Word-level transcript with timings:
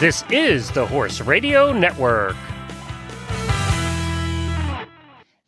This 0.00 0.24
is 0.30 0.70
the 0.70 0.86
Horse 0.86 1.20
Radio 1.20 1.74
Network. 1.74 2.34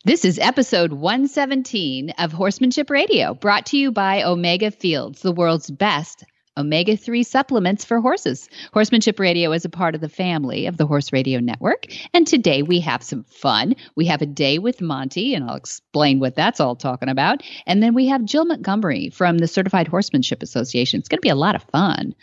This 0.05 0.23
is 0.23 0.37
episode 0.37 0.93
117 0.93 2.11
of 2.19 2.31
Horsemanship 2.31 2.91
Radio, 2.91 3.33
brought 3.33 3.65
to 3.65 3.79
you 3.79 3.91
by 3.91 4.21
Omega 4.21 4.69
Fields, 4.69 5.23
the 5.23 5.31
world's 5.31 5.71
best 5.71 6.23
omega 6.55 6.95
3 6.95 7.23
supplements 7.23 7.83
for 7.83 7.99
horses. 7.99 8.47
Horsemanship 8.73 9.19
Radio 9.19 9.51
is 9.53 9.65
a 9.65 9.69
part 9.69 9.95
of 9.95 10.01
the 10.01 10.07
family 10.07 10.67
of 10.67 10.77
the 10.77 10.85
Horse 10.85 11.11
Radio 11.11 11.39
Network. 11.39 11.87
And 12.13 12.27
today 12.27 12.61
we 12.61 12.79
have 12.81 13.01
some 13.01 13.23
fun. 13.23 13.73
We 13.95 14.05
have 14.05 14.21
a 14.21 14.27
day 14.27 14.59
with 14.59 14.81
Monty, 14.81 15.33
and 15.33 15.49
I'll 15.49 15.55
explain 15.55 16.19
what 16.19 16.35
that's 16.35 16.59
all 16.59 16.75
talking 16.75 17.09
about. 17.09 17.41
And 17.65 17.81
then 17.81 17.95
we 17.95 18.05
have 18.05 18.23
Jill 18.23 18.45
Montgomery 18.45 19.09
from 19.09 19.39
the 19.39 19.47
Certified 19.47 19.87
Horsemanship 19.87 20.43
Association. 20.43 20.99
It's 20.99 21.09
going 21.09 21.17
to 21.17 21.21
be 21.21 21.29
a 21.29 21.35
lot 21.35 21.55
of 21.55 21.63
fun. 21.71 22.13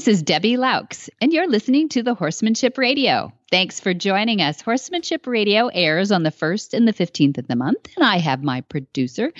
This 0.00 0.08
is 0.08 0.22
Debbie 0.22 0.56
Laux, 0.56 1.10
and 1.20 1.30
you're 1.30 1.46
listening 1.46 1.90
to 1.90 2.02
the 2.02 2.14
Horsemanship 2.14 2.78
Radio. 2.78 3.34
Thanks 3.50 3.80
for 3.80 3.92
joining 3.92 4.40
us. 4.40 4.62
Horsemanship 4.62 5.26
Radio 5.26 5.66
airs 5.66 6.10
on 6.10 6.22
the 6.22 6.30
1st 6.30 6.72
and 6.72 6.88
the 6.88 6.94
15th 6.94 7.36
of 7.36 7.48
the 7.48 7.54
month, 7.54 7.86
and 7.96 8.06
I 8.06 8.16
have 8.16 8.42
my 8.42 8.62
producer, 8.62 9.30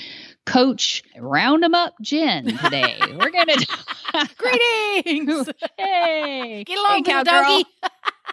Coach 0.45 1.03
Round 1.19 1.65
'em 1.65 1.75
Up 1.75 1.95
Jen, 2.03 2.59
today. 2.59 2.99
We're 3.01 3.31
going 3.31 3.47
to. 3.47 3.67
Greetings! 4.37 5.49
hey! 5.79 6.63
Get 6.67 6.79
along, 6.79 7.05
hey, 7.07 7.11
cowgirl. 7.11 7.25
doggy. 7.25 7.65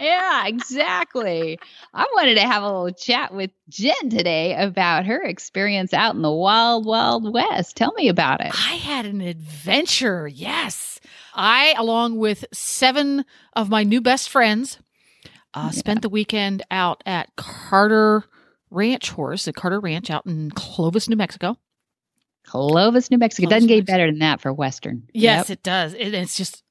yeah, 0.02 0.48
exactly. 0.48 1.58
I 1.94 2.08
wanted 2.14 2.36
to 2.36 2.42
have 2.42 2.62
a 2.62 2.66
little 2.66 2.92
chat 2.92 3.34
with 3.34 3.52
Jen 3.70 4.10
today 4.10 4.54
about 4.54 5.06
her 5.06 5.24
experience 5.24 5.94
out 5.94 6.16
in 6.16 6.24
the 6.24 6.32
wild, 6.34 6.86
wild 6.86 7.34
west. 7.34 7.78
Tell 7.78 7.94
me 7.94 8.10
about 8.10 8.42
it. 8.42 8.52
I 8.54 8.76
had 8.76 9.06
an 9.06 9.22
adventure. 9.22 10.28
Yes. 10.28 11.00
I, 11.38 11.74
along 11.78 12.18
with 12.18 12.46
seven 12.52 13.24
of 13.54 13.70
my 13.70 13.84
new 13.84 14.02
best 14.02 14.30
friends, 14.30 14.80
uh, 15.54 15.72
spent 15.72 16.02
the 16.02 16.10
weekend 16.10 16.64
out 16.72 17.02
at 17.06 17.30
Carter 17.36 18.24
Ranch 18.70 19.12
Horse, 19.12 19.48
at 19.48 19.56
Carter 19.56 19.80
Ranch 19.80 20.10
out 20.10 20.26
in 20.26 20.52
Clovis, 20.52 21.08
New 21.08 21.16
Mexico. 21.16 21.58
Clovis, 22.46 23.12
New 23.12 23.18
Mexico. 23.18 23.48
Clovis, 23.48 23.56
Doesn't 23.64 23.68
get 23.68 23.86
better 23.86 24.08
than 24.08 24.20
that 24.20 24.42
for 24.42 24.54
Western. 24.54 25.04
Yes, 25.14 25.50
Yep. 25.50 25.58
it 25.58 25.64
does. 25.64 25.94
It, 25.94 26.14
it's 26.14 26.38
just 26.38 26.64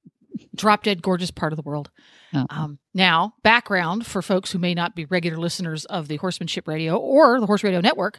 drop 0.55 0.83
dead 0.85 1.03
gorgeous 1.03 1.31
part 1.31 1.53
of 1.53 1.57
the 1.57 1.63
world. 1.63 1.91
Uh-uh. 2.35 2.47
Um, 2.51 2.79
now, 2.95 3.35
background 3.43 4.07
for 4.07 4.23
folks 4.23 4.51
who 4.53 4.59
may 4.59 4.75
not 4.75 4.95
be 4.97 5.05
regular 5.05 5.39
listeners 5.39 5.85
of 5.85 6.09
the 6.09 6.17
Horsemanship 6.17 6.67
Radio 6.67 6.97
or 6.97 7.41
the 7.41 7.47
Horse 7.47 7.63
Radio 7.63 7.81
Network, 7.81 8.19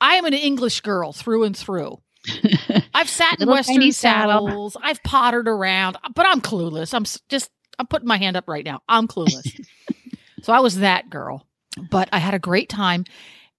I 0.00 0.14
am 0.14 0.24
an 0.24 0.34
English 0.34 0.80
girl 0.82 1.12
through 1.12 1.44
and 1.44 1.56
through. 1.56 2.00
I've 2.94 3.08
sat 3.08 3.40
in 3.40 3.48
Western 3.48 3.76
tiny 3.76 3.90
saddle. 3.92 4.46
saddles. 4.46 4.76
I've 4.82 5.02
pottered 5.02 5.48
around, 5.48 5.96
but 6.14 6.26
I'm 6.26 6.40
clueless. 6.40 6.92
I'm 6.94 7.04
just, 7.28 7.50
I'm 7.78 7.86
putting 7.86 8.08
my 8.08 8.18
hand 8.18 8.36
up 8.36 8.48
right 8.48 8.64
now. 8.64 8.82
I'm 8.88 9.08
clueless. 9.08 9.58
so 10.42 10.52
I 10.52 10.60
was 10.60 10.78
that 10.78 11.08
girl, 11.10 11.46
but 11.90 12.08
I 12.12 12.18
had 12.18 12.34
a 12.34 12.38
great 12.38 12.68
time. 12.68 13.04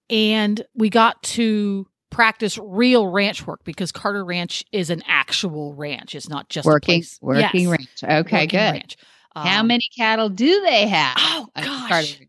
And 0.10 0.64
we 0.76 0.90
got 0.90 1.22
to 1.24 1.88
practice 2.10 2.58
real 2.62 3.08
ranch 3.08 3.48
work 3.48 3.62
because 3.64 3.92
Carter 3.92 4.24
Ranch 4.26 4.66
is 4.74 4.90
an 4.90 5.02
actual 5.08 5.74
ranch. 5.74 6.14
It's 6.14 6.28
not 6.30 6.50
just 6.50 6.68
a 6.68 6.70
working, 6.70 7.04
working 7.22 7.62
Yes, 7.62 7.68
ranch. 7.68 8.04
Okay, 8.04 8.36
working 8.44 8.48
good. 8.50 8.74
ranch. 8.74 8.98
How 9.34 9.62
Um, 9.62 9.68
many 9.68 9.88
cattle 9.98 10.28
do 10.28 10.62
they 10.62 10.88
have? 10.90 11.16
Oh 11.18 11.48
gosh. 11.56 12.20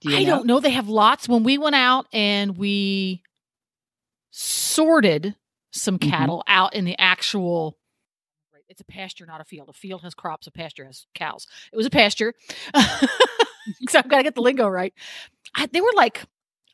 Do 0.00 0.14
I 0.16 0.22
don't 0.24 0.46
know. 0.46 0.60
They 0.60 0.70
have 0.70 0.88
lots. 0.88 1.28
When 1.28 1.42
we 1.42 1.58
went 1.58 1.74
out 1.74 2.06
and 2.12 2.56
we 2.56 3.22
sorted 4.30 5.34
some 5.80 5.98
Mhm. 5.98 6.10
cattle 6.10 6.44
out 6.46 6.74
in 6.74 6.84
the 6.84 6.98
actual 6.98 7.78
it's 8.68 8.80
a 8.80 8.84
pasture, 8.84 9.26
not 9.26 9.40
a 9.40 9.44
field. 9.44 9.68
A 9.68 9.72
field 9.72 10.02
has 10.02 10.12
crops, 10.12 10.48
a 10.48 10.50
pasture 10.50 10.84
has 10.84 11.06
cows. 11.14 11.46
It 11.72 11.76
was 11.76 11.86
a 11.86 11.90
pasture. 11.90 12.34
so 13.88 13.98
I've 14.00 14.08
got 14.08 14.16
to 14.18 14.22
get 14.24 14.34
the 14.34 14.40
lingo 14.42 14.66
right. 14.66 14.92
I, 15.54 15.66
they 15.66 15.80
were 15.80 15.92
like 15.94 16.24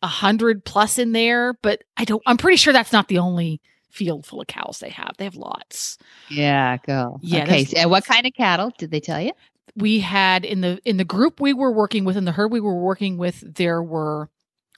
a 0.02 0.06
hundred 0.06 0.64
plus 0.64 0.98
in 0.98 1.12
there, 1.12 1.52
but 1.62 1.82
I 1.98 2.04
don't 2.04 2.22
I'm 2.26 2.38
pretty 2.38 2.56
sure 2.56 2.72
that's 2.72 2.92
not 2.92 3.08
the 3.08 3.18
only 3.18 3.60
field 3.90 4.24
full 4.24 4.40
of 4.40 4.46
cows 4.46 4.78
they 4.80 4.88
have. 4.88 5.12
They 5.18 5.24
have 5.24 5.36
lots. 5.36 5.98
Yeah, 6.30 6.78
go. 6.86 7.18
Yeah, 7.22 7.42
Okay. 7.42 7.66
and 7.76 7.90
what 7.90 8.06
kind 8.06 8.26
of 8.26 8.32
cattle 8.32 8.72
did 8.78 8.90
they 8.90 9.00
tell 9.00 9.20
you? 9.20 9.32
we 9.76 10.00
had 10.00 10.44
in 10.44 10.60
the 10.62 10.78
in 10.84 10.96
the 10.98 11.04
group 11.04 11.40
we 11.40 11.52
were 11.54 11.72
working 11.72 12.04
with 12.04 12.14
in 12.16 12.24
the 12.26 12.32
herd 12.32 12.52
we 12.52 12.60
were 12.60 12.78
working 12.78 13.16
with 13.16 13.42
there 13.54 13.82
were 13.82 14.28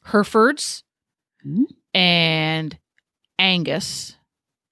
herefords 0.04 0.84
Mhm. 1.44 1.64
and 1.92 2.78
angus 3.38 4.16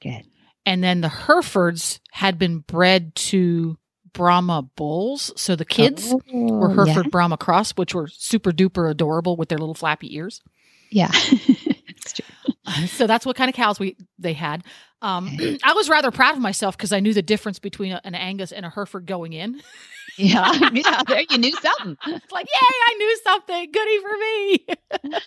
Good. 0.03 0.23
and 0.67 0.83
then 0.83 1.00
the 1.00 1.09
herefords 1.09 2.00
had 2.11 2.39
been 2.39 2.59
bred 2.61 3.15
to 3.17 3.78
brahma 4.12 4.62
bulls 4.77 5.33
so 5.37 5.56
the 5.56 5.65
kids 5.65 6.12
oh, 6.12 6.21
were 6.33 6.71
Oh, 6.71 6.75
hereford 6.84 7.11
brahma 7.11 7.37
cross 7.37 7.73
which 7.73 7.95
were 7.95 8.09
super 8.09 8.53
duper 8.53 8.91
adorable 8.91 9.37
with 9.37 9.49
their 9.49 9.59
little 9.59 9.75
flappy 9.75 10.15
ears 10.17 10.41
Yeah. 10.91 11.11
yeah. 12.67 12.73
It's 12.78 12.78
true. 12.78 12.87
so 12.99 13.06
that's 13.06 13.25
what 13.27 13.37
kind 13.37 13.49
of 13.49 13.55
cows 13.55 13.78
we 13.81 13.97
they 14.19 14.33
had 14.33 14.62
um, 15.03 15.28
i 15.65 15.73
was 15.73 15.89
rather 15.89 16.11
proud 16.11 16.34
of 16.37 16.41
myself 16.41 16.77
because 16.77 16.93
i 16.93 17.00
knew 17.00 17.12
the 17.15 17.23
difference 17.23 17.59
between 17.59 17.93
a- 17.93 18.00
an 18.05 18.15
angus 18.15 18.53
and 18.53 18.65
a 18.67 18.71
hereford 18.71 19.06
going 19.06 19.33
in 19.33 19.61
yeah. 20.19 20.53
Yeah. 20.73 21.03
There 21.09 21.23
you 21.31 21.39
knew 21.39 21.53
something. 21.53 21.97
it's 22.06 22.33
like 22.33 22.47
yay 22.47 22.77
i 22.87 22.95
knew 22.99 23.17
something 23.25 23.73
goody 23.73 23.99
for 24.00 24.17
me 24.19 25.21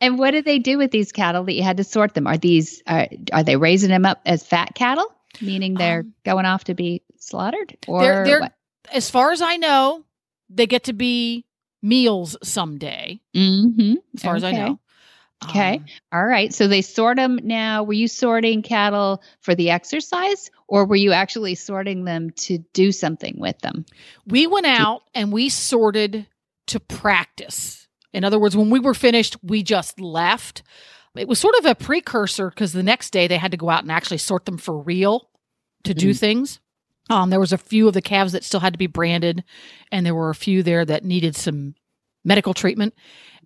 And 0.00 0.18
what 0.18 0.32
did 0.32 0.44
they 0.44 0.58
do 0.58 0.78
with 0.78 0.90
these 0.90 1.12
cattle 1.12 1.44
that 1.44 1.52
you 1.54 1.62
had 1.62 1.76
to 1.76 1.84
sort 1.84 2.14
them? 2.14 2.26
Are 2.26 2.36
these 2.36 2.82
are, 2.88 3.06
are 3.32 3.44
they 3.44 3.56
raising 3.56 3.88
them 3.90 4.04
up 4.04 4.20
as 4.26 4.44
fat 4.44 4.74
cattle, 4.74 5.06
meaning 5.40 5.74
they're 5.74 6.00
Um, 6.00 6.14
going 6.24 6.44
off 6.44 6.64
to 6.64 6.74
be 6.74 7.02
slaughtered, 7.18 7.76
or 7.86 8.00
They're- 8.02 8.24
they're- 8.24 8.40
what? 8.40 8.52
as 8.92 9.08
far 9.10 9.30
as 9.30 9.40
I 9.40 9.56
know, 9.58 10.04
they 10.50 10.66
get 10.66 10.84
to 10.84 10.92
be 10.92 11.44
meals 11.82 12.36
someday. 12.42 13.20
Mm-hmm. 13.34 13.94
As 14.16 14.22
far 14.22 14.34
as 14.36 14.42
I 14.44 14.50
know. 14.52 14.80
Okay. 15.44 15.76
Um, 15.76 15.84
All 16.12 16.24
right. 16.24 16.52
So 16.52 16.68
they 16.68 16.82
sort 16.82 17.16
them 17.16 17.38
now. 17.42 17.82
Were 17.84 17.92
you 17.92 18.08
sorting 18.08 18.62
cattle 18.62 19.22
for 19.40 19.54
the 19.54 19.70
exercise, 19.70 20.50
or 20.68 20.86
were 20.86 20.96
you 20.96 21.12
actually 21.12 21.54
sorting 21.54 22.04
them 22.04 22.30
to 22.30 22.58
do 22.72 22.92
something 22.92 23.36
with 23.38 23.58
them? 23.60 23.84
we 24.26 24.46
went 24.46 24.66
out 24.66 25.02
and 25.14 25.32
we 25.32 25.48
sorted 25.48 26.26
to 26.68 26.80
practice. 26.80 27.86
In 28.12 28.24
other 28.24 28.38
words, 28.38 28.56
when 28.56 28.70
we 28.70 28.78
were 28.80 28.94
finished, 28.94 29.36
we 29.42 29.62
just 29.62 29.98
left. 30.00 30.62
It 31.16 31.28
was 31.28 31.38
sort 31.38 31.54
of 31.58 31.66
a 31.66 31.74
precursor 31.74 32.48
because 32.50 32.72
the 32.72 32.82
next 32.82 33.10
day 33.10 33.26
they 33.26 33.36
had 33.36 33.50
to 33.50 33.56
go 33.56 33.68
out 33.68 33.82
and 33.82 33.92
actually 33.92 34.18
sort 34.18 34.44
them 34.46 34.58
for 34.58 34.78
real 34.78 35.28
to 35.84 35.92
do 35.94 36.10
Mhm. 36.10 36.18
things. 36.18 36.60
Um, 37.10 37.30
there 37.30 37.40
was 37.40 37.52
a 37.52 37.58
few 37.58 37.88
of 37.88 37.94
the 37.94 38.00
calves 38.00 38.32
that 38.32 38.44
still 38.44 38.60
had 38.60 38.72
to 38.74 38.78
be 38.78 38.86
branded, 38.86 39.42
and 39.90 40.06
there 40.06 40.14
were 40.14 40.30
a 40.30 40.34
few 40.34 40.62
there 40.62 40.84
that 40.84 41.04
needed 41.04 41.34
some 41.36 41.74
medical 42.24 42.54
treatment. 42.54 42.94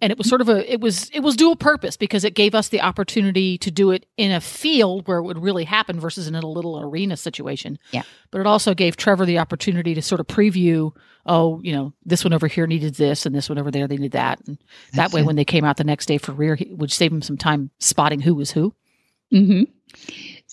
And 0.02 0.12
it 0.12 0.18
was 0.18 0.28
sort 0.28 0.42
of 0.42 0.50
a 0.50 0.70
it 0.70 0.78
was 0.78 1.08
it 1.10 1.20
was 1.20 1.36
dual 1.36 1.56
purpose 1.56 1.96
because 1.96 2.22
it 2.22 2.34
gave 2.34 2.54
us 2.54 2.68
the 2.68 2.82
opportunity 2.82 3.56
to 3.58 3.70
do 3.70 3.92
it 3.92 4.04
in 4.18 4.30
a 4.30 4.42
field 4.42 5.08
where 5.08 5.16
it 5.16 5.22
would 5.22 5.38
really 5.38 5.64
happen 5.64 5.98
versus 5.98 6.28
in 6.28 6.34
a 6.34 6.46
little 6.46 6.78
arena 6.78 7.16
situation. 7.16 7.78
Yeah. 7.92 8.02
But 8.30 8.42
it 8.42 8.46
also 8.46 8.74
gave 8.74 8.98
Trevor 8.98 9.24
the 9.24 9.38
opportunity 9.38 9.94
to 9.94 10.02
sort 10.02 10.20
of 10.20 10.26
preview, 10.26 10.94
oh, 11.24 11.60
you 11.62 11.72
know, 11.72 11.94
this 12.04 12.24
one 12.24 12.34
over 12.34 12.46
here 12.46 12.66
needed 12.66 12.96
this 12.96 13.24
and 13.24 13.34
this 13.34 13.48
one 13.48 13.58
over 13.58 13.70
there 13.70 13.88
they 13.88 13.96
needed 13.96 14.12
that. 14.12 14.38
And 14.46 14.58
that 14.92 15.12
way 15.12 15.22
when 15.22 15.36
they 15.36 15.46
came 15.46 15.64
out 15.64 15.78
the 15.78 15.84
next 15.84 16.06
day 16.06 16.18
for 16.18 16.32
rear, 16.32 16.56
he 16.56 16.74
would 16.74 16.92
save 16.92 17.10
him 17.10 17.22
some 17.22 17.38
time 17.38 17.70
spotting 17.78 18.20
who 18.20 18.34
was 18.34 18.50
who. 18.50 18.74
Mm-hmm. 19.32 19.62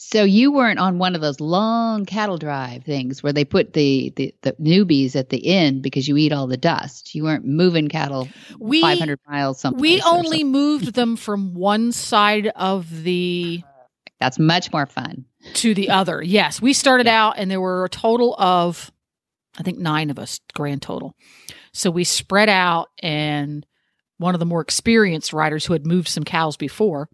So 0.06 0.24
you 0.26 0.52
weren't 0.52 0.80
on 0.80 1.00
one 1.00 1.16
of 1.16 1.22
those 1.22 1.40
long 1.40 2.06
cattle 2.06 2.38
drive 2.38 2.84
things 2.84 3.24
where 3.24 3.32
they 3.34 3.46
put 3.46 3.74
the, 3.74 4.12
the, 4.16 4.36
the 4.42 4.52
newbies 4.54 5.16
at 5.16 5.30
the 5.30 5.48
end 5.48 5.82
because 5.82 6.08
you 6.08 6.18
eat 6.18 6.32
all 6.34 6.46
the 6.46 6.58
dust. 6.58 7.16
You 7.16 7.24
weren't 7.24 7.46
moving 7.46 7.88
cattle 7.88 8.28
We 8.60 8.82
500 8.82 9.20
miles 9.28 9.66
we 9.76 10.02
only 10.02 10.44
moved 10.44 10.94
them 10.94 11.16
from 11.16 11.54
one 11.54 11.92
side 11.92 12.48
of 12.48 13.04
the 13.04 13.64
That's 14.20 14.38
much 14.38 14.72
more 14.74 14.86
fun. 14.86 15.26
to 15.56 15.74
the 15.74 15.90
other. 15.90 16.22
Yes, 16.22 16.62
we 16.62 16.74
started 16.74 17.08
Yeah. 17.08 17.28
out 17.28 17.36
and 17.38 17.50
there 17.50 17.62
were 17.62 17.86
a 17.86 17.90
total 17.90 18.36
of 18.38 18.92
I 19.58 19.64
think 19.64 19.78
9 19.80 20.10
of 20.10 20.20
us 20.20 20.40
grand 20.54 20.82
total. 20.82 21.16
So 21.74 21.90
we 21.90 22.04
spread 22.04 22.50
out 22.50 22.90
and 23.02 23.66
one 24.18 24.36
of 24.36 24.40
the 24.40 24.46
more 24.46 24.62
experienced 24.62 25.34
riders 25.34 25.66
who 25.66 25.74
had 25.74 25.86
moved 25.88 26.08
some 26.08 26.24
cows 26.24 26.58
before 26.58 27.10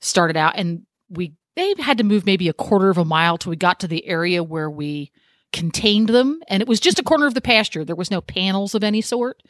started 0.00 0.36
out 0.36 0.54
and 0.56 0.82
we 1.08 1.34
they 1.58 1.74
had 1.82 1.98
to 1.98 2.04
move 2.04 2.24
maybe 2.24 2.48
a 2.48 2.52
quarter 2.54 2.88
of 2.90 2.98
a 2.98 3.04
mile 3.04 3.36
till 3.38 3.50
we 3.50 3.56
got 3.56 3.80
to 3.80 3.88
the 3.88 4.06
area 4.06 4.42
where 4.42 4.70
we 4.70 5.10
contained 5.52 6.08
them 6.08 6.40
and 6.48 6.60
it 6.62 6.68
was 6.68 6.78
just 6.80 6.98
a 6.98 7.02
corner 7.02 7.26
of 7.26 7.34
the 7.34 7.40
pasture 7.40 7.84
there 7.84 7.96
was 7.96 8.10
no 8.10 8.20
panels 8.20 8.74
of 8.74 8.84
any 8.84 9.00
sort 9.00 9.42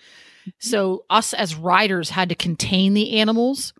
so 0.58 1.04
us 1.10 1.34
as 1.34 1.54
riders 1.56 2.10
had 2.10 2.28
to 2.28 2.34
contain 2.34 2.94
the 2.94 3.18
animals 3.18 3.74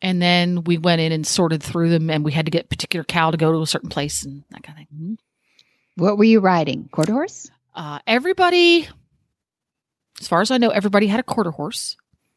and 0.00 0.22
then 0.22 0.64
we 0.64 0.78
went 0.78 1.00
in 1.00 1.12
and 1.12 1.26
sorted 1.26 1.62
through 1.62 1.90
them 1.90 2.10
and 2.10 2.24
we 2.24 2.32
had 2.32 2.46
to 2.46 2.50
get 2.50 2.68
particular 2.70 3.02
cow 3.04 3.30
to 3.30 3.36
go 3.36 3.50
to 3.52 3.60
a 3.60 3.66
certain 3.66 3.90
place 3.90 4.24
and 4.24 4.44
that 4.50 4.62
kind 4.62 4.78
of 4.80 4.88
thing 4.88 5.18
What 5.96 6.16
were 6.16 6.24
you 6.24 6.38
riding? 6.40 6.88
Quarter 6.92 7.12
horse? 7.12 7.50
uh, 7.74 7.98
everybody 8.06 8.88
as 10.20 10.28
far 10.28 10.40
as 10.40 10.50
I 10.52 10.58
know, 10.58 10.68
everybody 10.70 11.08
had 11.08 11.18
a 11.18 11.24
quarter 11.24 11.50
horse. 11.50 11.96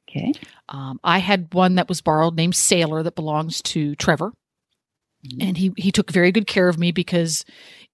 Okay. 0.10 0.34
Um, 0.70 1.00
I 1.04 1.20
had 1.20 1.54
one 1.54 1.76
that 1.76 1.88
was 1.88 2.02
borrowed 2.02 2.36
named 2.36 2.56
Sailor 2.56 3.04
that 3.04 3.16
belongs 3.16 3.62
to 3.64 3.96
Trevor. 3.96 4.32
And 5.40 5.58
he, 5.58 5.72
he 5.78 5.92
took 5.92 6.12
very 6.12 6.32
good 6.32 6.48
care 6.48 6.68
of 6.70 6.78
me 6.78 6.92
because 6.92 7.44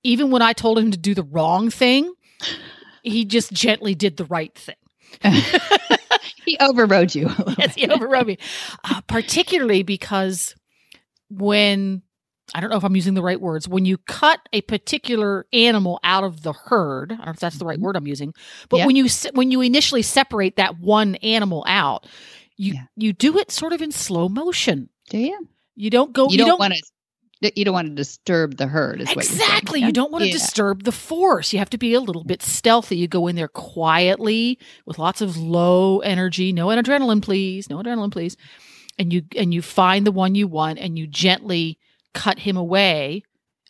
even 0.03 0.31
when 0.31 0.41
I 0.41 0.53
told 0.53 0.79
him 0.79 0.91
to 0.91 0.97
do 0.97 1.13
the 1.13 1.23
wrong 1.23 1.69
thing, 1.69 2.11
he 3.03 3.25
just 3.25 3.51
gently 3.53 3.95
did 3.95 4.17
the 4.17 4.25
right 4.25 4.53
thing. 4.55 4.75
he 6.45 6.57
overrode 6.59 7.13
you. 7.15 7.29
yes, 7.57 7.75
he 7.75 7.87
overrode 7.89 8.27
me. 8.27 8.37
Uh, 8.83 9.01
particularly 9.01 9.83
because 9.83 10.55
when 11.29 12.01
I 12.53 12.59
don't 12.59 12.69
know 12.69 12.77
if 12.77 12.83
I'm 12.83 12.95
using 12.95 13.13
the 13.13 13.21
right 13.21 13.39
words, 13.39 13.67
when 13.67 13.85
you 13.85 13.97
cut 13.97 14.39
a 14.51 14.61
particular 14.61 15.45
animal 15.53 15.99
out 16.03 16.23
of 16.23 16.41
the 16.43 16.53
herd, 16.53 17.11
I 17.11 17.15
don't 17.15 17.25
know 17.27 17.31
if 17.31 17.39
that's 17.39 17.57
the 17.57 17.65
right 17.65 17.79
Mhm. 17.79 17.83
word 17.83 17.95
I'm 17.95 18.07
using, 18.07 18.33
but 18.69 18.77
Yeah. 18.77 18.85
when 18.87 18.95
you 18.95 19.07
when 19.33 19.51
you 19.51 19.61
initially 19.61 20.01
separate 20.01 20.57
that 20.57 20.79
one 20.79 21.15
animal 21.15 21.63
out, 21.67 22.07
you 22.57 22.73
Yeah. 22.73 22.83
you 22.97 23.13
do 23.13 23.37
it 23.37 23.51
sort 23.51 23.73
of 23.73 23.81
in 23.81 23.91
slow 23.91 24.27
motion. 24.27 24.89
Do 25.09 25.17
you? 25.17 25.47
You 25.75 25.89
don't 25.89 26.11
go. 26.13 26.29
you, 26.29 26.37
don't, 26.37 26.59
want 26.59 26.73
to. 26.73 26.81
You 27.41 27.65
don't 27.65 27.73
want 27.73 27.87
to 27.89 27.95
disturb 27.95 28.57
the 28.57 28.67
herd. 28.67 29.01
Is 29.01 29.07
what 29.09 29.15
you're. 29.15 29.23
Exactly. 29.23 29.79
You 29.81 29.91
don't 29.91 30.11
want 30.11 30.21
to 30.23 30.27
Yeah. 30.27 30.33
disturb 30.33 30.83
the 30.83 30.91
force. 30.91 31.51
You 31.53 31.59
have 31.59 31.71
to 31.71 31.77
be 31.77 31.93
a 31.95 31.99
little 31.99 32.23
bit 32.23 32.43
stealthy. 32.43 32.97
You 32.97 33.07
go 33.07 33.25
in 33.27 33.35
there 33.35 33.47
quietly 33.47 34.59
with 34.85 34.99
lots 34.99 35.21
of 35.21 35.37
low 35.37 35.99
energy. 35.99 36.53
No 36.53 36.67
adrenaline, 36.67 37.21
please. 37.21 37.69
No 37.69 37.77
adrenaline, 37.77 38.11
please. 38.11 38.37
And 38.99 39.11
you 39.11 39.23
and 39.35 39.53
you 39.53 39.61
find 39.63 40.05
the 40.05 40.11
one 40.11 40.35
you 40.35 40.47
want 40.47 40.77
and 40.77 40.99
you 40.99 41.07
gently 41.07 41.79
cut 42.13 42.39
him 42.39 42.57
away 42.57 43.23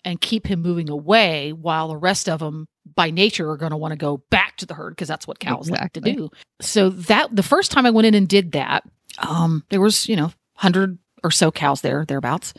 and 0.03 0.19
keep 0.19 0.47
him 0.47 0.61
moving 0.61 0.89
away 0.89 1.53
while 1.53 1.87
the 1.87 1.95
rest 1.97 2.27
of 2.27 2.39
them 2.39 2.67
by 2.95 3.11
nature 3.11 3.49
are 3.49 3.57
going 3.57 3.69
to 3.71 3.77
want 3.77 3.91
to 3.93 3.95
go 3.97 4.17
back 4.31 4.57
to 4.57 4.65
the 4.65 4.73
herd 4.73 4.89
because 4.91 5.07
that's 5.07 5.27
what 5.27 5.39
cows 5.39 5.69
like 5.69 5.93
to 5.93 6.01
do. 6.01 6.29
So 6.59 6.89
that 6.89 7.33
the 7.33 7.43
first 7.43 7.71
time 7.71 7.85
I 7.85 7.91
went 7.91 8.07
in 8.07 8.15
and 8.15 8.27
did 8.27 8.51
that, 8.53 8.83
um, 9.19 9.63
there 9.69 9.79
was, 9.79 10.09
you 10.09 10.15
know, 10.15 10.31
100 10.55 10.97
or 11.23 11.29
so 11.29 11.51
cows 11.51 11.81
there 11.81 12.03
thereabouts. 12.05 12.53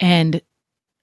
And 0.00 0.40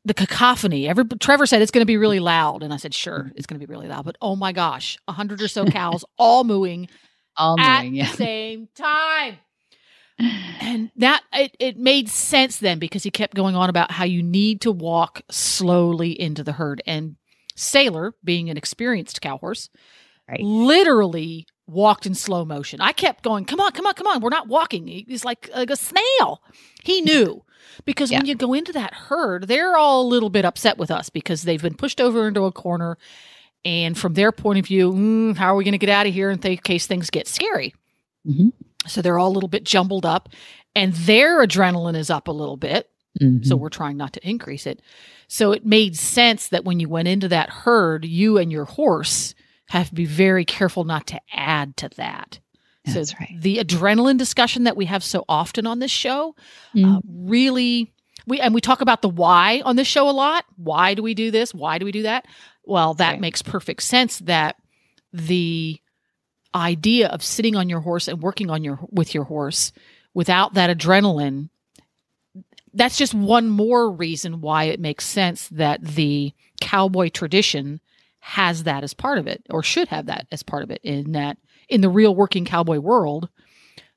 the 0.08 0.14
cacophony. 0.14 0.88
Every 0.88 1.06
Trevor 1.06 1.46
said 1.46 1.62
it's 1.62 1.72
going 1.72 1.82
to 1.82 1.86
be 1.86 1.98
really 1.98 2.20
loud, 2.20 2.64
and 2.64 2.74
I 2.74 2.78
said, 2.78 2.94
"Sure, 2.94 3.20
mm-hmm. 3.20 3.38
it's 3.38 3.46
going 3.46 3.60
to 3.60 3.68
be 3.68 3.70
really 3.70 3.88
loud." 3.88 4.06
But 4.06 4.18
oh 4.22 4.36
my 4.36 4.54
gosh, 4.54 4.98
a 5.08 5.12
hundred 5.12 5.42
or 5.42 5.48
so 5.48 5.66
cows 5.66 6.06
all 6.18 6.44
mooing 6.46 6.88
All 7.36 7.60
at 7.60 7.84
moving. 7.84 7.96
Yeah. 7.96 8.10
the 8.12 8.18
same 8.18 8.70
time, 8.74 9.38
and 10.20 10.92
that 10.96 11.24
it, 11.34 11.56
it 11.60 11.78
made 11.78 12.10
sense 12.10 12.58
then 12.58 12.80
because 12.80 13.04
he 13.04 13.12
kept 13.12 13.36
going 13.36 13.56
on 13.56 13.70
about 13.70 13.92
how 13.92 14.06
you 14.06 14.24
need 14.24 14.62
to 14.62 14.72
walk 14.72 15.22
slowly 15.30 16.20
into 16.20 16.44
the 16.44 16.54
herd. 16.54 16.82
And 16.88 17.18
Sailor, 17.56 18.14
being 18.24 18.50
an 18.50 18.58
experienced 18.58 19.22
cow 19.22 19.38
horse, 19.38 19.70
Right. 20.30 20.42
literally 20.42 21.48
walked 21.68 22.06
in 22.06 22.16
slow 22.16 22.46
motion. 22.46 22.82
I 22.82 22.92
kept 22.94 23.24
going, 23.24 23.46
"Come 23.46 23.60
on, 23.60 23.72
come 23.72 23.86
on, 23.86 23.94
come 23.94 24.08
on! 24.08 24.22
We're 24.22 24.30
not 24.30 24.48
walking." 24.48 24.88
He's 24.88 25.26
like 25.26 25.50
like 25.56 25.70
a 25.70 25.76
snail. 25.76 26.42
He 26.84 27.02
knew 27.02 27.44
because 27.86 28.12
when 28.12 28.26
you 28.26 28.36
go 28.36 28.54
into 28.54 28.72
that 28.74 28.94
herd, 28.94 29.48
they're 29.48 29.76
all 29.78 30.02
a 30.02 30.08
little 30.08 30.30
bit 30.30 30.46
upset 30.46 30.78
with 30.78 30.90
us 30.92 31.10
because 31.10 31.44
they've 31.44 31.62
been 31.62 31.76
pushed 31.76 32.00
over 32.02 32.28
into 32.28 32.46
a 32.46 32.52
corner. 32.52 32.98
And 33.66 33.98
from 33.98 34.14
their 34.14 34.32
point 34.32 34.60
of 34.60 34.66
view, 34.66 34.94
"Mm, 34.94 35.36
how 35.38 35.54
are 35.54 35.58
we 35.58 35.64
going 35.66 35.74
to 35.74 35.78
get 35.78 35.90
out 35.90 36.08
of 36.08 36.14
here 36.14 36.30
in 36.32 36.40
th- 36.40 36.64
case 36.64 36.88
things 36.88 37.10
get 37.10 37.28
scary? 37.28 37.74
Mhm. 38.26 38.54
So 38.88 39.02
they're 39.02 39.20
all 39.20 39.30
a 39.30 39.34
little 39.34 39.50
bit 39.50 39.66
jumbled 39.66 40.06
up, 40.06 40.30
and 40.76 40.94
their 40.94 41.46
adrenaline 41.46 41.98
is 41.98 42.10
up 42.10 42.28
a 42.28 42.32
little 42.32 42.56
bit. 42.58 42.90
So 43.20 43.26
Mhm. 43.26 43.60
we're 43.60 43.70
trying 43.70 43.98
not 43.98 44.14
to 44.14 44.26
increase 44.30 44.66
it. 44.68 44.80
So 45.28 45.52
it 45.52 45.66
made 45.66 45.98
sense 45.98 46.48
that 46.50 46.64
when 46.64 46.80
you 46.80 46.88
went 46.88 47.08
into 47.08 47.28
that 47.30 47.50
herd, 47.50 48.06
you 48.06 48.38
and 48.38 48.52
your 48.52 48.66
horse 48.66 49.34
have 49.70 49.90
to 49.90 49.96
be 49.96 50.06
very 50.06 50.46
careful 50.46 50.84
not 50.84 51.08
to 51.08 51.20
add 51.34 51.76
to 51.78 51.90
that. 51.98 52.40
That's 52.86 53.12
so 53.12 53.18
right. 53.20 53.36
the 53.40 53.58
adrenaline 53.58 54.18
discussion 54.18 54.64
that 54.64 54.78
we 54.78 54.86
have 54.86 55.04
so 55.04 55.26
often 55.28 55.68
on 55.68 55.80
this 55.80 55.92
show 55.92 56.36
uh, 56.74 56.80
Mhm. 56.80 57.02
really 57.06 57.92
we 58.26 58.40
and 58.40 58.54
we 58.54 58.62
talk 58.62 58.82
about 58.82 59.02
the 59.02 59.10
why 59.10 59.62
on 59.66 59.76
this 59.76 59.88
show 59.88 60.10
a 60.10 60.12
lot. 60.12 60.46
Why 60.58 60.94
do 60.94 61.04
we 61.04 61.14
do 61.14 61.32
this? 61.32 61.54
Why 61.54 61.78
do 61.80 61.86
we 61.86 61.92
do 61.92 62.04
that? 62.04 62.26
Well, 62.66 62.94
that 62.96 63.12
Right. 63.12 63.22
makes 63.22 63.42
perfect 63.42 63.84
sense 63.84 64.20
that 64.20 64.56
the 65.14 65.80
idea 66.56 67.08
of 67.10 67.24
sitting 67.24 67.56
on 67.56 67.70
your 67.70 67.82
horse 67.82 68.08
and 68.08 68.22
working 68.22 68.50
on 68.50 68.64
your 68.64 68.80
with 68.92 69.14
your 69.14 69.26
horse 69.26 69.72
without 70.14 70.54
that 70.56 70.76
adrenaline 70.76 71.50
that's 72.74 72.98
just 72.98 73.14
one 73.14 73.50
more 73.50 73.90
reason 73.92 74.40
why 74.42 74.66
it 74.66 74.80
makes 74.80 75.06
sense 75.06 75.48
that 75.50 75.82
the 75.82 76.32
cowboy 76.62 77.10
tradition 77.10 77.80
has 78.28 78.64
that 78.64 78.84
as 78.84 78.94
part 78.94 79.18
of 79.18 79.26
it 79.26 79.42
or 79.50 79.64
should 79.64 79.88
have 79.88 80.08
that 80.08 80.28
as 80.34 80.44
part 80.44 80.62
of 80.62 80.70
it 80.70 80.82
in 80.84 81.14
that 81.14 81.38
in 81.70 81.80
the 81.80 81.88
real 81.90 82.14
working 82.14 82.44
cowboy 82.44 82.78
world 82.78 83.30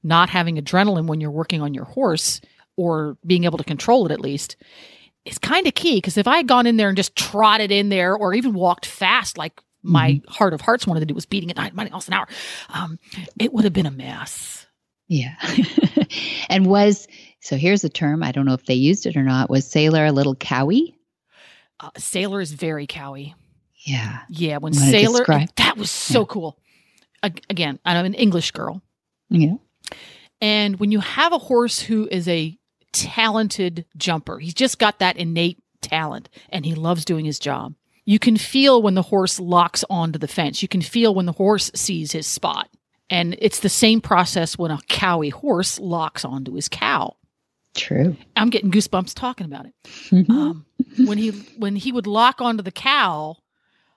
not 0.04 0.30
having 0.30 0.56
adrenaline 0.56 1.08
when 1.08 1.20
you're 1.20 1.32
working 1.32 1.60
on 1.60 1.74
your 1.74 1.84
horse 1.84 2.40
or 2.76 3.18
being 3.26 3.42
able 3.42 3.58
to 3.58 3.64
control 3.64 4.06
it 4.06 4.12
at 4.12 4.20
least 4.20 4.54
is 5.24 5.36
kind 5.36 5.66
of 5.66 5.74
key 5.74 5.96
because 5.96 6.16
if 6.16 6.28
I 6.28 6.36
had 6.36 6.46
gone 6.46 6.68
in 6.68 6.76
there 6.76 6.86
and 6.86 6.96
just 6.96 7.16
trotted 7.16 7.72
in 7.72 7.88
there 7.88 8.14
or 8.14 8.32
even 8.32 8.54
walked 8.54 8.86
fast 8.86 9.36
like 9.36 9.60
my 9.82 10.20
heart 10.28 10.54
of 10.54 10.60
hearts 10.60 10.86
wanted 10.86 11.00
to 11.00 11.06
do 11.06 11.14
was 11.14 11.26
beating 11.26 11.50
at 11.50 11.56
90 11.56 11.90
miles 11.90 12.06
an 12.06 12.14
hour, 12.14 12.28
um, 12.68 13.00
it 13.36 13.52
would 13.52 13.64
have 13.64 13.72
been 13.72 13.86
a 13.86 13.90
mess. 13.90 14.64
Yeah. 15.08 15.34
and 16.48 16.66
was 16.66 17.08
so 17.40 17.56
here's 17.56 17.82
a 17.82 17.88
term, 17.88 18.22
I 18.22 18.30
don't 18.30 18.46
know 18.46 18.54
if 18.54 18.66
they 18.66 18.74
used 18.74 19.06
it 19.06 19.16
or 19.16 19.24
not. 19.24 19.50
Was 19.50 19.66
Sailor 19.66 20.06
a 20.06 20.12
little 20.12 20.36
cowy? 20.36 20.94
Uh, 21.80 21.90
Sailor 21.96 22.40
is 22.40 22.52
very 22.52 22.86
cowy. 22.86 23.34
Yeah. 23.84 24.20
Yeah, 24.28 24.58
when 24.58 24.72
Wanna 24.74 24.90
Sailor, 24.90 25.24
that 25.56 25.76
was 25.76 25.90
so 25.90 26.26
cool. 26.26 26.58
Again, 27.22 27.78
I'm 27.84 28.04
an 28.04 28.14
English 28.14 28.50
girl. 28.52 28.82
Yeah. 29.28 29.54
And 30.40 30.78
when 30.80 30.90
you 30.90 31.00
have 31.00 31.32
a 31.32 31.38
horse 31.38 31.80
who 31.80 32.08
is 32.10 32.26
a 32.28 32.56
talented 32.92 33.84
jumper, 33.96 34.38
he's 34.38 34.54
just 34.54 34.78
got 34.78 34.98
that 34.98 35.16
innate 35.16 35.62
talent 35.82 36.28
and 36.48 36.64
he 36.64 36.74
loves 36.74 37.04
doing 37.04 37.24
his 37.24 37.38
job. 37.38 37.74
You 38.06 38.18
can 38.18 38.36
feel 38.36 38.82
when 38.82 38.94
the 38.94 39.02
horse 39.02 39.38
locks 39.38 39.84
onto 39.90 40.18
the 40.18 40.26
fence. 40.28 40.62
You 40.62 40.68
can 40.68 40.80
feel 40.82 41.14
when 41.14 41.26
the 41.26 41.32
horse 41.32 41.70
sees 41.74 42.12
his 42.12 42.26
spot. 42.26 42.68
And 43.08 43.36
it's 43.38 43.60
the 43.60 43.68
same 43.68 44.00
process 44.00 44.56
when 44.56 44.70
a 44.70 44.78
cowy 44.88 45.30
horse 45.32 45.78
locks 45.78 46.24
onto 46.24 46.54
his 46.54 46.68
cow. 46.68 47.16
True. 47.74 48.16
I'm 48.36 48.50
getting 48.50 48.70
goosebumps 48.70 49.14
talking 49.14 49.46
about 49.46 49.66
it. 49.66 49.74
Mhm. 50.10 50.30
Um, 50.30 50.66
when 51.06 51.18
he 51.18 51.30
when 51.58 51.76
he 51.76 51.92
would 51.92 52.06
lock 52.06 52.40
onto 52.40 52.62
the 52.62 52.72
cow, 52.72 53.36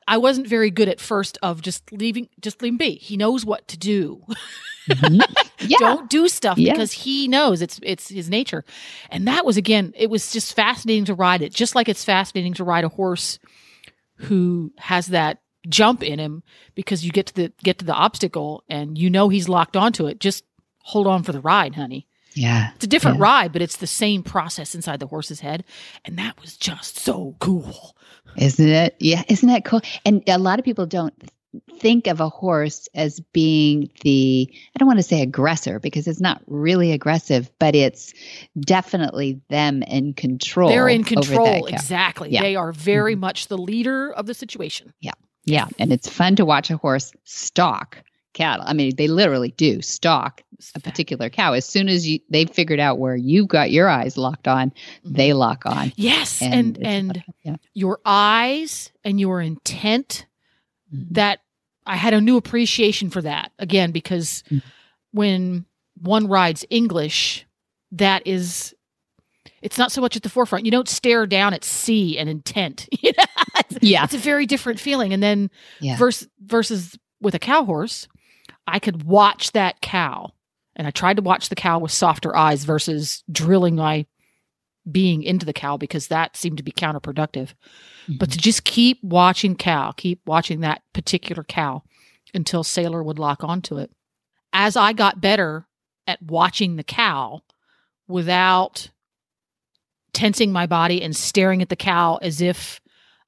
I 0.07 0.17
wasn't 0.17 0.47
very 0.47 0.69
good 0.71 0.89
at 0.89 0.99
first 0.99 1.37
of 1.41 1.61
just 1.61 1.91
leaving 1.91 2.29
just 2.41 2.61
leave 2.61 2.73
him 2.73 2.77
be. 2.77 2.95
He 2.95 3.17
knows 3.17 3.45
what 3.45 3.67
to 3.69 3.77
do. 3.77 4.23
Mhm. 4.89 5.21
Yeah. 5.65 5.77
Don't 5.79 6.09
do 6.09 6.27
stuff 6.27 6.57
Yeah. 6.57 6.73
because 6.73 6.91
he 6.91 7.29
knows 7.29 7.61
it's 7.61 7.79
it's 7.83 8.09
his 8.09 8.29
nature. 8.29 8.65
And 9.09 9.25
that 9.29 9.45
was 9.45 9.55
again, 9.55 9.93
it 9.95 10.09
was 10.09 10.33
just 10.33 10.53
fascinating 10.55 11.05
to 11.05 11.13
ride 11.13 11.41
it. 11.41 11.53
Just 11.53 11.73
like 11.73 11.87
it's 11.87 12.03
fascinating 12.03 12.53
to 12.55 12.65
ride 12.65 12.83
a 12.83 12.89
horse 12.89 13.39
who 14.15 14.73
has 14.77 15.07
that 15.07 15.39
jump 15.69 16.03
in 16.03 16.19
him 16.19 16.43
because 16.75 17.05
you 17.05 17.11
get 17.11 17.27
to 17.27 17.33
the 17.33 17.53
get 17.63 17.77
to 17.79 17.85
the 17.85 17.93
obstacle 17.93 18.63
and 18.67 18.97
you 18.97 19.09
know 19.09 19.29
he's 19.29 19.47
locked 19.47 19.77
onto 19.77 20.05
it. 20.05 20.19
Just 20.19 20.43
hold 20.79 21.07
on 21.07 21.23
for 21.23 21.31
the 21.31 21.39
ride, 21.39 21.75
honey. 21.75 22.05
yeah. 22.33 22.71
It's 22.75 22.83
a 22.83 22.87
different 22.87 23.17
Yeah. 23.19 23.23
ride, 23.23 23.53
but 23.53 23.61
it's 23.61 23.77
the 23.77 23.87
same 23.87 24.21
process 24.21 24.75
inside 24.75 24.99
the 24.99 25.07
horse's 25.07 25.39
head. 25.39 25.63
And 26.03 26.17
that 26.17 26.41
was 26.41 26.57
just 26.57 26.99
so 26.99 27.37
cool. 27.39 27.95
Isn't 28.37 28.67
it? 28.69 28.95
Yeah. 28.99 29.23
Isn't 29.27 29.49
that 29.49 29.65
cool? 29.65 29.81
And 30.05 30.23
a 30.27 30.37
lot 30.37 30.59
of 30.59 30.65
people 30.65 30.85
don't 30.85 31.13
think 31.79 32.07
of 32.07 32.19
a 32.19 32.29
horse 32.29 32.87
as 32.95 33.19
being 33.31 33.89
the, 34.01 34.49
I 34.51 34.79
don't 34.79 34.87
want 34.87 34.97
to 34.99 35.03
say 35.03 35.21
aggressor 35.21 35.79
because 35.79 36.07
it's 36.07 36.19
not 36.21 36.41
really 36.47 36.91
aggressive, 36.91 37.51
but 37.59 37.75
it's 37.75 38.11
definitely 38.59 39.39
them 39.49 39.83
in 39.83 40.13
control. 40.13 40.69
They're 40.69 40.89
in 40.89 41.03
control. 41.03 41.65
Exactly. 41.67 42.31
Yeah. 42.31 42.41
They 42.41 42.55
are 42.55 42.71
very 42.71 43.15
Mhm. 43.15 43.19
much 43.19 43.47
the 43.49 43.57
leader 43.57 44.11
of 44.11 44.25
the 44.25 44.33
situation. 44.33 44.93
Yeah. 44.99 45.11
Yeah. 45.45 45.67
And 45.77 45.93
it's 45.93 46.09
fun 46.09 46.35
to 46.37 46.45
watch 46.45 46.71
a 46.71 46.77
horse 46.77 47.11
stalk 47.23 48.01
cattle. 48.33 48.65
I 48.67 48.73
mean, 48.73 48.95
they 48.95 49.07
literally 49.07 49.51
do 49.51 49.81
stalk 49.81 50.41
a 50.75 50.79
particular 50.79 51.29
cow. 51.29 51.53
As 51.53 51.65
soon 51.65 51.89
as 51.89 52.07
you 52.07 52.19
they've 52.29 52.49
figured 52.49 52.79
out 52.79 52.97
where 52.99 53.15
you've 53.15 53.47
got 53.47 53.71
your 53.71 53.89
eyes 53.89 54.17
locked 54.17 54.47
on, 54.47 54.69
Mhm. 55.05 55.15
they 55.15 55.33
lock 55.33 55.65
on. 55.65 55.91
Yes. 55.95 56.41
And 56.41 56.77
it's 56.77 56.85
and, 56.87 57.23
yeah. 57.43 57.55
your 57.73 57.99
eyes 58.05 58.91
and 59.03 59.19
your 59.19 59.41
intent 59.41 60.25
Mhm. 60.93 61.07
that 61.11 61.39
I 61.85 61.95
had 61.97 62.13
a 62.13 62.21
new 62.21 62.37
appreciation 62.37 63.09
for 63.09 63.21
that 63.23 63.51
again 63.59 63.91
because 63.91 64.43
Mhm. 64.49 64.61
when 65.11 65.65
one 66.01 66.27
rides 66.27 66.65
English, 66.69 67.45
that 67.91 68.25
is 68.25 68.73
it's 69.61 69.77
not 69.77 69.91
so 69.91 70.01
much 70.01 70.15
at 70.17 70.23
the 70.23 70.29
forefront. 70.29 70.65
You 70.65 70.71
don't 70.71 70.89
stare 70.89 71.25
down 71.25 71.53
at 71.53 71.63
sea 71.63 72.17
and 72.17 72.29
intent. 72.29 72.87
It's, 73.69 73.77
Yeah. 73.83 74.03
it's 74.03 74.13
a 74.15 74.17
very 74.17 74.45
different 74.47 74.79
feeling. 74.79 75.13
And 75.13 75.21
then 75.21 75.49
Yeah. 75.79 75.95
versus 75.97 76.27
versus 76.43 76.97
with 77.21 77.35
a 77.35 77.39
cow 77.39 77.63
horse, 77.63 78.07
I 78.67 78.79
could 78.79 79.03
watch 79.03 79.51
that 79.51 79.81
cow. 79.81 80.31
And 80.75 80.87
I 80.87 80.91
tried 80.91 81.17
to 81.17 81.21
watch 81.21 81.49
the 81.49 81.55
cow 81.55 81.79
with 81.79 81.91
softer 81.91 82.35
eyes 82.35 82.63
versus 82.63 83.23
drilling 83.31 83.75
my 83.75 84.05
being 84.91 85.23
into 85.23 85.45
the 85.45 85.53
cow 85.53 85.77
because 85.77 86.07
that 86.07 86.35
seemed 86.35 86.57
to 86.57 86.63
be 86.63 86.71
counterproductive. 86.71 87.53
But 88.07 88.31
to 88.31 88.37
mm-hmm. 88.37 88.41
just 88.41 88.63
keep 88.63 89.01
watching 89.03 89.55
cow, 89.55 89.91
keep 89.91 90.21
watching 90.25 90.61
that 90.61 90.81
particular 90.93 91.43
cow, 91.43 91.83
until 92.33 92.63
Sailor 92.63 93.03
would 93.03 93.19
lock 93.19 93.43
onto 93.43 93.77
it. 93.77 93.91
As 94.51 94.75
I 94.75 94.93
got 94.93 95.21
better 95.21 95.67
at 96.07 96.21
watching 96.21 96.75
the 96.75 96.83
cow 96.83 97.41
without 98.07 98.89
tensing 100.13 100.51
my 100.51 100.67
body 100.67 101.01
and 101.01 101.15
staring 101.15 101.61
at 101.61 101.69
the 101.69 101.75
cow 101.75 102.17
as 102.21 102.41
if 102.41 102.81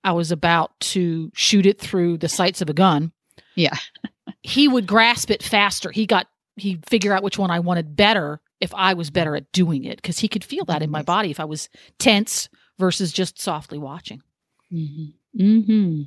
I 0.03 0.11
was 0.11 0.31
about 0.31 0.79
to 0.81 1.31
shoot 1.33 1.65
it 1.65 1.79
through 1.79 2.17
the 2.17 2.29
sights 2.29 2.61
of 2.61 2.69
a 2.69 2.73
gun. 2.73 3.11
Yeah. 3.55 3.75
he 4.45 4.67
would 4.67 4.85
grasp 4.85 5.31
it 5.31 5.41
faster. 5.41 5.91
He 5.91 6.05
got 6.05 6.27
he'd 6.57 6.87
figure 6.87 7.13
out 7.13 7.23
which 7.23 7.37
one 7.37 7.51
I 7.51 7.59
wanted 7.59 7.95
better 7.95 8.39
if 8.61 8.73
I 8.73 8.93
was 8.93 9.09
better 9.09 9.35
at 9.35 9.51
doing 9.51 9.83
it 9.83 9.97
because 9.97 10.19
he 10.19 10.27
could 10.27 10.43
feel 10.43 10.65
that 10.65 10.81
in 10.81 10.89
my 10.89 11.01
body 11.01 11.31
if 11.31 11.39
I 11.39 11.45
was 11.45 11.69
tense 11.99 12.47
versus 12.77 13.11
just 13.11 13.41
softly 13.41 13.77
watching. 13.77 14.21
Mm-hmm. 14.71 15.41
Mm-hmm. 15.41 16.03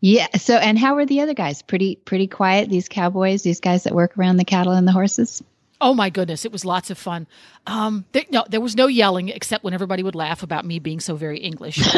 Yeah. 0.00 0.28
So, 0.36 0.54
and 0.56 0.78
how 0.78 0.94
were 0.94 1.06
the 1.06 1.20
other 1.20 1.34
guys? 1.34 1.62
Pretty, 1.62 1.96
pretty 1.96 2.28
quiet. 2.28 2.68
These 2.68 2.88
cowboys, 2.88 3.42
these 3.42 3.60
guys 3.60 3.84
that 3.84 3.94
work 3.94 4.16
around 4.16 4.36
the 4.36 4.44
cattle 4.44 4.74
and 4.74 4.86
the 4.86 4.92
horses. 4.92 5.42
Oh 5.80 5.94
my 5.94 6.10
goodness, 6.10 6.44
it 6.44 6.52
was 6.52 6.64
lots 6.64 6.90
of 6.90 6.98
fun. 6.98 7.26
Um, 7.66 8.04
there, 8.12 8.24
no, 8.30 8.44
there 8.48 8.60
was 8.60 8.76
no 8.76 8.86
yelling 8.86 9.28
except 9.28 9.64
when 9.64 9.74
everybody 9.74 10.02
would 10.02 10.14
laugh 10.14 10.42
about 10.42 10.64
me 10.64 10.78
being 10.78 11.00
so 11.00 11.16
very 11.16 11.38
English. 11.38 11.76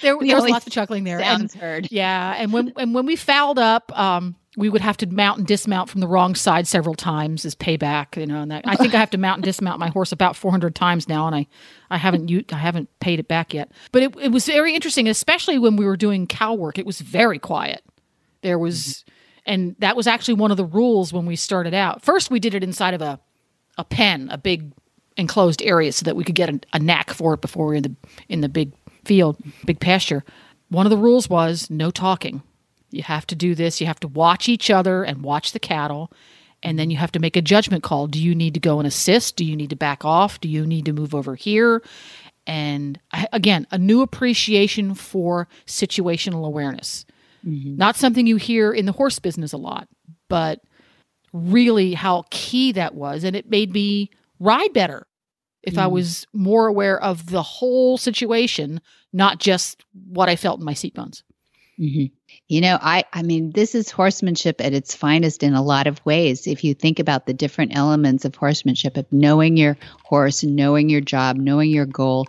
there, 0.00 0.16
there 0.20 0.36
was 0.36 0.48
lots 0.48 0.66
of 0.66 0.72
chuckling 0.72 1.04
there. 1.04 1.20
Sounds 1.20 1.54
and, 1.54 1.62
heard. 1.62 1.88
Yeah, 1.90 2.34
and 2.36 2.52
when 2.52 2.72
and 2.76 2.94
when 2.94 3.06
we 3.06 3.16
fouled 3.16 3.58
up, 3.58 3.96
um, 3.98 4.36
we 4.56 4.68
would 4.68 4.80
have 4.80 4.96
to 4.98 5.06
mount 5.06 5.38
and 5.38 5.46
dismount 5.46 5.88
from 5.88 6.00
the 6.00 6.08
wrong 6.08 6.34
side 6.34 6.66
several 6.66 6.94
times 6.94 7.44
as 7.44 7.54
payback. 7.54 8.16
You 8.16 8.26
know, 8.26 8.42
and 8.42 8.50
that, 8.50 8.64
I 8.66 8.76
think 8.76 8.94
I 8.94 8.98
have 8.98 9.10
to 9.10 9.18
mount 9.18 9.38
and 9.38 9.44
dismount 9.44 9.78
my 9.78 9.88
horse 9.88 10.12
about 10.12 10.36
400 10.36 10.74
times 10.74 11.08
now, 11.08 11.26
and 11.26 11.34
I, 11.34 11.46
I 11.90 11.98
haven't 11.98 12.30
I 12.52 12.56
haven't 12.56 12.88
paid 13.00 13.20
it 13.20 13.28
back 13.28 13.54
yet. 13.54 13.70
But 13.92 14.02
it, 14.02 14.16
it 14.20 14.32
was 14.32 14.46
very 14.46 14.74
interesting, 14.74 15.08
especially 15.08 15.58
when 15.58 15.76
we 15.76 15.84
were 15.84 15.96
doing 15.96 16.26
cow 16.26 16.54
work. 16.54 16.78
It 16.78 16.86
was 16.86 17.00
very 17.00 17.38
quiet. 17.38 17.82
There 18.42 18.58
was, 18.58 19.04
and 19.50 19.76
that 19.80 19.96
was 19.96 20.06
actually 20.06 20.34
one 20.34 20.50
of 20.50 20.56
the 20.56 20.64
rules 20.64 21.12
when 21.12 21.26
we 21.26 21.36
started 21.36 21.74
out. 21.74 22.02
First, 22.02 22.30
we 22.30 22.40
did 22.40 22.54
it 22.54 22.64
inside 22.64 22.94
of 22.94 23.02
a, 23.02 23.20
a 23.76 23.84
pen, 23.84 24.28
a 24.30 24.38
big 24.38 24.72
enclosed 25.16 25.60
area, 25.62 25.92
so 25.92 26.04
that 26.04 26.16
we 26.16 26.24
could 26.24 26.34
get 26.34 26.48
a, 26.48 26.60
a 26.72 26.78
knack 26.78 27.10
for 27.10 27.34
it 27.34 27.40
before 27.40 27.66
we 27.66 27.72
were 27.72 27.76
in 27.76 27.82
the 27.82 27.96
in 28.28 28.40
the 28.40 28.48
big 28.48 28.72
field, 29.04 29.36
big 29.66 29.80
pasture. 29.80 30.24
One 30.68 30.86
of 30.86 30.90
the 30.90 30.96
rules 30.96 31.28
was 31.28 31.68
no 31.68 31.90
talking 31.90 32.42
you 32.90 33.02
have 33.02 33.26
to 33.28 33.34
do 33.34 33.54
this. 33.54 33.80
You 33.80 33.86
have 33.86 34.00
to 34.00 34.08
watch 34.08 34.48
each 34.48 34.70
other 34.70 35.04
and 35.04 35.22
watch 35.22 35.52
the 35.52 35.60
cattle. 35.60 36.12
And 36.62 36.78
then 36.78 36.90
you 36.90 36.96
have 36.98 37.12
to 37.12 37.18
make 37.18 37.36
a 37.36 37.42
judgment 37.42 37.82
call. 37.82 38.06
Do 38.06 38.20
you 38.20 38.34
need 38.34 38.54
to 38.54 38.60
go 38.60 38.78
and 38.78 38.86
assist? 38.86 39.36
Do 39.36 39.44
you 39.44 39.56
need 39.56 39.70
to 39.70 39.76
back 39.76 40.04
off? 40.04 40.40
Do 40.40 40.48
you 40.48 40.66
need 40.66 40.84
to 40.86 40.92
move 40.92 41.14
over 41.14 41.34
here? 41.34 41.82
And 42.46 42.98
again, 43.32 43.66
a 43.70 43.78
new 43.78 44.02
appreciation 44.02 44.94
for 44.94 45.48
situational 45.66 46.44
awareness. 46.46 47.06
Mm-hmm. 47.46 47.76
Not 47.76 47.96
something 47.96 48.26
you 48.26 48.36
hear 48.36 48.72
in 48.72 48.86
the 48.86 48.92
horse 48.92 49.18
business 49.18 49.52
a 49.52 49.58
lot, 49.58 49.88
but 50.28 50.60
really 51.32 51.94
how 51.94 52.24
key 52.30 52.72
that 52.72 52.94
was. 52.94 53.24
And 53.24 53.36
it 53.36 53.48
made 53.48 53.72
me 53.72 54.10
ride 54.38 54.72
better 54.72 55.06
if 55.62 55.74
mm. 55.74 55.82
I 55.82 55.86
was 55.86 56.26
more 56.32 56.66
aware 56.66 57.00
of 57.00 57.30
the 57.30 57.42
whole 57.42 57.98
situation, 57.98 58.80
not 59.12 59.38
just 59.38 59.84
what 60.08 60.28
I 60.28 60.36
felt 60.36 60.60
in 60.60 60.66
my 60.66 60.74
seat 60.74 60.94
bones. 60.94 61.22
Mm-hmm. 61.78 62.06
You 62.48 62.60
know, 62.60 62.78
I 62.80 63.04
I 63.12 63.22
mean, 63.22 63.52
this 63.52 63.74
is 63.74 63.90
horsemanship 63.90 64.60
at 64.60 64.74
its 64.74 64.94
finest 64.94 65.42
in 65.42 65.54
a 65.54 65.62
lot 65.62 65.86
of 65.86 66.04
ways. 66.04 66.46
If 66.46 66.62
you 66.62 66.74
think 66.74 66.98
about 66.98 67.24
the 67.24 67.32
different 67.32 67.74
elements 67.74 68.26
of 68.26 68.34
horsemanship, 68.34 68.98
of 68.98 69.10
knowing 69.10 69.56
your 69.56 69.78
horse, 70.04 70.44
knowing 70.44 70.90
your 70.90 71.00
job, 71.00 71.36
knowing 71.36 71.70
your 71.70 71.86
goal, 71.86 72.26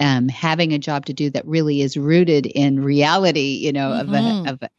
um, 0.00 0.28
having 0.28 0.72
a 0.72 0.78
job 0.78 1.06
to 1.06 1.12
do 1.12 1.30
that 1.30 1.46
really 1.46 1.80
is 1.80 1.96
rooted 1.96 2.46
in 2.46 2.82
reality, 2.82 3.58
you 3.62 3.72
know, 3.72 3.90
mm-hmm. 3.90 4.14
of 4.14 4.14
a, 4.14 4.50
of 4.52 4.62
a, 4.62 4.70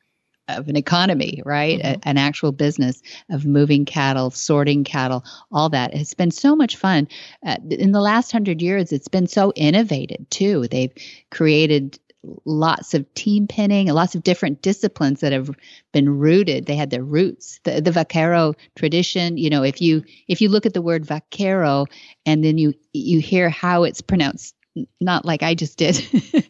of 0.57 0.67
an 0.67 0.75
economy, 0.75 1.41
right? 1.45 1.79
Mm-hmm. 1.79 2.01
A, 2.03 2.09
an 2.09 2.17
actual 2.17 2.51
business 2.51 3.01
of 3.29 3.45
moving 3.45 3.85
cattle, 3.85 4.31
sorting 4.31 4.83
cattle, 4.83 5.23
all 5.51 5.69
that. 5.69 5.93
It's 5.93 6.13
been 6.13 6.31
so 6.31 6.55
much 6.55 6.75
fun. 6.75 7.07
Uh, 7.45 7.57
in 7.69 7.91
the 7.91 8.01
last 8.01 8.31
hundred 8.31 8.61
years, 8.61 8.91
it's 8.91 9.07
been 9.07 9.27
so 9.27 9.51
innovated 9.55 10.29
too. 10.31 10.67
They've 10.67 10.93
created 11.31 11.99
lots 12.45 12.93
of 12.93 13.11
team 13.13 13.47
pinning, 13.47 13.87
lots 13.87 14.15
of 14.15 14.23
different 14.23 14.61
disciplines 14.61 15.21
that 15.21 15.31
have 15.31 15.51
been 15.93 16.17
rooted. 16.17 16.65
They 16.65 16.75
had 16.75 16.89
their 16.89 17.03
roots. 17.03 17.59
The, 17.63 17.81
the 17.81 17.91
vaquero 17.91 18.55
tradition, 18.75 19.37
you 19.37 19.49
know, 19.49 19.63
if 19.63 19.81
you 19.81 20.03
if 20.27 20.41
you 20.41 20.49
look 20.49 20.65
at 20.65 20.73
the 20.73 20.81
word 20.81 21.05
vaquero 21.05 21.85
and 22.25 22.43
then 22.43 22.57
you 22.57 22.73
you 22.93 23.19
hear 23.19 23.49
how 23.49 23.83
it's 23.83 24.01
pronounced 24.01 24.55
not 25.01 25.25
like 25.25 25.43
I 25.43 25.55
just 25.55 25.77
did, 25.77 26.01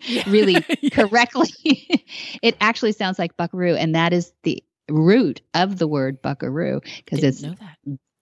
really 0.27 0.63
yeah. 0.81 0.89
correctly. 0.91 1.49
it 2.41 2.55
actually 2.61 2.91
sounds 2.93 3.19
like 3.19 3.37
buckaroo, 3.37 3.75
and 3.75 3.95
that 3.95 4.13
is 4.13 4.31
the 4.43 4.63
root 4.89 5.41
of 5.53 5.77
the 5.77 5.87
word 5.87 6.19
buckaroo 6.19 6.81
because 7.05 7.23
it's 7.23 7.43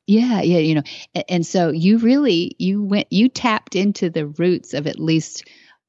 yeah 0.05 0.41
yeah 0.41 0.57
you 0.57 0.75
know 0.75 0.81
and, 1.15 1.23
and 1.29 1.45
so 1.45 1.69
you 1.69 1.97
really 1.97 2.53
you 2.59 2.83
went 2.83 3.07
you 3.09 3.29
tapped 3.29 3.73
into 3.73 4.09
the 4.09 4.27
roots 4.27 4.73
of 4.73 4.85
at 4.85 4.99
least 4.99 5.45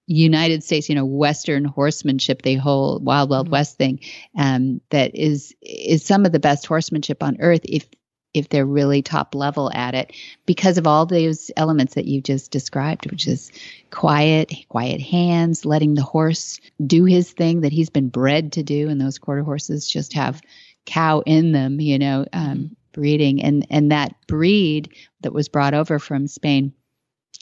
United 0.08 0.64
States, 0.64 0.88
you 0.88 0.94
know, 0.94 1.04
Western 1.04 1.66
horsemanship, 1.66 2.42
the 2.42 2.54
whole 2.54 2.98
Wild 2.98 3.28
Wild 3.30 3.46
mm-hmm. 3.46 3.52
West 3.52 3.76
thing, 3.76 4.00
um, 4.36 4.80
that 4.90 5.14
is 5.14 5.54
is 5.60 6.04
some 6.04 6.24
of 6.24 6.32
the 6.32 6.40
best 6.40 6.66
horsemanship 6.66 7.22
on 7.22 7.36
earth 7.40 7.60
if 7.64 7.86
if 8.34 8.48
they're 8.48 8.66
really 8.66 9.02
top 9.02 9.34
level 9.34 9.70
at 9.72 9.94
it 9.94 10.12
because 10.46 10.78
of 10.78 10.86
all 10.86 11.06
those 11.06 11.50
elements 11.56 11.94
that 11.94 12.06
you 12.06 12.20
just 12.20 12.50
described, 12.50 13.10
which 13.10 13.26
is 13.26 13.50
quiet, 13.90 14.52
quiet 14.68 15.00
hands, 15.00 15.64
letting 15.64 15.94
the 15.94 16.02
horse 16.02 16.60
do 16.86 17.04
his 17.04 17.30
thing 17.32 17.62
that 17.62 17.72
he's 17.72 17.90
been 17.90 18.08
bred 18.08 18.52
to 18.52 18.62
do, 18.62 18.88
and 18.88 19.00
those 19.00 19.18
quarter 19.18 19.42
horses 19.42 19.88
just 19.88 20.12
have 20.12 20.42
cow 20.84 21.20
in 21.26 21.52
them, 21.52 21.80
you 21.80 21.98
know, 21.98 22.26
um, 22.32 22.48
mm-hmm. 22.48 22.66
breeding, 22.92 23.42
and 23.42 23.66
and 23.70 23.92
that 23.92 24.14
breed 24.26 24.94
that 25.22 25.32
was 25.32 25.48
brought 25.48 25.74
over 25.74 25.98
from 25.98 26.26
Spain 26.26 26.72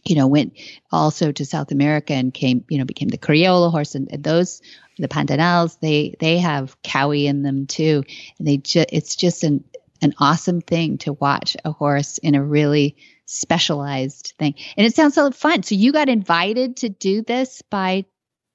you 0.06 0.14
know, 0.14 0.26
went 0.26 0.56
also 0.92 1.32
to 1.32 1.44
South 1.44 1.72
America 1.72 2.14
and 2.14 2.32
came, 2.32 2.64
you 2.68 2.78
know, 2.78 2.84
became 2.84 3.08
the 3.08 3.18
Criollo 3.18 3.70
horse 3.70 3.94
and, 3.94 4.08
and 4.12 4.22
those, 4.22 4.62
the 4.98 5.08
Pantanals, 5.08 5.78
they, 5.80 6.14
they 6.20 6.38
have 6.38 6.80
cowie 6.82 7.26
in 7.26 7.42
them 7.42 7.66
too. 7.66 8.04
And 8.38 8.46
they 8.46 8.58
just, 8.58 8.88
it's 8.92 9.16
just 9.16 9.42
an, 9.42 9.64
an 10.02 10.14
awesome 10.18 10.60
thing 10.60 10.98
to 10.98 11.12
watch 11.14 11.56
a 11.64 11.72
horse 11.72 12.18
in 12.18 12.34
a 12.34 12.42
really 12.44 12.96
specialized 13.26 14.34
thing. 14.38 14.54
And 14.76 14.86
it 14.86 14.94
sounds 14.94 15.14
so 15.14 15.30
fun. 15.30 15.62
So 15.62 15.74
you 15.74 15.92
got 15.92 16.08
invited 16.08 16.76
to 16.78 16.88
do 16.88 17.22
this 17.22 17.62
by 17.70 18.04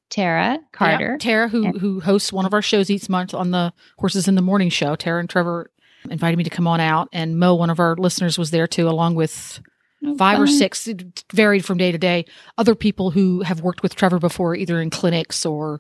Tara 0.10 0.60
Carter. 0.74 1.12
Yeah, 1.12 1.18
Tara, 1.18 1.48
who 1.50 1.66
and- 1.66 1.78
who 1.80 2.00
hosts 2.02 2.34
one 2.34 2.46
of 2.46 2.54
our 2.54 2.62
shows 2.62 2.90
each 2.90 3.08
month 3.10 3.34
on 3.34 3.52
the 3.52 3.74
Horses 3.98 4.28
in 4.28 4.36
the 4.36 4.42
Morning 4.42 4.70
show. 4.70 4.96
Tara 4.96 5.20
and 5.20 5.30
Trevor 5.30 5.72
invited 6.10 6.38
me 6.38 6.44
to 6.44 6.50
come 6.50 6.68
on 6.68 6.80
out, 6.80 7.08
and 7.14 7.38
Mo, 7.40 7.56
one 7.56 7.70
of 7.70 7.80
our 7.80 7.96
listeners, 7.96 8.38
was 8.38 8.52
there 8.52 8.68
too, 8.68 8.90
along 8.90 9.16
with 9.16 9.62
Oh, 10.04 10.18
five 10.18 10.38
fun. 10.38 10.44
or 10.44 10.48
six, 10.48 10.88
it 10.88 11.24
varied 11.32 11.64
from 11.64 11.78
day 11.78 11.92
to 11.92 11.98
day. 11.98 12.26
Other 12.58 12.74
people 12.74 13.12
who 13.12 13.42
have 13.42 13.62
worked 13.62 13.84
with 13.84 13.96
Trevor 13.96 14.18
before, 14.18 14.56
either 14.56 14.82
in 14.82 14.90
clinics 14.90 15.46
or 15.46 15.80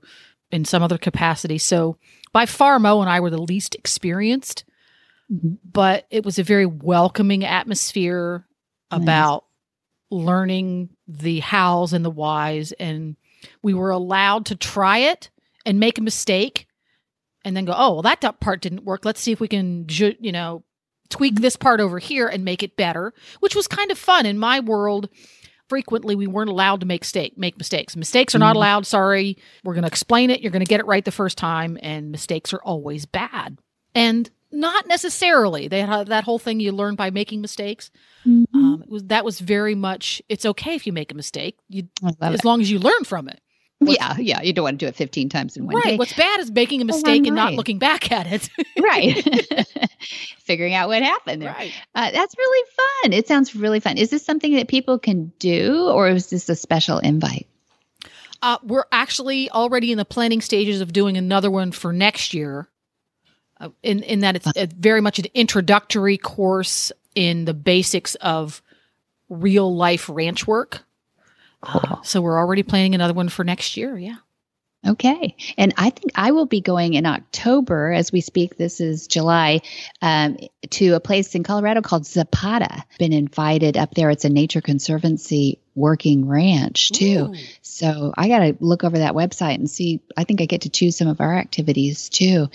in 0.51 0.63
some 0.63 0.83
other 0.83 0.99
capacity. 0.99 1.57
So 1.57 1.97
by 2.31 2.45
far, 2.45 2.77
Mo 2.77 3.01
and 3.01 3.09
I 3.09 3.19
were 3.19 3.31
the 3.31 3.41
least 3.41 3.73
experienced. 3.73 4.63
But 5.31 6.05
it 6.09 6.25
was 6.25 6.37
a 6.37 6.43
very 6.43 6.65
welcoming 6.65 7.45
atmosphere 7.45 8.45
nice. 8.91 9.01
about 9.01 9.45
learning 10.09 10.89
the 11.07 11.39
hows 11.39 11.93
and 11.93 12.03
the 12.03 12.09
whys. 12.09 12.73
And 12.73 13.15
we 13.63 13.73
were 13.73 13.91
allowed 13.91 14.47
to 14.47 14.55
try 14.55 14.97
it 14.99 15.29
and 15.65 15.79
make 15.79 15.97
a 15.97 16.01
mistake 16.01 16.67
and 17.45 17.55
then 17.55 17.65
go, 17.65 17.73
oh, 17.75 17.93
well, 17.93 18.01
that 18.01 18.39
part 18.41 18.61
didn't 18.61 18.83
work. 18.83 19.05
Let's 19.05 19.21
see 19.21 19.31
if 19.31 19.39
we 19.39 19.47
can, 19.47 19.85
you 19.89 20.31
know, 20.31 20.63
tweak 21.09 21.35
this 21.35 21.55
part 21.55 21.79
over 21.79 21.97
here 21.97 22.27
and 22.27 22.43
make 22.43 22.61
it 22.61 22.75
better, 22.75 23.13
which 23.39 23.55
was 23.55 23.67
kind 23.67 23.89
of 23.89 23.97
fun 23.97 24.25
in 24.25 24.37
my 24.37 24.59
world. 24.59 25.09
Frequently, 25.69 26.15
we 26.15 26.27
weren't 26.27 26.49
allowed 26.49 26.81
to 26.81 26.85
make 26.85 27.01
mistake 27.01 27.37
make 27.37 27.57
mistakes. 27.57 27.95
Mistakes 27.95 28.35
are 28.35 28.39
not 28.39 28.49
mm-hmm. 28.49 28.57
allowed. 28.57 28.85
Sorry, 28.85 29.37
we're 29.63 29.73
going 29.73 29.83
to 29.83 29.87
explain 29.87 30.29
it. 30.29 30.41
You're 30.41 30.51
going 30.51 30.65
to 30.65 30.69
get 30.69 30.81
it 30.81 30.85
right 30.85 31.05
the 31.05 31.11
first 31.11 31.37
time, 31.37 31.77
and 31.81 32.11
mistakes 32.11 32.53
are 32.53 32.61
always 32.61 33.05
bad. 33.05 33.57
And 33.95 34.29
not 34.51 34.87
necessarily. 34.87 35.67
They 35.67 35.81
had 35.81 36.07
that 36.07 36.23
whole 36.23 36.39
thing 36.39 36.59
you 36.59 36.71
learn 36.71 36.95
by 36.95 37.09
making 37.09 37.41
mistakes. 37.41 37.91
Mm-hmm. 38.25 38.57
Um, 38.57 38.83
was, 38.87 39.03
that 39.05 39.25
was 39.25 39.39
very 39.39 39.75
much. 39.75 40.21
It's 40.29 40.45
okay 40.45 40.75
if 40.75 40.85
you 40.85 40.93
make 40.93 41.11
a 41.11 41.15
mistake, 41.15 41.57
you, 41.69 41.87
as 42.03 42.39
it. 42.39 42.45
long 42.45 42.61
as 42.61 42.69
you 42.69 42.79
learn 42.79 43.03
from 43.03 43.27
it. 43.27 43.39
What's, 43.81 43.99
yeah, 43.99 44.15
yeah. 44.19 44.41
You 44.43 44.53
don't 44.53 44.63
want 44.63 44.79
to 44.79 44.85
do 44.85 44.87
it 44.87 44.95
15 44.95 45.29
times 45.29 45.57
in 45.57 45.65
one 45.65 45.75
right. 45.75 45.83
day. 45.83 45.97
What's 45.97 46.13
bad 46.13 46.39
is 46.39 46.51
making 46.51 46.81
a 46.81 46.85
mistake 46.85 47.25
and 47.25 47.35
not 47.35 47.53
looking 47.53 47.79
back 47.79 48.11
at 48.11 48.27
it. 48.27 48.47
right. 48.79 49.67
Figuring 50.37 50.75
out 50.75 50.87
what 50.87 51.01
happened 51.01 51.41
there. 51.41 51.51
Right. 51.51 51.73
Uh, 51.95 52.11
that's 52.11 52.37
really 52.37 52.69
fun. 52.77 53.13
It 53.13 53.27
sounds 53.27 53.55
really 53.55 53.79
fun. 53.79 53.97
Is 53.97 54.11
this 54.11 54.23
something 54.23 54.55
that 54.55 54.67
people 54.67 54.99
can 54.99 55.33
do 55.39 55.87
or 55.89 56.09
is 56.09 56.29
this 56.29 56.47
a 56.47 56.55
special 56.55 56.99
invite? 56.99 57.47
Uh, 58.43 58.57
we're 58.63 58.85
actually 58.91 59.49
already 59.49 59.91
in 59.91 59.97
the 59.97 60.05
planning 60.05 60.41
stages 60.41 60.81
of 60.81 60.93
doing 60.93 61.17
another 61.17 61.49
one 61.49 61.71
for 61.71 61.91
next 61.91 62.35
year. 62.35 62.67
Uh, 63.61 63.69
in 63.83 64.01
in 64.03 64.21
that 64.21 64.35
it's 64.35 64.73
very 64.73 65.01
much 65.01 65.19
an 65.19 65.25
introductory 65.35 66.17
course 66.17 66.91
in 67.13 67.45
the 67.45 67.53
basics 67.53 68.15
of 68.15 68.61
real 69.29 69.75
life 69.75 70.09
ranch 70.09 70.47
work. 70.47 70.81
Uh, 71.61 72.01
so 72.01 72.21
we're 72.21 72.39
already 72.39 72.63
planning 72.63 72.95
another 72.95 73.13
one 73.13 73.29
for 73.29 73.43
next 73.43 73.77
year. 73.77 73.97
Yeah. 73.97 74.15
Okay. 74.87 75.35
And 75.57 75.73
I 75.77 75.91
think 75.91 76.13
I 76.15 76.31
will 76.31 76.47
be 76.47 76.59
going 76.59 76.95
in 76.95 77.05
October 77.05 77.91
as 77.91 78.11
we 78.11 78.19
speak. 78.19 78.57
This 78.57 78.81
is 78.81 79.05
July 79.05 79.61
um, 80.01 80.37
to 80.71 80.93
a 80.93 80.99
place 80.99 81.35
in 81.35 81.43
Colorado 81.43 81.81
called 81.81 82.07
Zapata. 82.07 82.83
Been 82.97 83.13
invited 83.13 83.77
up 83.77 83.93
there. 83.93 84.09
It's 84.09 84.25
a 84.25 84.29
nature 84.29 84.61
conservancy 84.61 85.59
working 85.75 86.27
ranch 86.27 86.91
too. 86.91 87.31
Ooh. 87.31 87.35
So 87.61 88.11
I 88.17 88.27
got 88.27 88.39
to 88.39 88.57
look 88.59 88.83
over 88.83 88.97
that 88.97 89.13
website 89.13 89.55
and 89.55 89.69
see. 89.69 90.01
I 90.17 90.23
think 90.23 90.41
I 90.41 90.45
get 90.45 90.61
to 90.61 90.69
choose 90.69 90.97
some 90.97 91.07
of 91.07 91.21
our 91.21 91.37
activities 91.37 92.09
too. 92.09 92.47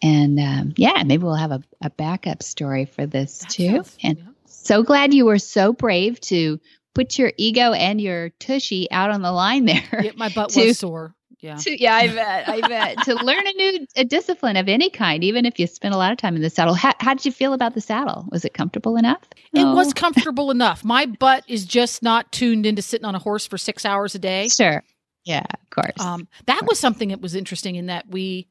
And 0.00 0.38
um, 0.38 0.74
yeah, 0.76 1.02
maybe 1.04 1.24
we'll 1.24 1.34
have 1.34 1.52
a, 1.52 1.62
a 1.80 1.90
backup 1.90 2.44
story 2.44 2.84
for 2.84 3.06
this 3.06 3.38
that 3.38 3.50
too. 3.50 3.72
Sounds, 3.72 3.98
and 4.04 4.18
yeah. 4.18 4.24
so 4.46 4.84
glad 4.84 5.12
you 5.12 5.24
were 5.24 5.40
so 5.40 5.72
brave 5.72 6.20
to 6.20 6.60
put 6.94 7.18
your 7.18 7.32
ego 7.36 7.72
and 7.72 8.00
your 8.00 8.28
tushy 8.38 8.88
out 8.88 9.10
on 9.10 9.22
the 9.22 9.32
line 9.32 9.64
there. 9.64 10.00
Yeah, 10.00 10.12
my 10.14 10.28
butt 10.28 10.50
to, 10.50 10.66
was 10.66 10.78
sore 10.78 11.16
yeah. 11.42 11.56
To, 11.56 11.82
yeah, 11.82 11.96
I 11.96 12.06
bet. 12.06 12.48
I 12.48 12.68
bet. 12.68 13.02
to 13.04 13.14
learn 13.16 13.44
a 13.44 13.52
new 13.52 13.86
a 13.96 14.04
discipline 14.04 14.56
of 14.56 14.68
any 14.68 14.88
kind, 14.88 15.24
even 15.24 15.44
if 15.44 15.58
you 15.58 15.66
spend 15.66 15.92
a 15.92 15.96
lot 15.96 16.12
of 16.12 16.18
time 16.18 16.36
in 16.36 16.42
the 16.42 16.48
saddle. 16.48 16.74
How, 16.74 16.94
how 17.00 17.14
did 17.14 17.24
you 17.24 17.32
feel 17.32 17.52
about 17.52 17.74
the 17.74 17.80
saddle? 17.80 18.26
Was 18.30 18.44
it 18.44 18.54
comfortable 18.54 18.96
enough? 18.96 19.22
It 19.52 19.64
oh. 19.64 19.74
was 19.74 19.92
comfortable 19.92 20.52
enough. 20.52 20.84
My 20.84 21.04
butt 21.04 21.42
is 21.48 21.64
just 21.64 22.00
not 22.00 22.30
tuned 22.30 22.64
into 22.64 22.80
sitting 22.80 23.04
on 23.04 23.16
a 23.16 23.18
horse 23.18 23.44
for 23.44 23.58
six 23.58 23.84
hours 23.84 24.14
a 24.14 24.20
day. 24.20 24.48
Sure. 24.48 24.84
Yeah, 25.24 25.44
of 25.52 25.70
course. 25.70 25.98
Um, 25.98 26.28
that 26.46 26.60
course. 26.60 26.68
was 26.70 26.78
something 26.78 27.08
that 27.08 27.20
was 27.20 27.34
interesting 27.34 27.74
in 27.74 27.86
that 27.86 28.08
we 28.08 28.48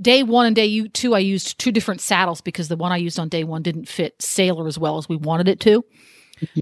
day 0.00 0.22
one 0.22 0.46
and 0.46 0.54
day 0.54 0.86
two, 0.86 1.14
I 1.16 1.18
used 1.18 1.58
two 1.58 1.72
different 1.72 2.00
saddles 2.00 2.40
because 2.40 2.68
the 2.68 2.76
one 2.76 2.92
I 2.92 2.96
used 2.96 3.18
on 3.18 3.28
day 3.28 3.42
one 3.42 3.62
didn't 3.62 3.88
fit 3.88 4.22
Sailor 4.22 4.68
as 4.68 4.78
well 4.78 4.98
as 4.98 5.08
we 5.08 5.16
wanted 5.16 5.48
it 5.48 5.60
to. 5.60 5.84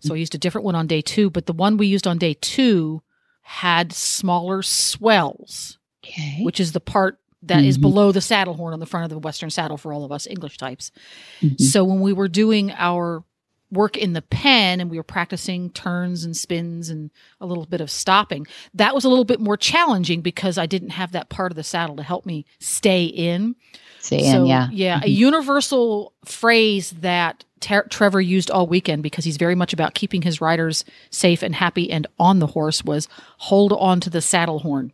So 0.02 0.14
I 0.14 0.18
used 0.18 0.34
a 0.34 0.38
different 0.38 0.66
one 0.66 0.74
on 0.74 0.86
day 0.86 1.00
two, 1.00 1.30
but 1.30 1.46
the 1.46 1.54
one 1.54 1.78
we 1.78 1.86
used 1.86 2.06
on 2.06 2.18
day 2.18 2.34
two 2.34 3.02
had 3.42 3.92
smaller 3.92 4.62
swells, 4.62 5.78
okay. 6.04 6.42
which 6.42 6.60
is 6.60 6.72
the 6.72 6.80
part 6.80 7.18
that 7.42 7.58
mm-hmm. 7.58 7.66
is 7.66 7.78
below 7.78 8.12
the 8.12 8.20
saddle 8.20 8.54
horn 8.54 8.72
on 8.72 8.80
the 8.80 8.86
front 8.86 9.04
of 9.04 9.10
the 9.10 9.18
Western 9.18 9.50
saddle 9.50 9.76
for 9.76 9.92
all 9.92 10.04
of 10.04 10.12
us 10.12 10.26
English 10.26 10.56
types. 10.58 10.92
Mm-hmm. 11.40 11.62
So 11.62 11.84
when 11.84 12.00
we 12.00 12.12
were 12.12 12.28
doing 12.28 12.70
our 12.72 13.24
work 13.72 13.96
in 13.96 14.12
the 14.12 14.22
pen 14.22 14.80
and 14.80 14.90
we 14.90 14.98
were 14.98 15.02
practicing 15.02 15.70
turns 15.70 16.24
and 16.24 16.36
spins 16.36 16.90
and 16.90 17.10
a 17.40 17.46
little 17.46 17.66
bit 17.66 17.80
of 17.80 17.90
stopping, 17.90 18.46
that 18.74 18.94
was 18.94 19.04
a 19.04 19.08
little 19.08 19.24
bit 19.24 19.40
more 19.40 19.56
challenging 19.56 20.20
because 20.20 20.58
I 20.58 20.66
didn't 20.66 20.90
have 20.90 21.12
that 21.12 21.30
part 21.30 21.50
of 21.50 21.56
the 21.56 21.64
saddle 21.64 21.96
to 21.96 22.02
help 22.02 22.26
me 22.26 22.44
stay 22.60 23.04
in. 23.04 23.56
Stay 23.98 24.30
so, 24.30 24.42
in, 24.42 24.46
yeah. 24.46 24.68
Yeah. 24.70 24.96
Mm-hmm. 24.96 25.04
A 25.04 25.08
universal 25.08 26.12
phrase 26.24 26.90
that 27.00 27.44
Ter- 27.62 27.86
Trevor 27.88 28.20
used 28.20 28.50
all 28.50 28.66
weekend 28.66 29.02
because 29.02 29.24
he's 29.24 29.36
very 29.36 29.54
much 29.54 29.72
about 29.72 29.94
keeping 29.94 30.22
his 30.22 30.40
riders 30.40 30.84
safe 31.10 31.42
and 31.42 31.54
happy 31.54 31.90
and 31.90 32.06
on 32.18 32.38
the 32.38 32.46
horse 32.48 32.84
was 32.84 33.08
hold 33.38 33.72
on 33.72 34.00
to 34.00 34.10
the 34.10 34.20
saddle 34.20 34.58
horn. 34.58 34.92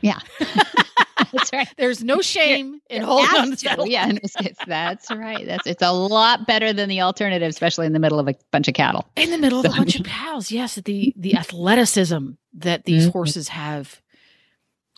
Yeah. 0.00 0.18
that's 1.32 1.52
right. 1.52 1.68
There's 1.76 2.02
no 2.02 2.20
shame 2.20 2.80
in 2.90 3.02
holding 3.02 3.34
on 3.36 3.44
to 3.44 3.50
the 3.52 3.56
saddle. 3.56 3.86
Yeah, 3.86 4.10
it's, 4.10 4.34
it's, 4.40 4.64
that's 4.66 5.10
right. 5.10 5.46
That's 5.46 5.66
it's 5.66 5.82
a 5.82 5.92
lot 5.92 6.46
better 6.46 6.72
than 6.72 6.88
the 6.88 7.00
alternative, 7.00 7.48
especially 7.48 7.86
in 7.86 7.92
the 7.92 7.98
middle 7.98 8.18
of 8.18 8.28
a 8.28 8.34
bunch 8.50 8.68
of 8.68 8.74
cattle. 8.74 9.08
In 9.16 9.30
the 9.30 9.38
middle 9.38 9.60
of 9.60 9.66
a 9.66 9.68
bunch 9.70 9.98
of 9.98 10.04
cows, 10.04 10.50
yes. 10.50 10.74
The 10.76 11.14
the 11.16 11.36
athleticism 11.36 12.30
that 12.54 12.84
these 12.84 13.04
mm-hmm. 13.04 13.12
horses 13.12 13.48
have 13.48 14.00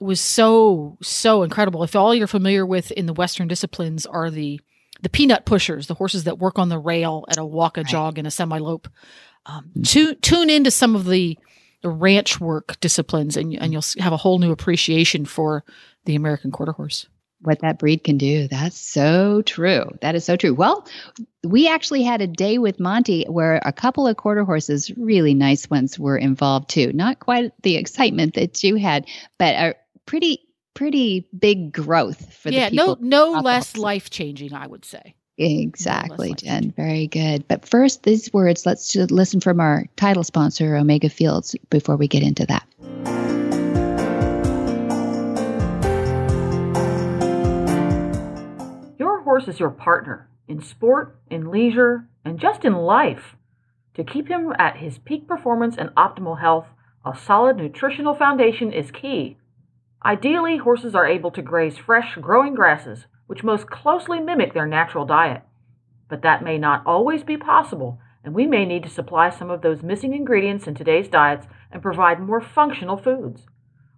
was 0.01 0.21
so 0.21 0.99
so 1.03 1.43
incredible. 1.43 1.83
If 1.83 1.95
all 1.97 2.15
you're 2.15 2.27
familiar 2.27 2.67
with 2.67 2.91
in 2.91 3.07
the 3.07 3.13
Western 3.13 3.49
disciplines 3.49 4.07
are 4.07 4.31
the 4.31 4.61
the 5.07 5.11
peanut 5.11 5.45
pushers, 5.45 5.87
the 5.87 5.95
horses 5.95 6.25
that 6.25 6.41
work 6.41 6.59
on 6.59 6.69
the 6.69 6.81
rail 6.81 7.25
at 7.29 7.39
a 7.39 7.45
walk, 7.45 7.77
a 7.77 7.83
right. 7.83 7.87
jog, 7.89 8.19
and 8.19 8.27
a 8.27 8.31
semi 8.31 8.59
lope. 8.59 8.89
Um, 9.47 9.71
to, 9.85 10.17
tune 10.17 10.51
into 10.51 10.73
some 10.73 10.97
of 10.97 11.07
the 11.07 11.39
the 11.83 11.91
ranch 11.91 12.41
work 12.41 12.77
disciplines, 12.81 13.37
and 13.37 13.55
and 13.55 13.73
you'll 13.73 13.85
have 14.01 14.13
a 14.13 14.17
whole 14.17 14.41
new 14.41 14.51
appreciation 14.51 15.25
for 15.25 15.63
the 16.07 16.17
American 16.17 16.51
quarter 16.51 16.73
horse. 16.73 17.07
What 17.41 17.61
that 17.61 17.79
breed 17.79 18.03
can 18.03 18.19
do. 18.19 18.49
That's 18.49 18.77
so 18.77 19.43
true. 19.43 19.85
That 20.01 20.17
is 20.17 20.25
so 20.25 20.37
true. 20.37 20.55
Well, 20.55 20.85
we 21.45 21.69
actually 21.69 22.03
had 22.03 22.21
a 22.21 22.27
day 22.27 22.59
with 22.59 22.81
Monty 22.81 23.27
where 23.29 23.63
a 23.65 23.73
couple 23.73 24.09
of 24.09 24.17
quarter 24.17 24.43
horses, 24.43 24.91
really 24.97 25.35
nice 25.35 25.71
ones, 25.71 26.01
were 26.01 26.17
involved 26.17 26.69
too. 26.69 26.93
Not 26.93 27.21
quite 27.21 27.53
the 27.63 27.77
excitement 27.77 28.35
that 28.35 28.65
you 28.65 28.75
had, 28.75 29.07
but 29.39 29.55
a 29.55 29.77
pretty 30.05 30.46
pretty 30.77 31.27
big 31.37 31.73
growth 31.73 32.33
for 32.33 32.51
yeah, 32.51 32.69
the 32.69 32.77
people. 32.77 32.99
Yeah, 33.01 33.09
no 33.09 33.33
no 33.33 33.41
less 33.41 33.77
life 33.77 34.11
changing, 34.11 34.55
I 34.55 34.69
would 34.69 34.85
say. 34.85 35.17
Exactly, 35.39 36.33
Jen. 36.35 36.71
Very 36.77 37.09
good. 37.09 37.47
But 37.49 37.67
first, 37.67 38.05
these 38.05 38.33
words, 38.33 38.65
let's 38.65 38.95
listen 38.95 39.41
from 39.41 39.61
our 39.61 39.87
title 39.97 40.23
sponsor, 40.23 40.77
Omega 40.77 41.09
Fields, 41.09 41.57
before 41.69 41.97
we 41.97 42.09
get 42.09 42.23
into 42.23 42.47
that. 42.47 42.67
Your 48.99 49.23
horse 49.23 49.49
is 49.49 49.59
your 49.59 49.71
partner 49.71 50.29
in 50.49 50.63
sport, 50.63 51.19
in 51.29 51.51
leisure, 51.51 52.09
and 52.25 52.39
just 52.39 52.65
in 52.65 52.75
life. 52.75 53.35
To 53.95 54.05
keep 54.05 54.29
him 54.29 54.53
at 54.59 54.77
his 54.77 54.99
peak 54.99 55.27
performance 55.27 55.77
and 55.77 55.91
optimal 55.97 56.41
health, 56.41 56.67
a 57.05 57.17
solid 57.17 57.57
nutritional 57.57 58.15
foundation 58.15 58.73
is 58.73 58.91
key. 58.91 59.37
Ideally, 60.07 60.59
horses 60.59 60.95
are 60.95 61.05
able 61.05 61.33
to 61.33 61.43
graze 61.43 61.79
fresh, 61.79 62.15
growing 62.21 62.55
grasses, 62.55 63.07
which 63.27 63.43
most 63.43 63.67
closely 63.67 64.21
mimic 64.21 64.55
their 64.55 64.65
natural 64.65 65.05
diet. 65.05 65.43
But 66.09 66.23
that 66.23 66.45
may 66.45 66.59
not 66.59 66.87
always 66.87 67.25
be 67.25 67.37
possible, 67.37 67.99
and 68.23 68.33
we 68.33 68.47
may 68.47 68.65
need 68.65 68.85
to 68.85 68.89
supply 68.89 69.31
some 69.31 69.51
of 69.51 69.63
those 69.63 69.83
missing 69.83 70.15
ingredients 70.15 70.69
in 70.69 70.77
today's 70.77 71.09
diets 71.09 71.49
and 71.73 71.83
provide 71.83 72.21
more 72.21 72.41
functional 72.41 72.97
foods. 72.97 73.49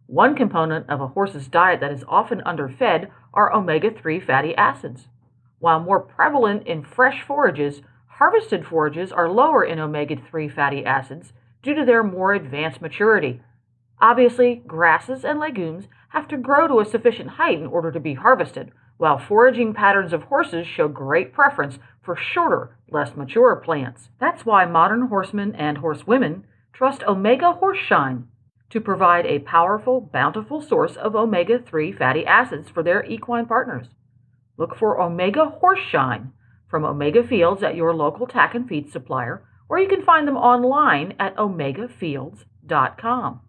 One 0.07 0.35
component 0.35 0.89
of 0.89 1.03
a 1.03 1.09
horse's 1.09 1.47
diet 1.47 1.81
that 1.81 1.93
is 1.93 2.05
often 2.09 2.41
underfed 2.47 3.09
are 3.35 3.53
omega 3.53 3.91
3 3.91 4.19
fatty 4.19 4.57
acids. 4.57 5.09
While 5.59 5.81
more 5.81 6.01
prevalent 6.01 6.67
in 6.67 6.85
fresh 6.85 7.23
forages, 7.23 7.83
harvested 8.13 8.65
forages 8.65 9.13
are 9.13 9.29
lower 9.29 9.63
in 9.63 9.79
omega 9.79 10.17
3 10.17 10.49
fatty 10.49 10.87
acids 10.87 11.35
due 11.63 11.75
to 11.75 11.85
their 11.85 12.03
more 12.03 12.33
advanced 12.33 12.81
maturity. 12.81 13.43
Obviously, 14.01 14.63
grasses 14.67 15.23
and 15.23 15.39
legumes 15.39 15.89
have 16.09 16.27
to 16.29 16.37
grow 16.37 16.67
to 16.67 16.81
a 16.81 16.85
sufficient 16.85 17.31
height 17.31 17.59
in 17.59 17.67
order 17.67 17.93
to 17.93 18.01
be 18.01 18.15
harvested, 18.15 18.73
while 18.97 19.19
foraging 19.19 19.75
patterns 19.75 20.13
of 20.13 20.25
horses 20.25 20.67
show 20.67 20.89
great 20.89 21.33
preference 21.33 21.79
for 22.03 22.17
shorter, 22.17 22.77
less 22.91 23.15
mature 23.17 23.55
plants. 23.57 24.09
That's 24.19 24.47
why 24.47 24.65
modern 24.65 25.09
horsemen 25.09 25.55
and 25.55 25.79
horsewomen 25.79 26.45
trust 26.73 27.05
Omega 27.05 27.57
Horseshine 27.61 28.25
to 28.71 28.81
provide 28.81 29.27
a 29.27 29.41
powerful, 29.41 30.01
bountiful 30.01 30.61
source 30.61 30.97
of 30.97 31.17
omega 31.17 31.59
3 31.59 31.93
fatty 31.93 32.27
acids 32.27 32.69
for 32.69 32.83
their 32.83 33.03
equine 33.05 33.47
partners. 33.47 33.87
Look 34.57 34.77
for 34.77 35.01
Omega 35.01 35.53
Horseshine 35.63 36.33
from 36.69 36.85
Omega 36.85 37.27
Fields 37.27 37.63
at 37.63 37.77
your 37.77 37.95
local 37.95 38.27
tack 38.27 38.55
and 38.55 38.69
feed 38.69 38.93
supplier, 38.93 39.43
or 39.69 39.79
you 39.79 39.89
can 39.89 40.05
find 40.05 40.29
them 40.29 40.37
online 40.37 41.15
at 41.19 41.35
omegafields.com. 41.37 43.41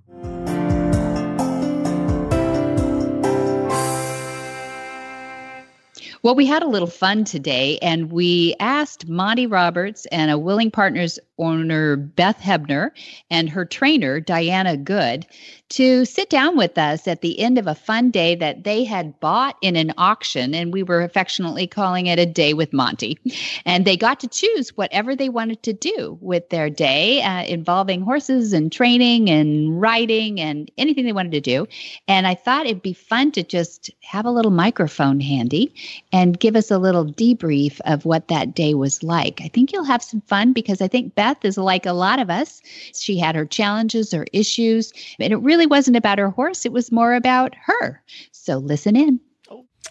Well, 6.21 6.35
we 6.35 6.45
had 6.45 6.63
a 6.63 6.67
little 6.67 6.87
fun 6.89 7.23
today 7.23 7.79
and 7.81 8.11
we 8.11 8.53
asked 8.59 9.07
Monty 9.07 9.47
Roberts 9.47 10.05
and 10.07 10.29
a 10.29 10.37
willing 10.37 10.69
partners 10.69 11.17
owner, 11.39 11.95
Beth 11.95 12.39
Hebner, 12.39 12.91
and 13.31 13.49
her 13.49 13.65
trainer, 13.65 14.19
Diana 14.19 14.77
Good, 14.77 15.25
to 15.69 16.03
sit 16.03 16.29
down 16.29 16.57
with 16.57 16.77
us 16.77 17.07
at 17.07 17.21
the 17.21 17.39
end 17.39 17.57
of 17.57 17.67
a 17.67 17.75
fun 17.75 18.09
day 18.09 18.35
that 18.35 18.63
they 18.63 18.83
had 18.83 19.19
bought 19.19 19.55
in 19.61 19.75
an 19.75 19.93
auction. 19.97 20.55
And 20.55 20.73
we 20.73 20.81
were 20.83 21.01
affectionately 21.01 21.67
calling 21.67 22.07
it 22.07 22.17
a 22.17 22.25
day 22.25 22.53
with 22.53 22.73
Monty. 22.73 23.19
And 23.65 23.85
they 23.85 23.95
got 23.95 24.19
to 24.21 24.27
choose 24.27 24.75
whatever 24.75 25.15
they 25.15 25.29
wanted 25.29 25.61
to 25.63 25.73
do 25.73 26.17
with 26.21 26.49
their 26.49 26.69
day 26.69 27.21
uh, 27.21 27.43
involving 27.43 28.01
horses 28.01 28.51
and 28.51 28.71
training 28.71 29.29
and 29.29 29.79
riding 29.79 30.39
and 30.39 30.71
anything 30.77 31.05
they 31.05 31.13
wanted 31.13 31.33
to 31.33 31.41
do. 31.41 31.67
And 32.07 32.25
I 32.25 32.33
thought 32.33 32.65
it'd 32.65 32.81
be 32.81 32.93
fun 32.93 33.31
to 33.33 33.43
just 33.43 33.91
have 34.01 34.25
a 34.25 34.31
little 34.31 34.51
microphone 34.51 35.19
handy 35.19 35.73
and 36.11 36.39
give 36.39 36.55
us 36.55 36.71
a 36.71 36.79
little 36.79 37.05
debrief 37.05 37.79
of 37.85 38.05
what 38.05 38.27
that 38.29 38.55
day 38.55 38.73
was 38.73 39.03
like. 39.03 39.39
I 39.41 39.49
think 39.49 39.71
you'll 39.71 39.83
have 39.83 40.03
some 40.03 40.21
fun 40.21 40.53
because 40.53 40.81
I 40.81 40.87
think 40.87 41.13
Beth 41.13 41.28
Is 41.43 41.57
like 41.57 41.85
a 41.85 41.93
lot 41.93 42.19
of 42.19 42.29
us. 42.29 42.61
She 42.93 43.17
had 43.17 43.35
her 43.35 43.45
challenges, 43.45 44.11
her 44.11 44.25
issues, 44.33 44.93
and 45.19 45.33
it 45.33 45.37
really 45.37 45.65
wasn't 45.65 45.97
about 45.97 46.19
her 46.19 46.29
horse, 46.29 46.65
it 46.65 46.71
was 46.71 46.91
more 46.91 47.13
about 47.13 47.55
her. 47.55 48.01
So 48.31 48.57
listen 48.57 48.95
in. 48.95 49.19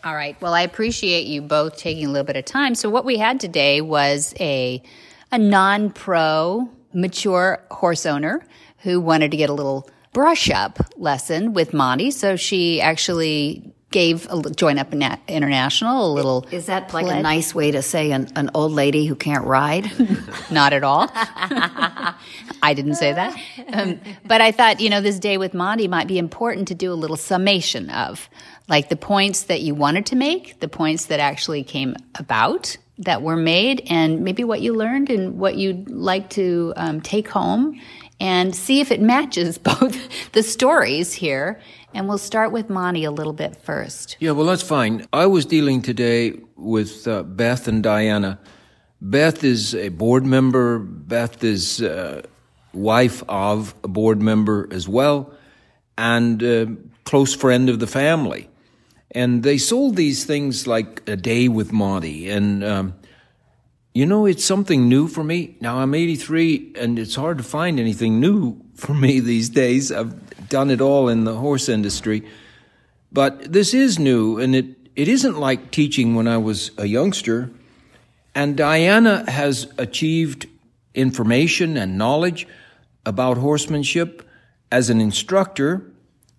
All 0.04 0.14
right. 0.14 0.40
Well, 0.40 0.54
I 0.54 0.60
appreciate 0.62 1.26
you 1.26 1.42
both 1.42 1.76
taking 1.76 2.06
a 2.06 2.10
little 2.10 2.26
bit 2.26 2.36
of 2.36 2.44
time. 2.44 2.74
So 2.74 2.88
what 2.88 3.04
we 3.04 3.16
had 3.16 3.40
today 3.40 3.80
was 3.80 4.32
a 4.38 4.82
a 5.32 5.38
non-pro 5.38 6.68
mature 6.94 7.62
horse 7.70 8.06
owner 8.06 8.44
who 8.78 9.00
wanted 9.00 9.30
to 9.30 9.36
get 9.36 9.50
a 9.50 9.52
little 9.52 9.88
brush 10.12 10.50
up 10.50 10.78
lesson 10.96 11.52
with 11.52 11.74
Monty. 11.74 12.10
So 12.10 12.36
she 12.36 12.80
actually 12.80 13.72
gave 13.90 14.30
a 14.30 14.50
Join 14.50 14.78
Up 14.78 14.92
Na- 14.92 15.16
International 15.26 16.12
a 16.12 16.12
little. 16.12 16.46
Is 16.50 16.66
that 16.66 16.92
like 16.92 17.06
a 17.06 17.22
nice 17.22 17.54
way 17.54 17.70
to 17.70 17.80
say 17.80 18.10
an, 18.12 18.28
an 18.36 18.50
old 18.54 18.72
lady 18.72 19.06
who 19.06 19.14
can't 19.14 19.44
ride? 19.44 19.90
Not 20.50 20.72
at 20.72 20.84
all. 20.84 21.10
I 21.14 22.74
didn't 22.74 22.96
say 22.96 23.12
that. 23.12 23.40
Um, 23.72 24.00
but 24.26 24.40
I 24.40 24.52
thought, 24.52 24.80
you 24.80 24.90
know, 24.90 25.00
this 25.00 25.18
day 25.18 25.38
with 25.38 25.54
Monty 25.54 25.88
might 25.88 26.06
be 26.06 26.18
important 26.18 26.68
to 26.68 26.74
do 26.74 26.92
a 26.92 26.94
little 26.94 27.16
summation 27.16 27.88
of 27.90 28.28
like 28.68 28.90
the 28.90 28.96
points 28.96 29.44
that 29.44 29.62
you 29.62 29.74
wanted 29.74 30.04
to 30.06 30.16
make, 30.16 30.60
the 30.60 30.68
points 30.68 31.06
that 31.06 31.20
actually 31.20 31.64
came 31.64 31.96
about 32.16 32.76
that 32.98 33.22
were 33.22 33.36
made, 33.36 33.86
and 33.88 34.22
maybe 34.22 34.42
what 34.44 34.60
you 34.60 34.74
learned 34.74 35.08
and 35.08 35.38
what 35.38 35.56
you'd 35.56 35.88
like 35.88 36.30
to 36.30 36.72
um, 36.76 37.00
take 37.00 37.28
home 37.28 37.80
and 38.20 38.54
see 38.54 38.80
if 38.80 38.90
it 38.90 39.00
matches 39.00 39.58
both 39.70 40.32
the 40.32 40.42
stories 40.42 41.14
here. 41.14 41.60
And 41.94 42.08
we'll 42.08 42.18
start 42.18 42.52
with 42.52 42.68
Monty 42.68 43.04
a 43.04 43.10
little 43.10 43.32
bit 43.32 43.56
first. 43.56 44.16
Yeah, 44.20 44.32
well, 44.32 44.46
that's 44.46 44.62
fine. 44.62 45.06
I 45.12 45.26
was 45.26 45.46
dealing 45.46 45.80
today 45.80 46.38
with 46.56 47.08
uh, 47.08 47.22
Beth 47.22 47.66
and 47.66 47.82
Diana. 47.82 48.38
Beth 49.00 49.42
is 49.42 49.74
a 49.74 49.88
board 49.88 50.26
member. 50.26 50.78
Beth 50.80 51.42
is 51.42 51.80
uh, 51.80 52.22
wife 52.74 53.22
of 53.28 53.74
a 53.82 53.88
board 53.88 54.20
member 54.20 54.68
as 54.70 54.88
well, 54.88 55.32
and 55.96 56.42
uh, 56.42 56.66
close 57.04 57.34
friend 57.34 57.68
of 57.68 57.78
the 57.78 57.86
family. 57.86 58.48
And 59.12 59.42
they 59.42 59.56
sold 59.56 59.96
these 59.96 60.24
things 60.24 60.66
like 60.66 61.08
a 61.08 61.16
day 61.16 61.48
with 61.48 61.72
Monty, 61.72 62.28
and 62.28 62.62
um, 62.62 62.94
you 63.98 64.06
know, 64.06 64.26
it's 64.26 64.44
something 64.44 64.88
new 64.88 65.08
for 65.08 65.24
me. 65.24 65.56
Now 65.60 65.78
I'm 65.78 65.92
83, 65.92 66.74
and 66.76 67.00
it's 67.00 67.16
hard 67.16 67.38
to 67.38 67.42
find 67.42 67.80
anything 67.80 68.20
new 68.20 68.60
for 68.76 68.94
me 68.94 69.18
these 69.18 69.48
days. 69.48 69.90
I've 69.90 70.48
done 70.48 70.70
it 70.70 70.80
all 70.80 71.08
in 71.08 71.24
the 71.24 71.34
horse 71.34 71.68
industry. 71.68 72.22
But 73.10 73.52
this 73.52 73.74
is 73.74 73.98
new, 73.98 74.38
and 74.38 74.54
it, 74.54 74.66
it 74.94 75.08
isn't 75.08 75.36
like 75.36 75.72
teaching 75.72 76.14
when 76.14 76.28
I 76.28 76.36
was 76.36 76.70
a 76.78 76.86
youngster. 76.86 77.50
And 78.36 78.56
Diana 78.56 79.28
has 79.28 79.66
achieved 79.78 80.46
information 80.94 81.76
and 81.76 81.98
knowledge 81.98 82.46
about 83.04 83.36
horsemanship 83.36 84.22
as 84.70 84.90
an 84.90 85.00
instructor 85.00 85.90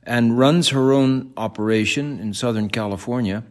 and 0.03 0.39
runs 0.39 0.69
her 0.69 0.93
own 0.93 1.33
operation 1.35 2.21
in 2.21 2.33
Southern 2.33 2.69
California. 2.69 3.43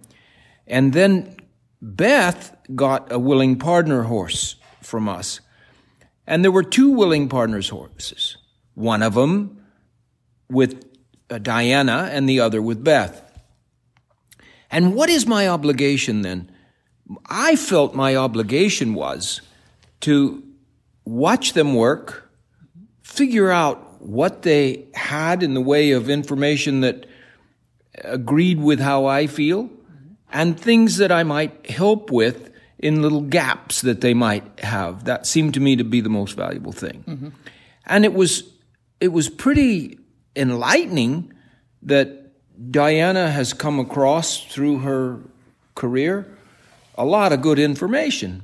And 0.66 0.94
then 0.94 1.36
Beth 1.82 2.56
got 2.74 3.12
a 3.12 3.18
willing 3.18 3.58
partner 3.58 4.02
horse 4.02 4.56
from 4.82 5.08
us. 5.08 5.40
And 6.26 6.44
there 6.44 6.52
were 6.52 6.62
two 6.62 6.90
willing 6.90 7.28
partners 7.28 7.68
horses. 7.70 8.36
One 8.74 9.02
of 9.02 9.14
them 9.14 9.64
with 10.50 10.84
uh, 11.30 11.38
Diana 11.38 12.08
and 12.12 12.28
the 12.28 12.40
other 12.40 12.60
with 12.60 12.84
Beth. 12.84 13.22
And 14.70 14.94
what 14.94 15.08
is 15.08 15.26
my 15.26 15.48
obligation 15.48 16.22
then? 16.22 16.50
I 17.26 17.56
felt 17.56 17.94
my 17.94 18.16
obligation 18.16 18.94
was 18.94 19.40
to 20.00 20.42
watch 21.04 21.54
them 21.54 21.74
work, 21.74 22.30
figure 23.02 23.50
out 23.50 24.02
what 24.02 24.42
they 24.42 24.86
had 24.94 25.42
in 25.42 25.54
the 25.54 25.60
way 25.60 25.92
of 25.92 26.10
information 26.10 26.82
that 26.82 27.06
agreed 28.04 28.60
with 28.60 28.78
how 28.78 29.06
I 29.06 29.26
feel, 29.26 29.70
and 30.30 30.60
things 30.60 30.98
that 30.98 31.10
I 31.10 31.22
might 31.22 31.70
help 31.70 32.10
with 32.10 32.47
in 32.78 33.02
little 33.02 33.22
gaps 33.22 33.80
that 33.82 34.00
they 34.00 34.14
might 34.14 34.60
have. 34.60 35.04
That 35.04 35.26
seemed 35.26 35.54
to 35.54 35.60
me 35.60 35.76
to 35.76 35.84
be 35.84 36.00
the 36.00 36.08
most 36.08 36.36
valuable 36.36 36.72
thing. 36.72 37.04
Mm-hmm. 37.06 37.28
And 37.86 38.04
it 38.04 38.14
was 38.14 38.44
it 39.00 39.08
was 39.08 39.28
pretty 39.28 39.98
enlightening 40.36 41.32
that 41.82 42.32
Diana 42.70 43.30
has 43.30 43.52
come 43.52 43.78
across 43.78 44.44
through 44.44 44.78
her 44.80 45.20
career 45.74 46.26
a 46.96 47.04
lot 47.04 47.32
of 47.32 47.40
good 47.40 47.60
information. 47.60 48.42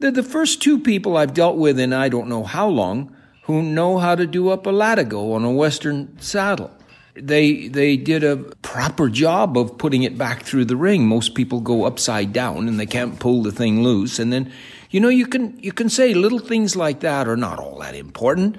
They're 0.00 0.10
the 0.10 0.24
first 0.24 0.60
two 0.60 0.80
people 0.80 1.16
I've 1.16 1.32
dealt 1.32 1.56
with 1.56 1.78
in 1.78 1.92
I 1.92 2.08
don't 2.08 2.28
know 2.28 2.42
how 2.42 2.68
long 2.68 3.14
who 3.44 3.62
know 3.62 3.98
how 3.98 4.16
to 4.16 4.26
do 4.26 4.48
up 4.48 4.66
a 4.66 4.70
latigo 4.70 5.34
on 5.34 5.44
a 5.44 5.52
western 5.52 6.18
saddle. 6.20 6.70
They 7.16 7.68
they 7.68 7.96
did 7.96 8.24
a 8.24 8.36
proper 8.62 9.08
job 9.08 9.56
of 9.56 9.78
putting 9.78 10.02
it 10.02 10.18
back 10.18 10.42
through 10.42 10.64
the 10.64 10.76
ring. 10.76 11.06
Most 11.06 11.34
people 11.34 11.60
go 11.60 11.84
upside 11.84 12.32
down 12.32 12.66
and 12.66 12.78
they 12.78 12.86
can't 12.86 13.20
pull 13.20 13.42
the 13.42 13.52
thing 13.52 13.82
loose. 13.84 14.18
And 14.18 14.32
then, 14.32 14.52
you 14.90 15.00
know, 15.00 15.08
you 15.08 15.26
can 15.26 15.56
you 15.62 15.72
can 15.72 15.88
say 15.88 16.12
little 16.12 16.40
things 16.40 16.74
like 16.74 17.00
that 17.00 17.28
are 17.28 17.36
not 17.36 17.60
all 17.60 17.78
that 17.78 17.94
important. 17.94 18.56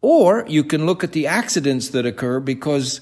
Or 0.00 0.44
you 0.48 0.64
can 0.64 0.86
look 0.86 1.04
at 1.04 1.12
the 1.12 1.26
accidents 1.26 1.88
that 1.90 2.06
occur 2.06 2.40
because 2.40 3.00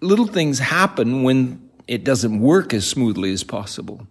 little 0.00 0.26
things 0.26 0.58
happen 0.58 1.22
when 1.22 1.70
it 1.86 2.04
doesn't 2.04 2.40
work 2.40 2.74
as 2.74 2.86
smoothly 2.86 3.32
as 3.32 3.44
possible. 3.44 4.06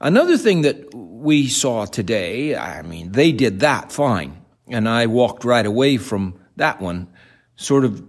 Another 0.00 0.36
thing 0.36 0.62
that 0.62 0.94
we 0.94 1.48
saw 1.48 1.84
today, 1.84 2.54
I 2.56 2.82
mean, 2.82 3.12
they 3.12 3.32
did 3.32 3.60
that 3.60 3.90
fine. 3.90 4.42
And 4.68 4.88
I 4.88 5.06
walked 5.06 5.44
right 5.44 5.64
away 5.64 5.96
from 5.96 6.38
that 6.56 6.80
one, 6.80 7.08
sort 7.56 7.84
of 7.84 8.02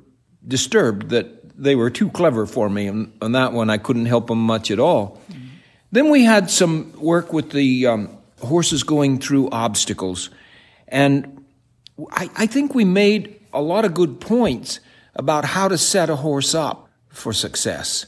disturbed 0.50 1.10
that 1.10 1.58
they 1.58 1.76
were 1.76 1.90
too 1.90 2.10
clever 2.10 2.46
for 2.46 2.70
me. 2.70 2.88
And 2.88 3.14
on 3.22 3.32
that 3.32 3.54
one, 3.54 3.70
I 3.70 3.78
couldn't 3.78 4.08
help 4.08 4.28
them 4.28 4.44
much 4.44 4.72
at 4.72 4.80
all. 4.80 5.22
Then 5.92 6.10
we 6.10 6.24
had 6.24 6.50
some 6.50 6.94
work 7.00 7.32
with 7.32 7.52
the 7.52 7.88
um, 7.88 8.18
horses 8.42 8.84
going 8.84 9.20
through 9.20 9.50
obstacles. 9.52 10.30
And 10.88 11.46
I, 12.12 12.30
I 12.36 12.46
think 12.46 12.76
we 12.76 12.86
made 12.86 13.40
a 13.54 13.62
lot 13.62 13.86
of 13.86 13.94
good 13.94 14.20
points 14.20 14.80
about 15.16 15.46
how 15.46 15.68
to 15.68 15.78
set 15.78 16.10
a 16.10 16.16
horse 16.16 16.54
up 16.54 16.90
for 17.10 17.34
success, 17.34 18.06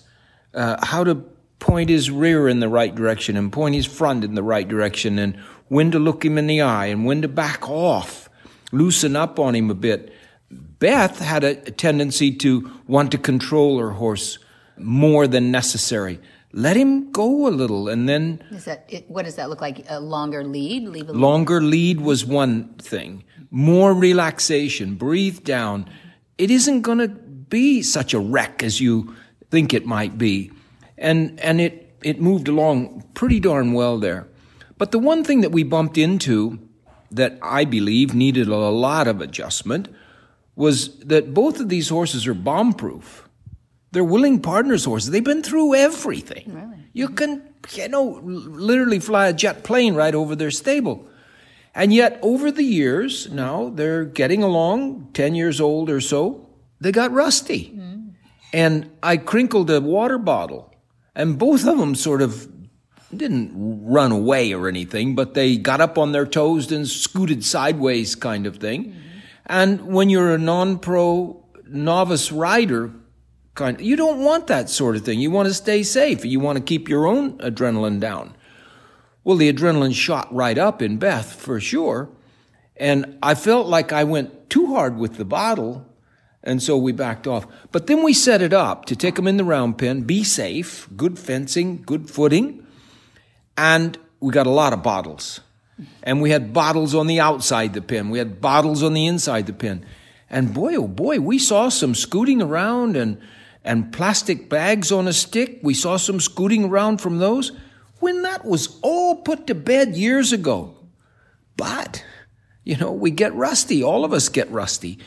uh, 0.54 0.84
how 0.86 1.04
to 1.04 1.16
point 1.60 1.90
his 1.90 2.10
rear 2.10 2.48
in 2.48 2.60
the 2.60 2.70
right 2.70 2.94
direction 2.94 3.38
and 3.38 3.52
point 3.52 3.76
his 3.76 3.86
front 3.86 4.24
in 4.24 4.36
the 4.36 4.44
right 4.44 4.68
direction, 4.68 5.20
and 5.20 5.36
when 5.68 5.92
to 5.92 6.00
look 6.00 6.26
him 6.26 6.38
in 6.38 6.48
the 6.48 6.62
eye 6.62 6.88
and 6.88 7.06
when 7.06 7.22
to 7.22 7.28
back 7.28 7.70
off, 7.70 8.30
loosen 8.72 9.16
up 9.16 9.40
on 9.40 9.56
him 9.56 9.70
a 9.70 9.76
bit. 9.76 10.14
Beth 10.52 11.20
had 11.20 11.44
a, 11.44 11.56
tendency 11.56 12.32
to 12.38 12.70
want 12.88 13.12
to 13.12 13.18
control 13.18 13.80
her 13.80 13.92
horse 13.92 14.40
more 14.78 15.28
than 15.28 15.52
necessary. 15.52 16.20
Let 16.54 16.76
him 16.76 17.12
go 17.12 17.48
a 17.48 17.50
little, 17.50 17.88
and 17.88 18.10
then 18.10 18.44
Is 18.52 18.66
that 18.66 18.86
it, 18.90 19.10
what 19.10 19.26
does 19.26 19.36
that 19.36 19.50
look 19.50 19.62
like? 19.62 19.86
A 19.90 20.00
longer 20.00 20.44
lead? 20.44 20.88
Leave 20.90 21.08
a 21.08 21.14
Longer 21.14 21.62
lead 21.62 22.02
was 22.02 22.26
one 22.26 22.74
thing. 22.76 23.24
More 23.52 23.94
relaxation. 23.94 24.96
Breathe 24.96 25.44
down. 25.44 25.90
It 26.38 26.52
isn't 26.52 26.82
going 26.82 26.98
to 26.98 27.08
be 27.08 27.82
such 27.82 28.14
a 28.14 28.20
wreck 28.20 28.64
as 28.64 28.82
you 28.82 29.16
think 29.50 29.74
it 29.74 29.86
might 29.86 30.18
be. 30.18 30.52
And, 30.98 31.40
and 31.40 31.62
it, 31.62 31.96
it 32.04 32.20
moved 32.20 32.48
along 32.48 33.04
pretty 33.14 33.40
darn 33.40 33.74
well 33.74 33.98
there. 33.98 34.28
But 34.78 34.92
the 34.92 35.00
one 35.00 35.24
thing 35.24 35.42
that 35.42 35.52
we 35.52 35.64
bumped 35.64 35.98
into 35.98 36.60
that 37.12 37.38
I 37.42 37.66
believe 37.66 38.14
needed 38.14 38.48
a 38.48 38.56
lot 38.56 39.08
of 39.08 39.22
adjustment 39.22 39.90
was 40.56 41.00
that 41.00 41.34
both 41.34 41.60
of 41.60 41.70
these 41.70 41.90
horses 41.90 42.28
are 42.28 42.34
bomb 42.34 42.74
proof. 42.74 43.28
They're 43.92 44.04
willing 44.04 44.42
partners 44.42 44.86
horses. 44.86 45.12
They've 45.12 45.24
been 45.24 45.44
through 45.44 45.76
everything. 45.76 46.54
Really? 46.54 46.78
You 46.94 47.10
can, 47.10 47.42
you 47.74 47.88
know, 47.90 48.22
literally 48.24 49.00
fly 49.00 49.28
a 49.28 49.34
jet 49.34 49.64
plane 49.64 49.96
right 49.96 50.16
over 50.16 50.36
their 50.36 50.52
stable. 50.52 51.08
And 51.74 51.94
yet, 51.94 52.20
over 52.22 52.52
the 52.52 52.64
years, 52.64 53.32
now 53.32 53.70
they're 53.70 54.04
getting 54.04 54.44
along, 54.44 55.10
10 55.14 55.36
years 55.36 55.62
old 55.62 55.90
or 55.90 56.02
so, 56.02 56.50
they 56.82 56.92
got 56.92 57.12
rusty. 57.12 57.68
Mm-hmm. 57.68 58.10
And 58.54 58.92
I 59.02 59.16
crinkled 59.16 59.70
a 59.70 59.80
water 59.80 60.18
bottle, 60.18 60.74
and 61.16 61.40
both 61.40 61.66
of 61.66 61.78
them 61.78 61.96
sort 61.96 62.22
of 62.22 62.52
didn't 63.16 63.52
run 63.56 64.12
away 64.12 64.54
or 64.54 64.68
anything, 64.68 65.16
but 65.16 65.34
they 65.34 65.56
got 65.56 65.80
up 65.80 65.98
on 65.98 66.12
their 66.12 66.26
toes 66.26 66.72
and 66.72 66.88
scooted 66.88 67.46
sideways, 67.46 68.16
kind 68.16 68.46
of 68.46 68.58
thing. 68.58 68.86
Mm-hmm. 68.86 69.00
And 69.46 69.88
when 69.88 70.10
you're 70.10 70.34
a 70.34 70.38
non 70.38 70.80
pro 70.80 71.46
novice 71.68 72.32
rider, 72.32 72.92
kind 73.56 73.80
you 73.82 73.96
don't 73.96 74.24
want 74.24 74.48
that 74.48 74.70
sort 74.70 74.96
of 74.96 75.04
thing. 75.04 75.20
You 75.20 75.32
want 75.32 75.48
to 75.48 75.54
stay 75.54 75.84
safe. 75.84 76.26
You 76.26 76.40
want 76.40 76.58
to 76.58 76.64
keep 76.64 76.88
your 76.88 77.08
own 77.08 77.38
adrenaline 77.40 78.00
down. 78.00 78.36
Well, 79.24 79.38
the 79.38 79.52
adrenaline 79.52 79.94
shot 79.94 80.34
right 80.34 80.58
up 80.58 80.82
in 80.82 80.98
Beth 80.98 81.34
for 81.34 81.60
sure. 81.60 82.10
And 82.76 83.18
I 83.22 83.36
felt 83.36 83.68
like 83.68 83.92
I 83.92 84.04
went 84.04 84.50
too 84.50 84.74
hard 84.74 84.98
with 84.98 85.18
the 85.18 85.26
bottle. 85.26 85.86
And 86.44 86.62
so 86.64 86.76
we 86.76 86.92
backed 86.92 87.28
off. 87.28 87.46
But 87.72 87.86
then 87.86 88.02
we 88.02 88.14
set 88.14 88.42
it 88.42 88.54
up 88.54 88.86
to 88.86 88.96
take 88.96 89.16
them 89.16 89.28
in 89.28 89.38
the 89.38 89.44
round 89.44 89.78
pen, 89.78 90.02
be 90.02 90.24
safe, 90.24 90.90
good 90.98 91.20
fencing, 91.20 91.84
good 91.84 92.10
footing. 92.10 92.66
And 93.56 93.98
we 94.20 94.34
got 94.34 94.48
a 94.48 94.52
lot 94.52 94.74
of 94.74 94.82
bottles. 94.82 95.42
And 96.04 96.22
we 96.22 96.32
had 96.32 96.54
bottles 96.54 96.96
on 96.96 97.08
the 97.08 97.20
outside 97.20 97.74
the 97.74 97.82
pen. 97.82 98.10
We 98.10 98.20
had 98.20 98.42
bottles 98.42 98.84
on 98.84 98.94
the 98.94 99.08
inside 99.08 99.48
the 99.48 99.54
pen. 99.54 99.86
And 100.30 100.54
boy, 100.54 100.76
oh 100.76 100.88
boy, 100.88 101.20
we 101.20 101.40
saw 101.40 101.70
some 101.70 101.94
scooting 101.94 102.42
around 102.42 102.96
and, 102.96 103.20
and 103.64 103.92
plastic 103.92 104.50
bags 104.50 104.92
on 104.92 105.08
a 105.08 105.14
stick. 105.14 105.60
We 105.62 105.74
saw 105.74 105.98
some 105.98 106.20
scooting 106.20 106.66
around 106.66 107.02
from 107.02 107.20
those 107.20 107.52
when 108.00 108.24
that 108.24 108.46
was 108.46 108.80
all 108.82 109.18
put 109.18 109.48
to 109.48 109.56
bed 109.56 109.96
years 109.96 110.34
ago. 110.34 110.76
But, 111.58 112.04
you 112.64 112.78
know, 112.78 112.92
we 112.92 113.12
get 113.12 113.34
rusty. 113.36 113.84
All 113.84 114.06
of 114.06 114.14
us 114.14 114.30
get 114.30 114.50
rusty. 114.52 115.00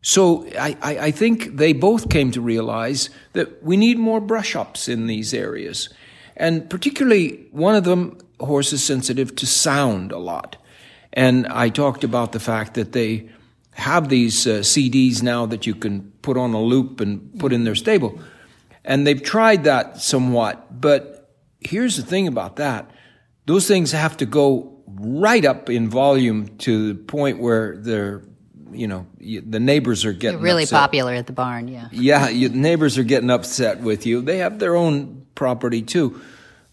So 0.00 0.46
I, 0.58 0.76
I, 0.82 0.98
I 0.98 1.10
think 1.10 1.56
they 1.56 1.72
both 1.72 2.08
came 2.08 2.32
to 2.32 2.40
realize 2.40 3.10
that 3.34 3.62
we 3.62 3.76
need 3.76 3.98
more 3.98 4.20
brush 4.20 4.56
ups 4.56 4.88
in 4.88 5.06
these 5.06 5.32
areas. 5.32 5.88
And 6.36 6.68
particularly 6.68 7.46
one 7.52 7.74
of 7.74 7.84
them, 7.84 8.18
horse 8.46 8.72
is 8.72 8.84
sensitive 8.84 9.34
to 9.36 9.46
sound 9.46 10.12
a 10.12 10.18
lot. 10.18 10.56
And 11.12 11.46
I 11.46 11.68
talked 11.68 12.04
about 12.04 12.32
the 12.32 12.40
fact 12.40 12.74
that 12.74 12.92
they 12.92 13.28
have 13.72 14.08
these 14.08 14.46
uh, 14.46 14.60
CDs 14.60 15.22
now 15.22 15.46
that 15.46 15.66
you 15.66 15.74
can 15.74 16.12
put 16.22 16.36
on 16.36 16.52
a 16.54 16.60
loop 16.60 17.00
and 17.00 17.38
put 17.38 17.52
in 17.52 17.64
their 17.64 17.74
stable. 17.74 18.18
And 18.84 19.06
they've 19.06 19.22
tried 19.22 19.64
that 19.64 19.98
somewhat. 19.98 20.80
But 20.80 21.30
here's 21.60 21.96
the 21.96 22.02
thing 22.02 22.28
about 22.28 22.56
that. 22.56 22.90
Those 23.46 23.66
things 23.66 23.92
have 23.92 24.16
to 24.18 24.26
go 24.26 24.82
right 24.86 25.44
up 25.44 25.70
in 25.70 25.88
volume 25.88 26.56
to 26.58 26.92
the 26.92 26.98
point 26.98 27.38
where 27.38 27.76
they're, 27.76 28.22
you 28.70 28.86
know, 28.86 29.06
the 29.18 29.60
neighbors 29.60 30.04
are 30.04 30.12
getting 30.12 30.40
really 30.40 30.64
upset. 30.64 30.78
popular 30.78 31.14
at 31.14 31.26
the 31.26 31.32
barn, 31.32 31.68
yeah. 31.68 31.88
Yeah, 31.92 32.28
you, 32.28 32.48
neighbors 32.48 32.98
are 32.98 33.04
getting 33.04 33.30
upset 33.30 33.80
with 33.80 34.06
you. 34.06 34.20
They 34.22 34.38
have 34.38 34.58
their 34.58 34.76
own 34.76 35.26
property 35.34 35.82
too. 35.82 36.20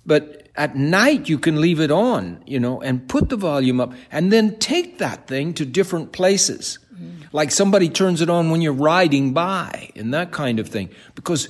But 0.06 0.48
at 0.56 0.76
night, 0.76 1.30
you 1.30 1.38
can 1.38 1.62
leave 1.62 1.80
it 1.80 1.92
on, 1.92 2.44
you 2.46 2.60
know, 2.60 2.82
and 2.82 3.08
put 3.08 3.30
the 3.30 3.38
volume 3.38 3.80
up 3.80 3.94
and 4.12 4.32
then 4.32 4.58
take 4.60 4.98
that 4.98 5.28
thing 5.28 5.54
to 5.56 5.66
different 5.66 6.12
places. 6.12 6.80
Mm. 6.94 7.26
Like 7.32 7.52
somebody 7.52 7.90
turns 7.90 8.22
it 8.22 8.30
on 8.30 8.50
when 8.50 8.62
you're 8.62 8.74
riding 8.74 9.34
by 9.34 9.92
and 9.96 10.14
that 10.14 10.32
kind 10.32 10.60
of 10.60 10.68
thing. 10.68 10.90
Because 11.16 11.50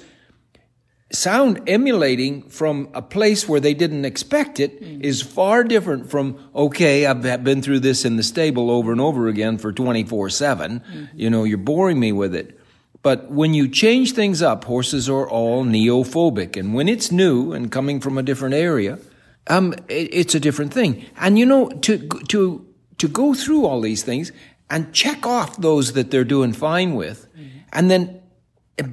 sound 1.11 1.67
emulating 1.67 2.47
from 2.49 2.89
a 2.93 3.01
place 3.01 3.47
where 3.47 3.59
they 3.59 3.73
didn't 3.73 4.05
expect 4.05 4.59
it 4.59 4.81
mm. 4.81 5.01
is 5.01 5.21
far 5.21 5.63
different 5.63 6.09
from, 6.09 6.37
okay, 6.53 7.05
I've 7.05 7.43
been 7.43 7.61
through 7.61 7.79
this 7.79 8.05
in 8.05 8.15
the 8.15 8.23
stable 8.23 8.69
over 8.69 8.91
and 8.91 9.01
over 9.01 9.27
again 9.27 9.57
for 9.57 9.71
24 9.71 10.29
7. 10.29 10.79
Mm-hmm. 10.79 11.05
You 11.15 11.29
know, 11.29 11.43
you're 11.45 11.57
boring 11.57 11.99
me 11.99 12.11
with 12.11 12.35
it. 12.35 12.58
But 13.01 13.31
when 13.31 13.53
you 13.53 13.67
change 13.67 14.13
things 14.13 14.41
up, 14.41 14.65
horses 14.65 15.09
are 15.09 15.27
all 15.27 15.63
neophobic. 15.63 16.57
And 16.57 16.73
when 16.73 16.89
it's 16.89 17.11
new 17.11 17.53
and 17.53 17.71
coming 17.71 18.01
from 18.01 18.17
a 18.17 18.23
different 18.23 18.55
area, 18.55 18.99
um, 19.47 19.73
it, 19.87 20.09
it's 20.11 20.35
a 20.35 20.39
different 20.39 20.73
thing. 20.73 21.05
And 21.17 21.39
you 21.39 21.45
know, 21.45 21.69
to, 21.69 21.97
to, 22.27 22.65
to 22.97 23.07
go 23.07 23.33
through 23.33 23.65
all 23.65 23.81
these 23.81 24.03
things 24.03 24.31
and 24.69 24.93
check 24.93 25.25
off 25.25 25.57
those 25.57 25.93
that 25.93 26.11
they're 26.11 26.23
doing 26.23 26.53
fine 26.53 26.95
with, 26.95 27.27
mm-hmm. 27.33 27.59
and 27.73 27.89
then 27.89 28.21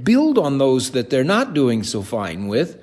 build 0.03 0.39
on 0.39 0.59
those 0.59 0.93
that 0.93 1.11
they're 1.11 1.25
not 1.25 1.53
doing 1.53 1.83
so 1.83 2.03
fine 2.03 2.49
with, 2.49 2.83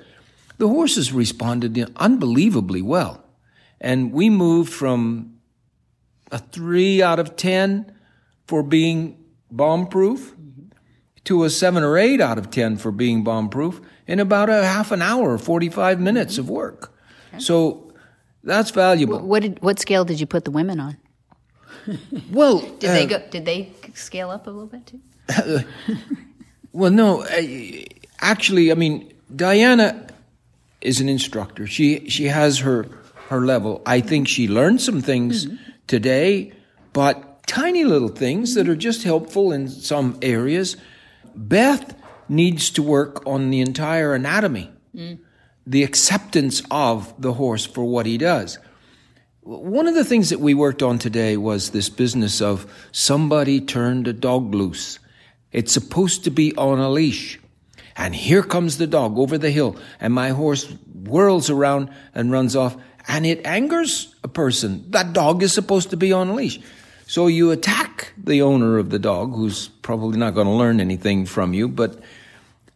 the 0.58 0.68
horses 0.68 1.12
responded 1.12 1.76
unbelievably 1.96 2.82
well. 2.82 3.24
And 3.80 4.12
we 4.12 4.30
moved 4.30 4.72
from 4.72 5.34
a 6.30 6.38
three 6.38 7.02
out 7.02 7.18
of 7.18 7.36
10 7.36 7.92
for 8.46 8.62
being 8.62 9.18
bomb 9.50 9.88
proof 9.88 10.33
to 11.24 11.44
a 11.44 11.50
seven 11.50 11.82
or 11.82 11.96
eight 11.96 12.20
out 12.20 12.38
of 12.38 12.50
10 12.50 12.76
for 12.76 12.92
being 12.92 13.24
bomb 13.24 13.48
proof 13.48 13.80
in 14.06 14.20
about 14.20 14.50
a 14.50 14.64
half 14.64 14.92
an 14.92 15.02
hour, 15.02 15.38
45 15.38 16.00
minutes 16.00 16.38
of 16.38 16.50
work. 16.50 16.92
Okay. 17.30 17.40
So 17.42 17.92
that's 18.42 18.70
valuable. 18.70 19.20
What, 19.20 19.42
did, 19.42 19.62
what 19.62 19.78
scale 19.78 20.04
did 20.04 20.20
you 20.20 20.26
put 20.26 20.44
the 20.44 20.50
women 20.50 20.80
on? 20.80 20.96
well, 22.30 22.60
did 22.78 22.90
uh, 22.90 22.92
they 22.92 23.06
go, 23.06 23.22
did 23.30 23.44
they 23.44 23.72
scale 23.94 24.30
up 24.30 24.46
a 24.46 24.50
little 24.50 24.66
bit 24.66 24.86
too? 24.86 25.00
Well, 26.74 26.90
no, 26.90 27.24
actually, 28.20 28.72
I 28.72 28.74
mean, 28.74 29.14
Diana 29.34 30.08
is 30.80 31.00
an 31.00 31.08
instructor. 31.08 31.68
She 31.68 32.10
she 32.10 32.24
has 32.24 32.58
her 32.58 32.86
her 33.28 33.46
level. 33.46 33.80
I 33.86 34.00
think 34.00 34.26
she 34.26 34.48
learned 34.48 34.80
some 34.80 35.00
things 35.00 35.46
mm-hmm. 35.46 35.56
today, 35.86 36.52
but 36.92 37.46
tiny 37.46 37.84
little 37.84 38.08
things 38.08 38.54
that 38.56 38.68
are 38.68 38.74
just 38.74 39.04
helpful 39.04 39.52
in 39.52 39.68
some 39.68 40.18
areas. 40.20 40.76
Beth 41.34 41.94
needs 42.28 42.70
to 42.70 42.82
work 42.82 43.26
on 43.26 43.50
the 43.50 43.60
entire 43.60 44.14
anatomy, 44.14 44.70
mm. 44.94 45.18
the 45.66 45.82
acceptance 45.82 46.62
of 46.70 47.14
the 47.20 47.32
horse 47.32 47.66
for 47.66 47.84
what 47.84 48.06
he 48.06 48.18
does. 48.18 48.58
One 49.42 49.86
of 49.86 49.94
the 49.94 50.04
things 50.04 50.30
that 50.30 50.40
we 50.40 50.54
worked 50.54 50.82
on 50.82 50.98
today 50.98 51.36
was 51.36 51.70
this 51.70 51.90
business 51.90 52.40
of 52.40 52.66
somebody 52.92 53.60
turned 53.60 54.08
a 54.08 54.12
dog 54.12 54.54
loose. 54.54 54.98
It's 55.52 55.72
supposed 55.72 56.24
to 56.24 56.30
be 56.30 56.54
on 56.56 56.78
a 56.78 56.90
leash. 56.90 57.38
And 57.96 58.14
here 58.14 58.42
comes 58.42 58.78
the 58.78 58.86
dog 58.86 59.18
over 59.18 59.38
the 59.38 59.50
hill, 59.50 59.76
and 60.00 60.12
my 60.12 60.30
horse 60.30 60.64
whirls 61.06 61.50
around 61.50 61.90
and 62.14 62.32
runs 62.32 62.56
off, 62.56 62.76
and 63.06 63.24
it 63.26 63.46
angers 63.46 64.14
a 64.24 64.28
person. 64.28 64.90
That 64.90 65.12
dog 65.12 65.42
is 65.42 65.52
supposed 65.52 65.90
to 65.90 65.96
be 65.96 66.12
on 66.12 66.28
a 66.28 66.34
leash. 66.34 66.58
So 67.06 67.26
you 67.26 67.50
attack 67.50 68.12
the 68.16 68.42
owner 68.42 68.78
of 68.78 68.90
the 68.90 68.98
dog, 68.98 69.34
who's 69.34 69.68
probably 69.68 70.18
not 70.18 70.34
going 70.34 70.46
to 70.46 70.52
learn 70.52 70.80
anything 70.80 71.26
from 71.26 71.52
you, 71.52 71.68
but, 71.68 72.00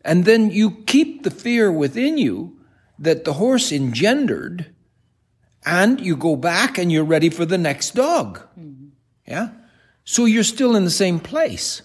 and 0.04 0.24
then 0.24 0.50
you 0.50 0.70
keep 0.86 1.22
the 1.22 1.30
fear 1.30 1.72
within 1.72 2.18
you 2.18 2.58
that 2.98 3.24
the 3.24 3.34
horse 3.34 3.72
engendered, 3.72 4.74
and 5.64 6.00
you 6.00 6.16
go 6.16 6.36
back 6.36 6.78
and 6.78 6.90
you're 6.92 7.04
ready 7.04 7.30
for 7.30 7.44
the 7.44 7.58
next 7.58 7.94
dog. 7.94 8.40
Mm-hmm. 8.58 8.88
Yeah? 9.26 9.50
So 10.04 10.24
you're 10.24 10.44
still 10.44 10.76
in 10.76 10.84
the 10.84 10.90
same 10.90 11.20
place. 11.20 11.82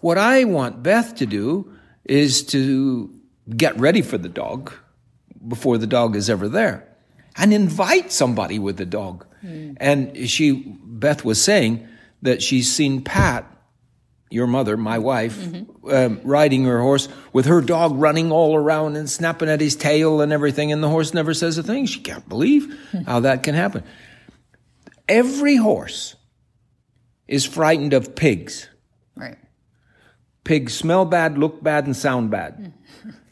What 0.00 0.18
I 0.18 0.44
want 0.44 0.82
Beth 0.82 1.14
to 1.16 1.26
do 1.26 1.72
is 2.04 2.42
to 2.46 3.12
get 3.56 3.78
ready 3.78 4.02
for 4.02 4.18
the 4.18 4.28
dog 4.28 4.72
before 5.46 5.78
the 5.78 5.86
dog 5.86 6.16
is 6.16 6.28
ever 6.28 6.48
there 6.48 6.88
and 7.36 7.52
invite 7.52 8.12
somebody 8.12 8.58
with 8.58 8.76
the 8.76 8.86
dog. 8.86 9.26
Mm. 9.44 9.76
And 9.78 10.28
she, 10.28 10.76
Beth 10.98 11.24
was 11.24 11.42
saying 11.42 11.86
that 12.22 12.42
she's 12.42 12.72
seen 12.72 13.02
Pat, 13.02 13.46
your 14.30 14.46
mother, 14.46 14.76
my 14.76 14.98
wife, 14.98 15.36
mm-hmm. 15.36 15.90
um, 15.90 16.20
riding 16.24 16.64
her 16.64 16.80
horse 16.80 17.08
with 17.32 17.46
her 17.46 17.60
dog 17.60 17.92
running 17.96 18.32
all 18.32 18.56
around 18.56 18.96
and 18.96 19.08
snapping 19.08 19.48
at 19.48 19.60
his 19.60 19.76
tail 19.76 20.20
and 20.20 20.32
everything, 20.32 20.72
and 20.72 20.82
the 20.82 20.88
horse 20.88 21.14
never 21.14 21.34
says 21.34 21.58
a 21.58 21.62
thing. 21.62 21.86
She 21.86 22.00
can't 22.00 22.28
believe 22.28 22.72
hmm. 22.90 23.02
how 23.02 23.20
that 23.20 23.42
can 23.42 23.54
happen. 23.54 23.84
Every 25.08 25.56
horse 25.56 26.16
is 27.28 27.44
frightened 27.44 27.92
of 27.92 28.16
pigs. 28.16 28.68
Right. 29.14 29.38
Pigs 30.44 30.74
smell 30.74 31.04
bad, 31.04 31.38
look 31.38 31.62
bad, 31.62 31.86
and 31.86 31.96
sound 31.96 32.30
bad. 32.30 32.72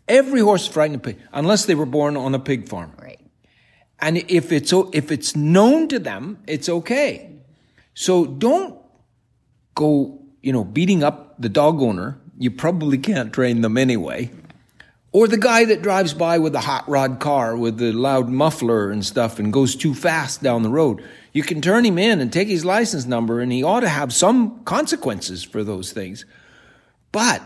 Every 0.06 0.40
horse 0.40 0.62
is 0.62 0.68
frightened 0.68 0.96
of 0.96 1.02
pig, 1.02 1.18
unless 1.32 1.64
they 1.64 1.74
were 1.74 1.86
born 1.86 2.16
on 2.16 2.34
a 2.34 2.38
pig 2.38 2.68
farm. 2.68 2.92
Right. 3.00 3.20
And 3.98 4.18
if 4.28 4.52
it's 4.52 4.72
if 4.92 5.10
it's 5.10 5.34
known 5.34 5.88
to 5.88 5.98
them, 5.98 6.38
it's 6.46 6.68
okay. 6.68 7.33
So 7.94 8.26
don't 8.26 8.78
go, 9.74 10.20
you 10.42 10.52
know, 10.52 10.64
beating 10.64 11.02
up 11.02 11.40
the 11.40 11.48
dog 11.48 11.80
owner. 11.80 12.20
You 12.38 12.50
probably 12.50 12.98
can't 12.98 13.32
train 13.32 13.60
them 13.60 13.78
anyway. 13.78 14.30
Or 15.12 15.28
the 15.28 15.38
guy 15.38 15.64
that 15.66 15.80
drives 15.80 16.12
by 16.12 16.38
with 16.38 16.56
a 16.56 16.60
hot 16.60 16.88
rod 16.88 17.20
car 17.20 17.56
with 17.56 17.78
the 17.78 17.92
loud 17.92 18.28
muffler 18.28 18.90
and 18.90 19.06
stuff 19.06 19.38
and 19.38 19.52
goes 19.52 19.76
too 19.76 19.94
fast 19.94 20.42
down 20.42 20.64
the 20.64 20.70
road. 20.70 21.04
You 21.32 21.44
can 21.44 21.60
turn 21.60 21.84
him 21.86 21.98
in 21.98 22.20
and 22.20 22.32
take 22.32 22.48
his 22.48 22.64
license 22.64 23.06
number 23.06 23.40
and 23.40 23.52
he 23.52 23.62
ought 23.62 23.80
to 23.80 23.88
have 23.88 24.12
some 24.12 24.64
consequences 24.64 25.44
for 25.44 25.62
those 25.62 25.92
things. 25.92 26.24
But 27.12 27.42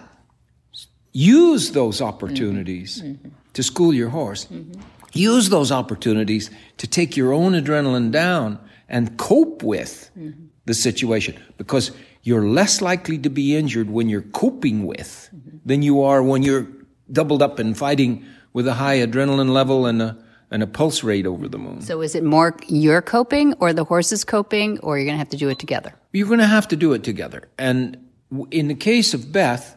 use 1.12 1.72
those 1.72 2.00
opportunities 2.00 3.02
mm-hmm. 3.02 3.28
to 3.52 3.62
school 3.62 3.92
your 3.92 4.08
horse. 4.08 4.46
Mm-hmm. 4.46 4.80
Use 5.12 5.50
those 5.50 5.70
opportunities 5.70 6.50
to 6.78 6.86
take 6.86 7.18
your 7.18 7.34
own 7.34 7.52
adrenaline 7.52 8.10
down 8.10 8.58
and 8.88 9.16
cope 9.18 9.62
with 9.62 10.10
mm-hmm. 10.18 10.46
the 10.64 10.74
situation 10.74 11.36
because 11.56 11.90
you're 12.22 12.46
less 12.46 12.80
likely 12.80 13.18
to 13.18 13.30
be 13.30 13.56
injured 13.56 13.90
when 13.90 14.08
you're 14.08 14.22
coping 14.22 14.86
with 14.86 15.28
mm-hmm. 15.34 15.58
than 15.64 15.82
you 15.82 16.02
are 16.02 16.22
when 16.22 16.42
you're 16.42 16.66
doubled 17.10 17.42
up 17.42 17.58
and 17.58 17.76
fighting 17.76 18.24
with 18.52 18.66
a 18.66 18.74
high 18.74 18.98
adrenaline 18.98 19.50
level 19.50 19.86
and 19.86 20.02
a 20.02 20.16
and 20.50 20.62
a 20.62 20.66
pulse 20.66 21.04
rate 21.04 21.26
over 21.26 21.46
the 21.48 21.58
moon. 21.58 21.82
So 21.82 22.00
is 22.00 22.14
it 22.14 22.24
more 22.24 22.56
you're 22.68 23.02
coping 23.02 23.52
or 23.60 23.72
the 23.72 23.84
horse 23.84 24.12
is 24.12 24.24
coping 24.24 24.78
or 24.80 24.96
you're 24.96 25.04
going 25.04 25.14
to 25.14 25.18
have 25.18 25.28
to 25.30 25.36
do 25.36 25.50
it 25.50 25.58
together? 25.58 25.94
You're 26.12 26.26
going 26.26 26.38
to 26.38 26.46
have 26.46 26.68
to 26.68 26.76
do 26.76 26.94
it 26.94 27.04
together. 27.04 27.48
And 27.58 28.08
in 28.50 28.68
the 28.68 28.74
case 28.74 29.12
of 29.12 29.30
Beth, 29.30 29.76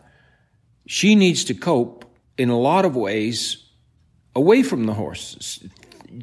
she 0.88 1.15
needs 1.15 1.43
to 1.45 1.54
cope 1.54 2.06
in 2.38 2.50
a 2.50 2.58
lot 2.58 2.86
of 2.86 2.95
ways 2.95 3.65
away 4.36 4.63
from 4.63 4.86
the 4.86 4.93
horse, 4.93 5.60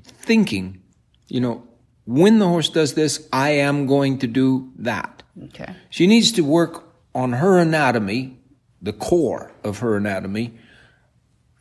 thinking, 0.02 0.82
you 1.28 1.40
know, 1.40 1.67
when 2.08 2.38
the 2.38 2.48
horse 2.48 2.70
does 2.70 2.94
this, 2.94 3.28
I 3.34 3.50
am 3.50 3.86
going 3.86 4.20
to 4.20 4.26
do 4.26 4.72
that. 4.78 5.22
Okay. 5.44 5.74
She 5.90 6.06
needs 6.06 6.32
to 6.32 6.42
work 6.42 6.88
on 7.14 7.34
her 7.34 7.58
anatomy, 7.58 8.38
the 8.80 8.94
core 8.94 9.52
of 9.62 9.80
her 9.80 9.94
anatomy, 9.94 10.54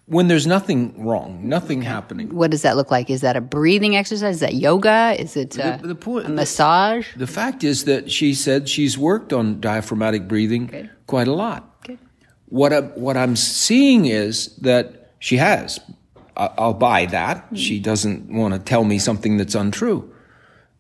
when 0.05 0.29
there's 0.29 0.47
nothing 0.47 1.03
wrong, 1.05 1.49
nothing 1.49 1.81
happening. 1.81 2.33
What 2.33 2.51
does 2.51 2.61
that 2.61 2.77
look 2.77 2.89
like? 2.89 3.09
Is 3.09 3.19
that 3.21 3.35
a 3.35 3.41
breathing 3.41 3.97
exercise? 3.97 4.35
Is 4.35 4.39
that 4.39 4.53
yoga? 4.53 5.17
Is 5.19 5.35
it 5.35 5.57
a, 5.57 5.79
the, 5.81 5.89
the 5.89 5.95
point, 5.95 6.27
a 6.27 6.29
massage? 6.29 7.11
The, 7.11 7.19
the, 7.19 7.27
fact 7.27 7.65
is 7.65 7.83
that 7.83 8.09
she 8.09 8.33
said 8.33 8.69
she's 8.69 8.97
worked 8.97 9.33
on 9.33 9.59
diaphragmatic 9.59 10.29
breathing 10.29 10.67
Good. 10.67 10.89
quite 11.07 11.27
a 11.27 11.33
lot. 11.33 11.83
Good. 11.83 11.99
What, 12.45 12.71
I, 12.71 12.79
what 12.79 13.17
I'm 13.17 13.35
seeing 13.35 14.05
is 14.05 14.55
that 14.59 15.11
she 15.19 15.35
has. 15.35 15.77
I, 16.37 16.51
I'll 16.57 16.73
buy 16.73 17.05
that. 17.07 17.47
Mm-hmm. 17.47 17.55
She 17.55 17.81
doesn't 17.81 18.31
want 18.31 18.53
to 18.53 18.61
tell 18.61 18.85
me 18.85 18.97
something 18.97 19.35
that's 19.35 19.53
untrue. 19.53 20.13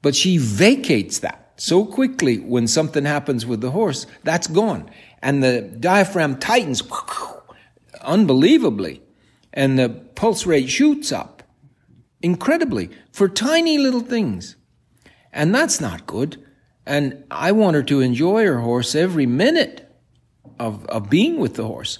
But 0.01 0.15
she 0.15 0.37
vacates 0.37 1.19
that 1.19 1.53
so 1.57 1.85
quickly 1.85 2.37
when 2.37 2.67
something 2.67 3.05
happens 3.05 3.45
with 3.45 3.61
the 3.61 3.71
horse, 3.71 4.05
that's 4.23 4.47
gone. 4.47 4.89
and 5.21 5.43
the 5.43 5.61
diaphragm 5.61 6.37
tightens 6.37 6.83
unbelievably, 8.01 9.01
and 9.53 9.77
the 9.77 9.89
pulse 9.89 10.45
rate 10.45 10.69
shoots 10.69 11.11
up 11.11 11.43
incredibly 12.21 12.89
for 13.11 13.27
tiny 13.27 13.77
little 13.77 14.01
things. 14.01 14.55
And 15.33 15.53
that's 15.53 15.81
not 15.81 16.07
good. 16.07 16.43
And 16.85 17.23
I 17.29 17.51
want 17.51 17.75
her 17.75 17.83
to 17.83 17.99
enjoy 17.99 18.45
her 18.45 18.59
horse 18.59 18.95
every 18.95 19.25
minute 19.25 19.91
of, 20.59 20.85
of 20.85 21.09
being 21.09 21.37
with 21.37 21.55
the 21.55 21.65
horse. 21.65 21.99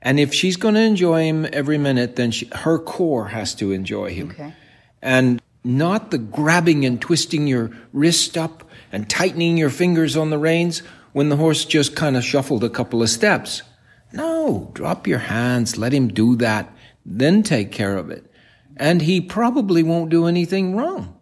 And 0.00 0.20
if 0.20 0.32
she's 0.32 0.56
going 0.56 0.74
to 0.74 0.80
enjoy 0.80 1.24
him 1.24 1.46
every 1.52 1.76
minute, 1.76 2.16
then 2.16 2.30
she, 2.30 2.48
her 2.52 2.78
core 2.78 3.28
has 3.28 3.54
to 3.56 3.72
enjoy 3.72 4.14
him. 4.14 4.30
Okay. 4.30 4.54
And 5.02 5.42
not 5.68 6.10
the 6.10 6.18
grabbing 6.18 6.86
and 6.86 7.00
twisting 7.00 7.46
your 7.46 7.70
wrist 7.92 8.38
up 8.38 8.64
and 8.90 9.08
tightening 9.08 9.58
your 9.58 9.68
fingers 9.68 10.16
on 10.16 10.30
the 10.30 10.38
reins 10.38 10.82
when 11.12 11.28
the 11.28 11.36
horse 11.36 11.66
just 11.66 11.94
kind 11.94 12.16
of 12.16 12.24
shuffled 12.24 12.64
a 12.64 12.70
couple 12.70 13.02
of 13.02 13.10
steps. 13.10 13.62
No, 14.10 14.70
drop 14.72 15.06
your 15.06 15.18
hands, 15.18 15.76
let 15.76 15.92
him 15.92 16.08
do 16.08 16.36
that, 16.36 16.74
then 17.04 17.42
take 17.42 17.70
care 17.70 17.98
of 17.98 18.10
it. 18.10 18.32
And 18.78 19.02
he 19.02 19.20
probably 19.20 19.82
won't 19.82 20.10
do 20.10 20.26
anything 20.26 20.74
wrong. 20.74 21.18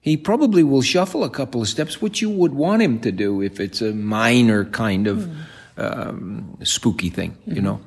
He 0.00 0.16
probably 0.16 0.64
will 0.64 0.82
shuffle 0.82 1.22
a 1.22 1.30
couple 1.30 1.62
of 1.62 1.68
steps, 1.68 2.02
which 2.02 2.20
you 2.20 2.30
would 2.30 2.52
want 2.52 2.82
him 2.82 2.98
to 3.00 3.12
do 3.12 3.40
if 3.40 3.60
it's 3.60 3.80
a 3.80 3.92
minor 3.92 4.64
kind 4.64 5.06
of 5.06 5.18
mm. 5.18 5.38
um, 5.78 6.58
spooky 6.64 7.10
thing, 7.10 7.30
mm-hmm. 7.32 7.52
you 7.52 7.62
know. 7.62 7.80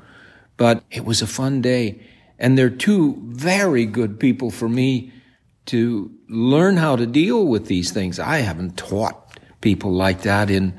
But 0.56 0.84
it 0.89 1.04
was 1.04 1.22
a 1.22 1.28
fun 1.28 1.62
day. 1.62 2.02
And 2.39 2.58
they're 2.58 2.70
two 2.70 3.22
very 3.26 3.86
good 3.86 4.20
people 4.20 4.52
for 4.52 4.70
me 4.70 5.12
to 5.67 6.12
learn 6.27 6.77
how 6.77 6.95
to 6.95 7.06
deal 7.06 7.45
with 7.45 7.67
these 7.67 7.91
things. 7.91 8.19
I 8.19 8.39
haven't 8.39 8.77
taught 8.77 9.39
people 9.62 9.91
like 9.91 10.21
that 10.21 10.49
in 10.49 10.77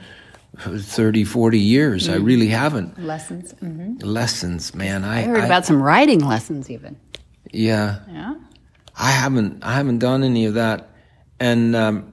30, 0.58 1.24
40 1.24 1.58
years. 1.58 2.08
Mm. 2.08 2.12
I 2.12 2.16
really 2.16 2.48
haven't. 2.48 2.98
Lessons. 3.02 3.54
Mm-hmm. 3.54 3.98
Lessons, 3.98 4.74
man. 4.74 5.04
I, 5.04 5.20
I 5.20 5.22
heard 5.22 5.40
I, 5.40 5.46
about 5.46 5.66
some 5.66 5.82
writing 5.82 6.20
lessons 6.20 6.70
even. 6.70 6.98
Yeah. 7.52 8.00
Yeah. 8.10 8.34
I 8.96 9.10
haven't, 9.10 9.62
I 9.62 9.74
haven't 9.74 9.98
done 9.98 10.24
any 10.24 10.46
of 10.46 10.54
that. 10.54 10.90
And, 11.38 11.76
um, 11.76 12.12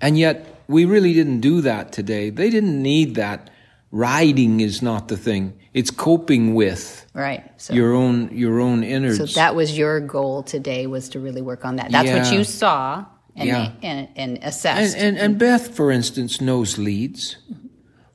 and 0.00 0.18
yet 0.18 0.62
we 0.68 0.84
really 0.84 1.12
didn't 1.12 1.40
do 1.40 1.62
that 1.62 1.92
today. 1.92 2.30
They 2.30 2.50
didn't 2.50 2.80
need 2.80 3.16
that. 3.16 3.50
Riding 3.92 4.60
is 4.60 4.82
not 4.82 5.08
the 5.08 5.16
thing. 5.16 5.58
It's 5.74 5.90
coping 5.90 6.54
with 6.54 7.06
right 7.12 7.50
so, 7.56 7.74
your 7.74 7.92
own 7.92 8.30
your 8.36 8.60
own 8.60 8.84
innards. 8.84 9.18
So 9.18 9.26
that 9.26 9.54
was 9.56 9.76
your 9.76 9.98
goal 10.00 10.44
today 10.44 10.86
was 10.86 11.08
to 11.10 11.20
really 11.20 11.42
work 11.42 11.64
on 11.64 11.76
that. 11.76 11.90
That's 11.90 12.08
yeah. 12.08 12.22
what 12.22 12.32
you 12.32 12.44
saw 12.44 13.04
and 13.34 13.48
yeah. 13.48 13.72
and, 13.82 14.08
and 14.14 14.38
assessed. 14.42 14.96
And, 14.96 15.16
and, 15.16 15.18
and 15.18 15.38
Beth, 15.38 15.74
for 15.74 15.90
instance, 15.90 16.40
knows 16.40 16.78
leads. 16.78 17.36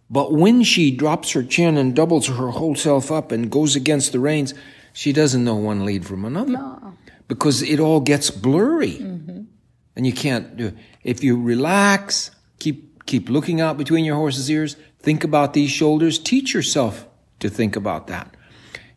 But 0.10 0.32
when 0.32 0.64
she 0.64 0.92
drops 0.92 1.32
her 1.32 1.44
chin 1.44 1.78
and 1.78 1.96
doubles 1.96 2.28
her 2.28 2.50
whole 2.50 2.76
self 2.76 3.12
up 3.12 3.32
and 3.32 3.50
goes 3.50 3.76
against 3.76 4.12
the 4.12 4.20
reins, 4.20 4.54
she 4.94 5.12
doesn't 5.12 5.44
know 5.44 5.56
one 5.56 5.84
lead 5.84 6.06
from 6.06 6.26
another. 6.26 6.54
No. 6.54 6.94
Because 7.28 7.62
it 7.62 7.80
all 7.80 8.00
gets 8.00 8.30
blurry. 8.30 8.94
Mm-hmm. 8.94 9.42
And 9.98 10.06
you 10.06 10.14
can't 10.14 10.56
do 10.58 10.68
it. 10.68 10.76
If 11.04 11.24
you 11.24 11.42
relax, 11.42 12.32
keep, 12.60 13.06
keep 13.06 13.30
looking 13.30 13.62
out 13.62 13.78
between 13.78 14.06
your 14.06 14.16
horse's 14.16 14.50
ears, 14.52 14.76
think 15.06 15.24
about 15.24 15.54
these 15.54 15.70
shoulders, 15.70 16.18
teach 16.18 16.54
yourself 16.54 17.08
to 17.40 17.48
think 17.50 17.76
about 17.76 18.08
that. 18.08 18.36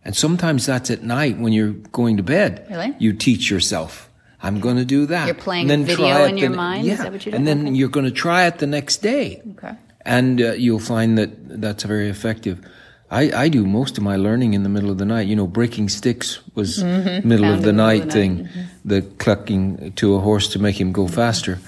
And 0.05 0.17
sometimes 0.17 0.65
that's 0.65 0.91
at 0.91 1.03
night 1.03 1.39
when 1.39 1.53
you're 1.53 1.75
going 1.93 2.17
to 2.17 2.23
bed. 2.23 2.67
Really? 2.71 2.97
You 2.99 3.13
teach 3.13 3.51
yourself. 3.51 4.09
I'm 4.41 4.59
going 4.59 4.77
to 4.77 4.87
do 4.87 5.07
that. 5.07 5.27
You're 5.27 5.35
playing 5.35 5.71
and 5.71 5.71
then 5.71 5.85
video 5.85 6.25
in 6.25 6.39
your 6.39 6.49
the, 6.49 6.57
mind? 6.57 6.87
Yeah. 6.87 6.95
Is 6.95 6.99
that 7.01 7.13
what 7.13 7.27
you're 7.27 7.33
doing? 7.33 7.41
And 7.41 7.47
then 7.47 7.69
okay. 7.69 7.77
you're 7.77 7.91
going 7.91 8.07
to 8.07 8.13
try 8.13 8.47
it 8.47 8.59
the 8.59 8.67
next 8.67 9.03
day. 9.03 9.43
Okay. 9.53 9.75
And 10.03 10.41
uh, 10.41 10.53
you'll 10.53 10.79
find 10.79 11.19
that 11.19 11.61
that's 11.61 11.85
very 11.85 12.09
effective. 12.09 12.65
I, 13.11 13.45
I 13.45 13.49
do 13.49 13.67
most 13.67 13.99
of 13.99 14.05
my 14.05 14.17
learning 14.17 14.55
in 14.55 14.63
the 14.63 14.69
middle 14.71 14.91
of 14.91 14.97
the 14.97 15.05
night. 15.05 15.27
You 15.27 15.37
know, 15.37 15.47
breaking 15.47 15.91
sticks 15.91 16.41
was 16.55 16.79
mm-hmm. 16.79 17.29
middle 17.29 17.53
of 17.53 17.63
the 17.63 17.73
night 17.73 18.03
of 18.03 18.07
the 18.09 18.13
thing, 18.13 18.45
mm-hmm. 18.45 18.61
the 18.85 19.03
clucking 19.03 19.93
to 19.93 20.15
a 20.15 20.21
horse 20.21 20.49
to 20.53 20.59
make 20.59 20.81
him 20.81 20.93
go 20.93 21.07
faster. 21.09 21.59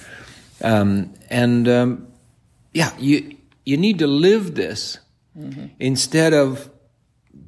Um, 0.62 1.12
and 1.28 1.68
um, 1.68 2.06
yeah, 2.72 2.92
you 2.98 3.36
you 3.64 3.76
need 3.76 3.98
to 3.98 4.06
live 4.06 4.54
this 4.54 4.98
mm-hmm. 5.36 5.66
instead 5.78 6.32
of 6.32 6.70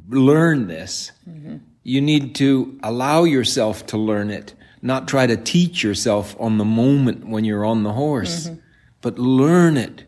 learn 0.09 0.67
this. 0.69 1.13
Mm-hmm. 1.29 1.59
You 1.83 2.01
need 2.01 2.35
to 2.37 2.79
allow 2.83 3.25
yourself 3.25 3.87
to 3.87 3.99
learn 3.99 4.31
it, 4.31 4.55
not 4.83 5.09
try 5.09 5.27
to 5.27 5.37
teach 5.37 5.83
yourself 5.83 6.37
on 6.39 6.59
the 6.59 6.65
moment 6.65 7.27
when 7.27 7.45
you're 7.45 7.65
on 7.65 7.83
the 7.83 7.93
horse, 7.93 8.47
mm-hmm. 8.47 8.61
but 9.01 9.19
learn 9.19 9.77
it 9.77 10.05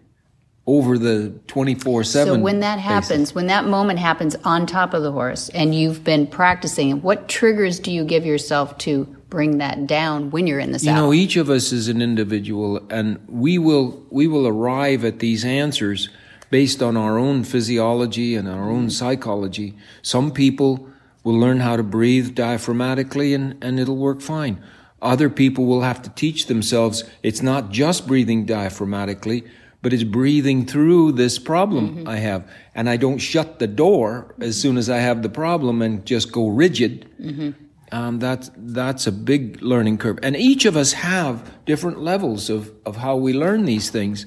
over 0.67 0.97
the 0.97 1.29
24 1.47 2.05
7 2.05 2.35
so 2.35 2.41
when 2.41 2.61
that 2.61 2.79
happens 2.79 3.09
basis. 3.09 3.35
when 3.35 3.49
that 3.49 3.67
moment 3.67 3.99
happens 3.99 4.35
on 4.45 4.65
top 4.65 4.95
of 4.95 5.03
the 5.03 5.13
horse 5.13 5.51
and 5.51 5.75
you've 5.75 6.03
been 6.03 6.27
practicing 6.27 7.03
what 7.03 7.29
triggers 7.29 7.79
do 7.79 7.93
you 7.93 8.03
give 8.03 8.25
yourself 8.25 8.79
to 8.79 9.05
bring 9.31 9.59
that 9.59 9.87
down 9.87 10.31
when 10.31 10.47
you're 10.47 10.59
in 10.59 10.73
the 10.73 10.79
saddle 10.79 10.95
you 10.95 11.01
know 11.01 11.13
each 11.13 11.37
of 11.37 11.51
us 11.51 11.73
is 11.73 11.89
an 11.89 12.01
individual 12.01 12.81
and 12.91 13.19
we 13.29 13.59
will 13.59 14.05
we 14.11 14.27
will 14.27 14.47
arrive 14.47 15.05
at 15.05 15.19
these 15.19 15.45
answers 15.45 16.09
based 16.51 16.83
on 16.83 16.97
our 16.97 17.19
own 17.19 17.43
physiology 17.43 18.35
and 18.35 18.49
our 18.49 18.71
own 18.71 18.91
psychology 18.91 19.75
some 20.03 20.31
people 20.31 20.89
will 21.23 21.39
learn 21.39 21.61
how 21.61 21.77
to 21.77 21.83
breathe 21.83 22.35
diaphragmatically 22.35 23.35
and, 23.35 23.63
and 23.63 23.81
it'll 23.81 23.97
work 23.97 24.21
fine 24.21 24.63
other 25.03 25.29
people 25.29 25.67
will 25.67 25.83
have 25.83 26.01
to 26.03 26.11
teach 26.11 26.47
themselves 26.47 27.05
it's 27.23 27.43
not 27.43 27.71
just 27.71 28.07
breathing 28.07 28.47
diaphragmatically 28.47 29.49
but 29.85 29.93
it's 29.93 30.03
breathing 30.03 30.65
through 30.65 31.13
this 31.13 31.39
problem 31.39 31.97
mm-hmm. 31.97 32.09
I 32.09 32.17
have. 32.17 32.51
And 32.75 32.89
I 32.89 32.97
don't 32.97 33.19
shut 33.19 33.59
the 33.59 33.67
door 33.67 34.35
as 34.41 34.59
soon 34.59 34.79
as 34.79 34.89
I 34.89 34.97
have 34.97 35.23
the 35.23 35.29
problem 35.29 35.83
and 35.83 36.07
just 36.07 36.33
go 36.33 36.49
rigid. 36.49 37.07
Mm-hmm. 37.21 37.51
Um, 37.95 38.19
that's, 38.19 38.51
that's 38.57 39.07
a 39.07 39.13
big 39.13 39.63
learning 39.63 39.99
curve. 39.99 40.19
And 40.21 40.35
each 40.37 40.65
of 40.65 40.77
us 40.77 40.95
have 40.95 41.49
different 41.65 42.01
levels 42.01 42.51
of, 42.51 42.73
of 42.85 42.97
how 42.97 43.15
we 43.15 43.33
learn 43.33 43.67
these 43.67 43.89
things. 43.89 44.27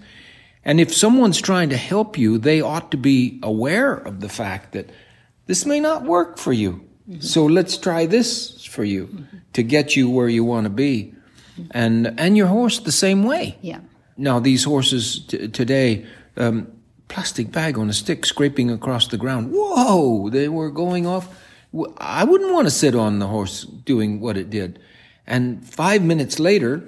And 0.64 0.80
if 0.80 0.94
someone's 0.94 1.42
trying 1.42 1.70
to 1.72 1.78
help 1.78 2.18
you, 2.18 2.38
they 2.38 2.62
ought 2.62 2.92
to 2.92 2.98
be 2.98 3.42
aware 3.44 3.94
of 3.94 4.22
the 4.22 4.30
fact 4.30 4.72
that 4.72 4.90
this 5.48 5.66
may 5.66 5.82
not 5.82 6.04
work 6.04 6.38
for 6.38 6.54
you. 6.54 6.88
Mm-hmm. 7.10 7.20
So 7.20 7.46
let's 7.46 7.78
try 7.78 8.06
this 8.06 8.64
for 8.64 8.86
you 8.86 9.08
mm-hmm. 9.08 9.38
to 9.52 9.64
get 9.64 9.98
you 9.98 10.10
where 10.10 10.30
you 10.30 10.46
want 10.46 10.64
to 10.64 10.70
be. 10.70 11.14
And, 11.72 12.18
and 12.18 12.38
your 12.38 12.48
horse 12.48 12.80
the 12.80 12.94
same 12.94 13.24
way. 13.24 13.58
Yeah. 13.62 13.82
Now, 14.16 14.40
these 14.40 14.64
horses 14.64 15.26
t- 15.28 15.50
today, 15.50 16.06
um, 16.38 16.72
plastic 17.10 17.52
bag 17.52 17.78
on 17.78 17.90
a 17.90 17.94
stick 17.94 18.26
scraping 18.26 18.72
across 18.72 19.10
the 19.10 19.18
ground. 19.18 19.52
Whoa, 19.52 20.30
they 20.30 20.48
were 20.48 20.72
going 20.72 21.06
off. 21.06 21.28
I 21.98 22.24
wouldn't 22.24 22.54
want 22.54 22.68
to 22.68 22.72
sit 22.72 22.96
on 22.96 23.20
the 23.20 23.28
horse 23.28 23.64
doing 23.64 24.20
what 24.20 24.38
it 24.38 24.50
did. 24.50 24.80
And 25.26 25.66
five 25.66 26.02
minutes 26.02 26.40
later, 26.40 26.84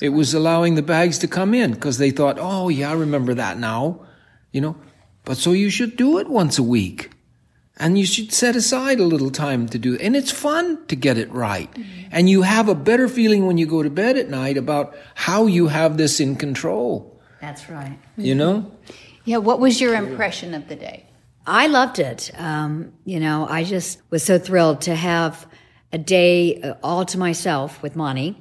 it 0.00 0.10
was 0.10 0.34
allowing 0.34 0.74
the 0.74 0.82
bags 0.82 1.18
to 1.18 1.28
come 1.28 1.54
in 1.54 1.72
because 1.72 1.98
they 1.98 2.10
thought, 2.10 2.38
oh, 2.38 2.68
yeah, 2.68 2.90
I 2.90 2.94
remember 2.94 3.34
that 3.34 3.58
now, 3.58 4.06
you 4.52 4.60
know. 4.60 4.76
But 5.24 5.36
so 5.36 5.52
you 5.52 5.70
should 5.70 5.96
do 5.96 6.18
it 6.18 6.28
once 6.28 6.58
a 6.58 6.62
week. 6.62 7.10
And 7.80 7.98
you 7.98 8.06
should 8.06 8.32
set 8.32 8.56
aside 8.56 8.98
a 8.98 9.04
little 9.04 9.30
time 9.30 9.68
to 9.68 9.78
do 9.78 9.94
it. 9.94 10.00
And 10.00 10.16
it's 10.16 10.32
fun 10.32 10.84
to 10.86 10.96
get 10.96 11.16
it 11.16 11.30
right. 11.30 11.70
Mm-hmm. 11.72 12.08
And 12.10 12.28
you 12.28 12.42
have 12.42 12.68
a 12.68 12.74
better 12.74 13.08
feeling 13.08 13.46
when 13.46 13.56
you 13.56 13.66
go 13.66 13.82
to 13.82 13.90
bed 13.90 14.16
at 14.16 14.28
night 14.28 14.56
about 14.56 14.96
how 15.14 15.46
you 15.46 15.68
have 15.68 15.96
this 15.96 16.18
in 16.18 16.34
control. 16.34 17.20
That's 17.40 17.68
right. 17.68 17.98
You 18.16 18.34
know? 18.34 18.72
Yeah, 19.24 19.36
what 19.36 19.60
was 19.60 19.80
your 19.80 19.94
impression 19.94 20.54
of 20.54 20.68
the 20.68 20.74
day? 20.74 21.04
I 21.48 21.66
loved 21.66 21.98
it. 21.98 22.30
Um, 22.36 22.92
you 23.04 23.18
know, 23.18 23.46
I 23.48 23.64
just 23.64 24.00
was 24.10 24.22
so 24.22 24.38
thrilled 24.38 24.82
to 24.82 24.94
have 24.94 25.46
a 25.92 25.98
day 25.98 26.60
uh, 26.60 26.74
all 26.82 27.04
to 27.06 27.18
myself 27.18 27.82
with 27.82 27.96
Monty. 27.96 28.36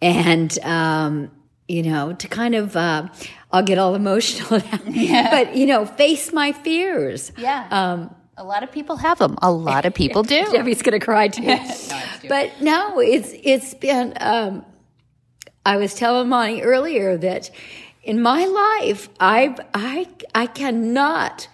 And, 0.00 0.56
um, 0.60 1.32
you 1.66 1.82
know, 1.82 2.12
to 2.12 2.28
kind 2.28 2.54
of, 2.54 2.76
uh, 2.76 3.08
I'll 3.50 3.64
get 3.64 3.78
all 3.78 3.94
emotional 4.04 4.60
now, 4.60 4.80
yeah. 4.86 5.30
but, 5.30 5.56
you 5.56 5.66
know, 5.66 5.84
face 5.84 6.32
my 6.32 6.52
fears. 6.52 7.32
Yeah. 7.36 7.66
Um, 7.70 8.14
a 8.36 8.44
lot 8.44 8.62
of 8.62 8.70
people 8.70 8.96
have 8.96 9.18
them. 9.18 9.36
A 9.42 9.50
lot 9.50 9.84
of 9.84 9.92
people 9.92 10.22
do. 10.36 10.46
Debbie's 10.52 10.82
going 10.82 10.98
to 10.98 11.04
cry 11.04 11.26
too. 11.26 11.42
no, 11.42 12.02
but 12.28 12.52
no, 12.60 13.00
it's 13.00 13.32
it's 13.42 13.74
been. 13.74 14.14
Um, 14.20 14.64
I 15.66 15.76
was 15.76 15.94
telling 15.94 16.28
Monty 16.28 16.62
earlier 16.62 17.16
that 17.16 17.50
in 18.04 18.22
my 18.22 18.46
life, 18.46 19.08
I 19.18 19.56
I 19.74 20.06
I 20.36 20.46
cannot 20.46 21.48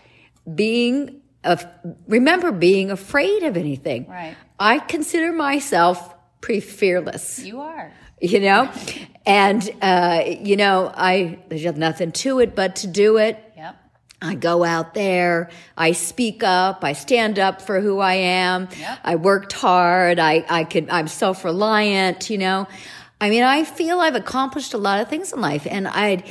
being 0.53 1.21
a, 1.43 1.59
remember 2.07 2.53
being 2.53 2.91
afraid 2.91 3.43
of 3.43 3.57
anything. 3.57 4.07
Right. 4.09 4.37
I 4.59 4.79
consider 4.79 5.33
myself 5.33 6.15
pretty 6.41 6.61
fearless. 6.61 7.41
You 7.41 7.61
are. 7.61 7.93
You 8.21 8.41
know, 8.41 8.71
and 9.27 9.69
uh, 9.83 10.23
you 10.27 10.57
know, 10.57 10.91
I 10.95 11.39
there's 11.49 11.65
nothing 11.77 12.13
to 12.13 12.39
it 12.39 12.55
but 12.55 12.77
to 12.77 12.87
do 12.87 13.19
it 13.19 13.39
Yep. 13.57 13.77
I 14.23 14.35
go 14.35 14.65
out 14.65 14.95
there, 14.95 15.51
I 15.77 15.93
speak 15.93 16.43
up, 16.43 16.83
I 16.83 16.95
stand 16.95 17.39
up 17.39 17.61
for 17.61 17.81
who 17.81 17.99
I 17.99 18.15
am. 18.15 18.69
Yep. 18.79 18.99
I 19.05 19.17
worked 19.17 19.53
hard. 19.53 20.19
I, 20.19 20.45
I 20.49 20.65
could, 20.65 20.89
I'm 20.89 21.09
self-reliant, 21.09 22.31
you 22.31 22.39
know. 22.39 22.67
I 23.21 23.31
mean, 23.31 23.43
I 23.43 23.65
feel 23.65 24.01
I've 24.01 24.15
accomplished 24.15 24.75
a 24.75 24.79
lot 24.79 25.01
of 25.01 25.09
things 25.09 25.33
in 25.33 25.41
life 25.41 25.67
and 25.71 25.87
I'd, 25.87 26.25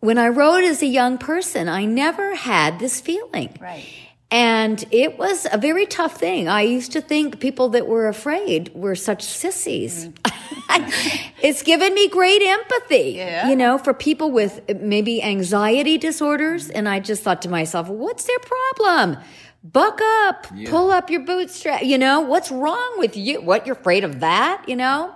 when 0.00 0.18
I 0.18 0.28
wrote 0.28 0.64
as 0.64 0.82
a 0.82 0.86
young 0.86 1.18
person, 1.18 1.68
I 1.68 1.84
never 1.84 2.34
had 2.34 2.78
this 2.78 3.00
feeling. 3.00 3.56
Right. 3.60 3.86
And 4.30 4.84
it 4.90 5.18
was 5.18 5.46
a 5.50 5.56
very 5.56 5.86
tough 5.86 6.18
thing. 6.18 6.48
I 6.48 6.60
used 6.62 6.92
to 6.92 7.00
think 7.00 7.40
people 7.40 7.70
that 7.70 7.86
were 7.86 8.08
afraid 8.08 8.70
were 8.74 8.94
such 8.94 9.22
sissies. 9.22 10.08
Mm-hmm. 10.08 11.30
it's 11.42 11.62
given 11.62 11.94
me 11.94 12.08
great 12.08 12.42
empathy, 12.42 13.14
Yeah. 13.16 13.48
you 13.48 13.56
know, 13.56 13.78
for 13.78 13.94
people 13.94 14.30
with 14.30 14.60
maybe 14.80 15.22
anxiety 15.22 15.96
disorders. 15.96 16.68
Mm-hmm. 16.68 16.76
And 16.76 16.88
I 16.90 17.00
just 17.00 17.22
thought 17.22 17.40
to 17.42 17.48
myself, 17.48 17.88
what's 17.88 18.24
their 18.24 18.38
problem? 18.40 19.16
Buck 19.64 20.00
up, 20.02 20.46
pull 20.66 20.90
up 20.90 21.10
your 21.10 21.20
bootstrap. 21.20 21.82
You 21.82 21.98
know, 21.98 22.20
what's 22.20 22.50
wrong 22.50 22.94
with 22.98 23.16
you? 23.16 23.40
What, 23.40 23.66
you're 23.66 23.76
afraid 23.76 24.04
of 24.04 24.20
that, 24.20 24.62
you 24.68 24.76
know? 24.76 25.14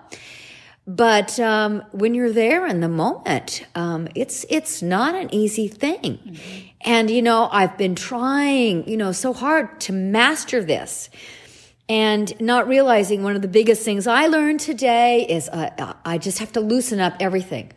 But 0.87 1.39
um, 1.39 1.85
when 1.93 2.12
you're 2.14 2.33
there 2.33 2.66
in 2.66 2.80
the 2.80 2.89
moment, 2.89 3.64
um, 3.76 4.09
it's 4.16 4.45
it's 4.51 4.83
not 4.83 5.14
an 5.14 5.33
easy 5.33 5.68
thing. 5.68 6.39
And 6.80 7.09
you 7.09 7.22
know, 7.22 7.49
I've 7.53 7.78
been 7.78 7.95
trying, 7.95 8.89
you 8.89 8.97
know, 8.97 9.12
so 9.12 9.33
hard 9.33 9.80
to 9.83 9.93
master 9.93 10.64
this, 10.64 11.09
and 11.89 12.39
not 12.41 12.66
realizing 12.66 13.22
one 13.22 13.37
of 13.37 13.43
the 13.43 13.49
biggest 13.49 13.85
things 13.85 14.09
I 14.09 14.26
learned 14.26 14.59
today 14.59 15.24
is 15.28 15.49
uh, 15.49 15.95
I 16.05 16.18
just 16.18 16.41
have 16.41 16.51
to 16.53 16.61
loosen 16.61 16.99
up 16.99 17.14
everything. 17.20 17.72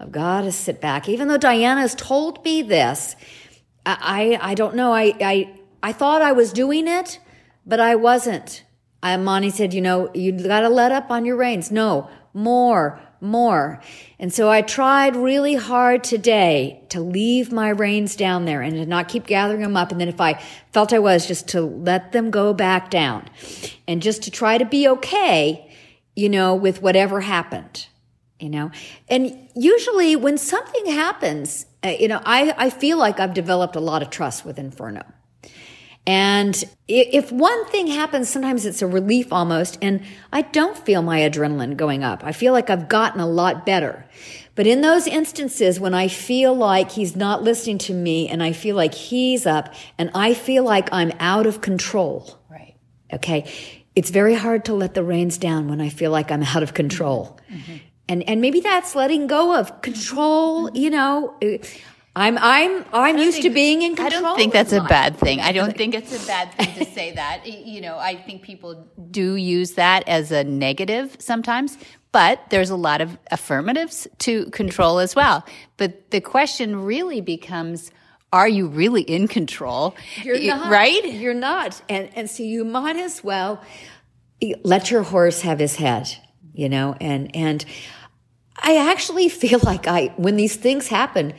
I've 0.00 0.12
got 0.12 0.42
to 0.42 0.52
sit 0.52 0.80
back, 0.80 1.10
even 1.10 1.28
though 1.28 1.38
Diana's 1.38 1.94
told 1.94 2.42
me 2.42 2.62
this. 2.62 3.16
I 3.84 4.38
I, 4.40 4.52
I 4.52 4.54
don't 4.54 4.74
know. 4.74 4.94
I, 4.94 5.14
I 5.20 5.54
I 5.82 5.92
thought 5.92 6.22
I 6.22 6.32
was 6.32 6.54
doing 6.54 6.88
it, 6.88 7.18
but 7.66 7.80
I 7.80 7.96
wasn't. 7.96 8.64
I, 9.02 9.16
Monty 9.18 9.50
said, 9.50 9.74
you 9.74 9.82
know, 9.82 10.10
you 10.14 10.32
got 10.32 10.60
to 10.60 10.68
let 10.68 10.90
up 10.90 11.10
on 11.10 11.24
your 11.24 11.36
reins. 11.36 11.70
No, 11.70 12.08
more, 12.36 13.00
more. 13.20 13.80
And 14.18 14.32
so 14.32 14.50
I 14.50 14.60
tried 14.60 15.16
really 15.16 15.54
hard 15.54 16.04
today 16.04 16.82
to 16.90 17.00
leave 17.00 17.50
my 17.50 17.70
reins 17.70 18.14
down 18.14 18.44
there 18.44 18.60
and 18.60 18.74
to 18.74 18.84
not 18.84 19.08
keep 19.08 19.26
gathering 19.26 19.62
them 19.62 19.76
up. 19.76 19.90
And 19.90 20.00
then 20.00 20.08
if 20.08 20.20
I 20.20 20.40
felt 20.70 20.92
I 20.92 20.98
was, 20.98 21.26
just 21.26 21.48
to 21.48 21.62
let 21.62 22.12
them 22.12 22.30
go 22.30 22.52
back 22.52 22.90
down 22.90 23.28
and 23.88 24.02
just 24.02 24.22
to 24.24 24.30
try 24.30 24.58
to 24.58 24.66
be 24.66 24.86
okay, 24.86 25.74
you 26.14 26.28
know, 26.28 26.54
with 26.54 26.82
whatever 26.82 27.22
happened, 27.22 27.86
you 28.38 28.50
know. 28.50 28.70
And 29.08 29.48
usually 29.54 30.14
when 30.14 30.36
something 30.36 30.86
happens, 30.86 31.64
uh, 31.82 31.94
you 31.98 32.08
know, 32.08 32.20
I, 32.24 32.54
I 32.58 32.70
feel 32.70 32.98
like 32.98 33.18
I've 33.18 33.34
developed 33.34 33.76
a 33.76 33.80
lot 33.80 34.02
of 34.02 34.10
trust 34.10 34.44
with 34.44 34.58
Inferno. 34.58 35.04
And 36.06 36.62
if 36.86 37.32
one 37.32 37.66
thing 37.66 37.88
happens, 37.88 38.28
sometimes 38.28 38.64
it's 38.64 38.80
a 38.80 38.86
relief 38.86 39.32
almost, 39.32 39.76
and 39.82 40.02
I 40.32 40.42
don't 40.42 40.78
feel 40.78 41.02
my 41.02 41.20
adrenaline 41.20 41.76
going 41.76 42.04
up. 42.04 42.22
I 42.24 42.30
feel 42.30 42.52
like 42.52 42.70
I've 42.70 42.88
gotten 42.88 43.20
a 43.20 43.26
lot 43.26 43.66
better. 43.66 44.06
But 44.54 44.66
in 44.66 44.80
those 44.80 45.06
instances 45.06 45.80
when 45.80 45.94
I 45.94 46.08
feel 46.08 46.54
like 46.54 46.92
he's 46.92 47.16
not 47.16 47.42
listening 47.42 47.78
to 47.78 47.92
me 47.92 48.28
and 48.28 48.42
I 48.42 48.52
feel 48.52 48.76
like 48.76 48.94
he's 48.94 49.46
up 49.46 49.74
and 49.98 50.10
I 50.14 50.32
feel 50.32 50.64
like 50.64 50.88
I'm 50.92 51.12
out 51.18 51.46
of 51.46 51.60
control, 51.60 52.38
Right. 52.48 52.74
okay, 53.12 53.52
it's 53.94 54.10
very 54.10 54.34
hard 54.34 54.64
to 54.66 54.74
let 54.74 54.94
the 54.94 55.02
reins 55.02 55.38
down 55.38 55.68
when 55.68 55.80
I 55.80 55.88
feel 55.88 56.10
like 56.10 56.30
I'm 56.30 56.42
out 56.42 56.62
of 56.62 56.72
control. 56.72 57.38
Mm-hmm. 57.50 57.76
And, 58.08 58.22
and 58.28 58.40
maybe 58.40 58.60
that's 58.60 58.94
letting 58.94 59.26
go 59.26 59.56
of 59.58 59.82
control, 59.82 60.70
you 60.72 60.90
know. 60.90 61.34
I'm, 62.16 62.38
I'm, 62.38 62.82
I'm 62.94 63.18
used 63.18 63.42
to 63.42 63.50
being 63.50 63.82
in 63.82 63.94
control. 63.94 64.24
I 64.24 64.28
don't 64.28 64.36
think 64.38 64.54
that's 64.54 64.72
a 64.72 64.80
bad 64.80 65.18
thing. 65.18 65.40
I 65.40 65.52
don't 65.52 65.76
think 65.76 65.94
it's 65.94 66.24
a 66.24 66.26
bad 66.26 66.50
thing 66.54 66.74
to 66.74 66.90
say 66.92 67.12
that. 67.12 67.46
You 67.46 67.82
know, 67.82 67.98
I 67.98 68.16
think 68.16 68.40
people 68.40 68.88
do 69.10 69.36
use 69.36 69.72
that 69.72 70.08
as 70.08 70.32
a 70.32 70.42
negative 70.42 71.14
sometimes, 71.18 71.76
but 72.12 72.40
there's 72.48 72.70
a 72.70 72.76
lot 72.76 73.02
of 73.02 73.18
affirmatives 73.30 74.08
to 74.20 74.46
control 74.46 74.98
as 74.98 75.14
well. 75.14 75.44
But 75.76 76.10
the 76.10 76.22
question 76.22 76.84
really 76.84 77.20
becomes 77.20 77.90
are 78.32 78.48
you 78.48 78.66
really 78.66 79.02
in 79.02 79.28
control? 79.28 79.94
You're 80.22 80.40
not. 80.40 80.70
Right? 80.70 81.04
You're 81.12 81.34
not. 81.34 81.80
And, 81.88 82.10
and 82.14 82.30
so 82.30 82.42
you 82.42 82.64
might 82.64 82.96
as 82.96 83.22
well 83.22 83.62
let 84.64 84.90
your 84.90 85.02
horse 85.02 85.42
have 85.42 85.58
his 85.58 85.76
head, 85.76 86.08
you 86.54 86.68
know, 86.68 86.96
and, 87.00 87.34
and 87.36 87.64
I 88.56 88.90
actually 88.90 89.28
feel 89.42 89.60
like 89.62 89.86
I, 89.86 90.14
when 90.16 90.36
these 90.36 90.56
things 90.56 90.88
happen, 90.88 91.34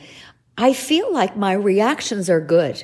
I 0.58 0.72
feel 0.72 1.12
like 1.12 1.36
my 1.36 1.52
reactions 1.52 2.28
are 2.28 2.40
good. 2.40 2.82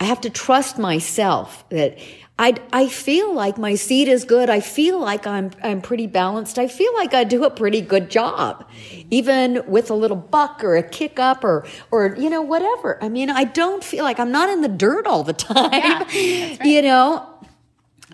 I 0.00 0.04
have 0.04 0.20
to 0.22 0.30
trust 0.30 0.76
myself 0.76 1.66
that 1.70 1.98
I, 2.36 2.56
I 2.72 2.88
feel 2.88 3.32
like 3.32 3.58
my 3.58 3.76
seat 3.76 4.08
is 4.08 4.24
good. 4.24 4.50
I 4.50 4.58
feel 4.58 4.98
like 4.98 5.24
I'm, 5.24 5.52
I'm 5.62 5.80
pretty 5.80 6.08
balanced. 6.08 6.58
I 6.58 6.66
feel 6.66 6.92
like 6.94 7.14
I 7.14 7.22
do 7.22 7.44
a 7.44 7.50
pretty 7.50 7.80
good 7.80 8.10
job, 8.10 8.68
even 9.08 9.62
with 9.68 9.88
a 9.88 9.94
little 9.94 10.16
buck 10.16 10.64
or 10.64 10.74
a 10.74 10.82
kick 10.82 11.20
up 11.20 11.44
or, 11.44 11.64
or, 11.92 12.16
you 12.18 12.28
know, 12.28 12.42
whatever. 12.42 12.98
I 13.00 13.08
mean, 13.08 13.30
I 13.30 13.44
don't 13.44 13.84
feel 13.84 14.02
like 14.02 14.18
I'm 14.18 14.32
not 14.32 14.48
in 14.48 14.62
the 14.62 14.68
dirt 14.68 15.06
all 15.06 15.22
the 15.22 15.32
time, 15.32 16.06
you 16.12 16.82
know, 16.82 17.33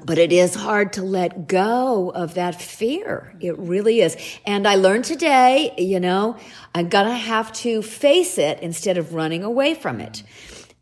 but 0.04 0.18
it 0.18 0.32
is 0.32 0.54
hard 0.54 0.92
to 0.94 1.02
let 1.02 1.46
go 1.46 2.10
of 2.10 2.34
that 2.34 2.60
fear. 2.60 3.34
It 3.40 3.58
really 3.58 4.00
is. 4.00 4.16
And 4.46 4.66
I 4.66 4.76
learned 4.76 5.04
today, 5.04 5.74
you 5.78 6.00
know, 6.00 6.36
I'm 6.74 6.88
gonna 6.88 7.16
have 7.16 7.52
to 7.54 7.82
face 7.82 8.38
it 8.38 8.60
instead 8.60 8.98
of 8.98 9.14
running 9.14 9.44
away 9.44 9.74
from 9.74 10.00
it. 10.00 10.22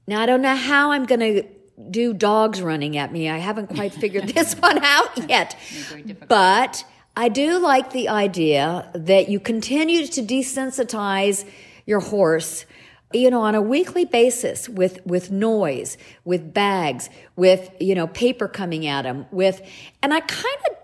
Now, 0.07 0.23
I 0.23 0.27
don't 0.27 0.43
know 0.43 0.57
how 0.57 0.93
I'm 0.93 1.05
gonna 1.05 1.43
do 1.91 2.13
dogs 2.13 2.61
running 2.61 2.97
at 2.97 3.13
me. 3.13 3.29
I 3.29 3.39
haven't 3.39 3.69
quite 3.69 3.93
figured 3.93 4.29
this 4.35 4.55
one 4.55 4.83
out 4.83 5.29
yet. 5.29 5.57
But 6.27 6.85
I 7.17 7.29
do 7.29 7.59
like 7.59 7.93
the 7.93 8.09
idea 8.09 8.91
that 8.95 9.29
you 9.29 9.41
continue 9.41 10.07
to 10.07 10.23
desensitize 10.23 11.45
your 11.87 12.01
horse 12.01 12.65
you 13.13 13.31
know 13.31 13.41
on 13.41 13.55
a 13.55 13.63
weekly 13.63 14.05
basis 14.05 14.69
with 14.69 15.05
with 15.07 15.31
noise 15.31 15.97
with 16.25 16.53
bags 16.53 17.09
with 17.37 17.71
you 17.81 17.95
know 17.95 18.07
paper 18.07 18.49
coming 18.49 18.87
at 18.87 19.05
him 19.05 19.27
with 19.31 19.63
and 20.03 20.13
i 20.13 20.21
kind 20.21 20.57
of 20.71 20.77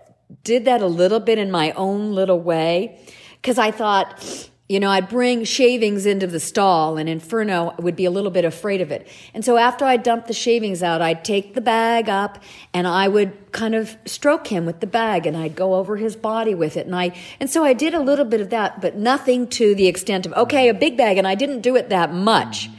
did 0.43 0.65
that 0.65 0.81
a 0.81 0.87
little 0.87 1.19
bit 1.19 1.37
in 1.37 1.51
my 1.51 1.71
own 1.71 2.13
little 2.13 2.39
way 2.39 2.99
because 3.41 3.59
i 3.59 3.69
thought 3.69 4.49
you 4.67 4.79
know 4.79 4.89
i'd 4.89 5.07
bring 5.07 5.43
shavings 5.43 6.05
into 6.05 6.25
the 6.25 6.39
stall 6.39 6.97
and 6.97 7.07
inferno 7.07 7.75
would 7.77 7.95
be 7.95 8.05
a 8.05 8.11
little 8.11 8.31
bit 8.31 8.45
afraid 8.45 8.81
of 8.81 8.91
it. 8.91 9.07
And 9.33 9.45
so 9.45 9.57
after 9.57 9.85
i 9.85 9.97
dumped 9.97 10.27
the 10.27 10.33
shavings 10.33 10.81
out 10.81 11.01
i'd 11.01 11.23
take 11.23 11.53
the 11.53 11.61
bag 11.61 12.09
up 12.09 12.41
and 12.73 12.87
i 12.87 13.07
would 13.07 13.51
kind 13.51 13.75
of 13.75 13.95
stroke 14.05 14.47
him 14.47 14.65
with 14.65 14.79
the 14.79 14.87
bag 14.87 15.27
and 15.27 15.37
i'd 15.37 15.55
go 15.55 15.75
over 15.75 15.97
his 15.97 16.15
body 16.15 16.55
with 16.55 16.77
it. 16.77 16.87
And 16.87 16.95
i 16.95 17.15
and 17.39 17.49
so 17.49 17.63
i 17.63 17.73
did 17.73 17.93
a 17.93 17.99
little 17.99 18.25
bit 18.25 18.41
of 18.41 18.49
that 18.49 18.81
but 18.81 18.95
nothing 18.95 19.47
to 19.49 19.75
the 19.75 19.87
extent 19.87 20.25
of 20.25 20.33
okay 20.33 20.67
a 20.69 20.73
big 20.73 20.97
bag 20.97 21.17
and 21.17 21.27
i 21.27 21.35
didn't 21.35 21.61
do 21.61 21.75
it 21.75 21.89
that 21.89 22.13
much. 22.13 22.69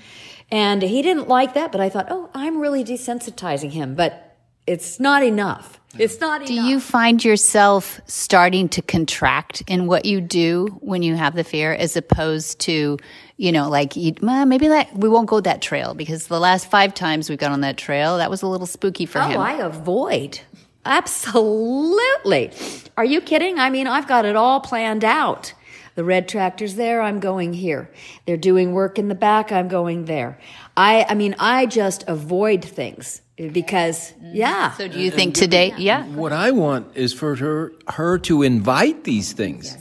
And 0.51 0.83
he 0.83 1.03
didn't 1.03 1.29
like 1.29 1.55
that 1.55 1.71
but 1.71 1.81
i 1.81 1.89
thought 1.89 2.09
oh 2.11 2.31
i'm 2.35 2.59
really 2.59 2.83
desensitizing 2.83 3.71
him. 3.71 3.95
But 3.95 4.26
it's 4.67 4.99
not 5.01 5.23
enough 5.23 5.77
it's 5.99 6.21
not 6.21 6.43
enough. 6.43 6.49
Do 6.49 6.55
enough 6.55 6.69
you 6.69 6.81
find 6.81 7.25
yourself 7.25 8.01
starting 8.07 8.69
to 8.71 8.83
contract 8.83 9.63
in 9.67 9.87
what 9.87 10.05
you 10.05 10.21
do 10.21 10.79
when 10.81 11.03
you 11.03 11.15
have 11.17 11.35
the 11.35 11.45
fear 11.45 11.73
as 11.73 11.97
opposed 11.97 12.61
to, 12.61 12.99
you 13.37 13.53
know, 13.53 13.69
like, 13.69 13.97
you, 13.97 14.15
well, 14.21 14.47
maybe 14.47 14.69
that 14.69 14.95
we 14.97 15.09
won't 15.09 15.29
go 15.29 15.41
that 15.41 15.63
trail 15.63 15.95
because 15.95 16.27
the 16.27 16.41
last 16.41 16.71
five 16.71 16.95
times 16.95 17.29
we've 17.29 17.39
gone 17.39 17.53
on 17.53 17.61
that 17.63 17.77
trail, 17.77 18.19
that 18.19 18.31
was 18.31 18.43
a 18.43 18.47
little 18.47 18.67
spooky 18.67 19.07
for 19.07 19.21
Oh, 19.21 19.29
him. 19.29 19.41
I 19.41 19.55
avoid. 19.55 20.41
Absolutely. 20.85 22.53
Are 22.97 23.05
you 23.05 23.21
kidding? 23.21 23.59
I 23.59 23.71
mean, 23.71 23.87
I've 23.87 24.07
got 24.07 24.25
it 24.25 24.37
all 24.37 24.61
planned 24.61 25.05
out. 25.05 25.53
The 25.95 26.05
red 26.05 26.29
tractor's 26.29 26.75
there, 26.75 27.01
I'm 27.01 27.21
going 27.21 27.55
here. 27.55 27.91
They're 28.27 28.37
doing 28.37 28.73
work 28.73 28.99
in 28.99 29.09
the 29.09 29.15
back, 29.15 29.51
I'm 29.51 29.69
going 29.69 30.05
there. 30.05 30.39
I 30.77 31.07
I 31.09 31.15
mean, 31.15 31.35
I 31.39 31.65
just 31.65 32.05
avoid 32.07 32.63
things 32.63 33.23
because 33.37 34.13
mm-hmm. 34.13 34.35
yeah. 34.35 34.73
so 34.73 34.89
do 34.89 34.99
you 34.99 35.11
think 35.11 35.35
today, 35.35 35.75
yeah. 35.77 36.05
What 36.07 36.33
I 36.33 36.51
want 36.53 36.97
is 36.97 37.13
for 37.13 37.37
her, 37.37 37.73
her 37.89 38.19
to 38.21 38.43
invite 38.43 39.05
these 39.05 39.33
things 39.33 39.77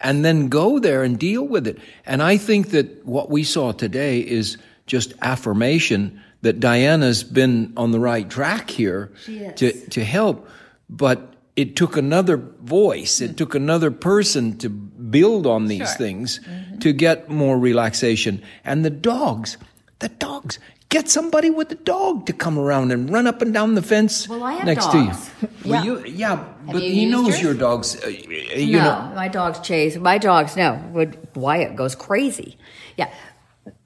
and 0.00 0.24
then 0.24 0.48
go 0.48 0.78
there 0.78 1.02
and 1.02 1.18
deal 1.18 1.46
with 1.46 1.66
it. 1.66 1.78
And 2.06 2.22
I 2.22 2.36
think 2.36 2.70
that 2.70 3.04
what 3.04 3.30
we 3.30 3.44
saw 3.44 3.72
today 3.72 4.20
is 4.20 4.58
just 4.86 5.12
affirmation 5.22 6.22
that 6.42 6.60
Diana's 6.60 7.24
been 7.24 7.72
on 7.76 7.90
the 7.90 8.00
right 8.00 8.28
track 8.28 8.70
here 8.70 9.12
to, 9.56 9.72
to 9.72 10.04
help. 10.04 10.48
But 10.88 11.34
it 11.56 11.74
took 11.74 11.96
another 11.96 12.36
voice, 12.36 13.20
it 13.20 13.26
mm-hmm. 13.26 13.34
took 13.34 13.54
another 13.54 13.90
person 13.90 14.56
to 14.58 14.68
build 14.68 15.46
on 15.46 15.66
these 15.66 15.94
things 15.96 16.38
mm-hmm. 16.38 16.78
to 16.78 16.92
get 16.92 17.28
more 17.28 17.58
relaxation. 17.58 18.42
And 18.64 18.84
the 18.84 18.90
dogs, 18.90 19.56
the 19.98 20.08
dogs, 20.08 20.60
get 20.88 21.08
somebody 21.08 21.50
with 21.50 21.70
a 21.72 21.74
dog 21.74 22.24
to 22.26 22.32
come 22.32 22.58
around 22.58 22.92
and 22.92 23.10
run 23.10 23.26
up 23.26 23.42
and 23.42 23.52
down 23.52 23.74
the 23.74 23.82
fence 23.82 24.28
Well, 24.28 24.42
I 24.42 24.52
have 24.54 24.64
next 24.66 24.86
dogs. 24.86 25.30
to 25.40 25.46
you. 25.46 25.48
Well, 25.68 25.84
you, 25.84 26.04
yeah, 26.06 26.44
but 26.66 26.82
you 26.82 26.90
he 26.90 27.04
knows 27.06 27.28
yours? 27.28 27.42
your 27.42 27.54
dogs. 27.54 28.02
Uh, 28.02 28.08
you 28.08 28.78
no, 28.78 28.84
know, 28.84 29.12
my 29.14 29.28
dogs 29.28 29.58
chase. 29.60 29.96
My 29.98 30.16
dogs 30.16 30.56
no. 30.56 30.80
Would 30.92 31.18
Wyatt 31.36 31.76
goes 31.76 31.94
crazy. 31.94 32.56
Yeah. 32.96 33.12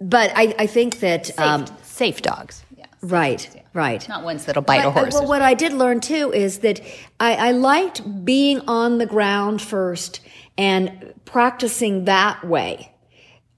But 0.00 0.30
I, 0.36 0.54
I 0.60 0.66
think 0.68 1.00
that 1.00 1.36
um, 1.40 1.66
Safe, 1.66 1.82
safe 1.84 2.22
dogs. 2.22 2.64
Yeah. 2.78 2.86
right, 3.00 3.64
right. 3.74 4.08
Not 4.08 4.22
ones 4.22 4.44
that'll 4.44 4.62
bite 4.62 4.80
a 4.80 4.82
But, 4.82 4.88
uh, 4.88 4.92
horse. 4.92 5.14
Well, 5.14 5.26
what 5.26 5.42
I 5.42 5.54
did 5.54 5.72
learn 5.72 5.98
too 6.00 6.32
is 6.32 6.60
that 6.60 6.80
I, 7.18 7.48
I 7.48 7.50
liked 7.50 8.24
being 8.24 8.60
on 8.68 8.98
the 8.98 9.06
ground 9.06 9.60
first 9.60 10.20
and 10.56 11.12
practicing 11.24 12.04
that 12.04 12.44
way. 12.46 12.92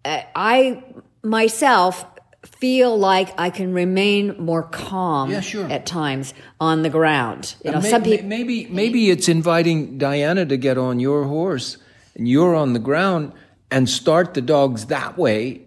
uh, 0.07 0.23
I 0.35 0.83
myself 1.23 2.07
feel 2.45 2.97
like 2.99 3.33
I 3.39 3.51
can 3.51 3.73
remain 3.73 4.37
more 4.39 4.63
calm 4.63 5.31
Yeah, 5.31 5.41
sure. 5.41 5.71
at 5.71 5.87
times 5.87 6.35
on 6.61 6.83
the 6.83 6.91
ground. 6.91 7.55
You 7.65 7.73
know, 7.73 7.81
May- 7.81 7.91
some 7.91 8.03
people. 8.03 8.27
maybe 8.27 8.67
maybe 8.67 9.11
it's 9.11 9.29
inviting 9.29 9.99
Diana 9.99 10.45
to 10.47 10.57
get 10.57 10.79
on 10.79 11.01
your 11.01 11.25
horse 11.25 11.79
and 12.15 12.29
you're 12.29 12.55
on 12.55 12.73
the 12.73 12.79
ground 12.79 13.33
and 13.71 13.89
start 13.89 14.35
the 14.35 14.41
dogs 14.43 14.87
that 14.87 15.17
way. 15.19 15.63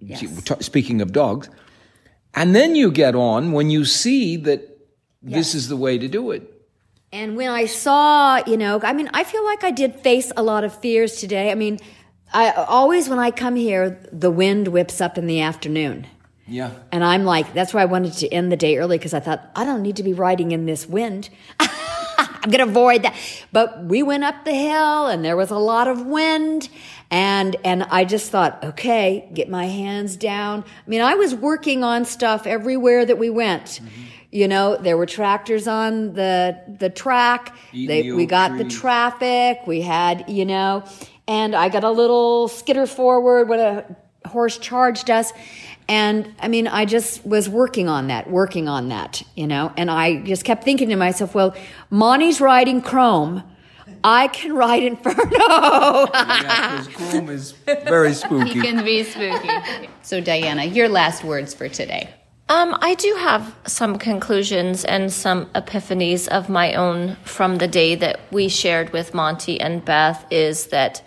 T- 0.00 0.26
Speaking 0.60 1.00
of 1.00 1.12
dogs, 1.12 1.48
and 2.34 2.54
then 2.54 2.76
you 2.76 2.90
get 2.90 3.14
on 3.14 3.52
when 3.52 3.70
you 3.70 3.84
see 3.84 4.36
that 4.36 4.60
this 5.22 5.54
is 5.54 5.68
the 5.68 5.76
way 5.76 5.96
to 5.98 6.06
do 6.08 6.30
it. 6.32 6.42
And 7.12 7.36
when 7.36 7.48
I 7.48 7.64
saw, 7.66 8.42
you 8.46 8.56
know, 8.58 8.78
I 8.82 8.92
mean, 8.92 9.08
I 9.14 9.24
feel 9.24 9.44
like 9.44 9.64
I 9.64 9.70
did 9.70 10.00
face 10.00 10.30
a 10.36 10.42
lot 10.42 10.64
of 10.64 10.78
fears 10.80 11.16
today. 11.16 11.50
I 11.50 11.54
mean, 11.54 11.78
I 12.36 12.50
always 12.50 13.08
when 13.08 13.18
I 13.18 13.30
come 13.30 13.56
here, 13.56 13.98
the 14.12 14.30
wind 14.30 14.68
whips 14.68 15.00
up 15.00 15.16
in 15.16 15.26
the 15.26 15.40
afternoon. 15.40 16.06
Yeah. 16.46 16.70
And 16.92 17.02
I'm 17.02 17.24
like, 17.24 17.54
that's 17.54 17.72
why 17.72 17.80
I 17.80 17.86
wanted 17.86 18.12
to 18.12 18.28
end 18.28 18.52
the 18.52 18.58
day 18.58 18.76
early 18.76 18.98
because 18.98 19.14
I 19.14 19.20
thought, 19.20 19.50
I 19.56 19.64
don't 19.64 19.80
need 19.80 19.96
to 19.96 20.02
be 20.02 20.12
riding 20.12 20.52
in 20.52 20.66
this 20.66 20.86
wind. 20.86 21.30
I'm 21.60 22.50
going 22.50 22.62
to 22.62 22.70
avoid 22.70 23.04
that. 23.04 23.14
But 23.52 23.84
we 23.84 24.02
went 24.02 24.22
up 24.22 24.44
the 24.44 24.52
hill 24.52 25.06
and 25.06 25.24
there 25.24 25.34
was 25.34 25.50
a 25.50 25.56
lot 25.56 25.88
of 25.88 26.04
wind. 26.04 26.68
And, 27.10 27.56
and 27.64 27.84
I 27.84 28.04
just 28.04 28.30
thought, 28.30 28.62
okay, 28.62 29.30
get 29.32 29.48
my 29.48 29.64
hands 29.64 30.14
down. 30.16 30.62
I 30.62 30.90
mean, 30.90 31.00
I 31.00 31.14
was 31.14 31.34
working 31.34 31.82
on 31.82 32.04
stuff 32.04 32.46
everywhere 32.46 33.06
that 33.06 33.16
we 33.16 33.30
went. 33.30 33.80
You 34.30 34.46
know, 34.46 34.76
there 34.76 34.98
were 34.98 35.06
tractors 35.06 35.66
on 35.66 36.12
the, 36.12 36.60
the 36.78 36.90
track. 36.90 37.56
They, 37.72 38.12
we 38.12 38.26
got 38.26 38.58
the 38.58 38.64
traffic. 38.64 39.60
We 39.66 39.80
had, 39.80 40.28
you 40.28 40.44
know, 40.44 40.84
and 41.28 41.54
I 41.54 41.68
got 41.68 41.84
a 41.84 41.90
little 41.90 42.48
skitter 42.48 42.86
forward 42.86 43.48
when 43.48 43.60
a 43.60 43.84
horse 44.28 44.58
charged 44.58 45.10
us. 45.10 45.32
And 45.88 46.34
I 46.40 46.48
mean, 46.48 46.66
I 46.66 46.84
just 46.84 47.24
was 47.24 47.48
working 47.48 47.88
on 47.88 48.08
that, 48.08 48.28
working 48.28 48.68
on 48.68 48.88
that, 48.88 49.22
you 49.36 49.46
know, 49.46 49.72
and 49.76 49.90
I 49.90 50.16
just 50.22 50.44
kept 50.44 50.64
thinking 50.64 50.88
to 50.88 50.96
myself, 50.96 51.34
well, 51.34 51.54
Monty's 51.90 52.40
riding 52.40 52.82
Chrome. 52.82 53.42
I 54.02 54.28
can 54.28 54.54
ride 54.54 54.82
Inferno. 54.82 55.16
Yeah, 56.12 56.84
because 56.84 56.88
Chrome 57.10 57.28
is 57.30 57.52
very 57.52 58.14
spooky. 58.14 58.44
He 58.44 58.50
spooky. 58.50 58.60
can 58.60 58.84
be 58.84 59.02
spooky. 59.04 59.88
so, 60.02 60.20
Diana, 60.20 60.64
your 60.64 60.88
last 60.88 61.24
words 61.24 61.54
for 61.54 61.68
today. 61.68 62.08
Um, 62.48 62.76
I 62.80 62.94
do 62.94 63.12
have 63.18 63.54
some 63.66 63.98
conclusions 63.98 64.84
and 64.84 65.12
some 65.12 65.46
epiphanies 65.46 66.28
of 66.28 66.48
my 66.48 66.74
own 66.74 67.16
from 67.24 67.56
the 67.58 67.66
day 67.66 67.96
that 67.96 68.20
we 68.30 68.48
shared 68.48 68.92
with 68.92 69.14
Monty 69.14 69.60
and 69.60 69.84
Beth 69.84 70.24
is 70.30 70.68
that 70.68 71.02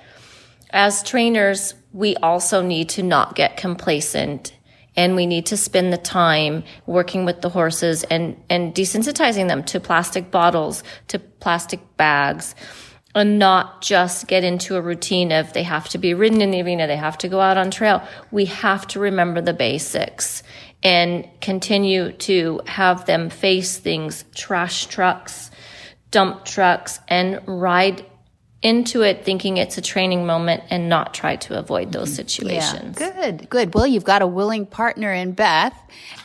as 0.72 1.03
trainers, 1.03 1.74
we 1.93 2.15
also 2.17 2.61
need 2.61 2.89
to 2.89 3.03
not 3.03 3.36
get 3.36 3.57
complacent 3.57 4.53
and 4.95 5.15
we 5.15 5.26
need 5.26 5.45
to 5.45 5.57
spend 5.57 5.93
the 5.93 5.97
time 5.97 6.63
working 6.86 7.24
with 7.24 7.41
the 7.41 7.49
horses 7.49 8.03
and, 8.03 8.36
and 8.49 8.76
desensitizing 8.76 9.47
them 9.47 9.63
to 9.63 9.80
plastic 9.80 10.30
bottles, 10.30 10.84
to 11.07 11.20
plastic 11.20 11.80
bags, 11.95 12.53
and 13.15 13.39
not 13.39 13.82
just 13.82 14.28
get 14.28 14.43
into 14.43 14.76
a 14.76 14.82
routine 14.82 15.32
of 15.32 15.53
they 15.53 15.63
have 15.63 15.88
to 15.89 15.97
be 15.97 16.13
ridden 16.13 16.41
in 16.41 16.51
the 16.51 16.61
arena, 16.61 16.86
they 16.86 16.97
have 16.97 17.17
to 17.20 17.30
go 17.30 17.39
out 17.39 17.57
on 17.57 17.72
trail. 17.72 18.05
We 18.32 18.45
have 18.45 18.86
to 18.88 18.99
remember 18.99 19.41
the 19.41 19.53
basics 19.53 20.43
and 20.84 21.28
continue 21.41 22.11
to 22.11 22.61
have 22.65 23.05
them 23.05 23.30
face 23.30 23.78
things, 23.78 24.26
trash 24.36 24.88
trucks, 24.88 25.49
dump 26.11 26.45
trucks, 26.45 26.99
and 27.07 27.41
ride 27.47 28.05
into 28.62 29.03
it 29.03 29.24
thinking 29.24 29.55
it's 29.55 29.78
a 29.78 29.82
training 29.82 30.26
moment 30.26 30.64
and 30.70 30.89
not 30.89 31.14
try 31.14 31.38
to 31.38 31.57
avoid 31.57 31.93
those 31.93 32.14
situations. 32.14 32.97
Yeah. 32.99 33.14
Good, 33.14 33.49
good. 33.49 33.74
Well, 33.74 33.88
you've 33.88 34.03
got 34.03 34.22
a 34.22 34.28
willing 34.28 34.66
partner 34.66 35.14
in 35.14 35.32
Beth. 35.32 35.74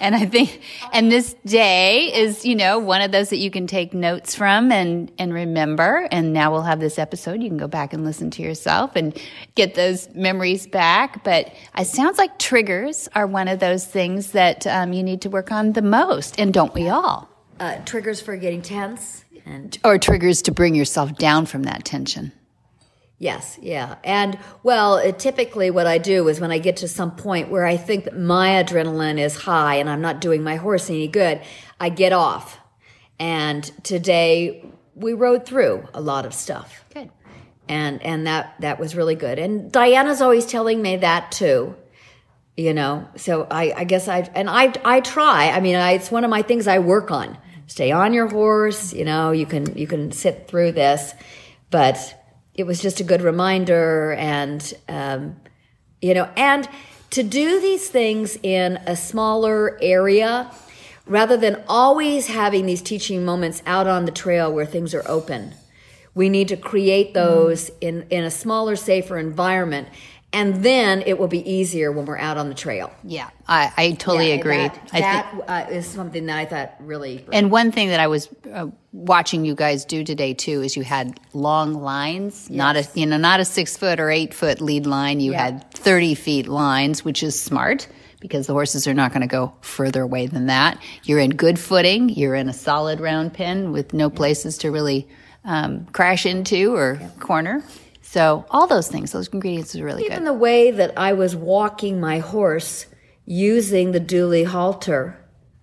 And 0.00 0.16
I 0.16 0.26
think, 0.26 0.60
and 0.92 1.12
this 1.12 1.34
day 1.46 2.12
is, 2.12 2.44
you 2.44 2.56
know, 2.56 2.80
one 2.80 3.02
of 3.02 3.12
those 3.12 3.30
that 3.30 3.36
you 3.36 3.52
can 3.52 3.68
take 3.68 3.94
notes 3.94 4.34
from 4.34 4.72
and, 4.72 5.12
and 5.16 5.32
remember. 5.32 6.08
And 6.10 6.32
now 6.32 6.50
we'll 6.50 6.62
have 6.62 6.80
this 6.80 6.98
episode. 6.98 7.40
You 7.40 7.48
can 7.48 7.58
go 7.58 7.68
back 7.68 7.92
and 7.92 8.04
listen 8.04 8.32
to 8.32 8.42
yourself 8.42 8.96
and 8.96 9.16
get 9.54 9.76
those 9.76 10.12
memories 10.12 10.66
back. 10.66 11.22
But 11.22 11.54
it 11.78 11.86
sounds 11.86 12.18
like 12.18 12.40
triggers 12.40 13.08
are 13.14 13.28
one 13.28 13.46
of 13.46 13.60
those 13.60 13.86
things 13.86 14.32
that 14.32 14.66
um, 14.66 14.92
you 14.92 15.04
need 15.04 15.20
to 15.22 15.30
work 15.30 15.52
on 15.52 15.72
the 15.72 15.82
most. 15.82 16.40
And 16.40 16.52
don't 16.52 16.74
we 16.74 16.88
all? 16.88 17.30
uh, 17.60 17.78
triggers 17.84 18.20
for 18.20 18.36
getting 18.36 18.62
tense 18.62 19.23
and 19.44 19.76
Or 19.84 19.98
triggers 19.98 20.42
to 20.42 20.52
bring 20.52 20.74
yourself 20.74 21.16
down 21.16 21.46
from 21.46 21.64
that 21.64 21.84
tension. 21.84 22.32
Yes, 23.18 23.58
yeah. 23.62 23.96
And 24.02 24.38
well, 24.62 24.96
it, 24.96 25.18
typically 25.18 25.70
what 25.70 25.86
I 25.86 25.98
do 25.98 26.28
is 26.28 26.40
when 26.40 26.50
I 26.50 26.58
get 26.58 26.78
to 26.78 26.88
some 26.88 27.14
point 27.14 27.48
where 27.48 27.64
I 27.64 27.76
think 27.76 28.04
that 28.04 28.18
my 28.18 28.62
adrenaline 28.62 29.18
is 29.18 29.36
high 29.36 29.76
and 29.76 29.88
I'm 29.88 30.00
not 30.00 30.20
doing 30.20 30.42
my 30.42 30.56
horse 30.56 30.90
any 30.90 31.08
good, 31.08 31.40
I 31.80 31.90
get 31.90 32.12
off. 32.12 32.58
And 33.18 33.64
today 33.84 34.66
we 34.94 35.12
rode 35.12 35.46
through 35.46 35.88
a 35.94 36.00
lot 36.00 36.26
of 36.26 36.34
stuff. 36.34 36.84
Good. 36.92 37.10
And 37.68 38.02
and 38.02 38.26
that 38.26 38.56
that 38.60 38.78
was 38.78 38.96
really 38.96 39.14
good. 39.14 39.38
And 39.38 39.70
Diana's 39.70 40.20
always 40.20 40.44
telling 40.44 40.82
me 40.82 40.96
that 40.96 41.32
too. 41.32 41.76
You 42.56 42.74
know, 42.74 43.08
so 43.16 43.46
I, 43.50 43.72
I 43.76 43.84
guess 43.84 44.06
I 44.06 44.30
and 44.34 44.50
I 44.50 44.72
I 44.84 45.00
try. 45.00 45.50
I 45.50 45.60
mean, 45.60 45.76
I, 45.76 45.92
it's 45.92 46.10
one 46.10 46.24
of 46.24 46.30
my 46.30 46.42
things 46.42 46.68
I 46.68 46.78
work 46.78 47.10
on. 47.10 47.38
Stay 47.66 47.90
on 47.90 48.12
your 48.12 48.28
horse. 48.28 48.92
You 48.92 49.04
know, 49.04 49.32
you 49.32 49.46
can 49.46 49.76
you 49.76 49.86
can 49.86 50.12
sit 50.12 50.48
through 50.48 50.72
this, 50.72 51.14
but 51.70 52.20
it 52.54 52.64
was 52.64 52.80
just 52.80 53.00
a 53.00 53.04
good 53.04 53.22
reminder, 53.22 54.12
and 54.12 54.74
um, 54.88 55.36
you 56.00 56.14
know, 56.14 56.28
and 56.36 56.68
to 57.10 57.22
do 57.22 57.60
these 57.60 57.88
things 57.88 58.36
in 58.42 58.76
a 58.86 58.96
smaller 58.96 59.78
area 59.80 60.50
rather 61.06 61.36
than 61.36 61.62
always 61.68 62.28
having 62.28 62.66
these 62.66 62.82
teaching 62.82 63.24
moments 63.24 63.62
out 63.66 63.86
on 63.86 64.04
the 64.04 64.12
trail 64.12 64.52
where 64.52 64.66
things 64.66 64.94
are 64.94 65.06
open. 65.06 65.54
We 66.14 66.28
need 66.28 66.48
to 66.48 66.56
create 66.56 67.12
those 67.12 67.70
in, 67.80 68.06
in 68.08 68.24
a 68.24 68.30
smaller, 68.30 68.76
safer 68.76 69.18
environment. 69.18 69.88
And 70.34 70.62
then 70.64 71.02
it 71.06 71.18
will 71.18 71.28
be 71.28 71.48
easier 71.50 71.92
when 71.92 72.06
we're 72.06 72.18
out 72.18 72.36
on 72.36 72.48
the 72.48 72.54
trail. 72.54 72.92
Yeah, 73.04 73.30
I, 73.46 73.72
I 73.76 73.90
totally 73.92 74.30
Yeah, 74.30 74.34
agree. 74.34 74.56
That, 74.56 74.74
I 74.92 75.22
think- 75.22 75.46
that, 75.46 75.68
uh, 75.70 75.72
is 75.72 75.86
something 75.86 76.26
that 76.26 76.36
I 76.38 76.44
thought 76.44 76.74
really. 76.80 77.24
And 77.32 77.50
one 77.50 77.70
thing 77.72 77.88
that 77.88 78.00
I 78.00 78.08
was 78.08 78.28
uh, 78.52 78.66
watching 78.92 79.44
you 79.44 79.54
guys 79.54 79.84
do 79.84 80.02
today 80.04 80.34
too 80.34 80.60
is 80.62 80.76
you 80.76 80.82
had 80.82 81.18
long 81.32 81.74
lines, 81.74 82.50
not 82.50 82.76
a 82.76 82.86
you 82.94 83.06
know 83.06 83.16
not 83.16 83.38
a 83.40 83.44
six 83.44 83.76
foot 83.76 84.00
or 84.00 84.10
eight 84.10 84.34
foot 84.34 84.60
lead 84.60 84.86
line. 84.86 85.20
You 85.20 85.32
Yeah. 85.32 85.42
had 85.44 85.70
thirty 85.72 86.14
feet 86.16 86.48
lines, 86.48 87.04
which 87.04 87.22
is 87.22 87.40
smart 87.40 87.86
because 88.20 88.46
the 88.48 88.54
horses 88.54 88.86
are 88.88 88.94
not 88.94 89.12
going 89.12 89.20
to 89.20 89.26
go 89.28 89.52
further 89.60 90.02
away 90.02 90.26
than 90.26 90.46
that. 90.46 90.78
You're 91.04 91.20
in 91.20 91.30
good 91.30 91.58
footing. 91.60 92.08
You're 92.08 92.34
in 92.34 92.48
a 92.48 92.52
solid 92.54 92.98
round 92.98 93.34
pen 93.34 93.70
with 93.70 93.94
no 93.94 94.10
places 94.10 94.58
to 94.58 94.70
really 94.72 95.06
um, 95.44 95.84
crash 95.92 96.26
into 96.26 96.74
or 96.74 96.98
corner. 97.20 97.62
So 98.14 98.46
all 98.48 98.68
those 98.68 98.86
things, 98.86 99.10
those 99.10 99.26
ingredients 99.26 99.74
are 99.74 99.84
really 99.84 100.04
Even 100.04 100.18
good. 100.18 100.22
Even 100.22 100.24
the 100.24 100.38
way 100.38 100.70
that 100.70 100.96
I 100.96 101.14
was 101.14 101.34
walking 101.34 101.98
my 101.98 102.20
horse 102.20 102.86
using 103.26 103.90
the 103.90 103.98
dually 103.98 104.46
halter, 104.46 105.18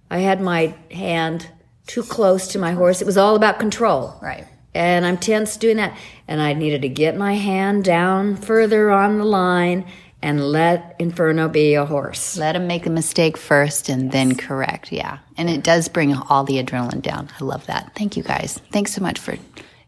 I 0.09 0.17
had 0.17 0.41
my 0.41 0.75
hand 0.91 1.49
too 1.87 2.03
close 2.03 2.49
to 2.49 2.59
my 2.59 2.73
horse. 2.73 3.01
It 3.01 3.05
was 3.05 3.15
all 3.15 3.37
about 3.37 3.57
control. 3.57 4.19
Right. 4.21 4.45
And 4.73 5.05
I'm 5.05 5.17
tense 5.17 5.55
doing 5.55 5.77
that. 5.77 5.97
And 6.27 6.41
I 6.41 6.51
needed 6.51 6.81
to 6.81 6.89
get 6.89 7.15
my 7.15 7.35
hand 7.35 7.85
down 7.85 8.35
further 8.35 8.91
on 8.91 9.17
the 9.17 9.23
line 9.23 9.85
and 10.21 10.43
let 10.43 10.97
Inferno 10.99 11.47
be 11.47 11.75
a 11.75 11.85
horse. 11.85 12.37
Let 12.37 12.57
him 12.57 12.67
make 12.67 12.85
a 12.85 12.89
mistake 12.89 13.37
first 13.37 13.87
and 13.87 14.11
then 14.11 14.35
correct. 14.35 14.91
Yeah. 14.91 15.19
And 15.37 15.49
it 15.49 15.63
does 15.63 15.87
bring 15.87 16.13
all 16.13 16.43
the 16.43 16.61
adrenaline 16.61 17.01
down. 17.01 17.29
I 17.39 17.45
love 17.45 17.65
that. 17.67 17.93
Thank 17.95 18.17
you 18.17 18.23
guys. 18.23 18.59
Thanks 18.73 18.93
so 18.93 19.01
much 19.01 19.19
for 19.19 19.37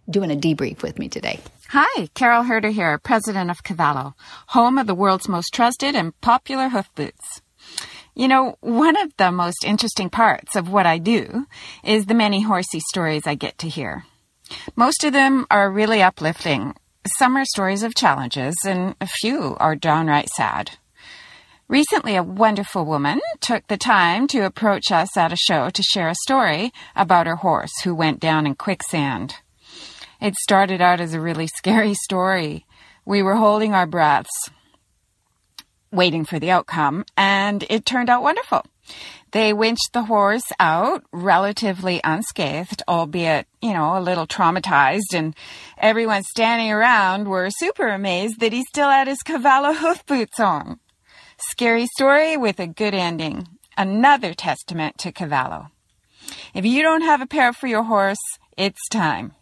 doing 0.09 0.31
a 0.31 0.35
debrief 0.37 0.81
with 0.81 0.97
me 0.97 1.09
today. 1.09 1.41
Hi, 1.75 2.07
Carole 2.13 2.43
Herder 2.43 2.69
here, 2.69 2.99
president 2.99 3.49
of 3.49 3.63
Cavallo, 3.63 4.13
home 4.49 4.77
of 4.77 4.85
the 4.85 4.93
world's 4.93 5.27
most 5.27 5.55
trusted 5.55 5.95
and 5.95 6.13
popular 6.21 6.69
hoof 6.69 6.87
boots. 6.93 7.41
You 8.13 8.27
know, 8.27 8.57
one 8.61 8.95
of 8.95 9.11
the 9.17 9.31
most 9.31 9.65
interesting 9.65 10.11
parts 10.11 10.55
of 10.55 10.69
what 10.69 10.85
I 10.85 10.99
do 10.99 11.47
is 11.83 12.05
the 12.05 12.13
many 12.13 12.43
horsey 12.43 12.79
stories 12.79 13.25
I 13.25 13.33
get 13.33 13.57
to 13.57 13.69
hear. 13.69 14.05
Most 14.75 15.03
of 15.03 15.13
them 15.13 15.47
are 15.49 15.71
really 15.71 16.03
uplifting. 16.03 16.75
Some 17.17 17.35
are 17.35 17.43
stories 17.43 17.81
of 17.81 17.95
challenges, 17.95 18.55
and 18.63 18.93
a 19.01 19.07
few 19.07 19.57
are 19.59 19.75
downright 19.75 20.29
sad. 20.29 20.77
Recently, 21.67 22.15
a 22.15 22.21
wonderful 22.21 22.85
woman 22.85 23.19
took 23.41 23.65
the 23.65 23.77
time 23.77 24.27
to 24.27 24.45
approach 24.45 24.91
us 24.91 25.17
at 25.17 25.33
a 25.33 25.37
show 25.47 25.71
to 25.71 25.81
share 25.81 26.09
a 26.09 26.15
story 26.21 26.71
about 26.95 27.25
her 27.25 27.37
horse 27.37 27.73
who 27.83 27.95
went 27.95 28.19
down 28.19 28.45
in 28.45 28.53
quicksand. 28.53 29.37
It 30.23 30.35
started 30.35 30.79
out 30.79 31.01
as 31.01 31.13
a 31.13 31.19
really 31.19 31.47
scary 31.47 31.93
story. 32.05 32.65
We 33.03 33.21
were 33.21 33.35
holding 33.35 33.73
our 33.73 33.85
breaths, 33.85 34.49
waiting 35.91 36.23
for 36.23 36.39
the 36.39 36.49
outcome, 36.49 37.03
and 37.17 37.65
it 37.69 37.85
turned 37.85 38.09
out 38.09 38.23
wonderful. 38.23 38.65
They 39.31 39.51
winched 39.51 39.91
the 39.91 40.03
horse 40.03 40.49
out 40.61 41.03
relatively 41.11 41.99
unscathed, 42.05 42.83
albeit, 42.87 43.47
you 43.61 43.73
know, 43.73 43.97
a 43.97 43.99
little 43.99 44.25
traumatized, 44.25 45.13
and 45.13 45.35
everyone 45.77 46.23
standing 46.23 46.71
around 46.71 47.27
were 47.27 47.49
super 47.49 47.89
amazed 47.89 48.39
that 48.39 48.53
he 48.53 48.63
still 48.63 48.89
had 48.89 49.07
his 49.07 49.23
Cavallo 49.23 49.73
hoof 49.81 50.05
boots 50.05 50.39
on. 50.39 50.79
Scary 51.51 51.85
story 51.97 52.37
with 52.37 52.61
a 52.61 52.67
good 52.67 52.93
ending. 52.93 53.45
Another 53.77 54.33
testament 54.33 54.97
to 54.99 55.11
Cavallo. 55.11 55.67
If 56.53 56.63
you 56.63 56.81
don't 56.81 57.01
have 57.01 57.19
a 57.19 57.27
pair 57.27 57.51
for 57.51 57.67
your 57.67 57.83
horse, 57.83 58.23
it's 58.55 58.87
time. 58.87 59.33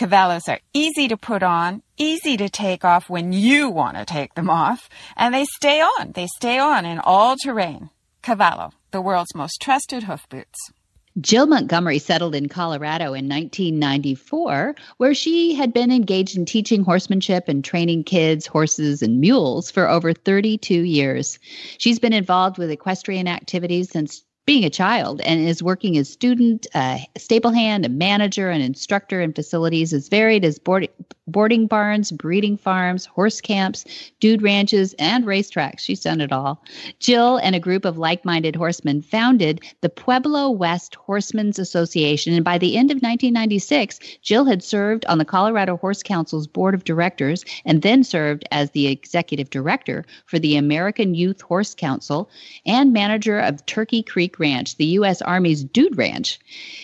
Cavallos 0.00 0.48
are 0.48 0.60
easy 0.72 1.08
to 1.08 1.16
put 1.18 1.42
on, 1.42 1.82
easy 1.98 2.38
to 2.38 2.48
take 2.48 2.86
off 2.86 3.10
when 3.10 3.34
you 3.34 3.68
want 3.68 3.98
to 3.98 4.06
take 4.06 4.32
them 4.32 4.48
off, 4.48 4.88
and 5.14 5.34
they 5.34 5.44
stay 5.44 5.82
on. 5.82 6.12
They 6.12 6.26
stay 6.26 6.58
on 6.58 6.86
in 6.86 6.98
all 7.00 7.36
terrain. 7.36 7.90
Cavallo, 8.22 8.72
the 8.92 9.02
world's 9.02 9.34
most 9.34 9.60
trusted 9.60 10.04
hoof 10.04 10.26
boots. 10.30 10.72
Jill 11.20 11.46
Montgomery 11.46 11.98
settled 11.98 12.34
in 12.34 12.48
Colorado 12.48 13.12
in 13.12 13.28
1994, 13.28 14.74
where 14.96 15.12
she 15.12 15.54
had 15.54 15.74
been 15.74 15.92
engaged 15.92 16.34
in 16.34 16.46
teaching 16.46 16.82
horsemanship 16.82 17.46
and 17.46 17.62
training 17.62 18.04
kids, 18.04 18.46
horses, 18.46 19.02
and 19.02 19.20
mules 19.20 19.70
for 19.70 19.86
over 19.86 20.14
32 20.14 20.80
years. 20.80 21.38
She's 21.76 21.98
been 21.98 22.14
involved 22.14 22.56
with 22.56 22.70
equestrian 22.70 23.28
activities 23.28 23.90
since 23.90 24.24
being 24.46 24.64
a 24.64 24.70
child 24.70 25.20
and 25.20 25.40
is 25.40 25.62
working 25.62 25.96
as 25.96 26.08
student, 26.08 26.66
uh, 26.74 26.98
stable 27.16 27.50
hand, 27.50 27.86
a 27.86 27.88
manager, 27.88 28.50
and 28.50 28.62
instructor 28.62 29.20
in 29.20 29.32
facilities 29.32 29.92
as 29.92 30.08
varied 30.08 30.44
as 30.44 30.58
board, 30.58 30.88
boarding 31.26 31.66
barns, 31.66 32.10
breeding 32.10 32.56
farms, 32.56 33.06
horse 33.06 33.40
camps, 33.40 33.84
dude 34.18 34.42
ranches, 34.42 34.94
and 34.98 35.24
racetracks. 35.24 35.80
She's 35.80 36.00
done 36.00 36.20
it 36.20 36.32
all. 36.32 36.64
Jill 36.98 37.36
and 37.38 37.54
a 37.54 37.60
group 37.60 37.84
of 37.84 37.98
like 37.98 38.24
minded 38.24 38.56
horsemen 38.56 39.02
founded 39.02 39.62
the 39.82 39.88
Pueblo 39.88 40.50
West 40.50 40.94
Horsemen's 40.96 41.58
Association, 41.58 42.34
and 42.34 42.44
by 42.44 42.58
the 42.58 42.76
end 42.76 42.90
of 42.90 42.96
1996, 42.96 44.00
Jill 44.22 44.44
had 44.44 44.62
served 44.62 45.04
on 45.06 45.18
the 45.18 45.24
Colorado 45.24 45.76
Horse 45.76 46.02
Council's 46.02 46.46
board 46.46 46.74
of 46.74 46.84
directors 46.84 47.44
and 47.64 47.82
then 47.82 48.02
served 48.02 48.44
as 48.50 48.70
the 48.70 48.88
executive 48.88 49.50
director 49.50 50.04
for 50.26 50.38
the 50.38 50.56
American 50.56 51.14
Youth 51.14 51.40
Horse 51.40 51.74
Council 51.74 52.28
and 52.66 52.92
manager 52.92 53.38
of 53.38 53.64
Turkey 53.66 54.02
Creek 54.02 54.29
Ranch, 54.38 54.76
the 54.76 54.84
U.S. 54.84 55.22
Army's 55.22 55.64
Dude 55.64 55.96
Ranch. 55.96 56.38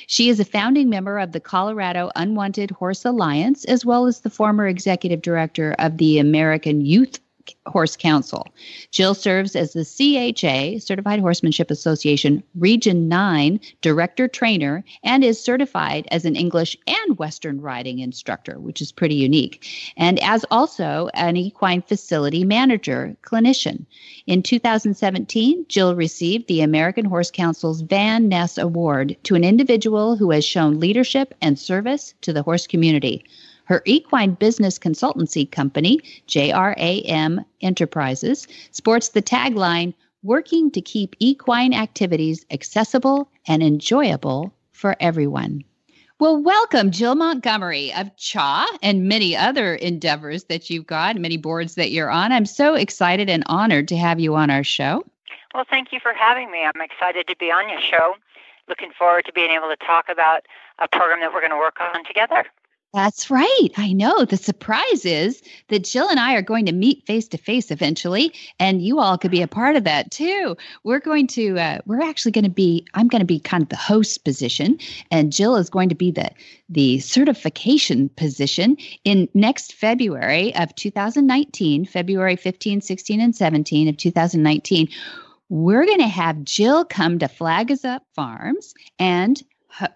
She 0.06 0.28
is 0.28 0.40
a 0.40 0.44
founding 0.44 0.88
member 0.88 1.18
of 1.18 1.32
the 1.32 1.40
Colorado 1.40 2.10
Unwanted 2.16 2.70
Horse 2.70 3.04
Alliance, 3.04 3.64
as 3.66 3.84
well 3.84 4.06
as 4.06 4.20
the 4.20 4.30
former 4.30 4.66
executive 4.66 5.22
director 5.22 5.74
of 5.78 5.98
the 5.98 6.18
American 6.18 6.80
Youth 6.80 7.20
Horse 7.66 7.96
Council. 7.96 8.46
Jill 8.90 9.14
serves 9.14 9.56
as 9.56 9.72
the 9.72 9.84
CHA, 9.84 10.80
Certified 10.80 11.20
Horsemanship 11.20 11.70
Association 11.70 12.42
Region 12.54 13.08
9 13.08 13.60
Director 13.80 14.28
Trainer, 14.28 14.84
and 15.02 15.24
is 15.24 15.42
certified 15.42 16.08
as 16.10 16.24
an 16.24 16.36
English 16.36 16.76
and 16.86 17.18
Western 17.18 17.60
riding 17.60 17.98
instructor, 17.98 18.58
which 18.58 18.80
is 18.80 18.92
pretty 18.92 19.14
unique, 19.14 19.66
and 19.96 20.18
as 20.22 20.44
also 20.50 21.08
an 21.14 21.36
equine 21.36 21.82
facility 21.82 22.44
manager 22.44 23.16
clinician. 23.22 23.86
In 24.26 24.42
2017, 24.42 25.66
Jill 25.68 25.94
received 25.94 26.48
the 26.48 26.60
American 26.60 27.04
Horse 27.04 27.30
Council's 27.30 27.80
Van 27.80 28.28
Ness 28.28 28.58
Award 28.58 29.16
to 29.24 29.34
an 29.34 29.44
individual 29.44 30.16
who 30.16 30.30
has 30.30 30.44
shown 30.44 30.80
leadership 30.80 31.34
and 31.40 31.58
service 31.58 32.14
to 32.22 32.32
the 32.32 32.42
horse 32.42 32.66
community. 32.66 33.24
Her 33.66 33.82
equine 33.84 34.34
business 34.34 34.78
consultancy 34.78 35.50
company, 35.50 36.00
JRAM 36.28 37.44
Enterprises, 37.60 38.48
sports 38.70 39.10
the 39.10 39.22
tagline 39.22 39.94
Working 40.22 40.72
to 40.72 40.80
keep 40.80 41.14
equine 41.20 41.72
activities 41.72 42.44
accessible 42.50 43.30
and 43.46 43.62
enjoyable 43.62 44.52
for 44.72 44.96
everyone. 44.98 45.62
Well, 46.18 46.42
welcome, 46.42 46.90
Jill 46.90 47.14
Montgomery 47.14 47.92
of 47.92 48.10
CHA 48.16 48.66
and 48.82 49.06
many 49.06 49.36
other 49.36 49.76
endeavors 49.76 50.44
that 50.44 50.68
you've 50.68 50.86
got, 50.86 51.16
many 51.16 51.36
boards 51.36 51.76
that 51.76 51.92
you're 51.92 52.10
on. 52.10 52.32
I'm 52.32 52.46
so 52.46 52.74
excited 52.74 53.30
and 53.30 53.44
honored 53.46 53.86
to 53.88 53.96
have 53.96 54.18
you 54.18 54.34
on 54.34 54.50
our 54.50 54.64
show. 54.64 55.04
Well, 55.54 55.66
thank 55.68 55.92
you 55.92 56.00
for 56.00 56.12
having 56.12 56.50
me. 56.50 56.64
I'm 56.64 56.80
excited 56.80 57.28
to 57.28 57.36
be 57.36 57.52
on 57.52 57.68
your 57.68 57.80
show. 57.80 58.16
Looking 58.68 58.90
forward 58.98 59.26
to 59.26 59.32
being 59.32 59.50
able 59.50 59.68
to 59.68 59.76
talk 59.76 60.08
about 60.08 60.46
a 60.78 60.88
program 60.88 61.20
that 61.20 61.32
we're 61.32 61.40
going 61.40 61.52
to 61.52 61.56
work 61.56 61.80
on 61.80 62.04
together. 62.04 62.46
That's 62.94 63.30
right. 63.30 63.68
I 63.76 63.92
know. 63.92 64.24
The 64.24 64.38
surprise 64.38 65.04
is 65.04 65.42
that 65.68 65.84
Jill 65.84 66.08
and 66.08 66.18
I 66.18 66.34
are 66.34 66.40
going 66.40 66.64
to 66.64 66.72
meet 66.72 67.04
face 67.04 67.28
to 67.28 67.36
face 67.36 67.70
eventually, 67.70 68.32
and 68.58 68.80
you 68.80 69.00
all 69.00 69.18
could 69.18 69.30
be 69.30 69.42
a 69.42 69.48
part 69.48 69.76
of 69.76 69.84
that 69.84 70.10
too. 70.10 70.56
We're 70.82 71.00
going 71.00 71.26
to, 71.28 71.58
uh, 71.58 71.78
we're 71.84 72.00
actually 72.00 72.32
going 72.32 72.44
to 72.44 72.50
be, 72.50 72.86
I'm 72.94 73.08
going 73.08 73.20
to 73.20 73.26
be 73.26 73.38
kind 73.38 73.62
of 73.62 73.68
the 73.68 73.76
host 73.76 74.24
position, 74.24 74.78
and 75.10 75.32
Jill 75.32 75.56
is 75.56 75.68
going 75.68 75.90
to 75.90 75.94
be 75.94 76.10
the 76.10 76.30
the 76.68 76.98
certification 77.00 78.08
position 78.08 78.76
in 79.04 79.28
next 79.34 79.74
February 79.74 80.54
of 80.56 80.74
2019, 80.74 81.84
February 81.84 82.36
15, 82.36 82.80
16, 82.80 83.20
and 83.20 83.36
17 83.36 83.88
of 83.88 83.96
2019. 83.96 84.88
We're 85.48 85.86
going 85.86 86.00
to 86.00 86.08
have 86.08 86.42
Jill 86.44 86.84
come 86.84 87.18
to 87.18 87.28
Flag 87.28 87.70
Is 87.70 87.84
Up 87.84 88.02
Farms 88.14 88.74
and 88.98 89.40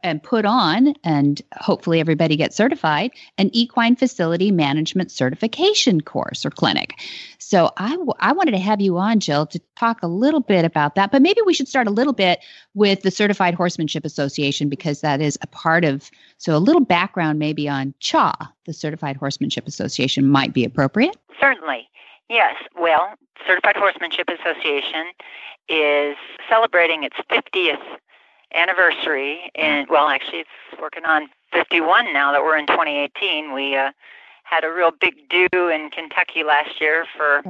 and 0.03 0.23
put 0.23 0.45
on, 0.45 0.95
and 1.05 1.41
hopefully 1.55 2.01
everybody 2.01 2.37
gets 2.37 2.57
certified, 2.57 3.11
an 3.39 3.51
equine 3.53 3.97
facility 3.97 4.51
management 4.51 5.11
certification 5.11 6.01
course 6.01 6.45
or 6.45 6.51
clinic. 6.51 6.95
So 7.39 7.71
I, 7.77 7.91
w- 7.91 8.13
I 8.21 8.33
wanted 8.33 8.53
to 8.53 8.59
have 8.59 8.81
you 8.81 8.99
on, 8.99 9.21
Jill, 9.21 9.47
to 9.47 9.61
talk 9.77 10.03
a 10.03 10.07
little 10.07 10.41
bit 10.41 10.65
about 10.65 10.95
that. 10.95 11.11
But 11.11 11.23
maybe 11.23 11.41
we 11.45 11.55
should 11.55 11.69
start 11.69 11.87
a 11.87 11.91
little 11.91 12.13
bit 12.13 12.41
with 12.75 13.03
the 13.03 13.11
Certified 13.11 13.55
Horsemanship 13.55 14.05
Association 14.05 14.69
because 14.69 15.01
that 15.01 15.21
is 15.21 15.39
a 15.43 15.47
part 15.47 15.85
of. 15.85 16.11
So 16.39 16.57
a 16.57 16.59
little 16.59 16.85
background 16.85 17.39
maybe 17.39 17.69
on 17.69 17.95
CHA, 18.01 18.35
the 18.67 18.73
Certified 18.73 19.17
Horsemanship 19.17 19.67
Association, 19.67 20.29
might 20.29 20.53
be 20.53 20.65
appropriate. 20.65 21.17
Certainly. 21.41 21.89
Yes. 22.29 22.55
Well, 22.79 23.15
Certified 23.47 23.77
Horsemanship 23.77 24.29
Association 24.29 25.07
is 25.69 26.17
celebrating 26.49 27.05
its 27.05 27.17
50th 27.31 27.99
anniversary, 28.55 29.51
and 29.55 29.89
well, 29.89 30.09
actually, 30.09 30.41
it's 30.41 30.81
working 30.81 31.05
on 31.05 31.29
51 31.53 32.13
now 32.13 32.33
that 32.33 32.43
we're 32.43 32.57
in 32.57 32.67
2018. 32.67 33.53
We 33.53 33.77
uh, 33.77 33.93
had 34.45 34.65
a 34.65 34.71
real 34.71 34.91
big 34.91 35.29
do 35.29 35.69
in 35.69 35.91
Kentucky 35.91 36.43
last 36.43 36.81
year 36.81 37.07
for 37.17 37.43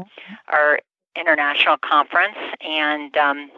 our 0.48 0.80
international 1.16 1.76
conference, 1.78 2.36
and 2.60 3.16
um, 3.16 3.50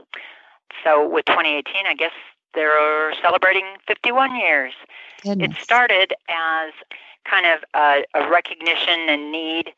so 0.85 1.09
with 1.09 1.25
2018, 1.27 1.87
I 1.87 1.95
guess 1.95 2.13
they're 2.55 3.15
celebrating 3.23 3.65
51 3.87 4.37
years. 4.37 4.73
Goodness. 5.23 5.57
It 5.57 5.63
started 5.63 6.13
as 6.29 6.73
kind 7.25 7.47
of 7.47 7.61
a, 7.75 8.05
a 8.15 8.29
recognition 8.31 9.09
and 9.09 9.33
need 9.33 9.73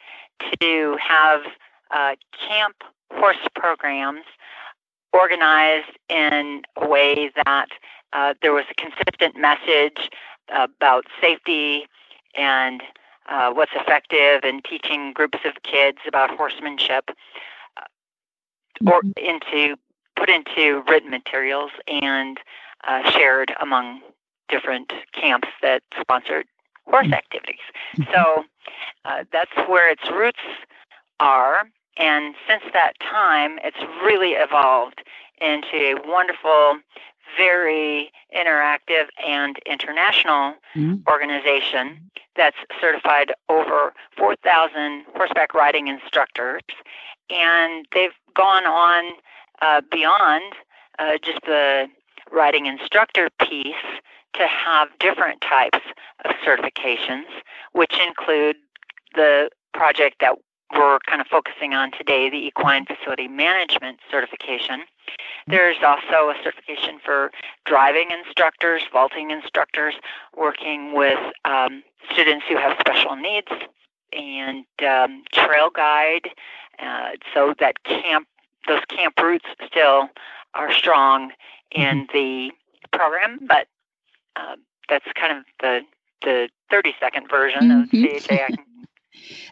to 0.61 0.97
have 1.01 1.43
uh, 1.91 2.17
camp 2.49 2.77
horse 3.13 3.37
programs 3.55 4.25
organized 5.15 5.97
in 6.09 6.63
a 6.77 6.89
way 6.89 7.31
that 7.47 7.69
uh, 8.13 8.35
there 8.43 8.53
was 8.53 8.65
a 8.71 8.75
consistent 8.75 9.37
message 9.37 10.11
about 10.49 11.07
safety 11.21 11.87
and 12.37 12.83
uh, 13.29 13.51
what's 13.53 13.73
effective 13.75 14.45
in 14.45 14.61
teaching 14.63 15.13
groups 15.13 15.39
of 15.45 15.63
kids 15.63 15.99
about 16.07 16.31
horsemanship 16.31 17.11
uh, 17.77 18.91
or 18.91 19.01
into 19.17 19.77
put 20.17 20.29
into 20.29 20.83
written 20.89 21.11
materials 21.11 21.71
and 21.89 22.39
uh, 22.87 23.09
shared 23.11 23.55
among 23.61 24.01
different 24.49 24.93
camps 25.13 25.49
that 25.63 25.83
sponsored 26.01 26.47
horse 26.87 27.11
activities. 27.13 27.65
So 28.13 28.45
uh, 29.05 29.25
that's 29.33 29.57
where 29.69 29.91
its 29.91 30.09
roots 30.11 30.39
are. 31.19 31.65
And 31.97 32.35
since 32.49 32.63
that 32.73 32.99
time, 33.01 33.59
it's 33.63 33.79
really 34.05 34.33
evolved 34.33 35.03
into 35.41 35.77
a 35.77 35.95
wonderful, 36.07 36.79
very 37.37 38.11
interactive 38.37 39.07
and 39.27 39.59
international 39.67 40.55
Mm-hmm. 40.77 41.09
organization 41.09 42.11
that's 42.35 42.57
certified 42.81 43.33
over 43.49 43.93
4,000 44.19 45.05
horseback 45.15 45.55
riding 45.55 45.87
instructors. 45.87 46.63
And 47.31 47.87
they've 47.95 48.11
gone 48.35 48.65
on 48.67 49.13
uh, 49.63 49.83
beyond 49.91 50.53
uh, 50.99 51.19
just 51.23 51.41
the 51.43 51.87
riding 52.33 52.67
instructor 52.67 53.31
piece 53.41 53.75
to 54.33 54.47
have 54.49 54.89
different 54.99 55.41
types 55.43 55.79
of 56.25 56.33
certifications, 56.45 57.27
which 57.73 57.97
include 58.05 58.57
the 59.15 59.49
project 59.73 60.17
that 60.21 60.35
we're 60.75 60.99
kind 61.01 61.21
of 61.21 61.27
focusing 61.27 61.75
on 61.75 61.91
today, 61.93 62.29
the 62.31 62.37
equine 62.47 62.85
facility 62.87 63.29
management 63.29 63.99
certification. 64.11 64.83
There's 65.47 65.77
also 65.85 66.31
a 66.31 66.35
certification 66.43 66.99
for 67.05 67.31
driving 67.65 68.09
instructors, 68.11 68.83
vaulting 68.93 69.31
instructors, 69.31 69.95
working 70.37 70.95
with 70.95 71.19
um, 71.45 71.83
students 72.13 72.47
who 72.49 72.57
have 72.57 72.77
special 72.81 73.17
needs, 73.17 73.49
and 74.13 74.65
um, 74.87 75.23
trail 75.33 75.71
guide, 75.75 76.29
uh, 76.79 77.11
so 77.33 77.55
that 77.59 77.83
camp 77.85 78.27
those 78.67 78.81
camp 78.89 79.19
routes 79.21 79.45
still 79.67 80.09
are 80.55 80.73
strong 80.73 81.33
in 81.71 82.09
the 82.15 82.51
program, 82.93 83.39
but 83.47 83.67
uh, 84.37 84.57
that's 84.89 85.05
kind 85.15 85.37
of 85.39 85.45
the 85.61 85.83
the 86.23 86.49
30 86.71 86.95
second 86.99 87.29
version 87.29 87.71
of 87.71 87.89
Mhm. 87.91 88.21
CHA. 88.23 88.45
I 88.45 88.47
can 88.49 88.65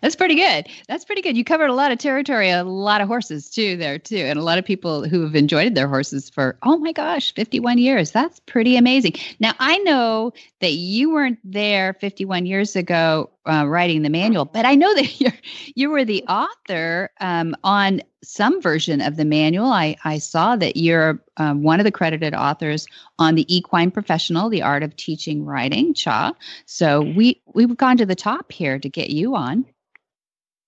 That's 0.01 0.17
pretty 0.17 0.35
good. 0.35 0.69
That's 0.89 1.05
pretty 1.05 1.23
good. 1.23 1.37
You 1.37 1.45
covered 1.45 1.71
a 1.71 1.75
lot 1.75 1.93
of 1.93 1.99
territory, 1.99 2.51
a 2.51 2.65
lot 2.65 3.01
of 3.01 3.09
horses 3.09 3.51
too 3.51 3.77
there 3.77 3.99
too, 3.99 4.17
and 4.17 4.39
a 4.39 4.43
lot 4.43 4.59
of 4.59 4.65
people 4.65 5.09
who 5.09 5.23
have 5.23 5.35
enjoyed 5.35 5.75
their 5.75 5.89
horses 5.89 6.31
for 6.31 6.59
oh 6.63 6.79
my 6.79 6.93
gosh, 6.93 7.33
51 7.35 7.79
years. 7.79 8.11
That's 8.11 8.41
pretty 8.41 8.77
amazing. 8.77 9.15
Now 9.41 9.53
I 9.59 9.79
know 9.79 10.33
that 10.61 10.73
you 10.73 11.13
weren't 11.13 11.39
there 11.45 11.95
51 11.95 12.47
years 12.47 12.77
ago 12.77 13.31
uh, 13.47 13.67
writing 13.67 14.03
the 14.03 14.11
manual, 14.11 14.45
but 14.45 14.65
I 14.67 14.75
know 14.75 14.95
that 14.95 15.21
you 15.21 15.31
you 15.75 15.91
were 15.91 16.05
the 16.05 16.25
author 16.25 17.11
um, 17.21 17.55
on 17.65 18.03
some 18.23 18.61
version 18.62 19.01
of 19.01 19.16
the 19.16 19.25
manual. 19.25 19.66
I 19.66 19.97
I 20.05 20.18
saw 20.18 20.57
that 20.57 20.77
you're 20.77 21.20
um, 21.37 21.62
one 21.62 21.81
of 21.81 21.85
the 21.85 21.93
credited 21.93 22.35
authors 22.35 22.87
on 23.18 23.35
the 23.35 23.55
Equine 23.55 23.91
Professional: 23.91 24.49
The 24.49 24.62
Art 24.62 24.83
of 24.83 24.97
Teaching 24.97 25.45
Riding, 25.45 25.95
CHA. 25.95 26.33
So 26.66 27.03
we 27.03 27.41
we've 27.55 27.77
gone 27.77 27.97
to 27.97 28.07
the 28.07 28.14
top 28.14 28.53
here 28.53 28.79
to 28.79 28.89
get 28.89 29.11
you 29.11 29.35
on. 29.35 29.64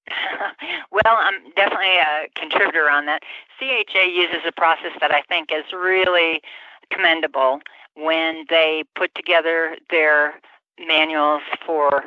well, 0.91 1.17
I'm 1.19 1.41
definitely 1.57 1.97
a 1.97 2.29
contributor 2.35 2.91
on 2.91 3.07
that. 3.07 3.23
CHA 3.59 4.03
uses 4.03 4.43
a 4.47 4.53
process 4.53 4.93
that 5.01 5.13
I 5.13 5.23
think 5.23 5.51
is 5.53 5.65
really 5.73 6.43
commendable 6.91 7.61
when 7.95 8.45
they 8.51 8.85
put 8.95 9.15
together 9.15 9.77
their 9.91 10.35
manuals 10.87 11.43
for 11.65 12.05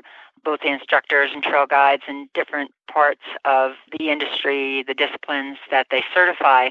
both 0.48 0.62
the 0.62 0.72
instructors 0.72 1.32
and 1.34 1.43
trail 1.43 1.66
guides 1.66 2.04
and 2.08 2.32
different 2.32 2.72
parts 2.89 3.20
of 3.43 3.74
the 4.00 4.10
industry, 4.10 4.82
the 4.82 4.93
disciplines 4.93 5.58
that 5.70 5.88
they 5.91 6.02
certify. 6.14 6.70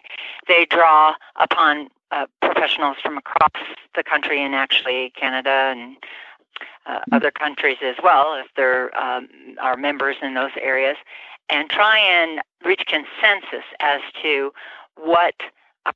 They 0.48 0.64
draw 0.64 1.12
upon 1.38 1.88
uh, 2.10 2.24
professionals 2.40 2.96
from 3.02 3.18
across 3.18 3.50
the 3.94 4.02
country 4.02 4.42
and 4.42 4.54
actually 4.54 5.12
Canada 5.14 5.74
and 5.76 5.98
uh, 6.86 7.00
other 7.12 7.30
countries 7.30 7.76
as 7.84 7.96
well, 8.02 8.34
if 8.42 8.46
there 8.56 8.98
um, 8.98 9.28
are 9.60 9.76
members 9.76 10.16
in 10.22 10.32
those 10.32 10.52
areas, 10.58 10.96
and 11.50 11.68
try 11.68 11.98
and 11.98 12.40
reach 12.64 12.84
consensus 12.86 13.66
as 13.80 14.00
to 14.22 14.54
what 14.96 15.34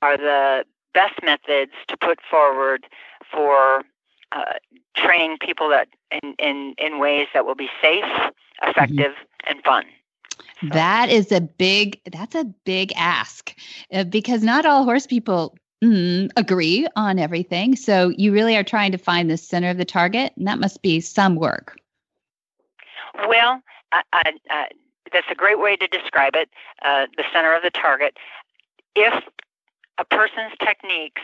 are 0.02 0.18
the 0.18 0.66
best 0.92 1.14
methods 1.22 1.72
to 1.88 1.96
put 1.96 2.18
forward 2.30 2.84
for 3.32 3.84
uh, 4.32 4.54
training 4.96 5.38
people 5.40 5.68
that 5.70 5.88
in, 6.10 6.34
in, 6.38 6.74
in 6.78 6.98
ways 6.98 7.28
that 7.34 7.46
will 7.46 7.54
be 7.54 7.68
safe, 7.80 8.04
effective, 8.62 9.12
mm-hmm. 9.12 9.50
and 9.50 9.62
fun. 9.64 9.84
That 10.62 11.08
is 11.08 11.32
a 11.32 11.40
big 11.40 12.00
that's 12.10 12.34
a 12.34 12.44
big 12.64 12.92
ask 12.96 13.54
uh, 13.92 14.04
because 14.04 14.42
not 14.42 14.66
all 14.66 14.84
horse 14.84 15.06
people 15.06 15.56
mm, 15.82 16.30
agree 16.36 16.86
on 16.96 17.18
everything. 17.18 17.76
So 17.76 18.12
you 18.16 18.32
really 18.32 18.56
are 18.56 18.64
trying 18.64 18.92
to 18.92 18.98
find 18.98 19.30
the 19.30 19.36
center 19.36 19.70
of 19.70 19.78
the 19.78 19.84
target, 19.84 20.32
and 20.36 20.46
that 20.46 20.58
must 20.58 20.82
be 20.82 21.00
some 21.00 21.36
work. 21.36 21.78
Well, 23.26 23.62
I, 23.92 24.02
I, 24.12 24.32
I, 24.50 24.68
that's 25.12 25.26
a 25.30 25.34
great 25.34 25.58
way 25.58 25.76
to 25.76 25.86
describe 25.86 26.36
it. 26.36 26.50
Uh, 26.82 27.06
the 27.16 27.24
center 27.32 27.54
of 27.54 27.62
the 27.62 27.70
target. 27.70 28.16
If 28.94 29.24
a 29.98 30.04
person's 30.04 30.52
techniques 30.58 31.22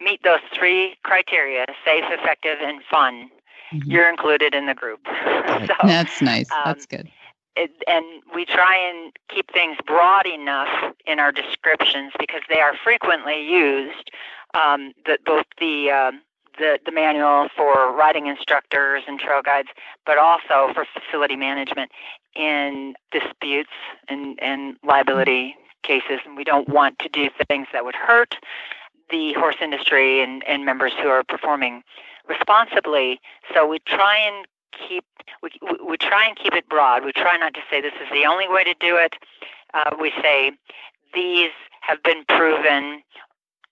meet 0.00 0.22
those 0.22 0.40
three 0.56 0.96
criteria 1.02 1.66
safe, 1.84 2.04
effective, 2.08 2.58
and 2.60 2.82
fun 2.90 3.30
mm-hmm. 3.72 3.90
you're 3.90 4.08
included 4.08 4.54
in 4.54 4.66
the 4.66 4.74
group. 4.74 5.00
so, 5.06 5.74
That's 5.84 6.20
nice. 6.22 6.50
Um, 6.50 6.62
That's 6.64 6.86
good. 6.86 7.10
It, 7.56 7.70
and 7.86 8.04
we 8.34 8.44
try 8.44 8.76
and 8.76 9.12
keep 9.28 9.52
things 9.52 9.76
broad 9.86 10.26
enough 10.26 10.94
in 11.06 11.20
our 11.20 11.30
descriptions 11.30 12.12
because 12.18 12.42
they 12.48 12.60
are 12.60 12.74
frequently 12.82 13.46
used. 13.48 14.10
Um, 14.54 14.92
that 15.06 15.24
both 15.24 15.46
the 15.58 15.90
um, 15.90 16.20
the, 16.58 16.78
the 16.84 16.92
manual 16.92 17.48
for 17.56 17.92
riding 17.92 18.28
instructors 18.28 19.02
and 19.08 19.18
trail 19.18 19.42
guides, 19.42 19.68
but 20.06 20.18
also 20.18 20.72
for 20.72 20.84
facility 20.84 21.34
management 21.34 21.90
in 22.36 22.94
disputes 23.10 23.70
and, 24.08 24.38
and 24.40 24.76
liability 24.84 25.56
cases. 25.82 26.20
And 26.24 26.36
we 26.36 26.44
don't 26.44 26.68
want 26.68 27.00
to 27.00 27.08
do 27.08 27.28
things 27.48 27.66
that 27.72 27.84
would 27.84 27.96
hurt 27.96 28.36
the 29.10 29.32
horse 29.34 29.56
industry 29.60 30.22
and, 30.22 30.42
and 30.46 30.64
members 30.64 30.92
who 31.00 31.08
are 31.08 31.24
performing 31.24 31.82
responsibly. 32.28 33.20
So 33.52 33.66
we 33.66 33.78
try 33.80 34.18
and 34.18 34.46
keep 34.72 35.04
we, 35.42 35.50
we 35.86 35.96
try 35.96 36.26
and 36.26 36.36
keep 36.36 36.54
it 36.54 36.68
broad. 36.68 37.04
We 37.04 37.12
try 37.12 37.36
not 37.36 37.54
to 37.54 37.60
say 37.70 37.80
this 37.80 37.94
is 38.02 38.08
the 38.12 38.26
only 38.26 38.48
way 38.48 38.64
to 38.64 38.74
do 38.80 38.96
it. 38.96 39.14
Uh, 39.72 39.90
we 40.00 40.12
say 40.22 40.52
these 41.14 41.50
have 41.80 42.02
been 42.02 42.24
proven 42.28 43.02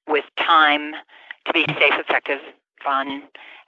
with 0.09 0.24
time 0.39 0.95
to 1.47 1.53
be 1.53 1.64
safe, 1.78 1.95
effective, 1.99 2.41
fun. 2.83 3.22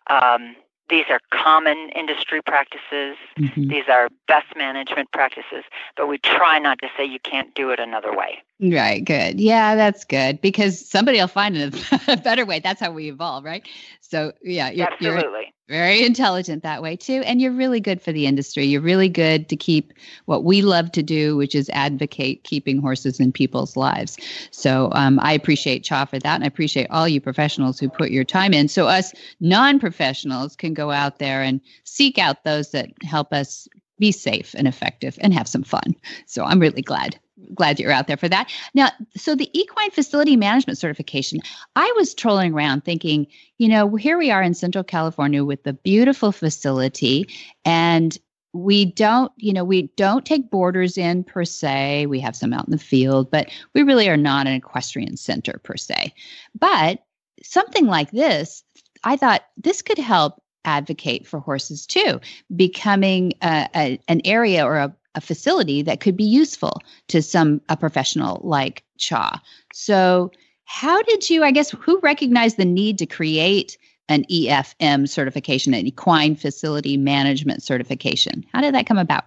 Um, 0.08 0.56
these 0.91 1.05
are 1.09 1.20
common 1.30 1.89
industry 1.97 2.43
practices. 2.43 3.16
Mm-hmm. 3.39 3.68
These 3.68 3.85
are 3.89 4.09
best 4.28 4.47
management 4.57 5.11
practices, 5.12 5.64
but 5.97 6.09
we 6.09 6.18
try 6.18 6.59
not 6.59 6.78
to 6.80 6.89
say 6.97 7.05
you 7.05 7.20
can't 7.20 7.55
do 7.55 7.70
it 7.70 7.80
another 7.80 8.14
way. 8.14 8.43
Right, 8.61 9.05
good. 9.05 9.41
Yeah, 9.41 9.74
that's 9.76 10.05
good 10.05 10.41
because 10.41 10.87
somebody 10.89 11.18
will 11.18 11.28
find 11.28 11.57
a 11.57 12.16
better 12.24 12.45
way. 12.45 12.61
That's 12.61 12.80
how 12.80 12.93
we 12.93 13.09
evolve, 13.09 13.45
right? 13.45 13.66
So, 14.01 14.32
yeah, 14.43 14.70
you're, 14.70 14.87
absolutely. 14.93 15.53
Very 15.68 16.02
intelligent 16.06 16.62
that 16.62 16.82
way 16.82 16.96
too, 16.96 17.22
and 17.24 17.40
you're 17.40 17.52
really 17.52 17.80
good 17.80 18.02
for 18.02 18.12
the 18.12 18.26
industry. 18.26 18.64
You're 18.64 18.80
really 18.80 19.08
good 19.08 19.48
to 19.48 19.56
keep 19.56 19.92
what 20.26 20.44
we 20.44 20.62
love 20.62 20.92
to 20.92 21.02
do, 21.02 21.36
which 21.36 21.54
is 21.54 21.70
advocate 21.70 22.44
keeping 22.44 22.80
horses 22.80 23.18
in 23.20 23.32
people's 23.32 23.76
lives. 23.76 24.18
So, 24.50 24.90
um, 24.92 25.18
I 25.20 25.32
appreciate 25.32 25.84
CHA 25.84 26.06
for 26.06 26.18
that, 26.18 26.34
and 26.34 26.44
I 26.44 26.46
appreciate 26.46 26.88
all 26.90 27.08
you 27.08 27.20
professionals 27.20 27.78
who 27.78 27.88
put 27.88 28.10
your 28.10 28.24
time 28.24 28.52
in. 28.52 28.68
So, 28.68 28.88
us 28.88 29.12
non-professionals 29.40 30.56
can 30.56 30.74
go 30.74 30.90
out 30.90 31.18
there 31.18 31.42
and 31.42 31.60
seek 31.84 32.18
out 32.18 32.44
those 32.44 32.70
that 32.72 32.90
help 33.02 33.32
us 33.32 33.68
be 33.98 34.12
safe 34.12 34.54
and 34.56 34.66
effective 34.66 35.18
and 35.20 35.32
have 35.32 35.48
some 35.48 35.62
fun. 35.62 35.94
So 36.26 36.44
I'm 36.44 36.58
really 36.58 36.82
glad 36.82 37.18
glad 37.55 37.80
you're 37.80 37.93
out 37.93 38.07
there 38.07 38.16
for 38.16 38.28
that. 38.28 38.51
Now, 38.74 38.91
so 39.16 39.35
the 39.35 39.51
equine 39.59 39.91
facility 39.91 40.37
management 40.37 40.78
certification, 40.78 41.41
I 41.76 41.93
was 41.97 42.14
trolling 42.14 42.55
around 42.55 42.85
thinking, 42.85 43.26
you 43.59 43.68
know, 43.68 43.97
here 43.97 44.18
we 44.18 44.30
are 44.30 44.43
in 44.43 44.55
Central 44.55 44.85
California 44.85 45.45
with 45.45 45.62
the 45.64 45.72
beautiful 45.72 46.32
facility 46.32 47.28
and 47.64 48.16
we 48.53 48.85
don't, 48.85 49.32
you 49.37 49.53
know, 49.53 49.64
we 49.64 49.91
don't 49.97 50.24
take 50.24 50.51
boarders 50.51 50.97
in 50.97 51.24
per 51.24 51.45
se. 51.45 52.07
We 52.07 52.20
have 52.20 52.37
some 52.37 52.53
out 52.53 52.66
in 52.66 52.70
the 52.70 52.78
field, 52.78 53.30
but 53.30 53.51
we 53.74 53.82
really 53.82 54.09
are 54.09 54.16
not 54.16 54.47
an 54.47 54.55
equestrian 54.55 55.16
center 55.16 55.61
per 55.64 55.76
se. 55.76 56.14
But 56.59 57.05
something 57.43 57.87
like 57.87 58.12
this, 58.12 58.62
I 59.03 59.16
thought 59.16 59.43
this 59.57 59.82
could 59.82 59.99
help 59.99 60.41
advocate 60.64 61.26
for 61.26 61.41
horses 61.41 61.85
too, 61.85 62.20
becoming 62.55 63.32
a, 63.43 63.68
a, 63.74 64.01
an 64.09 64.20
area 64.24 64.64
or 64.64 64.76
a, 64.76 64.97
a 65.14 65.20
facility 65.20 65.82
that 65.82 66.00
could 66.00 66.16
be 66.16 66.24
useful 66.24 66.80
to 67.08 67.22
some 67.22 67.60
a 67.68 67.76
professional 67.76 68.40
like 68.44 68.84
CHA. 68.98 69.40
So, 69.72 70.30
how 70.64 71.02
did 71.02 71.28
you? 71.28 71.44
I 71.44 71.50
guess 71.50 71.70
who 71.70 71.98
recognized 72.00 72.56
the 72.56 72.64
need 72.64 72.98
to 72.98 73.06
create 73.06 73.76
an 74.08 74.24
EFM 74.30 75.08
certification, 75.08 75.74
an 75.74 75.86
equine 75.86 76.36
facility 76.36 76.96
management 76.96 77.62
certification? 77.62 78.44
How 78.52 78.60
did 78.60 78.74
that 78.74 78.86
come 78.86 78.98
about? 78.98 79.24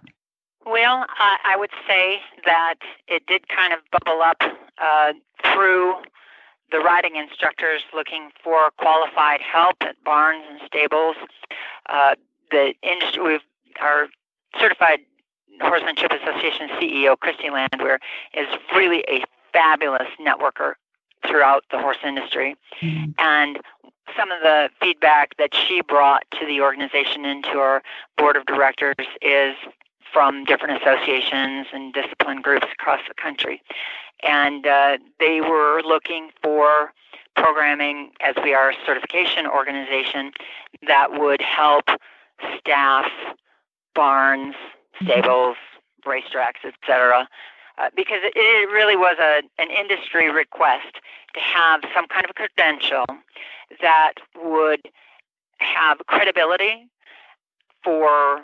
Well, 0.65 1.01
uh, 1.01 1.37
I 1.43 1.55
would 1.57 1.71
say 1.87 2.19
that 2.45 2.75
it 3.07 3.25
did 3.25 3.47
kind 3.47 3.73
of 3.73 3.79
bubble 3.91 4.21
up 4.21 4.41
uh, 4.77 5.13
through 5.43 5.95
the 6.71 6.79
riding 6.79 7.15
instructors 7.15 7.81
looking 7.93 8.29
for 8.43 8.71
qualified 8.77 9.39
help 9.41 9.77
at 9.81 9.95
barns 10.03 10.43
and 10.49 10.59
stables. 10.65 11.15
Uh, 11.87 12.15
the 12.51 12.73
industry, 12.83 13.39
our 13.79 14.07
certified 14.59 14.99
Horsemanship 15.61 16.11
Association 16.11 16.69
CEO 16.79 17.19
Christy 17.19 17.49
Landwehr 17.49 17.99
is 18.33 18.47
really 18.75 19.03
a 19.07 19.23
fabulous 19.53 20.07
networker 20.19 20.73
throughout 21.27 21.63
the 21.71 21.79
horse 21.79 21.97
industry. 22.05 22.55
Mm-hmm. 22.81 23.11
And 23.17 23.59
some 24.15 24.31
of 24.31 24.41
the 24.41 24.69
feedback 24.79 25.35
that 25.37 25.53
she 25.53 25.81
brought 25.81 26.23
to 26.39 26.45
the 26.45 26.61
organization 26.61 27.25
and 27.25 27.43
to 27.45 27.59
our 27.59 27.81
board 28.17 28.35
of 28.35 28.45
directors 28.45 28.95
is 29.21 29.55
from 30.13 30.45
different 30.45 30.81
associations 30.81 31.67
and 31.73 31.93
discipline 31.93 32.41
groups 32.41 32.67
across 32.71 33.01
the 33.07 33.13
country. 33.13 33.61
And 34.23 34.65
uh, 34.65 34.97
they 35.19 35.41
were 35.41 35.81
looking 35.83 36.29
for 36.41 36.93
programming, 37.35 38.11
as 38.21 38.35
we 38.43 38.53
are 38.53 38.71
a 38.71 38.75
certification 38.85 39.45
organization, 39.45 40.31
that 40.87 41.19
would 41.19 41.41
help 41.41 41.85
staff 42.57 43.11
barns, 43.93 44.55
stables, 45.03 45.57
racetracks, 46.05 46.63
etc. 46.65 47.27
Uh, 47.77 47.89
because 47.95 48.19
it, 48.23 48.33
it 48.35 48.69
really 48.71 48.95
was 48.95 49.17
a, 49.19 49.41
an 49.61 49.69
industry 49.69 50.31
request 50.31 50.95
to 51.33 51.39
have 51.39 51.81
some 51.93 52.07
kind 52.07 52.25
of 52.25 52.35
credential 52.35 53.05
that 53.81 54.13
would 54.43 54.81
have 55.59 55.99
credibility 56.07 56.87
for 57.83 58.41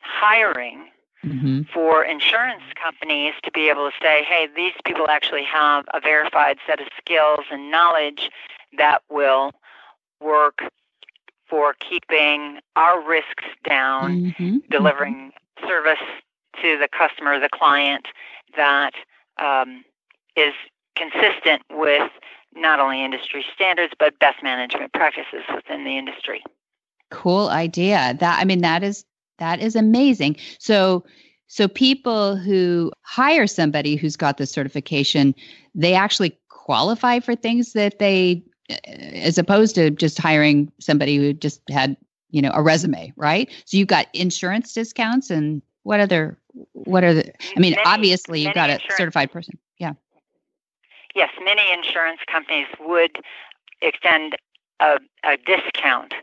hiring 0.00 0.88
mm-hmm. 1.24 1.62
for 1.72 2.04
insurance 2.04 2.62
companies 2.80 3.34
to 3.42 3.50
be 3.50 3.68
able 3.68 3.90
to 3.90 3.96
say, 4.00 4.24
hey, 4.24 4.48
these 4.54 4.72
people 4.84 5.08
actually 5.08 5.44
have 5.44 5.84
a 5.92 6.00
verified 6.00 6.58
set 6.66 6.80
of 6.80 6.86
skills 6.98 7.40
and 7.50 7.70
knowledge 7.70 8.30
that 8.78 9.02
will 9.10 9.52
work 10.20 10.62
for 11.48 11.74
keeping 11.74 12.58
our 12.74 13.06
risks 13.06 13.44
down, 13.68 14.32
mm-hmm. 14.32 14.58
delivering 14.70 15.32
service 15.66 15.98
to 16.62 16.78
the 16.78 16.88
customer, 16.88 17.38
the 17.38 17.48
client, 17.48 18.06
that 18.56 18.92
um, 19.38 19.84
is 20.36 20.54
consistent 20.96 21.62
with 21.70 22.10
not 22.54 22.80
only 22.80 23.04
industry 23.04 23.44
standards 23.54 23.92
but 23.98 24.18
best 24.18 24.42
management 24.42 24.92
practices 24.92 25.42
within 25.54 25.84
the 25.84 25.98
industry. 25.98 26.42
Cool 27.10 27.48
idea. 27.48 28.16
That 28.18 28.38
I 28.40 28.44
mean 28.44 28.62
that 28.62 28.82
is 28.82 29.04
that 29.38 29.60
is 29.60 29.76
amazing. 29.76 30.36
So 30.58 31.04
so 31.48 31.68
people 31.68 32.36
who 32.36 32.90
hire 33.02 33.46
somebody 33.46 33.96
who's 33.96 34.16
got 34.16 34.38
the 34.38 34.46
certification, 34.46 35.34
they 35.74 35.94
actually 35.94 36.38
qualify 36.48 37.20
for 37.20 37.36
things 37.36 37.72
that 37.74 37.98
they 37.98 38.42
as 38.96 39.38
opposed 39.38 39.74
to 39.76 39.90
just 39.90 40.18
hiring 40.18 40.72
somebody 40.80 41.16
who 41.16 41.32
just 41.32 41.60
had, 41.70 41.96
you 42.30 42.42
know, 42.42 42.50
a 42.54 42.62
resume, 42.62 43.12
right? 43.16 43.50
So 43.64 43.76
you've 43.76 43.88
got 43.88 44.06
insurance 44.12 44.72
discounts 44.72 45.30
and 45.30 45.62
what 45.82 46.00
other 46.00 46.38
what 46.72 47.04
are 47.04 47.14
the 47.14 47.28
I 47.28 47.60
mean, 47.60 47.72
Many- 47.72 47.82
obviously 47.84 48.44
you've 48.44 48.54
got 48.54 48.70
a 48.70 48.80
certified 48.96 49.30
person. 49.30 49.58
Yeah. 49.78 49.92
Yes, 51.14 51.30
many 51.42 51.72
insurance 51.72 52.20
companies 52.30 52.66
would 52.80 53.18
extend 53.80 54.36
a, 54.80 54.98
a 55.24 55.36
discount 55.38 56.14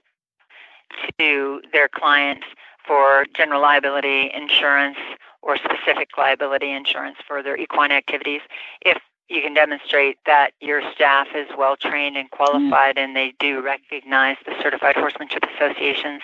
to 1.20 1.62
their 1.72 1.88
clients 1.88 2.46
for 2.86 3.26
general 3.34 3.62
liability 3.62 4.32
insurance 4.36 4.98
or 5.42 5.58
specific 5.58 6.10
liability 6.18 6.72
insurance 6.72 7.18
for 7.28 7.42
their 7.42 7.58
equine 7.58 7.92
activities 7.92 8.42
if 8.82 8.98
you 9.30 9.42
can 9.42 9.54
demonstrate 9.54 10.18
that 10.26 10.52
your 10.62 10.82
staff 10.94 11.28
is 11.36 11.48
well 11.58 11.76
trained 11.76 12.18
and 12.18 12.30
qualified 12.32 12.98
and 12.98 13.16
they 13.16 13.34
do 13.40 13.62
recognize 13.62 14.38
the 14.46 14.54
Certified 14.62 14.96
Horsemanship 14.96 15.44
Association's 15.56 16.22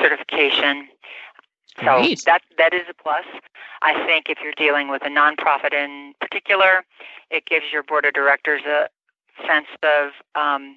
certification. 0.00 0.88
So 1.78 1.96
Great. 1.98 2.22
that 2.26 2.42
that 2.58 2.72
is 2.72 2.82
a 2.88 2.94
plus. 2.94 3.24
I 3.82 4.04
think 4.06 4.28
if 4.30 4.38
you're 4.42 4.52
dealing 4.56 4.88
with 4.88 5.02
a 5.04 5.08
nonprofit 5.08 5.74
in 5.74 6.14
particular, 6.20 6.84
it 7.30 7.46
gives 7.46 7.66
your 7.72 7.82
board 7.82 8.04
of 8.06 8.14
directors 8.14 8.62
a 8.64 8.88
sense 9.46 9.66
of 9.82 10.10
um, 10.34 10.76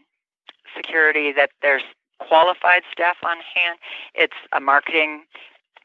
security 0.75 1.31
that 1.31 1.51
there's 1.61 1.83
qualified 2.19 2.83
staff 2.91 3.15
on 3.23 3.37
hand. 3.55 3.79
It's 4.13 4.35
a 4.51 4.59
marketing 4.59 5.23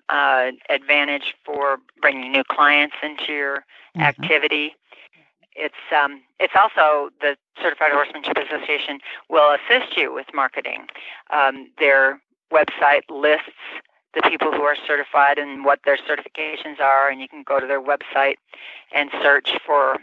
uh, 0.08 0.50
advantage 0.68 1.34
for 1.44 1.78
bringing 2.00 2.32
new 2.32 2.44
clients 2.44 2.96
into 3.02 3.32
your 3.32 3.64
Mhm. 3.96 4.02
activity. 4.02 4.74
It's 5.54 5.74
um, 5.94 6.22
it's 6.40 6.54
also 6.56 7.10
the 7.20 7.36
Certified 7.62 7.92
Horsemanship 7.92 8.36
Association 8.36 8.98
will 9.28 9.54
assist 9.56 9.96
you 9.96 10.12
with 10.12 10.26
marketing. 10.34 10.86
Um, 11.32 11.70
their 11.78 12.20
website 12.52 13.02
lists 13.08 13.50
the 14.14 14.22
people 14.22 14.52
who 14.52 14.62
are 14.62 14.76
certified 14.86 15.38
and 15.38 15.64
what 15.64 15.80
their 15.84 15.96
certifications 15.96 16.80
are, 16.80 17.08
and 17.08 17.20
you 17.20 17.28
can 17.28 17.42
go 17.42 17.58
to 17.58 17.66
their 17.66 17.82
website 17.82 18.36
and 18.92 19.10
search 19.22 19.50
for 19.66 19.96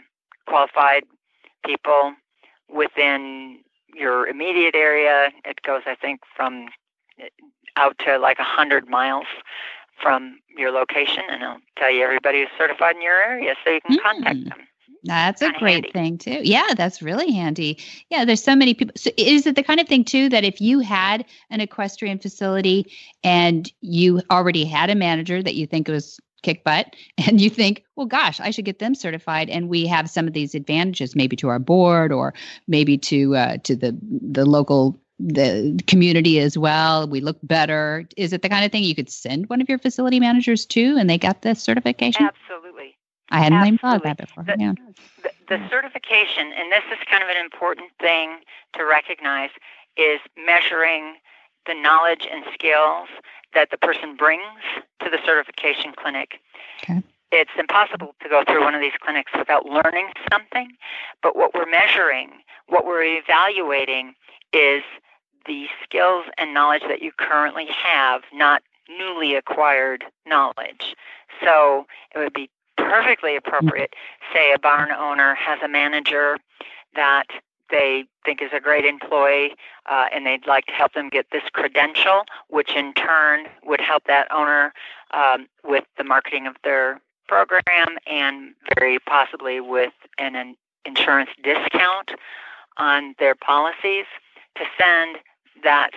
qualified 0.46 1.04
people 1.64 2.12
within 2.68 3.58
your 3.94 4.26
immediate 4.26 4.74
area. 4.74 5.30
It 5.44 5.62
goes, 5.62 5.82
I 5.86 5.94
think, 5.94 6.20
from 6.36 6.68
uh, 7.22 7.26
out 7.76 7.98
to 8.04 8.18
like 8.18 8.38
a 8.38 8.44
hundred 8.44 8.88
miles 8.88 9.26
from 10.00 10.38
your 10.56 10.70
location, 10.72 11.22
and 11.30 11.42
it'll 11.42 11.58
tell 11.78 11.90
you 11.90 12.02
everybody 12.02 12.40
who's 12.40 12.48
certified 12.58 12.96
in 12.96 13.02
your 13.02 13.22
area, 13.22 13.54
so 13.64 13.70
you 13.70 13.80
can 13.80 13.98
contact 13.98 14.36
Mm. 14.36 14.48
them. 14.48 14.68
That's 15.04 15.42
a 15.42 15.50
great 15.58 15.74
handy. 15.74 15.90
thing 15.90 16.18
too. 16.18 16.40
Yeah, 16.44 16.74
that's 16.76 17.02
really 17.02 17.32
handy. 17.32 17.78
Yeah, 18.08 18.24
there's 18.24 18.42
so 18.42 18.54
many 18.54 18.74
people. 18.74 18.94
So 18.96 19.10
is 19.16 19.46
it 19.46 19.56
the 19.56 19.62
kind 19.62 19.80
of 19.80 19.88
thing 19.88 20.04
too 20.04 20.28
that 20.28 20.44
if 20.44 20.60
you 20.60 20.80
had 20.80 21.24
an 21.50 21.60
equestrian 21.60 22.18
facility 22.18 22.92
and 23.24 23.70
you 23.80 24.22
already 24.30 24.64
had 24.64 24.90
a 24.90 24.94
manager 24.94 25.42
that 25.42 25.54
you 25.54 25.66
think 25.66 25.88
was 25.88 26.20
kick 26.42 26.64
butt 26.64 26.94
and 27.18 27.40
you 27.40 27.50
think, 27.50 27.84
well, 27.96 28.06
gosh, 28.06 28.40
I 28.40 28.50
should 28.50 28.64
get 28.64 28.78
them 28.78 28.94
certified, 28.94 29.48
and 29.48 29.68
we 29.68 29.86
have 29.86 30.08
some 30.08 30.26
of 30.26 30.34
these 30.34 30.54
advantages, 30.54 31.16
maybe 31.16 31.36
to 31.36 31.48
our 31.48 31.58
board 31.58 32.12
or 32.12 32.34
maybe 32.68 32.98
to 32.98 33.36
uh, 33.36 33.56
to 33.58 33.74
the 33.74 33.98
the 34.02 34.44
local 34.44 35.00
the 35.18 35.80
community 35.86 36.40
as 36.40 36.58
well. 36.58 37.08
We 37.08 37.20
look 37.20 37.38
better. 37.42 38.08
Is 38.16 38.32
it 38.32 38.42
the 38.42 38.48
kind 38.48 38.64
of 38.64 38.72
thing 38.72 38.84
you 38.84 38.94
could 38.94 39.10
send 39.10 39.48
one 39.48 39.60
of 39.60 39.68
your 39.68 39.78
facility 39.78 40.20
managers 40.20 40.66
to, 40.66 40.96
and 40.96 41.08
they 41.08 41.18
got 41.18 41.42
the 41.42 41.54
certification? 41.54 42.24
Absolutely. 42.24 42.61
I 43.32 43.40
hadn't 43.40 43.66
even 43.66 43.78
thought 43.78 43.96
of 43.96 44.02
that 44.02 44.18
before. 44.18 44.44
The- 44.44 44.56
yeah. 44.58 44.74
the, 45.22 45.30
the 45.48 45.68
certification, 45.70 46.52
and 46.52 46.70
this 46.70 46.84
is 46.92 46.98
kind 47.10 47.22
of 47.22 47.30
an 47.30 47.38
important 47.38 47.90
thing 47.98 48.40
to 48.74 48.84
recognize, 48.84 49.50
is 49.96 50.20
measuring 50.36 51.14
the 51.66 51.74
knowledge 51.74 52.28
and 52.30 52.44
skills 52.52 53.08
that 53.54 53.70
the 53.70 53.78
person 53.78 54.16
brings 54.16 54.60
to 55.00 55.10
the 55.10 55.18
certification 55.24 55.92
clinic. 55.96 56.40
Okay. 56.82 57.02
It's 57.30 57.50
impossible 57.58 58.14
to 58.22 58.28
go 58.28 58.44
through 58.46 58.62
one 58.62 58.74
of 58.74 58.82
these 58.82 58.92
clinics 59.00 59.32
without 59.36 59.64
learning 59.64 60.08
something, 60.30 60.68
but 61.22 61.34
what 61.34 61.54
we're 61.54 61.66
measuring, 61.66 62.30
what 62.68 62.84
we're 62.84 63.02
evaluating, 63.02 64.14
is 64.52 64.82
the 65.46 65.66
skills 65.82 66.26
and 66.36 66.52
knowledge 66.52 66.82
that 66.88 67.00
you 67.00 67.12
currently 67.16 67.66
have, 67.66 68.22
not 68.34 68.62
newly 68.98 69.34
acquired 69.34 70.04
knowledge. 70.26 70.94
So 71.42 71.86
it 72.14 72.18
would 72.18 72.34
be 72.34 72.50
perfectly 72.76 73.36
appropriate. 73.36 73.94
Say 74.32 74.52
a 74.52 74.58
barn 74.58 74.90
owner 74.92 75.34
has 75.34 75.60
a 75.62 75.68
manager 75.68 76.38
that 76.94 77.26
they 77.70 78.04
think 78.24 78.42
is 78.42 78.50
a 78.52 78.60
great 78.60 78.84
employee 78.84 79.54
uh, 79.90 80.06
and 80.14 80.26
they'd 80.26 80.46
like 80.46 80.66
to 80.66 80.72
help 80.72 80.92
them 80.92 81.08
get 81.08 81.26
this 81.32 81.42
credential, 81.52 82.22
which 82.48 82.76
in 82.76 82.92
turn 82.92 83.46
would 83.64 83.80
help 83.80 84.04
that 84.04 84.30
owner 84.30 84.72
um, 85.12 85.48
with 85.64 85.84
the 85.96 86.04
marketing 86.04 86.46
of 86.46 86.54
their 86.62 87.00
program 87.26 87.96
and 88.06 88.54
very 88.78 88.98
possibly 88.98 89.60
with 89.60 89.94
an, 90.18 90.36
an 90.36 90.54
insurance 90.84 91.30
discount 91.42 92.12
on 92.76 93.14
their 93.18 93.34
policies 93.34 94.04
to 94.56 94.64
send 94.78 95.16
that 95.64 95.90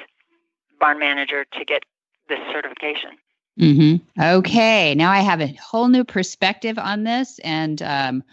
barn 0.80 1.00
manager 1.00 1.46
to 1.52 1.66
get 1.66 1.84
this 2.30 2.40
certification. 2.52 3.12
Hmm 3.58 3.96
Okay, 4.22 4.96
now 4.96 5.12
I 5.12 5.20
have 5.20 5.42
a 5.42 5.56
whole 5.62 5.88
new 5.88 6.04
perspective 6.04 6.78
on 6.78 7.04
this, 7.04 7.40
and 7.40 7.82
um, 7.82 8.24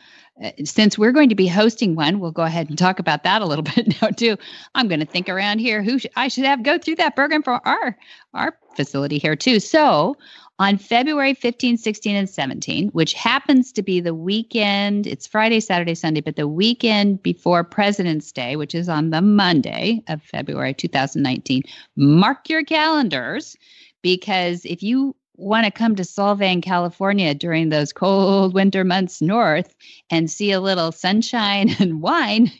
uh, 0.42 0.50
since 0.64 0.98
we're 0.98 1.12
going 1.12 1.28
to 1.28 1.34
be 1.34 1.46
hosting 1.46 1.94
one, 1.94 2.18
we'll 2.18 2.32
go 2.32 2.42
ahead 2.42 2.68
and 2.68 2.78
talk 2.78 2.98
about 2.98 3.22
that 3.24 3.42
a 3.42 3.46
little 3.46 3.62
bit 3.76 4.00
now 4.02 4.08
too. 4.08 4.36
I'm 4.74 4.88
going 4.88 5.00
to 5.00 5.06
think 5.06 5.28
around 5.28 5.60
here 5.60 5.82
who 5.82 5.98
sh- 5.98 6.06
I 6.16 6.28
should 6.28 6.44
have 6.44 6.62
go 6.62 6.78
through 6.78 6.96
that 6.96 7.14
program 7.14 7.42
for 7.42 7.60
our 7.66 7.96
our 8.34 8.58
facility 8.74 9.18
here 9.18 9.36
too. 9.36 9.60
So 9.60 10.16
on 10.58 10.78
February 10.78 11.34
15, 11.34 11.76
16, 11.76 12.16
and 12.16 12.28
17, 12.28 12.88
which 12.88 13.14
happens 13.14 13.72
to 13.72 13.82
be 13.82 14.00
the 14.00 14.14
weekend, 14.14 15.06
it's 15.06 15.26
Friday, 15.26 15.60
Saturday, 15.60 15.94
Sunday, 15.94 16.20
but 16.20 16.36
the 16.36 16.48
weekend 16.48 17.22
before 17.22 17.64
President's 17.64 18.30
Day, 18.32 18.56
which 18.56 18.74
is 18.74 18.88
on 18.88 19.10
the 19.10 19.22
Monday 19.22 20.02
of 20.08 20.22
February 20.22 20.74
2019. 20.74 21.62
Mark 21.96 22.48
your 22.48 22.64
calendars 22.64 23.56
because 24.02 24.64
if 24.64 24.82
you 24.82 25.16
want 25.36 25.64
to 25.64 25.70
come 25.70 25.96
to 25.96 26.02
Solvang, 26.02 26.62
California 26.62 27.34
during 27.34 27.70
those 27.70 27.92
cold 27.92 28.54
winter 28.54 28.84
months 28.84 29.22
north 29.22 29.74
and 30.10 30.30
see 30.30 30.52
a 30.52 30.60
little 30.60 30.92
sunshine 30.92 31.74
and 31.80 32.02
wine 32.02 32.50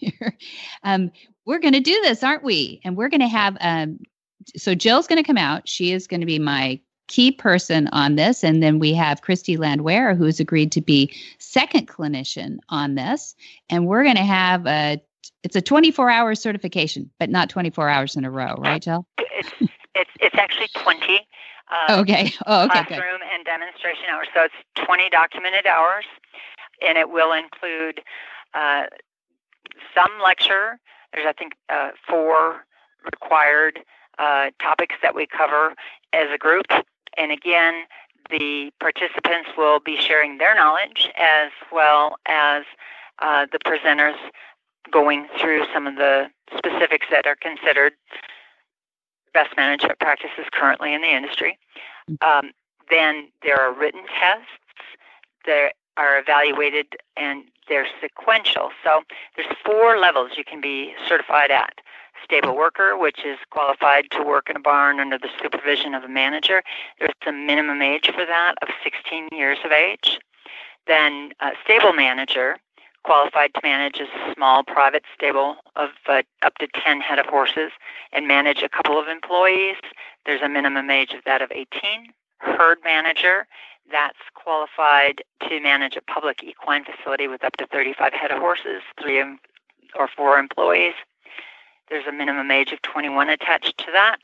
um, 0.82 1.10
we're 1.44 1.58
going 1.58 1.74
to 1.74 1.80
do 1.80 2.00
this, 2.02 2.22
aren't 2.22 2.44
we? 2.44 2.80
And 2.84 2.96
we're 2.96 3.08
going 3.08 3.20
to 3.20 3.28
have, 3.28 3.56
um, 3.60 3.98
so 4.56 4.74
Jill's 4.74 5.06
going 5.06 5.22
to 5.22 5.26
come 5.26 5.38
out. 5.38 5.68
She 5.68 5.92
is 5.92 6.06
going 6.06 6.20
to 6.20 6.26
be 6.26 6.38
my 6.38 6.80
key 7.08 7.32
person 7.32 7.88
on 7.88 8.16
this. 8.16 8.42
And 8.42 8.62
then 8.62 8.78
we 8.78 8.94
have 8.94 9.22
Christy 9.22 9.56
Landwehr, 9.56 10.14
who's 10.14 10.40
agreed 10.40 10.72
to 10.72 10.80
be 10.80 11.14
second 11.38 11.88
clinician 11.88 12.58
on 12.68 12.94
this. 12.94 13.34
And 13.68 13.86
we're 13.86 14.04
going 14.04 14.16
to 14.16 14.22
have 14.22 14.66
a, 14.66 15.02
it's 15.42 15.56
a 15.56 15.62
24 15.62 16.10
hour 16.10 16.34
certification, 16.34 17.10
but 17.18 17.30
not 17.30 17.48
24 17.50 17.88
hours 17.88 18.16
in 18.16 18.24
a 18.24 18.30
row, 18.30 18.54
right, 18.58 18.82
Jill? 18.82 19.06
It's 19.18 19.52
it's 19.94 20.10
it's 20.20 20.36
actually 20.36 20.68
twenty. 20.76 21.26
Uh, 21.70 22.00
Okay. 22.00 22.32
Oh, 22.46 22.64
okay, 22.64 22.80
good. 22.80 22.86
classroom 22.88 23.20
and 23.32 23.44
demonstration 23.44 24.04
hours. 24.12 24.28
So 24.34 24.42
it's 24.42 24.54
20 24.86 25.08
documented 25.10 25.66
hours, 25.66 26.04
and 26.86 26.98
it 26.98 27.10
will 27.10 27.32
include 27.32 28.02
uh, 28.54 28.84
some 29.94 30.10
lecture. 30.22 30.78
There's, 31.12 31.26
I 31.26 31.32
think, 31.32 31.54
uh, 31.68 31.90
four 32.08 32.64
required 33.04 33.80
uh, 34.18 34.50
topics 34.60 34.96
that 35.02 35.14
we 35.14 35.26
cover 35.26 35.74
as 36.12 36.26
a 36.32 36.38
group. 36.38 36.66
And 37.16 37.32
again, 37.32 37.84
the 38.30 38.70
participants 38.80 39.50
will 39.56 39.80
be 39.80 39.96
sharing 39.98 40.38
their 40.38 40.54
knowledge 40.54 41.08
as 41.18 41.50
well 41.70 42.16
as 42.26 42.64
uh, 43.20 43.46
the 43.50 43.58
presenters 43.58 44.16
going 44.90 45.28
through 45.40 45.64
some 45.72 45.86
of 45.86 45.96
the 45.96 46.28
specifics 46.56 47.06
that 47.10 47.26
are 47.26 47.36
considered 47.36 47.92
best 49.32 49.56
management 49.56 49.98
practices 49.98 50.46
currently 50.52 50.92
in 50.94 51.00
the 51.02 51.08
industry. 51.14 51.58
Um, 52.20 52.52
then 52.90 53.28
there 53.42 53.60
are 53.60 53.72
written 53.72 54.02
tests 54.20 54.46
that 55.46 55.72
are 55.96 56.18
evaluated 56.18 56.86
and 57.16 57.44
they're 57.68 57.86
sequential. 58.00 58.70
So 58.82 59.02
there's 59.36 59.48
four 59.64 59.98
levels 59.98 60.32
you 60.36 60.44
can 60.44 60.60
be 60.60 60.94
certified 61.08 61.50
at. 61.50 61.74
stable 62.24 62.54
worker, 62.56 62.96
which 62.96 63.24
is 63.24 63.38
qualified 63.50 64.04
to 64.10 64.22
work 64.22 64.48
in 64.48 64.56
a 64.56 64.60
barn 64.60 65.00
under 65.00 65.18
the 65.18 65.28
supervision 65.42 65.94
of 65.94 66.04
a 66.04 66.08
manager. 66.08 66.62
There's 66.98 67.10
a 67.26 67.32
minimum 67.32 67.82
age 67.82 68.06
for 68.06 68.24
that 68.24 68.54
of 68.62 68.68
16 68.84 69.28
years 69.32 69.58
of 69.64 69.72
age. 69.72 70.20
Then 70.86 71.32
stable 71.64 71.92
manager, 71.92 72.58
qualified 73.04 73.52
to 73.54 73.60
manage 73.62 74.00
a 74.00 74.34
small 74.34 74.62
private 74.62 75.04
stable 75.14 75.56
of 75.76 75.90
uh, 76.08 76.22
up 76.42 76.56
to 76.58 76.68
10 76.68 77.00
head 77.00 77.18
of 77.18 77.26
horses 77.26 77.72
and 78.12 78.28
manage 78.28 78.62
a 78.62 78.68
couple 78.68 78.98
of 78.98 79.08
employees. 79.08 79.76
There's 80.26 80.42
a 80.42 80.48
minimum 80.48 80.90
age 80.90 81.12
of 81.12 81.24
that 81.24 81.42
of 81.42 81.50
18. 81.50 82.12
Herd 82.38 82.78
manager, 82.84 83.46
that's 83.90 84.18
qualified 84.34 85.22
to 85.48 85.60
manage 85.60 85.96
a 85.96 86.02
public 86.02 86.42
equine 86.42 86.84
facility 86.84 87.28
with 87.28 87.44
up 87.44 87.56
to 87.56 87.66
35 87.66 88.12
head 88.12 88.30
of 88.30 88.38
horses, 88.38 88.82
three 89.00 89.22
or 89.94 90.08
four 90.08 90.38
employees. 90.38 90.94
There's 91.88 92.06
a 92.06 92.12
minimum 92.12 92.50
age 92.50 92.72
of 92.72 92.80
21 92.82 93.28
attached 93.28 93.78
to 93.78 93.86
that. 93.92 94.20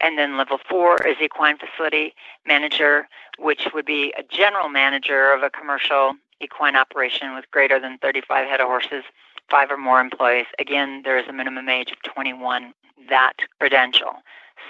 And 0.00 0.18
then 0.18 0.36
level 0.36 0.58
four 0.68 1.06
is 1.06 1.16
equine 1.20 1.56
facility 1.58 2.14
manager, 2.46 3.08
which 3.38 3.68
would 3.72 3.86
be 3.86 4.12
a 4.18 4.22
general 4.22 4.68
manager 4.68 5.32
of 5.32 5.42
a 5.42 5.50
commercial 5.50 6.14
equine 6.40 6.76
operation 6.76 7.34
with 7.34 7.50
greater 7.50 7.80
than 7.80 7.98
35 7.98 8.48
head 8.48 8.60
of 8.60 8.66
horses, 8.66 9.04
five 9.50 9.70
or 9.70 9.76
more 9.76 10.00
employees. 10.00 10.46
Again, 10.58 11.02
there 11.04 11.18
is 11.18 11.26
a 11.28 11.32
minimum 11.32 11.68
age 11.68 11.90
of 11.90 12.02
21, 12.02 12.72
that 13.08 13.34
credential. 13.58 14.14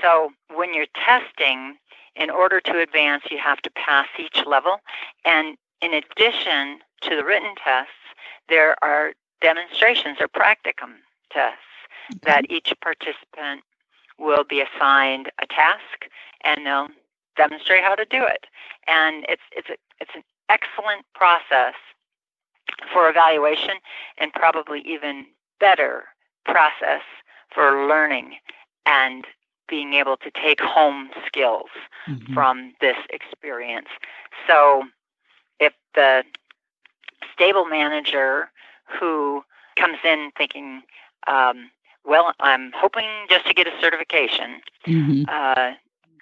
So 0.03 0.33
when 0.55 0.75
you're 0.75 0.87
testing, 0.95 1.77
in 2.17 2.31
order 2.31 2.61
to 2.61 2.81
advance, 2.81 3.25
you 3.31 3.39
have 3.39 3.61
to 3.63 3.71
pass 3.71 4.07
each 4.19 4.45
level. 4.47 4.81
And 5.25 5.57
in 5.81 5.95
addition 5.95 6.79
to 7.03 7.17
the 7.17 7.25
written 7.25 7.55
tests, 7.63 7.93
there 8.49 8.77
are 8.83 9.13
demonstrations 9.41 10.19
or 10.21 10.29
practicum 10.29 10.95
tests 11.31 11.59
that 12.23 12.51
each 12.51 12.73
participant 12.83 13.63
will 14.19 14.45
be 14.45 14.63
assigned 14.63 15.31
a 15.41 15.47
task 15.47 16.07
and 16.45 16.67
they'll 16.67 16.89
demonstrate 17.37 17.83
how 17.83 17.95
to 17.95 18.05
do 18.05 18.25
it. 18.25 18.47
And 18.87 19.25
it's 19.29 19.43
it's 19.53 19.69
a, 19.69 19.77
it's 20.01 20.13
an 20.15 20.23
excellent 20.49 21.05
process 21.15 21.75
for 22.93 23.09
evaluation 23.09 23.75
and 24.19 24.33
probably 24.33 24.81
even 24.81 25.27
better 25.61 26.05
process 26.45 27.03
for 27.55 27.87
learning 27.87 28.37
and 28.87 29.25
being 29.69 29.95
able 29.95 30.17
to 30.19 30.31
take 30.31 30.61
home 30.61 31.09
skills 31.27 31.71
mm-hmm. 32.09 32.35
from 32.35 32.75
this 32.81 32.97
experience. 33.11 33.89
So 34.47 34.85
if 35.61 35.73
the 35.95 36.25
stable 37.33 37.65
manager 37.65 38.51
who 39.01 39.43
comes 39.77 39.99
in 40.05 40.31
thinking, 40.37 40.83
um, 41.27 41.71
well, 42.05 42.35
I'm 42.41 42.73
hoping 42.75 43.09
just 43.31 43.47
to 43.47 43.55
get 43.55 43.67
a 43.67 43.73
certification, 43.81 44.61
mm-hmm. 44.87 45.23
uh, 45.29 45.73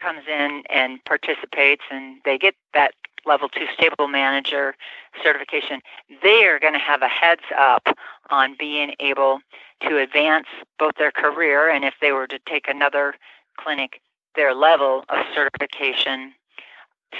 comes 0.00 0.22
in 0.28 0.62
and 0.70 1.04
participates, 1.04 1.82
and 1.90 2.18
they 2.24 2.38
get 2.38 2.54
that 2.74 2.94
level 3.26 3.48
two 3.48 3.66
stable 3.74 4.08
manager 4.08 4.74
certification, 5.22 5.80
they 6.22 6.44
are 6.44 6.58
going 6.58 6.72
to 6.72 6.78
have 6.78 7.02
a 7.02 7.08
heads 7.08 7.42
up 7.56 7.88
on 8.30 8.56
being 8.58 8.94
able 9.00 9.40
to 9.88 9.98
advance 9.98 10.46
both 10.78 10.94
their 10.98 11.12
career 11.12 11.68
and 11.68 11.84
if 11.84 11.94
they 12.00 12.12
were 12.12 12.26
to 12.26 12.38
take 12.48 12.68
another 12.68 13.14
clinic, 13.58 14.00
their 14.34 14.54
level 14.54 15.04
of 15.08 15.18
certification 15.34 16.32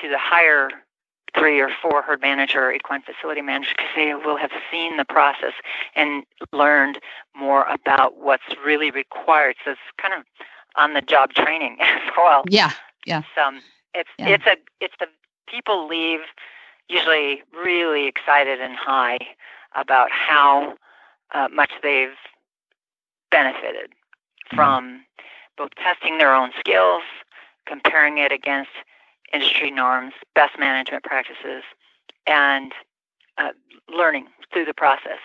to 0.00 0.08
the 0.08 0.18
higher 0.18 0.70
three 1.36 1.60
or 1.60 1.70
four 1.80 2.02
herd 2.02 2.20
manager 2.20 2.66
or 2.66 2.72
equine 2.72 3.02
facility 3.02 3.40
manager 3.40 3.70
because 3.76 3.90
they 3.96 4.14
will 4.14 4.36
have 4.36 4.50
seen 4.70 4.96
the 4.96 5.04
process 5.04 5.52
and 5.96 6.24
learned 6.52 6.98
more 7.34 7.64
about 7.64 8.18
what's 8.18 8.42
really 8.64 8.90
required. 8.90 9.56
So 9.64 9.72
it's 9.72 9.80
kind 9.98 10.14
of 10.14 10.24
on 10.76 10.94
the 10.94 11.00
job 11.00 11.32
training 11.32 11.78
as 11.80 12.02
well. 12.16 12.44
Yeah, 12.48 12.72
yeah. 13.06 13.20
It's, 13.20 13.28
um, 13.42 13.60
it's 13.94 14.10
yeah. 14.18 14.28
it's 14.28 14.46
a 14.46 14.56
it's 14.80 14.94
the 15.00 15.06
people 15.48 15.86
leave 15.86 16.20
usually 16.88 17.42
really 17.64 18.06
excited 18.06 18.60
and 18.60 18.74
high 18.74 19.18
about 19.74 20.10
how 20.10 20.74
uh, 21.34 21.48
much 21.52 21.70
they've 21.82 22.10
benefited 23.30 23.90
mm-hmm. 23.90 24.56
from 24.56 25.04
both 25.56 25.70
testing 25.76 26.18
their 26.18 26.34
own 26.34 26.50
skills, 26.58 27.02
comparing 27.66 28.18
it 28.18 28.32
against 28.32 28.70
industry 29.32 29.70
norms, 29.70 30.12
best 30.34 30.58
management 30.58 31.04
practices, 31.04 31.62
and 32.26 32.72
uh, 33.38 33.50
learning 33.88 34.26
through 34.52 34.64
the 34.64 34.74
process. 34.74 35.20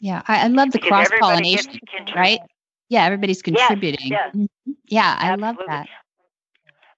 Yeah, 0.00 0.22
I, 0.26 0.44
I 0.44 0.46
love 0.48 0.72
the 0.72 0.80
cross 0.80 1.08
pollination, 1.20 1.78
right? 2.14 2.40
Yeah, 2.88 3.04
everybody's 3.04 3.42
contributing. 3.42 4.08
Yes, 4.10 4.30
yes. 4.34 4.36
Mm-hmm. 4.36 4.72
Yeah, 4.88 5.16
I 5.18 5.30
Absolutely. 5.30 5.46
love 5.46 5.56
that. 5.68 5.88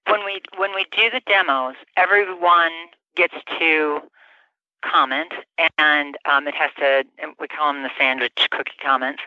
When 0.07 0.23
we 0.23 0.41
when 0.57 0.73
we 0.75 0.85
do 0.91 1.09
the 1.09 1.21
demos, 1.25 1.75
everyone 1.97 2.71
gets 3.15 3.35
to 3.59 4.01
comment, 4.83 5.33
and 5.77 6.17
um, 6.25 6.47
it 6.47 6.55
has 6.55 6.71
to. 6.77 7.03
We 7.39 7.47
call 7.47 7.73
them 7.73 7.83
the 7.83 7.91
sandwich 7.97 8.47
cookie 8.51 8.71
comments. 8.83 9.23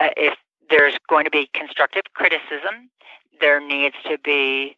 Uh, 0.00 0.08
if 0.16 0.34
there's 0.70 0.94
going 1.08 1.24
to 1.24 1.30
be 1.30 1.50
constructive 1.52 2.04
criticism, 2.14 2.90
there 3.40 3.60
needs 3.60 3.96
to 4.08 4.16
be 4.18 4.76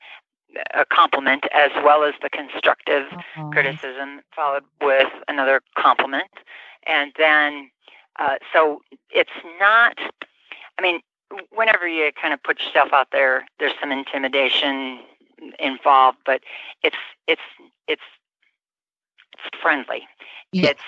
a 0.75 0.85
compliment 0.85 1.45
as 1.55 1.71
well 1.85 2.05
as 2.05 2.15
the 2.23 2.31
constructive 2.31 3.07
uh-huh. 3.13 3.51
criticism, 3.51 4.21
followed 4.35 4.65
with 4.81 5.09
another 5.29 5.61
compliment. 5.77 6.31
And 6.87 7.13
then, 7.19 7.71
uh, 8.19 8.37
so 8.53 8.81
it's 9.11 9.31
not, 9.59 9.99
I 10.79 10.83
mean, 10.83 11.01
whenever 11.51 11.89
you 11.89 12.11
kind 12.21 12.35
of 12.35 12.43
put 12.43 12.61
yourself 12.61 12.93
out 12.93 13.09
there, 13.11 13.47
there's 13.59 13.73
some 13.81 13.91
intimidation 13.91 15.01
involved, 15.59 16.19
but 16.25 16.43
it's, 16.83 16.97
it's, 17.27 17.43
it's, 17.89 18.03
it's 19.45 19.59
friendly. 19.61 20.07
Yeah. 20.53 20.71
It's, 20.71 20.83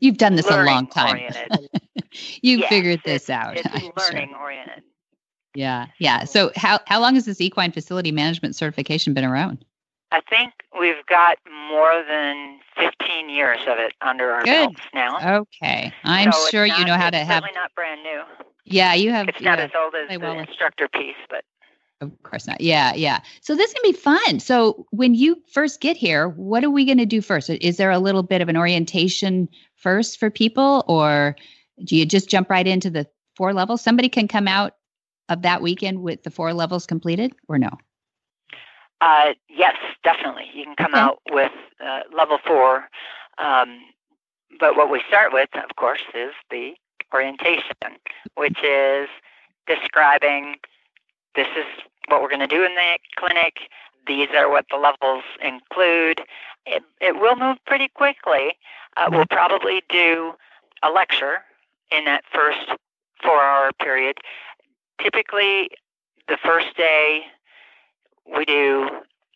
You've 0.00 0.18
done 0.18 0.34
this 0.34 0.50
a 0.50 0.64
long 0.64 0.88
time. 0.88 1.20
You've 2.42 2.60
yes, 2.60 2.68
figured 2.68 3.00
this 3.04 3.30
out. 3.30 3.56
It's 3.56 3.68
learning 4.12 4.30
sure. 4.30 4.38
oriented. 4.38 4.82
Yeah, 5.54 5.86
yeah. 5.98 6.24
So 6.24 6.50
how 6.56 6.80
how 6.86 7.00
long 7.00 7.14
has 7.14 7.24
this 7.24 7.40
equine 7.40 7.72
facility 7.72 8.10
management 8.10 8.56
certification 8.56 9.14
been 9.14 9.24
around? 9.24 9.64
I 10.10 10.20
think 10.28 10.52
we've 10.78 11.06
got 11.06 11.38
more 11.70 12.02
than 12.06 12.58
15 12.76 13.30
years 13.30 13.60
of 13.62 13.78
it 13.78 13.94
under 14.02 14.30
our 14.30 14.42
Good. 14.42 14.74
belts 14.74 14.80
now. 14.92 15.38
Okay, 15.40 15.92
I'm 16.04 16.32
so 16.32 16.48
sure 16.50 16.66
not, 16.66 16.78
you 16.80 16.84
know 16.84 16.96
how 16.96 17.10
to 17.10 17.18
have. 17.18 17.42
Certainly 17.42 17.52
not 17.54 17.74
brand 17.74 18.02
new. 18.02 18.22
Yeah, 18.64 18.94
you 18.94 19.10
have. 19.10 19.28
It's 19.28 19.40
not 19.40 19.58
yeah, 19.58 19.64
as 19.66 19.70
old 19.76 19.94
as 19.94 20.08
the 20.08 20.18
well 20.18 20.38
instructor 20.38 20.88
piece, 20.88 21.16
but 21.30 21.44
of 22.02 22.22
course 22.22 22.46
not. 22.46 22.60
Yeah, 22.60 22.92
yeah. 22.94 23.20
So 23.40 23.54
this 23.54 23.72
can 23.72 23.82
be 23.82 23.92
fun. 23.92 24.40
So 24.40 24.86
when 24.90 25.14
you 25.14 25.40
first 25.52 25.80
get 25.80 25.96
here, 25.96 26.28
what 26.28 26.64
are 26.64 26.70
we 26.70 26.84
going 26.84 26.98
to 26.98 27.06
do 27.06 27.22
first? 27.22 27.48
Is 27.48 27.76
there 27.76 27.90
a 27.90 27.98
little 27.98 28.22
bit 28.22 28.40
of 28.40 28.48
an 28.48 28.56
orientation 28.56 29.48
first 29.76 30.18
for 30.18 30.30
people, 30.30 30.84
or 30.88 31.36
do 31.84 31.96
you 31.96 32.04
just 32.04 32.28
jump 32.28 32.50
right 32.50 32.66
into 32.66 32.90
the 32.90 33.06
four 33.36 33.52
levels? 33.54 33.82
Somebody 33.82 34.08
can 34.08 34.28
come 34.28 34.48
out 34.48 34.74
of 35.28 35.42
that 35.42 35.62
weekend 35.62 36.02
with 36.02 36.22
the 36.24 36.30
four 36.30 36.52
levels 36.52 36.86
completed 36.86 37.32
or 37.48 37.58
no? 37.58 37.70
Uh, 39.00 39.32
yes, 39.48 39.76
definitely. 40.04 40.48
You 40.54 40.64
can 40.64 40.76
come 40.76 40.94
okay. 40.94 41.00
out 41.00 41.18
with 41.30 41.52
uh, 41.84 42.00
level 42.16 42.38
four. 42.46 42.88
Um, 43.38 43.80
but 44.60 44.76
what 44.76 44.90
we 44.90 45.02
start 45.08 45.32
with, 45.32 45.48
of 45.54 45.74
course, 45.76 46.02
is 46.14 46.32
the 46.50 46.74
orientation, 47.12 47.98
which 48.36 48.62
is 48.62 49.08
describing 49.66 50.56
this 51.34 51.48
is 51.56 51.64
what 52.08 52.22
we're 52.22 52.28
going 52.28 52.40
to 52.40 52.46
do 52.46 52.64
in 52.64 52.74
the 52.74 52.98
clinic. 53.16 53.70
These 54.06 54.28
are 54.36 54.50
what 54.50 54.66
the 54.70 54.76
levels 54.76 55.24
include. 55.42 56.22
It, 56.66 56.82
it 57.00 57.20
will 57.20 57.36
move 57.36 57.58
pretty 57.66 57.88
quickly. 57.88 58.56
Uh, 58.96 59.08
we'll 59.10 59.26
probably 59.26 59.82
do 59.88 60.32
a 60.82 60.90
lecture 60.90 61.38
in 61.90 62.04
that 62.04 62.24
first 62.32 62.58
four 63.22 63.40
hour 63.40 63.70
period 63.80 64.18
typically 65.02 65.70
the 66.28 66.38
first 66.42 66.76
day 66.76 67.22
we 68.36 68.44
do 68.44 68.88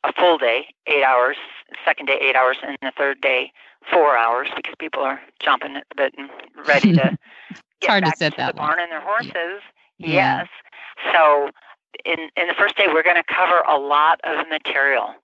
a 0.04 0.12
full 0.12 0.38
day, 0.38 0.66
eight 0.86 1.02
hours, 1.02 1.36
second 1.84 2.06
day, 2.06 2.18
eight 2.20 2.36
hours, 2.36 2.56
and 2.62 2.76
the 2.80 2.92
third 2.96 3.20
day, 3.20 3.52
four 3.90 4.16
hours, 4.16 4.48
because 4.54 4.74
people 4.78 5.02
are 5.02 5.20
jumping 5.40 5.76
at 5.76 5.84
the 5.88 5.94
bit 5.96 6.14
and 6.16 6.30
ready 6.66 6.92
to 6.92 7.18
get 7.80 7.90
hard 7.90 8.04
back 8.04 8.14
to, 8.14 8.18
set 8.18 8.32
to 8.32 8.36
that 8.38 8.54
the 8.54 8.60
barn 8.60 8.78
and 8.78 8.90
their 8.92 9.00
horses. 9.00 9.62
Yeah. 9.98 10.08
Yes. 10.08 10.48
So 11.12 11.50
in, 12.04 12.30
in 12.36 12.48
the 12.48 12.54
first 12.54 12.76
day, 12.76 12.86
we're 12.88 13.02
going 13.02 13.16
to 13.16 13.24
cover 13.24 13.60
a 13.68 13.78
lot 13.78 14.20
of 14.24 14.48
material, 14.48 15.14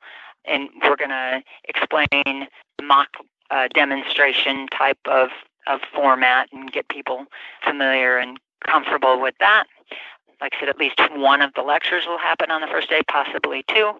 and 0.44 0.68
we're 0.82 0.96
going 0.96 1.10
to 1.10 1.42
explain 1.64 2.48
mock 2.82 3.08
uh, 3.50 3.68
demonstration 3.74 4.66
type 4.68 4.98
of, 5.06 5.28
of 5.66 5.80
format 5.94 6.48
and 6.52 6.72
get 6.72 6.88
people 6.88 7.26
familiar 7.64 8.18
and 8.18 8.38
comfortable 8.66 9.20
with 9.20 9.34
that. 9.40 9.64
Like 10.40 10.54
I 10.56 10.60
said, 10.60 10.68
at 10.68 10.78
least 10.78 11.00
one 11.14 11.40
of 11.42 11.52
the 11.54 11.62
lectures 11.62 12.04
will 12.06 12.18
happen 12.18 12.50
on 12.50 12.60
the 12.60 12.66
first 12.66 12.88
day, 12.88 13.02
possibly 13.08 13.64
two. 13.68 13.92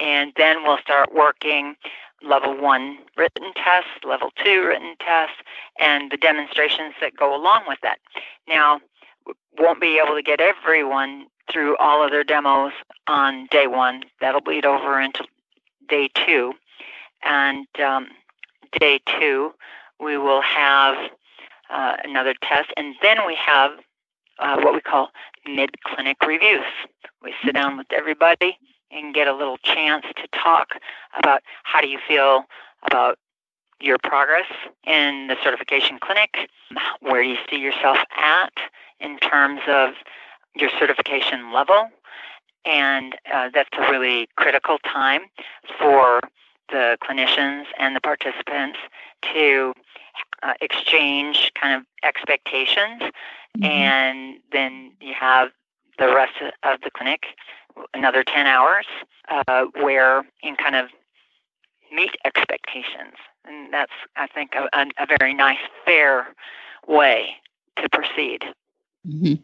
And 0.00 0.32
then 0.36 0.62
we'll 0.62 0.78
start 0.78 1.14
working 1.14 1.76
level 2.22 2.56
one 2.56 2.98
written 3.16 3.52
tests, 3.54 3.90
level 4.04 4.30
two 4.42 4.64
written 4.66 4.96
tests, 5.00 5.36
and 5.78 6.10
the 6.10 6.16
demonstrations 6.16 6.94
that 7.00 7.16
go 7.16 7.34
along 7.34 7.64
with 7.68 7.78
that. 7.82 7.98
Now, 8.48 8.80
won't 9.58 9.80
be 9.80 9.98
able 9.98 10.14
to 10.14 10.22
get 10.22 10.40
everyone 10.40 11.26
through 11.52 11.76
all 11.78 12.04
of 12.04 12.10
their 12.10 12.24
demos 12.24 12.72
on 13.06 13.46
day 13.50 13.66
one. 13.66 14.02
That'll 14.20 14.40
bleed 14.40 14.64
over 14.64 15.00
into 15.00 15.24
day 15.88 16.08
two. 16.14 16.52
And 17.24 17.66
um, 17.80 18.08
day 18.78 19.00
two, 19.18 19.52
we 20.00 20.18
will 20.18 20.42
have 20.42 20.96
uh, 21.70 21.96
another 22.04 22.34
test. 22.42 22.72
And 22.76 22.94
then 23.02 23.18
we 23.26 23.34
have 23.34 23.72
uh, 24.38 24.60
what 24.60 24.74
we 24.74 24.80
call 24.80 25.10
mid 25.46 25.70
clinic 25.82 26.16
reviews. 26.26 26.64
We 27.22 27.34
sit 27.44 27.54
down 27.54 27.76
with 27.76 27.86
everybody 27.90 28.58
and 28.90 29.14
get 29.14 29.26
a 29.26 29.34
little 29.34 29.58
chance 29.58 30.04
to 30.16 30.28
talk 30.28 30.74
about 31.18 31.42
how 31.64 31.80
do 31.80 31.88
you 31.88 31.98
feel 32.06 32.44
about 32.84 33.18
your 33.80 33.98
progress 33.98 34.46
in 34.84 35.26
the 35.26 35.36
certification 35.42 35.98
clinic, 36.00 36.48
where 37.00 37.22
you 37.22 37.36
see 37.50 37.56
yourself 37.56 37.98
at 38.16 38.52
in 39.00 39.18
terms 39.18 39.60
of 39.68 39.90
your 40.56 40.70
certification 40.78 41.52
level. 41.52 41.90
And 42.64 43.14
uh, 43.32 43.50
that's 43.54 43.70
a 43.78 43.90
really 43.90 44.28
critical 44.36 44.78
time 44.78 45.22
for 45.78 46.20
the 46.68 46.98
clinicians 47.02 47.64
and 47.78 47.94
the 47.94 48.00
participants 48.00 48.78
to 49.32 49.72
uh, 50.42 50.54
exchange 50.60 51.52
kind 51.60 51.74
of 51.74 51.86
expectations. 52.02 53.02
Mm-hmm. 53.02 53.64
And 53.64 54.38
then 54.52 54.92
you 55.00 55.14
have 55.14 55.50
the 55.98 56.08
rest 56.14 56.34
of 56.62 56.80
the 56.82 56.90
clinic, 56.90 57.26
another 57.94 58.24
10 58.24 58.46
hours, 58.46 58.86
uh, 59.28 59.66
where 59.80 60.24
in 60.42 60.56
kind 60.56 60.76
of 60.76 60.90
meet 61.92 62.16
expectations. 62.24 63.14
And 63.44 63.72
that's, 63.72 63.92
I 64.16 64.26
think, 64.26 64.54
a, 64.54 64.86
a 64.98 65.06
very 65.18 65.34
nice, 65.34 65.58
fair 65.84 66.34
way 66.86 67.36
to 67.76 67.88
proceed. 67.88 68.44
Mm-hmm. 69.06 69.34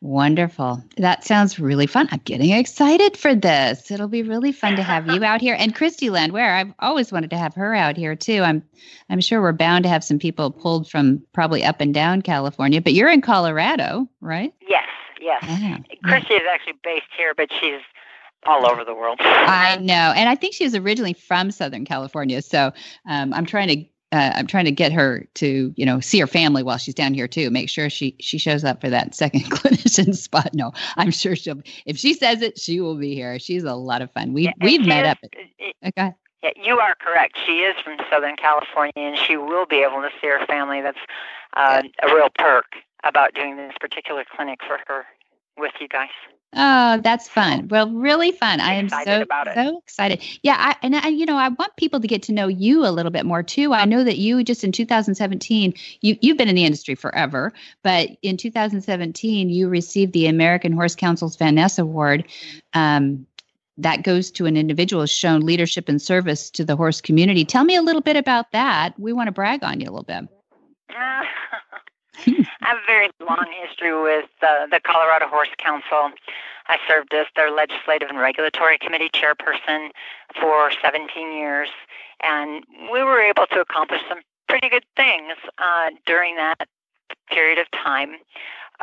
Wonderful. 0.00 0.82
That 0.96 1.24
sounds 1.24 1.58
really 1.58 1.88
fun. 1.88 2.08
I'm 2.12 2.20
getting 2.24 2.52
excited 2.52 3.16
for 3.16 3.34
this. 3.34 3.90
It'll 3.90 4.06
be 4.06 4.22
really 4.22 4.52
fun 4.52 4.76
to 4.76 4.82
have 4.82 5.08
you 5.08 5.24
out 5.24 5.40
here. 5.40 5.56
And 5.58 5.74
Christy 5.74 6.08
Landwehr, 6.08 6.54
I've 6.54 6.72
always 6.78 7.10
wanted 7.10 7.30
to 7.30 7.36
have 7.36 7.52
her 7.54 7.74
out 7.74 7.96
here 7.96 8.14
too. 8.14 8.42
I'm 8.42 8.62
I'm 9.10 9.20
sure 9.20 9.42
we're 9.42 9.52
bound 9.52 9.82
to 9.82 9.88
have 9.88 10.04
some 10.04 10.20
people 10.20 10.52
pulled 10.52 10.88
from 10.88 11.20
probably 11.32 11.64
up 11.64 11.80
and 11.80 11.92
down 11.92 12.22
California, 12.22 12.80
but 12.80 12.92
you're 12.92 13.10
in 13.10 13.22
Colorado, 13.22 14.08
right? 14.20 14.54
Yes, 14.68 14.86
yes. 15.20 15.44
Yeah. 15.44 15.78
Christy 16.04 16.34
is 16.34 16.46
actually 16.48 16.78
based 16.84 17.06
here, 17.16 17.34
but 17.34 17.48
she's 17.60 17.80
all 18.46 18.70
over 18.70 18.84
the 18.84 18.94
world. 18.94 19.18
I 19.20 19.78
know. 19.78 20.12
And 20.14 20.28
I 20.28 20.36
think 20.36 20.54
she 20.54 20.62
was 20.62 20.76
originally 20.76 21.14
from 21.14 21.50
Southern 21.50 21.84
California. 21.84 22.40
So 22.40 22.72
um, 23.08 23.34
I'm 23.34 23.46
trying 23.46 23.68
to 23.68 23.84
uh, 24.10 24.32
I'm 24.34 24.46
trying 24.46 24.64
to 24.64 24.70
get 24.70 24.90
her 24.92 25.26
to, 25.34 25.72
you 25.76 25.84
know, 25.84 26.00
see 26.00 26.18
her 26.20 26.26
family 26.26 26.62
while 26.62 26.78
she's 26.78 26.94
down 26.94 27.12
here 27.12 27.28
too. 27.28 27.50
Make 27.50 27.68
sure 27.68 27.90
she 27.90 28.16
she 28.20 28.38
shows 28.38 28.64
up 28.64 28.80
for 28.80 28.88
that 28.88 29.14
second 29.14 29.40
clinician 29.50 30.16
spot. 30.16 30.54
No, 30.54 30.72
I'm 30.96 31.10
sure 31.10 31.36
she'll. 31.36 31.60
If 31.84 31.98
she 31.98 32.14
says 32.14 32.40
it, 32.40 32.58
she 32.58 32.80
will 32.80 32.96
be 32.96 33.14
here. 33.14 33.38
She's 33.38 33.64
a 33.64 33.74
lot 33.74 34.00
of 34.00 34.10
fun. 34.12 34.32
We 34.32 34.44
yeah, 34.44 34.52
we've 34.60 34.86
met 34.86 35.04
is, 35.04 35.10
up. 35.10 35.18
At, 35.24 35.88
okay. 35.88 36.14
Yeah, 36.42 36.50
you 36.56 36.78
are 36.78 36.94
correct. 36.94 37.36
She 37.44 37.58
is 37.60 37.76
from 37.84 37.98
Southern 38.10 38.36
California, 38.36 38.92
and 38.96 39.18
she 39.18 39.36
will 39.36 39.66
be 39.66 39.82
able 39.82 40.00
to 40.02 40.10
see 40.20 40.28
her 40.28 40.44
family. 40.46 40.80
That's 40.80 40.98
uh, 41.54 41.82
a 42.02 42.14
real 42.14 42.28
perk 42.38 42.76
about 43.04 43.34
doing 43.34 43.56
this 43.56 43.74
particular 43.80 44.24
clinic 44.34 44.60
for 44.66 44.78
her 44.86 45.04
with 45.56 45.72
you 45.80 45.88
guys. 45.88 46.10
Oh, 46.54 46.98
that's 47.02 47.28
fun. 47.28 47.68
Well, 47.68 47.90
really 47.90 48.32
fun. 48.32 48.60
I 48.60 48.74
am 48.74 48.88
so 48.88 49.24
so 49.54 49.78
excited. 49.78 50.22
Yeah, 50.42 50.56
I, 50.58 50.76
and 50.82 50.96
I, 50.96 51.08
you 51.08 51.26
know, 51.26 51.36
I 51.36 51.48
want 51.48 51.76
people 51.76 52.00
to 52.00 52.06
get 52.06 52.22
to 52.24 52.32
know 52.32 52.48
you 52.48 52.86
a 52.86 52.88
little 52.88 53.12
bit 53.12 53.26
more 53.26 53.42
too. 53.42 53.74
I 53.74 53.84
know 53.84 54.02
that 54.02 54.16
you 54.16 54.42
just 54.42 54.64
in 54.64 54.72
2017, 54.72 55.74
you 56.00 56.16
you've 56.22 56.38
been 56.38 56.48
in 56.48 56.54
the 56.54 56.64
industry 56.64 56.94
forever, 56.94 57.52
but 57.82 58.10
in 58.22 58.38
2017, 58.38 59.50
you 59.50 59.68
received 59.68 60.14
the 60.14 60.26
American 60.26 60.72
Horse 60.72 60.94
Council's 60.94 61.36
Van 61.36 61.54
Ness 61.54 61.78
Award. 61.78 62.24
Um, 62.72 63.26
that 63.76 64.02
goes 64.02 64.30
to 64.32 64.46
an 64.46 64.56
individual 64.56 65.02
who's 65.02 65.10
shown 65.10 65.42
leadership 65.42 65.88
and 65.88 66.00
service 66.00 66.50
to 66.50 66.64
the 66.64 66.76
horse 66.76 67.00
community. 67.02 67.44
Tell 67.44 67.64
me 67.64 67.76
a 67.76 67.82
little 67.82 68.02
bit 68.02 68.16
about 68.16 68.50
that. 68.52 68.98
We 68.98 69.12
want 69.12 69.28
to 69.28 69.32
brag 69.32 69.62
on 69.62 69.80
you 69.80 69.86
a 69.86 69.92
little 69.92 70.02
bit. 70.02 70.24
I 72.26 72.66
have 72.66 72.78
a 72.78 72.86
very 72.86 73.10
long 73.20 73.46
history 73.66 74.00
with 74.00 74.28
uh, 74.42 74.66
the 74.66 74.80
Colorado 74.80 75.28
Horse 75.28 75.48
Council. 75.58 76.10
I 76.66 76.78
served 76.86 77.14
as 77.14 77.26
their 77.34 77.50
legislative 77.50 78.08
and 78.10 78.18
regulatory 78.18 78.78
committee 78.78 79.10
chairperson 79.12 79.90
for 80.40 80.70
17 80.82 81.32
years, 81.32 81.68
and 82.22 82.64
we 82.92 83.02
were 83.02 83.20
able 83.20 83.46
to 83.46 83.60
accomplish 83.60 84.00
some 84.08 84.20
pretty 84.48 84.68
good 84.68 84.84
things 84.96 85.34
uh, 85.58 85.90
during 86.06 86.36
that 86.36 86.68
period 87.30 87.58
of 87.58 87.70
time. 87.70 88.16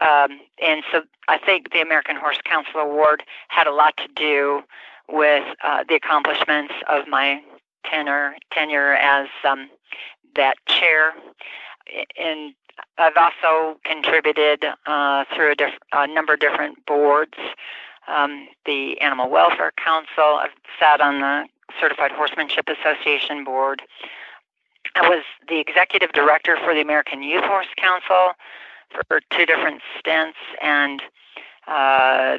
Um, 0.02 0.40
and 0.62 0.84
so 0.92 1.04
I 1.28 1.38
think 1.38 1.72
the 1.72 1.82
American 1.82 2.16
Horse 2.16 2.40
Council 2.44 2.82
Award 2.82 3.24
had 3.48 3.68
a 3.68 3.72
lot 3.72 3.96
to 3.98 4.08
do 4.16 4.62
with 5.08 5.44
uh, 5.64 5.84
the 5.88 5.96
accomplishments 5.96 6.74
of 6.90 7.08
my 7.08 7.42
tenure 7.86 8.36
tenure 8.52 8.94
as 8.94 9.28
um, 9.48 9.70
that 10.36 10.58
chair. 10.68 11.14
And 12.20 12.54
I've 12.98 13.18
also 13.18 13.80
contributed 13.84 14.66
uh, 14.86 15.26
through 15.34 15.52
a, 15.52 15.56
diff- 15.56 15.80
a, 15.92 16.08
number 16.08 16.34
of 16.34 16.40
different 16.40 16.86
boards. 16.86 17.34
Um, 18.08 18.48
the 18.66 19.00
Animal 19.02 19.30
Welfare 19.30 19.74
Council. 19.84 20.40
I've 20.42 20.52
sat 20.80 21.02
on 21.02 21.20
the 21.22 21.46
Certified 21.80 22.12
Horsemanship 22.12 22.70
Association 22.70 23.44
board. 23.44 23.82
I 24.96 25.10
was 25.10 25.24
the 25.50 25.60
executive 25.60 26.12
director 26.12 26.58
for 26.64 26.74
the 26.74 26.82
American 26.82 27.24
Youth 27.24 27.44
Horse 27.44 27.68
Council 27.78 28.32
for 29.10 29.20
two 29.32 29.46
different 29.46 29.82
stints, 30.00 30.38
and 30.62 31.02
uh, 31.68 32.38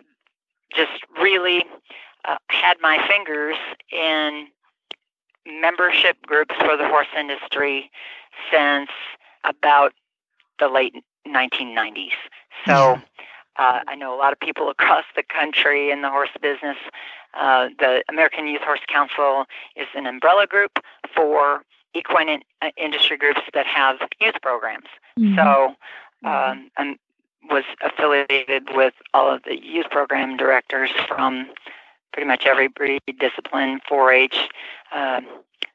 just 0.75 1.03
really 1.21 1.65
uh, 2.25 2.37
had 2.49 2.77
my 2.81 3.05
fingers 3.09 3.57
in 3.91 4.47
membership 5.47 6.17
groups 6.27 6.55
for 6.59 6.77
the 6.77 6.89
horse 6.89 7.07
industry 7.17 7.91
since 8.51 8.91
about 9.45 9.93
the 10.59 10.69
late 10.69 10.95
1990s. 11.27 12.11
So 12.67 13.01
uh, 13.59 13.81
I 13.87 13.95
know 13.95 14.15
a 14.15 14.19
lot 14.19 14.33
of 14.33 14.41
people 14.41 14.69
across 14.79 15.05
the 15.15 15.23
country 15.23 15.91
in 15.91 16.03
the 16.03 16.11
horse 16.11 16.31
business. 16.41 16.77
Uh, 17.35 17.69
the 17.79 18.03
American 18.09 18.47
Youth 18.47 18.63
Horse 18.63 18.81
Council 18.89 19.45
is 19.77 19.87
an 19.95 20.07
umbrella 20.07 20.47
group 20.47 20.79
for 21.15 21.63
equine 21.95 22.29
in, 22.29 22.41
uh, 22.63 22.71
industry 22.77 23.17
groups 23.17 23.41
that 23.55 23.67
have 23.67 23.97
youth 24.21 24.37
programs. 24.43 24.87
Mm-hmm. 25.19 25.37
So 25.37 25.75
um, 26.29 26.71
I 26.77 26.97
was 27.51 27.65
affiliated 27.83 28.69
with 28.75 28.95
all 29.15 29.33
of 29.33 29.43
the 29.45 29.63
youth 29.63 29.87
program 29.91 30.37
directors 30.37 30.91
from 31.09 31.49
pretty 32.13 32.27
much 32.27 32.47
every 32.47 32.69
breed 32.69 33.03
discipline 33.19 33.81
4-H, 33.91 34.49
um, 34.95 35.27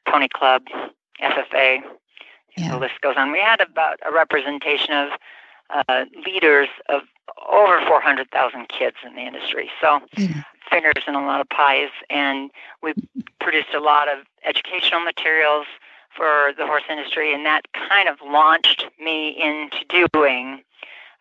Pony 0.08 0.28
Club, 0.28 0.62
FFA, 1.20 1.78
yeah. 2.56 2.72
the 2.72 2.78
list 2.78 3.00
goes 3.00 3.14
on. 3.16 3.32
We 3.32 3.40
had 3.40 3.60
about 3.60 3.98
a 4.06 4.12
representation 4.12 4.94
of 4.94 5.10
uh, 5.70 6.04
leaders 6.26 6.68
of 6.88 7.02
over 7.50 7.80
400,000 7.86 8.68
kids 8.68 8.96
in 9.06 9.14
the 9.14 9.22
industry. 9.22 9.70
So, 9.80 10.00
yeah. 10.16 10.42
fingers 10.70 11.04
in 11.06 11.14
a 11.14 11.24
lot 11.24 11.40
of 11.40 11.48
pies. 11.48 11.90
And 12.10 12.50
we 12.82 12.94
produced 13.40 13.74
a 13.74 13.80
lot 13.80 14.08
of 14.08 14.24
educational 14.44 15.00
materials 15.00 15.66
for 16.14 16.52
the 16.58 16.66
horse 16.66 16.82
industry, 16.90 17.32
and 17.32 17.46
that 17.46 17.62
kind 17.72 18.08
of 18.08 18.16
launched 18.22 18.86
me 19.00 19.30
into 19.30 20.08
doing 20.12 20.62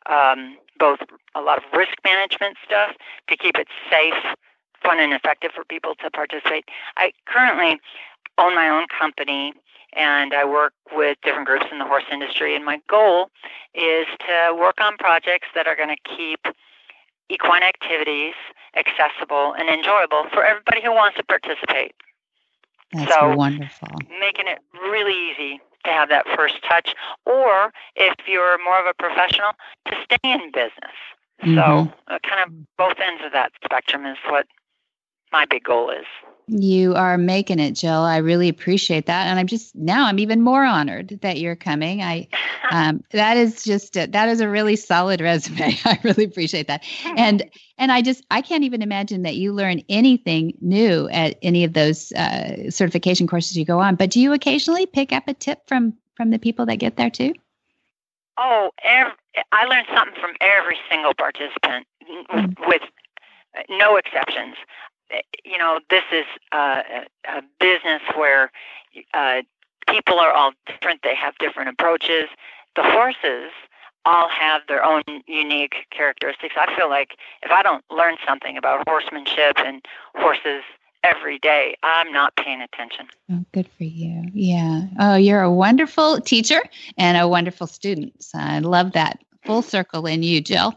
um, 0.09 0.57
both 0.77 0.99
a 1.35 1.41
lot 1.41 1.57
of 1.57 1.63
risk 1.73 1.93
management 2.03 2.57
stuff 2.65 2.95
to 3.29 3.37
keep 3.37 3.55
it 3.57 3.67
safe, 3.89 4.13
fun, 4.83 4.99
and 4.99 5.13
effective 5.13 5.51
for 5.53 5.63
people 5.63 5.95
to 6.03 6.09
participate. 6.09 6.65
I 6.97 7.13
currently 7.25 7.79
own 8.37 8.55
my 8.55 8.67
own 8.67 8.85
company 8.87 9.53
and 9.93 10.33
I 10.33 10.45
work 10.45 10.73
with 10.93 11.17
different 11.23 11.47
groups 11.47 11.65
in 11.71 11.79
the 11.79 11.85
horse 11.85 12.03
industry. 12.11 12.55
And 12.55 12.63
my 12.63 12.81
goal 12.87 13.29
is 13.73 14.07
to 14.19 14.55
work 14.57 14.79
on 14.81 14.97
projects 14.97 15.47
that 15.55 15.67
are 15.67 15.75
going 15.75 15.89
to 15.89 16.15
keep 16.15 16.39
equine 17.29 17.63
activities 17.63 18.33
accessible 18.75 19.53
and 19.57 19.69
enjoyable 19.69 20.25
for 20.31 20.43
everybody 20.43 20.81
who 20.81 20.91
wants 20.91 21.17
to 21.17 21.23
participate. 21.23 21.93
That's 22.93 23.13
so 23.13 23.35
wonderful. 23.35 23.87
Making 24.19 24.47
it 24.47 24.59
really 24.73 25.31
easy 25.31 25.61
to 25.85 25.91
have 25.91 26.09
that 26.09 26.25
first 26.35 26.61
touch, 26.67 26.93
or 27.25 27.71
if 27.95 28.15
you're 28.27 28.61
more 28.63 28.79
of 28.79 28.85
a 28.85 28.93
professional, 28.93 29.51
to 29.87 29.95
stay 30.03 30.17
in 30.23 30.51
business. 30.51 30.97
Mm-hmm. 31.41 31.55
So, 31.55 31.93
uh, 32.07 32.19
kind 32.27 32.41
of 32.45 32.77
both 32.77 32.99
ends 32.99 33.23
of 33.25 33.31
that 33.31 33.51
spectrum 33.63 34.05
is 34.05 34.17
what 34.29 34.45
my 35.31 35.45
big 35.45 35.63
goal 35.63 35.89
is. 35.89 36.05
You 36.47 36.95
are 36.95 37.17
making 37.17 37.59
it, 37.59 37.71
Jill. 37.71 38.01
I 38.01 38.17
really 38.17 38.49
appreciate 38.49 39.05
that, 39.05 39.27
and 39.27 39.39
I'm 39.39 39.47
just 39.47 39.75
now 39.75 40.05
I'm 40.05 40.19
even 40.19 40.41
more 40.41 40.63
honored 40.63 41.19
that 41.21 41.39
you're 41.39 41.55
coming. 41.55 42.01
I 42.01 42.27
um, 42.71 43.03
that 43.11 43.37
is 43.37 43.63
just 43.63 43.95
a, 43.95 44.07
that 44.07 44.29
is 44.29 44.41
a 44.41 44.49
really 44.49 44.75
solid 44.75 45.21
resume. 45.21 45.77
I 45.85 45.99
really 46.03 46.23
appreciate 46.23 46.67
that, 46.67 46.83
and 47.17 47.49
and 47.77 47.91
I 47.91 48.01
just 48.01 48.25
I 48.31 48.41
can't 48.41 48.63
even 48.63 48.81
imagine 48.81 49.23
that 49.23 49.35
you 49.35 49.53
learn 49.53 49.81
anything 49.89 50.57
new 50.61 51.07
at 51.09 51.37
any 51.41 51.63
of 51.63 51.73
those 51.73 52.11
uh, 52.13 52.69
certification 52.69 53.27
courses 53.27 53.57
you 53.57 53.65
go 53.65 53.79
on. 53.79 53.95
But 53.95 54.09
do 54.09 54.19
you 54.19 54.33
occasionally 54.33 54.85
pick 54.85 55.11
up 55.13 55.27
a 55.27 55.33
tip 55.33 55.67
from 55.67 55.93
from 56.15 56.31
the 56.31 56.39
people 56.39 56.65
that 56.65 56.77
get 56.77 56.97
there 56.97 57.09
too? 57.09 57.33
Oh, 58.37 58.71
every, 58.83 59.13
I 59.51 59.65
learned 59.65 59.87
something 59.93 60.19
from 60.19 60.35
every 60.41 60.77
single 60.89 61.13
participant, 61.13 61.85
with 62.67 62.81
no 63.69 63.97
exceptions. 63.97 64.55
You 65.43 65.57
know, 65.57 65.79
this 65.89 66.03
is 66.11 66.25
uh, 66.51 66.81
a 67.27 67.41
business 67.59 68.01
where 68.15 68.51
uh, 69.13 69.41
people 69.87 70.19
are 70.19 70.31
all 70.31 70.53
different. 70.65 71.01
They 71.03 71.15
have 71.15 71.37
different 71.37 71.69
approaches. 71.69 72.29
The 72.75 72.83
horses 72.83 73.51
all 74.05 74.29
have 74.29 74.61
their 74.67 74.83
own 74.83 75.03
unique 75.27 75.75
characteristics. 75.91 76.55
I 76.57 76.75
feel 76.75 76.89
like 76.89 77.17
if 77.43 77.51
I 77.51 77.61
don't 77.61 77.83
learn 77.91 78.15
something 78.27 78.57
about 78.57 78.87
horsemanship 78.87 79.57
and 79.57 79.85
horses 80.15 80.63
every 81.03 81.39
day, 81.39 81.75
I'm 81.83 82.11
not 82.11 82.35
paying 82.35 82.61
attention. 82.61 83.07
Oh, 83.31 83.43
good 83.53 83.67
for 83.77 83.83
you. 83.83 84.23
Yeah. 84.33 84.83
Oh, 84.99 85.15
you're 85.15 85.41
a 85.41 85.51
wonderful 85.51 86.19
teacher 86.21 86.61
and 86.97 87.17
a 87.17 87.27
wonderful 87.27 87.67
student. 87.67 88.23
So 88.23 88.37
I 88.39 88.59
love 88.59 88.93
that 88.93 89.19
full 89.45 89.61
circle 89.61 90.05
in 90.05 90.23
you, 90.23 90.41
Jill. 90.41 90.75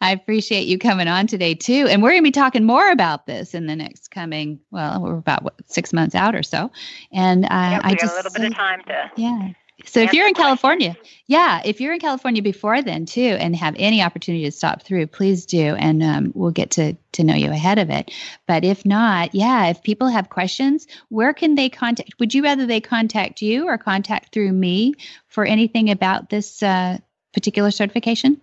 I 0.00 0.12
appreciate 0.12 0.66
you 0.66 0.78
coming 0.78 1.08
on 1.08 1.26
today 1.26 1.54
too. 1.54 1.86
And 1.88 2.02
we're 2.02 2.10
going 2.10 2.22
to 2.22 2.28
be 2.28 2.32
talking 2.32 2.64
more 2.64 2.90
about 2.90 3.26
this 3.26 3.54
in 3.54 3.66
the 3.66 3.76
next 3.76 4.10
coming. 4.10 4.60
Well, 4.70 5.02
we're 5.02 5.18
about 5.18 5.42
what, 5.42 5.54
six 5.66 5.92
months 5.92 6.14
out 6.14 6.34
or 6.34 6.42
so, 6.42 6.70
and 7.12 7.44
uh, 7.44 7.48
I 7.50 7.94
just 7.94 8.12
a 8.12 8.16
little 8.16 8.32
bit 8.32 8.44
of 8.44 8.54
time 8.54 8.82
to 8.86 9.10
yeah. 9.16 9.50
So 9.84 10.00
if 10.00 10.14
you're 10.14 10.26
in 10.26 10.34
California, 10.34 10.96
yeah, 11.26 11.60
if 11.64 11.80
you're 11.80 11.92
in 11.92 12.00
California 12.00 12.42
before 12.42 12.80
then 12.80 13.04
too, 13.04 13.36
and 13.38 13.54
have 13.54 13.76
any 13.78 14.02
opportunity 14.02 14.44
to 14.44 14.50
stop 14.50 14.82
through, 14.82 15.06
please 15.08 15.44
do, 15.44 15.74
and 15.76 16.02
um, 16.02 16.32
we'll 16.34 16.50
get 16.50 16.70
to 16.72 16.96
to 17.12 17.24
know 17.24 17.34
you 17.34 17.50
ahead 17.50 17.78
of 17.78 17.90
it. 17.90 18.10
But 18.46 18.64
if 18.64 18.86
not, 18.86 19.34
yeah, 19.34 19.66
if 19.66 19.82
people 19.82 20.08
have 20.08 20.30
questions, 20.30 20.86
where 21.10 21.34
can 21.34 21.56
they 21.56 21.68
contact? 21.68 22.14
Would 22.18 22.32
you 22.32 22.42
rather 22.42 22.66
they 22.66 22.80
contact 22.80 23.42
you 23.42 23.66
or 23.66 23.76
contact 23.76 24.32
through 24.32 24.52
me 24.52 24.94
for 25.28 25.44
anything 25.44 25.90
about 25.90 26.30
this 26.30 26.62
uh, 26.62 26.98
particular 27.36 27.70
certification? 27.70 28.40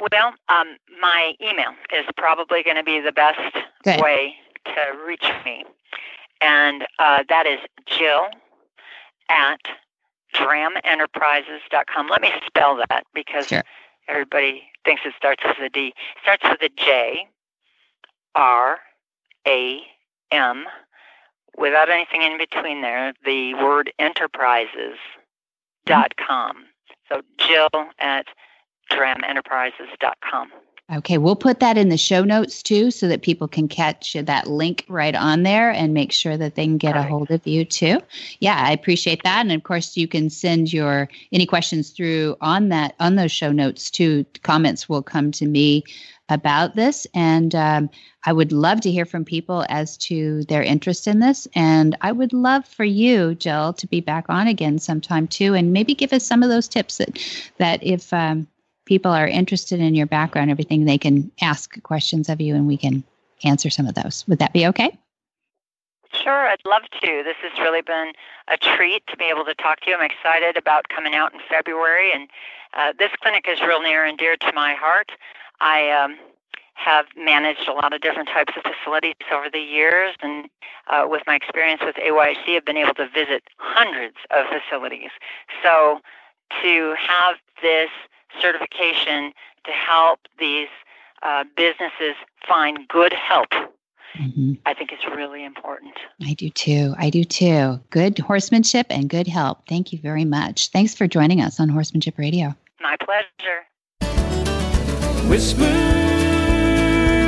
Well, 0.00 0.32
um, 0.48 0.76
my 0.98 1.34
email 1.42 1.72
is 1.92 2.06
probably 2.16 2.62
going 2.62 2.76
to 2.76 2.82
be 2.82 3.00
the 3.00 3.12
best 3.12 3.38
Good. 3.84 4.00
way 4.00 4.34
to 4.64 4.98
reach 5.06 5.26
me, 5.44 5.64
and 6.40 6.86
uh, 6.98 7.22
that 7.28 7.46
is 7.46 7.58
Jill 7.86 8.28
at 9.28 9.60
jramenterprises.com. 10.34 12.08
Let 12.08 12.22
me 12.22 12.30
spell 12.46 12.76
that 12.88 13.04
because 13.14 13.46
Sure. 13.46 13.62
everybody 14.08 14.62
thinks 14.86 15.02
it 15.04 15.12
starts 15.18 15.44
with 15.44 15.58
a 15.60 15.68
D. 15.68 15.88
It 15.88 15.94
starts 16.22 16.44
with 16.48 16.62
a 16.62 16.70
J, 16.76 17.28
R, 18.34 18.78
A, 19.46 19.80
M, 20.32 20.64
without 21.56 21.88
anything 21.90 22.22
in 22.22 22.38
between 22.38 22.82
there, 22.82 23.12
the 23.24 23.54
word 23.54 23.92
enterprises 23.98 24.96
dot 25.86 26.14
com. 26.16 26.64
So 27.08 27.20
Jill 27.38 27.68
at 27.98 28.26
jramenterprises.com. 28.90 30.50
Okay, 30.92 31.16
we'll 31.16 31.34
put 31.34 31.60
that 31.60 31.78
in 31.78 31.88
the 31.88 31.96
show 31.96 32.24
notes 32.24 32.62
too 32.62 32.90
so 32.90 33.08
that 33.08 33.22
people 33.22 33.48
can 33.48 33.68
catch 33.68 34.12
that 34.12 34.46
link 34.46 34.84
right 34.86 35.14
on 35.14 35.42
there 35.42 35.70
and 35.70 35.94
make 35.94 36.12
sure 36.12 36.36
that 36.36 36.56
they 36.56 36.64
can 36.66 36.76
get 36.76 36.94
a 36.94 37.02
hold 37.02 37.30
of 37.30 37.46
you 37.46 37.64
too. 37.64 38.00
Yeah, 38.40 38.62
I 38.62 38.72
appreciate 38.72 39.22
that. 39.22 39.40
And 39.40 39.52
of 39.52 39.62
course, 39.62 39.96
you 39.96 40.06
can 40.06 40.28
send 40.28 40.74
your 40.74 41.08
any 41.32 41.46
questions 41.46 41.90
through 41.90 42.36
on 42.42 42.68
that 42.68 42.94
on 43.00 43.16
those 43.16 43.32
show 43.32 43.50
notes 43.50 43.90
too. 43.90 44.26
Comments 44.42 44.86
will 44.86 45.02
come 45.02 45.30
to 45.32 45.46
me 45.46 45.84
about 46.28 46.74
this 46.74 47.06
and 47.14 47.54
um, 47.54 47.88
I 48.26 48.32
would 48.32 48.52
love 48.52 48.80
to 48.82 48.90
hear 48.90 49.04
from 49.04 49.24
people 49.24 49.64
as 49.68 49.96
to 49.98 50.44
their 50.44 50.62
interest 50.62 51.06
in 51.06 51.20
this. 51.20 51.46
And 51.54 51.96
I 52.00 52.12
would 52.12 52.32
love 52.32 52.66
for 52.66 52.84
you, 52.84 53.34
Jill, 53.34 53.74
to 53.74 53.86
be 53.86 54.00
back 54.00 54.26
on 54.28 54.48
again 54.48 54.78
sometime 54.78 55.28
too, 55.28 55.54
and 55.54 55.72
maybe 55.72 55.94
give 55.94 56.12
us 56.12 56.26
some 56.26 56.42
of 56.42 56.48
those 56.48 56.68
tips 56.68 56.98
that 56.98 57.18
that 57.58 57.82
if 57.82 58.12
um, 58.12 58.46
people 58.84 59.12
are 59.12 59.26
interested 59.26 59.80
in 59.80 59.94
your 59.94 60.06
background, 60.06 60.50
everything, 60.50 60.84
they 60.84 60.98
can 60.98 61.30
ask 61.40 61.80
questions 61.82 62.28
of 62.28 62.40
you 62.40 62.54
and 62.54 62.66
we 62.66 62.76
can 62.76 63.02
answer 63.44 63.70
some 63.70 63.86
of 63.86 63.94
those. 63.94 64.24
Would 64.28 64.38
that 64.38 64.52
be 64.52 64.66
okay? 64.66 64.96
Sure, 66.22 66.46
I'd 66.46 66.64
love 66.64 66.82
to. 67.02 67.22
This 67.24 67.36
has 67.42 67.58
really 67.58 67.82
been 67.82 68.12
a 68.48 68.56
treat 68.56 69.06
to 69.08 69.16
be 69.16 69.24
able 69.24 69.44
to 69.44 69.54
talk 69.54 69.80
to 69.80 69.90
you. 69.90 69.96
I'm 69.96 70.08
excited 70.08 70.56
about 70.56 70.88
coming 70.88 71.14
out 71.14 71.34
in 71.34 71.40
February, 71.48 72.12
and 72.12 72.28
uh, 72.74 72.92
this 72.98 73.10
clinic 73.20 73.46
is 73.48 73.60
real 73.60 73.82
near 73.82 74.04
and 74.04 74.16
dear 74.16 74.36
to 74.36 74.52
my 74.54 74.74
heart. 74.74 75.10
I 75.60 75.90
um, 75.90 76.16
have 76.74 77.06
managed 77.16 77.68
a 77.68 77.72
lot 77.72 77.92
of 77.92 78.00
different 78.00 78.28
types 78.28 78.52
of 78.56 78.62
facilities 78.62 79.14
over 79.32 79.50
the 79.50 79.58
years, 79.58 80.14
and 80.22 80.48
uh, 80.86 81.04
with 81.08 81.22
my 81.26 81.34
experience 81.34 81.82
with 81.84 81.96
AYC, 81.96 82.56
I've 82.56 82.64
been 82.64 82.76
able 82.76 82.94
to 82.94 83.08
visit 83.08 83.42
hundreds 83.56 84.16
of 84.30 84.46
facilities. 84.46 85.10
So 85.64 86.00
to 86.62 86.94
have 86.98 87.36
this 87.60 87.90
certification 88.40 89.32
to 89.64 89.70
help 89.72 90.20
these 90.38 90.68
uh, 91.22 91.44
businesses 91.56 92.14
find 92.46 92.86
good 92.88 93.12
help, 93.14 93.48
Mhm. 94.16 94.58
I 94.66 94.74
think 94.74 94.92
is 94.92 94.98
really 95.16 95.42
important. 95.44 95.94
I 96.22 96.34
do 96.34 96.48
too. 96.50 96.94
I 96.98 97.10
do 97.10 97.24
too. 97.24 97.80
Good 97.90 98.18
horsemanship 98.18 98.86
and 98.90 99.08
good 99.08 99.26
help. 99.26 99.66
Thank 99.68 99.92
you 99.92 99.98
very 99.98 100.24
much. 100.24 100.68
Thanks 100.68 100.94
for 100.94 101.06
joining 101.08 101.40
us 101.40 101.58
on 101.58 101.68
Horsemanship 101.68 102.16
Radio. 102.18 102.54
My 102.80 102.96
pleasure. 102.96 103.66
Whisper 105.28 105.64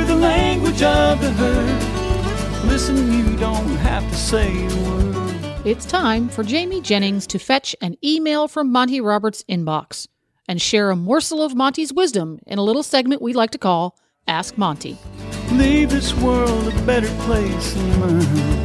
the 0.07 0.15
language 0.15 0.81
of 0.83 1.19
the 1.19 1.31
herd. 1.31 2.63
Listen, 2.69 3.11
you 3.11 3.35
don't 3.37 3.67
have 3.77 4.07
to 4.09 4.15
say 4.15 4.53
a 4.65 4.75
word. 4.89 5.65
It's 5.65 5.85
time 5.85 6.29
for 6.29 6.43
Jamie 6.43 6.79
Jennings 6.81 7.25
to 7.27 7.39
fetch 7.39 7.75
an 7.81 7.97
email 8.03 8.47
from 8.47 8.71
Monty 8.71 9.01
Roberts' 9.01 9.43
inbox 9.49 10.07
and 10.47 10.61
share 10.61 10.89
a 10.89 10.95
morsel 10.95 11.41
of 11.43 11.55
Monty's 11.55 11.93
wisdom 11.93 12.39
in 12.47 12.57
a 12.57 12.63
little 12.63 12.83
segment 12.83 13.21
we 13.21 13.33
like 13.33 13.51
to 13.51 13.57
call 13.57 13.97
Ask 14.27 14.57
Monty. 14.57 14.97
Leave 15.51 15.89
this 15.89 16.13
world 16.15 16.67
a 16.67 16.81
better 16.83 17.07
place 17.21 17.73
than 17.73 17.99
mine. 17.99 18.63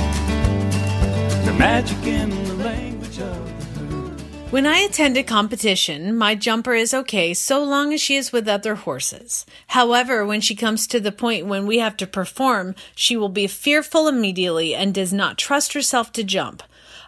The 1.45 1.55
magic 1.59 2.07
in 2.07 2.31
the 2.31 2.55
language 2.55 3.19
of 3.19 3.75
the 3.75 3.81
herd. 3.81 4.21
When 4.53 4.67
I 4.67 4.79
attend 4.79 5.17
a 5.17 5.23
competition, 5.23 6.17
my 6.17 6.35
jumper 6.35 6.75
is 6.75 6.93
okay 6.93 7.33
so 7.35 7.63
long 7.63 7.93
as 7.93 8.01
she 8.01 8.17
is 8.17 8.33
with 8.33 8.49
other 8.49 8.75
horses. 8.75 9.47
However, 9.69 10.27
when 10.27 10.41
she 10.41 10.55
comes 10.55 10.87
to 10.89 11.01
the 11.01 11.13
point 11.13 11.47
when 11.47 11.67
we 11.67 11.79
have 11.79 11.97
to 11.99 12.07
perform, 12.07 12.75
she 12.95 13.17
will 13.17 13.29
be 13.29 13.47
fearful 13.47 14.09
immediately 14.09 14.75
and 14.75 14.93
does 14.93 15.13
not 15.13 15.39
trust 15.39 15.73
herself 15.73 16.13
to 16.13 16.25
jump. 16.25 16.63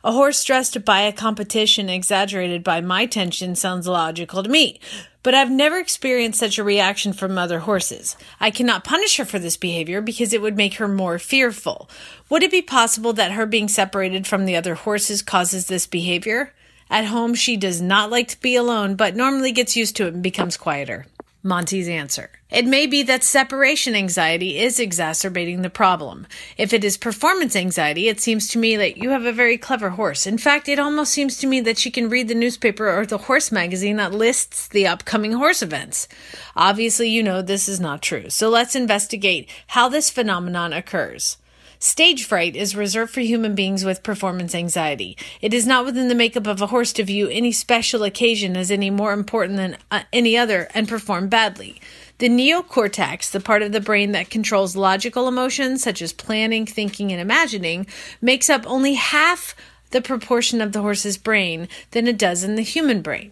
A 0.05 0.13
horse 0.13 0.39
stressed 0.39 0.85
by 0.85 1.01
a 1.01 1.15
competition 1.15 1.89
exaggerated 1.89 2.63
by 2.63 2.83
my 2.83 3.07
tension 3.07 3.57
sounds 3.57 3.89
logical 3.89 4.43
to 4.43 4.51
me, 4.51 4.79
but 5.23 5.35
I've 5.35 5.51
never 5.51 5.79
experienced 5.79 6.39
such 6.39 6.59
a 6.59 6.63
reaction 6.63 7.15
from 7.15 7.39
other 7.39 7.61
horses. 7.61 8.15
I 8.39 8.51
cannot 8.51 8.85
punish 8.85 9.17
her 9.17 9.25
for 9.25 9.39
this 9.39 9.57
behavior 9.57 10.03
because 10.03 10.35
it 10.35 10.43
would 10.43 10.59
make 10.59 10.75
her 10.75 10.89
more 10.89 11.19
fearful. 11.19 11.89
Would 12.29 12.43
it 12.43 12.51
be 12.51 12.61
possible 12.61 13.15
that 13.15 13.33
her 13.33 13.47
being 13.47 13.67
separated 13.67 14.27
from 14.27 14.45
the 14.45 14.57
other 14.57 14.75
horses 14.75 15.23
causes 15.23 15.69
this 15.69 15.87
behavior? 15.87 16.53
At 16.91 17.07
home, 17.07 17.35
she 17.35 17.57
does 17.57 17.81
not 17.81 18.11
like 18.11 18.29
to 18.29 18.41
be 18.43 18.57
alone, 18.57 18.97
but 18.97 19.17
normally 19.17 19.53
gets 19.53 19.75
used 19.75 19.97
to 19.97 20.07
it 20.07 20.13
and 20.13 20.23
becomes 20.23 20.59
quieter. 20.59 21.07
Monty's 21.47 21.89
answer. 21.89 22.31
It 22.49 22.65
may 22.65 22.87
be 22.87 23.03
that 23.03 23.23
separation 23.23 23.95
anxiety 23.95 24.59
is 24.59 24.81
exacerbating 24.81 25.61
the 25.61 25.69
problem. 25.69 26.27
If 26.57 26.73
it 26.73 26.83
is 26.83 26.97
performance 26.97 27.55
anxiety, 27.55 28.09
it 28.09 28.19
seems 28.19 28.49
to 28.49 28.59
me 28.59 28.77
that 28.77 28.97
you 28.97 29.11
have 29.11 29.27
a 29.27 29.33
very 29.33 29.59
clever 29.59 29.91
horse. 29.91 30.27
In 30.27 30.39
fact, 30.39 30.71
it 30.71 30.79
almost 30.79 31.13
seems 31.13 31.37
to 31.39 31.47
me 31.47 31.61
that 31.61 31.77
she 31.77 31.91
can 31.91 32.09
read 32.09 32.29
the 32.29 32.35
newspaper 32.35 32.91
or 32.91 33.05
the 33.05 33.19
horse 33.19 33.53
magazine 33.53 33.97
that 33.97 34.15
lists 34.15 34.69
the 34.69 34.87
upcoming 34.87 35.33
horse 35.33 35.61
events. 35.61 36.09
Obviously, 36.57 37.11
you 37.11 37.23
know 37.23 37.43
this 37.43 37.69
is 37.69 37.79
not 37.79 38.01
true, 38.01 38.31
so 38.31 38.49
let's 38.49 38.75
investigate 38.75 39.47
how 39.67 39.91
this 39.91 40.09
phenomenon 40.09 40.73
occurs. 40.73 41.37
Stage 41.85 42.25
fright 42.25 42.57
is 42.57 42.75
reserved 42.75 43.13
for 43.13 43.21
human 43.21 43.55
beings 43.55 43.85
with 43.85 44.03
performance 44.03 44.55
anxiety. 44.55 45.19
It 45.43 45.53
is 45.53 45.67
not 45.67 45.85
within 45.85 46.09
the 46.09 46.15
makeup 46.15 46.47
of 46.47 46.63
a 46.63 46.69
horse 46.69 46.95
to 46.95 47.05
view 47.05 47.29
any 47.29 47.53
special 47.53 48.05
occasion 48.05 48.57
as 48.57 48.71
any 48.71 48.89
more 48.89 49.13
important 49.13 49.59
than 49.59 49.77
uh, 49.91 50.05
any 50.11 50.35
other 50.35 50.71
and 50.73 50.89
perform 50.89 51.29
badly. 51.29 51.83
The 52.21 52.31
neocortex, 52.31 53.31
the 53.31 53.39
part 53.39 53.61
of 53.61 53.73
the 53.73 53.83
brain 53.83 54.13
that 54.13 54.31
controls 54.31 54.75
logical 54.75 55.29
emotions 55.29 55.83
such 55.83 56.01
as 56.01 56.15
planning, 56.15 56.65
thinking, 56.65 57.13
and 57.13 57.21
imagining, 57.21 57.87
makes 58.23 58.49
up 58.49 58.65
only 58.67 58.95
half 58.95 59.55
the 59.91 60.01
proportion 60.01 60.63
of 60.63 60.73
the 60.73 60.81
horse's 60.81 61.19
brain 61.19 61.69
than 61.91 62.07
it 62.09 62.17
does 62.17 62.43
in 62.43 62.55
the 62.55 62.63
human 62.63 63.03
brain. 63.03 63.31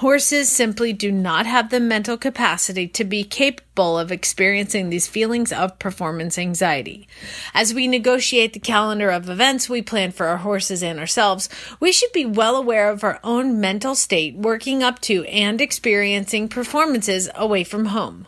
Horses 0.00 0.50
simply 0.50 0.92
do 0.92 1.10
not 1.10 1.46
have 1.46 1.70
the 1.70 1.80
mental 1.80 2.18
capacity 2.18 2.86
to 2.88 3.02
be 3.02 3.24
capable 3.24 3.98
of 3.98 4.12
experiencing 4.12 4.90
these 4.90 5.06
feelings 5.06 5.54
of 5.54 5.78
performance 5.78 6.36
anxiety. 6.36 7.08
As 7.54 7.72
we 7.72 7.88
negotiate 7.88 8.52
the 8.52 8.58
calendar 8.60 9.08
of 9.08 9.30
events 9.30 9.70
we 9.70 9.80
plan 9.80 10.12
for 10.12 10.26
our 10.26 10.36
horses 10.36 10.82
and 10.82 11.00
ourselves, 11.00 11.48
we 11.80 11.92
should 11.92 12.12
be 12.12 12.26
well 12.26 12.56
aware 12.56 12.90
of 12.90 13.04
our 13.04 13.18
own 13.24 13.58
mental 13.58 13.94
state 13.94 14.36
working 14.36 14.82
up 14.82 15.00
to 15.00 15.24
and 15.28 15.62
experiencing 15.62 16.46
performances 16.46 17.30
away 17.34 17.64
from 17.64 17.86
home. 17.86 18.26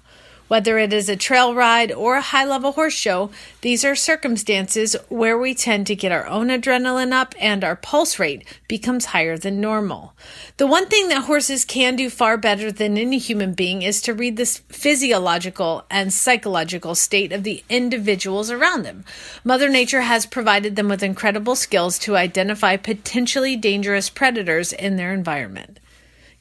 Whether 0.49 0.79
it 0.79 0.93
is 0.95 1.09
a 1.09 1.17
trail 1.17 1.55
ride 1.55 1.93
or 1.93 2.17
a 2.17 2.23
high 2.23 2.45
level 2.45 2.73
horse 2.73 2.95
show, 2.95 3.31
these 3.61 3.85
are 3.85 3.95
circumstances 3.95 4.97
where 5.09 5.39
we 5.39 5.55
tend 5.55 5.87
to 5.87 5.95
get 5.95 6.11
our 6.11 6.27
own 6.27 6.49
adrenaline 6.49 7.13
up 7.13 7.35
and 7.39 7.63
our 7.63 7.77
pulse 7.77 8.19
rate 8.19 8.47
becomes 8.67 9.07
higher 9.07 9.37
than 9.37 9.61
normal. 9.61 10.15
The 10.57 10.67
one 10.67 10.87
thing 10.89 11.09
that 11.09 11.25
horses 11.25 11.67
can 11.67 11.97
do 11.97 12.09
far 12.09 12.39
better 12.39 12.73
than 12.73 12.97
any 12.97 13.19
human 13.19 13.53
being 13.53 13.83
is 13.83 14.01
to 14.03 14.15
read 14.15 14.39
the 14.39 14.47
physiological 14.47 15.85
and 15.91 16.13
psychological 16.13 16.95
state 16.95 17.33
of 17.33 17.45
the 17.45 17.63
individuals 17.69 18.51
around 18.51 18.85
them. 18.85 19.05
Mother 19.45 19.69
Nature 19.69 20.03
has 20.03 20.25
provided 20.25 20.77
them 20.77 20.89
with 20.89 21.03
incredible 21.03 21.57
skills 21.57 21.99
to 22.01 22.17
identify 22.17 22.77
potentially 22.77 23.55
dangerous 23.55 24.09
predators 24.09 24.73
in 24.73 24.97
their 24.97 25.13
environment. 25.13 25.79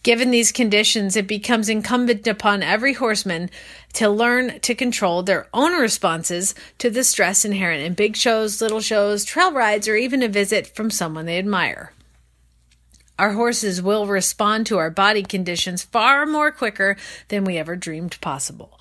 Given 0.08 0.32
these 0.32 0.54
conditions, 0.54 1.18
it 1.18 1.28
becomes 1.28 1.68
incumbent 1.68 2.26
upon 2.28 2.64
every 2.64 2.94
horseman 2.94 3.50
to 3.92 4.08
learn 4.08 4.62
to 4.62 4.74
control 4.74 5.22
their 5.22 5.50
own 5.54 5.74
responses 5.74 6.56
to 6.78 6.90
the 6.90 7.04
stress 7.04 7.44
inherent 7.44 7.84
in 7.84 7.94
big 7.94 8.16
shows, 8.16 8.62
little 8.62 8.80
shows, 8.80 9.26
trail 9.26 9.52
rides, 9.52 9.86
or 9.86 9.98
even 9.98 10.24
a 10.24 10.30
visit 10.30 10.66
from 10.66 10.90
someone 10.90 11.26
they 11.26 11.38
admire. 11.38 11.92
Our 13.20 13.34
horses 13.34 13.82
will 13.82 14.08
respond 14.08 14.66
to 14.68 14.78
our 14.78 14.90
body 14.90 15.24
conditions 15.24 15.84
far 15.84 16.26
more 16.26 16.52
quicker 16.52 16.96
than 17.28 17.44
we 17.44 17.58
ever 17.58 17.76
dreamed 17.76 18.18
possible. 18.22 18.80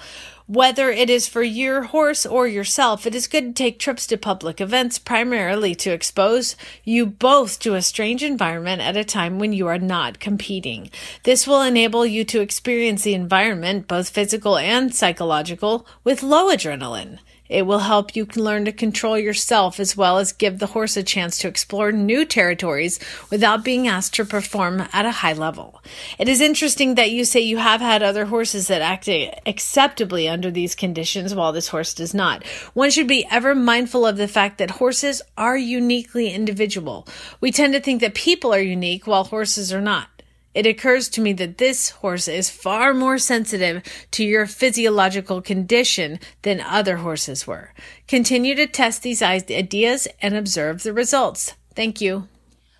Whether 0.48 0.90
it 0.90 1.10
is 1.10 1.26
for 1.26 1.42
your 1.42 1.82
horse 1.82 2.24
or 2.24 2.46
yourself, 2.46 3.04
it 3.04 3.16
is 3.16 3.26
good 3.26 3.46
to 3.46 3.52
take 3.52 3.80
trips 3.80 4.06
to 4.06 4.16
public 4.16 4.60
events 4.60 4.96
primarily 4.96 5.74
to 5.74 5.90
expose 5.90 6.54
you 6.84 7.04
both 7.04 7.58
to 7.60 7.74
a 7.74 7.82
strange 7.82 8.22
environment 8.22 8.80
at 8.80 8.96
a 8.96 9.02
time 9.02 9.40
when 9.40 9.52
you 9.52 9.66
are 9.66 9.78
not 9.78 10.20
competing. 10.20 10.88
This 11.24 11.48
will 11.48 11.62
enable 11.62 12.06
you 12.06 12.24
to 12.26 12.40
experience 12.40 13.02
the 13.02 13.14
environment, 13.14 13.88
both 13.88 14.08
physical 14.08 14.56
and 14.56 14.94
psychological, 14.94 15.84
with 16.04 16.22
low 16.22 16.46
adrenaline. 16.54 17.18
It 17.48 17.66
will 17.66 17.80
help 17.80 18.16
you 18.16 18.26
learn 18.36 18.64
to 18.64 18.72
control 18.72 19.18
yourself 19.18 19.78
as 19.80 19.96
well 19.96 20.18
as 20.18 20.32
give 20.32 20.58
the 20.58 20.66
horse 20.66 20.96
a 20.96 21.02
chance 21.02 21.38
to 21.38 21.48
explore 21.48 21.92
new 21.92 22.24
territories 22.24 22.98
without 23.30 23.64
being 23.64 23.88
asked 23.88 24.14
to 24.14 24.24
perform 24.24 24.86
at 24.92 25.06
a 25.06 25.10
high 25.10 25.32
level. 25.32 25.82
It 26.18 26.28
is 26.28 26.40
interesting 26.40 26.96
that 26.96 27.10
you 27.10 27.24
say 27.24 27.40
you 27.40 27.58
have 27.58 27.80
had 27.80 28.02
other 28.02 28.26
horses 28.26 28.68
that 28.68 28.82
act 28.82 29.08
acceptably 29.46 30.28
under 30.28 30.50
these 30.50 30.74
conditions 30.74 31.34
while 31.34 31.52
this 31.52 31.68
horse 31.68 31.94
does 31.94 32.12
not. 32.12 32.44
One 32.74 32.90
should 32.90 33.06
be 33.06 33.26
ever 33.30 33.54
mindful 33.54 34.06
of 34.06 34.16
the 34.16 34.28
fact 34.28 34.58
that 34.58 34.72
horses 34.72 35.22
are 35.36 35.56
uniquely 35.56 36.32
individual. 36.32 37.06
We 37.40 37.52
tend 37.52 37.74
to 37.74 37.80
think 37.80 38.00
that 38.00 38.14
people 38.14 38.52
are 38.52 38.60
unique 38.60 39.06
while 39.06 39.24
horses 39.24 39.72
are 39.72 39.80
not. 39.80 40.08
It 40.56 40.66
occurs 40.66 41.08
to 41.10 41.20
me 41.20 41.34
that 41.34 41.58
this 41.58 41.90
horse 41.90 42.26
is 42.28 42.48
far 42.48 42.94
more 42.94 43.18
sensitive 43.18 43.82
to 44.12 44.24
your 44.24 44.46
physiological 44.46 45.42
condition 45.42 46.18
than 46.40 46.62
other 46.62 46.96
horses 46.96 47.46
were. 47.46 47.74
Continue 48.08 48.54
to 48.54 48.66
test 48.66 49.02
these 49.02 49.20
ideas 49.20 50.08
and 50.22 50.34
observe 50.34 50.82
the 50.82 50.94
results. 50.94 51.52
Thank 51.74 52.00
you. 52.00 52.26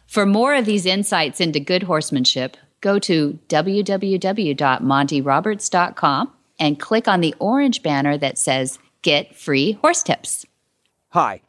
For 0.07 0.25
more 0.25 0.55
of 0.55 0.65
these 0.65 0.87
insights 0.87 1.39
into 1.39 1.61
good 1.61 1.83
horsemanship, 1.83 2.57
go 2.81 2.99
to 3.01 3.39
www.montyroberts.com 3.49 6.33
and 6.59 6.81
click 6.81 7.07
on 7.07 7.21
the 7.21 7.35
orange 7.39 7.83
banner 7.83 8.17
that 8.17 8.39
says 8.39 8.79
Get 9.03 9.37
Free 9.37 9.73
Horse 9.73 10.03
Tips. 10.03 10.47
Hi, 11.11 11.43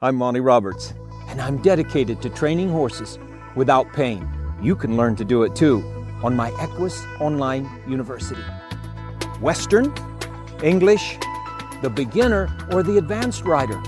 I'm 0.00 0.16
Monty 0.16 0.40
Roberts, 0.40 0.94
and 1.28 1.42
I'm 1.42 1.60
dedicated 1.60 2.22
to 2.22 2.30
training 2.30 2.70
horses 2.70 3.18
without 3.54 3.92
pain. 3.92 4.26
You 4.64 4.74
can 4.74 4.96
learn 4.96 5.14
to 5.16 5.26
do 5.26 5.42
it 5.42 5.54
too 5.54 5.84
on 6.22 6.34
my 6.34 6.50
Equus 6.58 7.04
Online 7.20 7.68
University. 7.86 8.40
Western, 9.42 9.92
English, 10.62 11.18
the 11.82 11.90
beginner, 11.90 12.48
or 12.72 12.82
the 12.82 12.96
advanced 12.96 13.44
rider. 13.44 13.78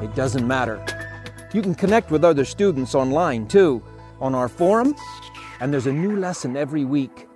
It 0.00 0.14
doesn't 0.14 0.46
matter. 0.46 0.86
You 1.52 1.62
can 1.62 1.74
connect 1.74 2.12
with 2.12 2.22
other 2.24 2.44
students 2.44 2.94
online 2.94 3.48
too 3.48 3.82
on 4.20 4.36
our 4.36 4.48
forum, 4.48 4.94
and 5.58 5.72
there's 5.72 5.88
a 5.88 5.92
new 5.92 6.16
lesson 6.16 6.56
every 6.56 6.84
week. 6.84 7.26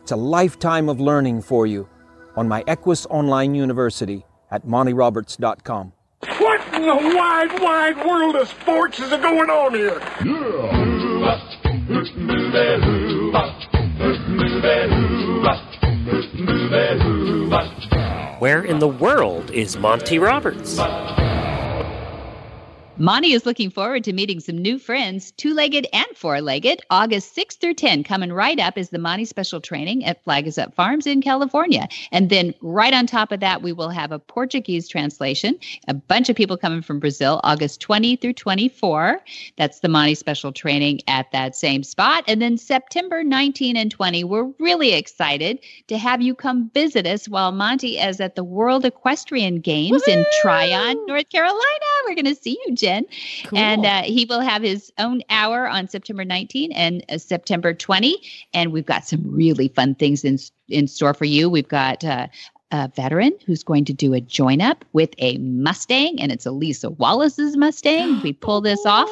It's 0.00 0.10
a 0.10 0.16
lifetime 0.16 0.88
of 0.88 0.98
learning 0.98 1.42
for 1.42 1.64
you 1.68 1.88
on 2.34 2.48
my 2.48 2.64
Equus 2.66 3.06
Online 3.06 3.54
University 3.54 4.26
at 4.50 4.66
montyroberts.com. 4.66 5.92
What 6.38 6.74
in 6.74 6.82
the 6.82 7.16
wide, 7.16 7.60
wide 7.60 8.04
world 8.04 8.34
of 8.34 8.48
sports 8.48 8.98
is 8.98 9.10
going 9.10 9.48
on 9.48 9.74
here? 9.74 10.00
Yeah. 10.24 11.51
Where 18.38 18.62
in 18.62 18.78
the 18.78 18.88
world 18.88 19.50
is 19.50 19.76
Monty 19.76 20.18
Roberts? 20.20 20.78
Monty 22.98 23.32
is 23.32 23.46
looking 23.46 23.70
forward 23.70 24.04
to 24.04 24.12
meeting 24.12 24.38
some 24.38 24.58
new 24.58 24.78
friends, 24.78 25.32
two 25.32 25.54
legged 25.54 25.86
and 25.94 26.06
four 26.14 26.42
legged. 26.42 26.82
August 26.90 27.34
6th 27.34 27.58
through 27.58 27.72
10, 27.72 28.04
coming 28.04 28.30
right 28.30 28.60
up 28.60 28.76
is 28.76 28.90
the 28.90 28.98
Monty 28.98 29.24
special 29.24 29.62
training 29.62 30.04
at 30.04 30.22
Flag 30.24 30.46
is 30.46 30.58
Up 30.58 30.74
Farms 30.74 31.06
in 31.06 31.22
California. 31.22 31.88
And 32.12 32.28
then 32.28 32.52
right 32.60 32.92
on 32.92 33.06
top 33.06 33.32
of 33.32 33.40
that, 33.40 33.62
we 33.62 33.72
will 33.72 33.88
have 33.88 34.12
a 34.12 34.18
Portuguese 34.18 34.88
translation. 34.88 35.58
A 35.88 35.94
bunch 35.94 36.28
of 36.28 36.36
people 36.36 36.58
coming 36.58 36.82
from 36.82 37.00
Brazil, 37.00 37.40
August 37.44 37.80
20 37.80 38.16
through 38.16 38.34
24. 38.34 39.20
That's 39.56 39.80
the 39.80 39.88
Monty 39.88 40.14
special 40.14 40.52
training 40.52 41.00
at 41.08 41.32
that 41.32 41.56
same 41.56 41.82
spot. 41.84 42.24
And 42.28 42.42
then 42.42 42.58
September 42.58 43.24
19 43.24 43.74
and 43.74 43.90
20, 43.90 44.22
we're 44.24 44.52
really 44.58 44.92
excited 44.92 45.60
to 45.88 45.96
have 45.96 46.20
you 46.20 46.34
come 46.34 46.70
visit 46.74 47.06
us 47.06 47.26
while 47.26 47.52
Monty 47.52 47.98
is 47.98 48.20
at 48.20 48.36
the 48.36 48.44
World 48.44 48.84
Equestrian 48.84 49.60
Games 49.60 50.02
Woo-hoo! 50.06 50.20
in 50.20 50.26
Tryon, 50.42 51.06
North 51.06 51.30
Carolina. 51.30 51.56
We're 52.06 52.16
going 52.16 52.26
to 52.26 52.34
see 52.34 52.60
you, 52.66 52.74
Jen. 52.82 53.06
Cool. 53.44 53.58
And 53.58 53.86
uh, 53.86 54.02
he 54.02 54.24
will 54.24 54.40
have 54.40 54.62
his 54.62 54.92
own 54.98 55.22
hour 55.30 55.68
on 55.68 55.88
September 55.88 56.24
19 56.24 56.72
and 56.72 57.04
uh, 57.08 57.16
September 57.16 57.72
20. 57.72 58.20
And 58.52 58.72
we've 58.72 58.84
got 58.84 59.06
some 59.06 59.22
really 59.24 59.68
fun 59.68 59.94
things 59.94 60.24
in, 60.24 60.38
in 60.68 60.88
store 60.88 61.14
for 61.14 61.24
you. 61.24 61.48
We've 61.48 61.68
got 61.68 62.04
uh, 62.04 62.26
a 62.72 62.90
veteran 62.96 63.32
who's 63.46 63.62
going 63.62 63.84
to 63.84 63.92
do 63.92 64.14
a 64.14 64.20
join 64.20 64.60
up 64.60 64.84
with 64.92 65.10
a 65.18 65.38
Mustang, 65.38 66.20
and 66.20 66.32
it's 66.32 66.46
Elisa 66.46 66.90
Wallace's 66.90 67.56
Mustang. 67.56 68.20
We 68.22 68.32
pull 68.32 68.60
this 68.60 68.80
oh, 68.86 68.90
off, 68.90 69.10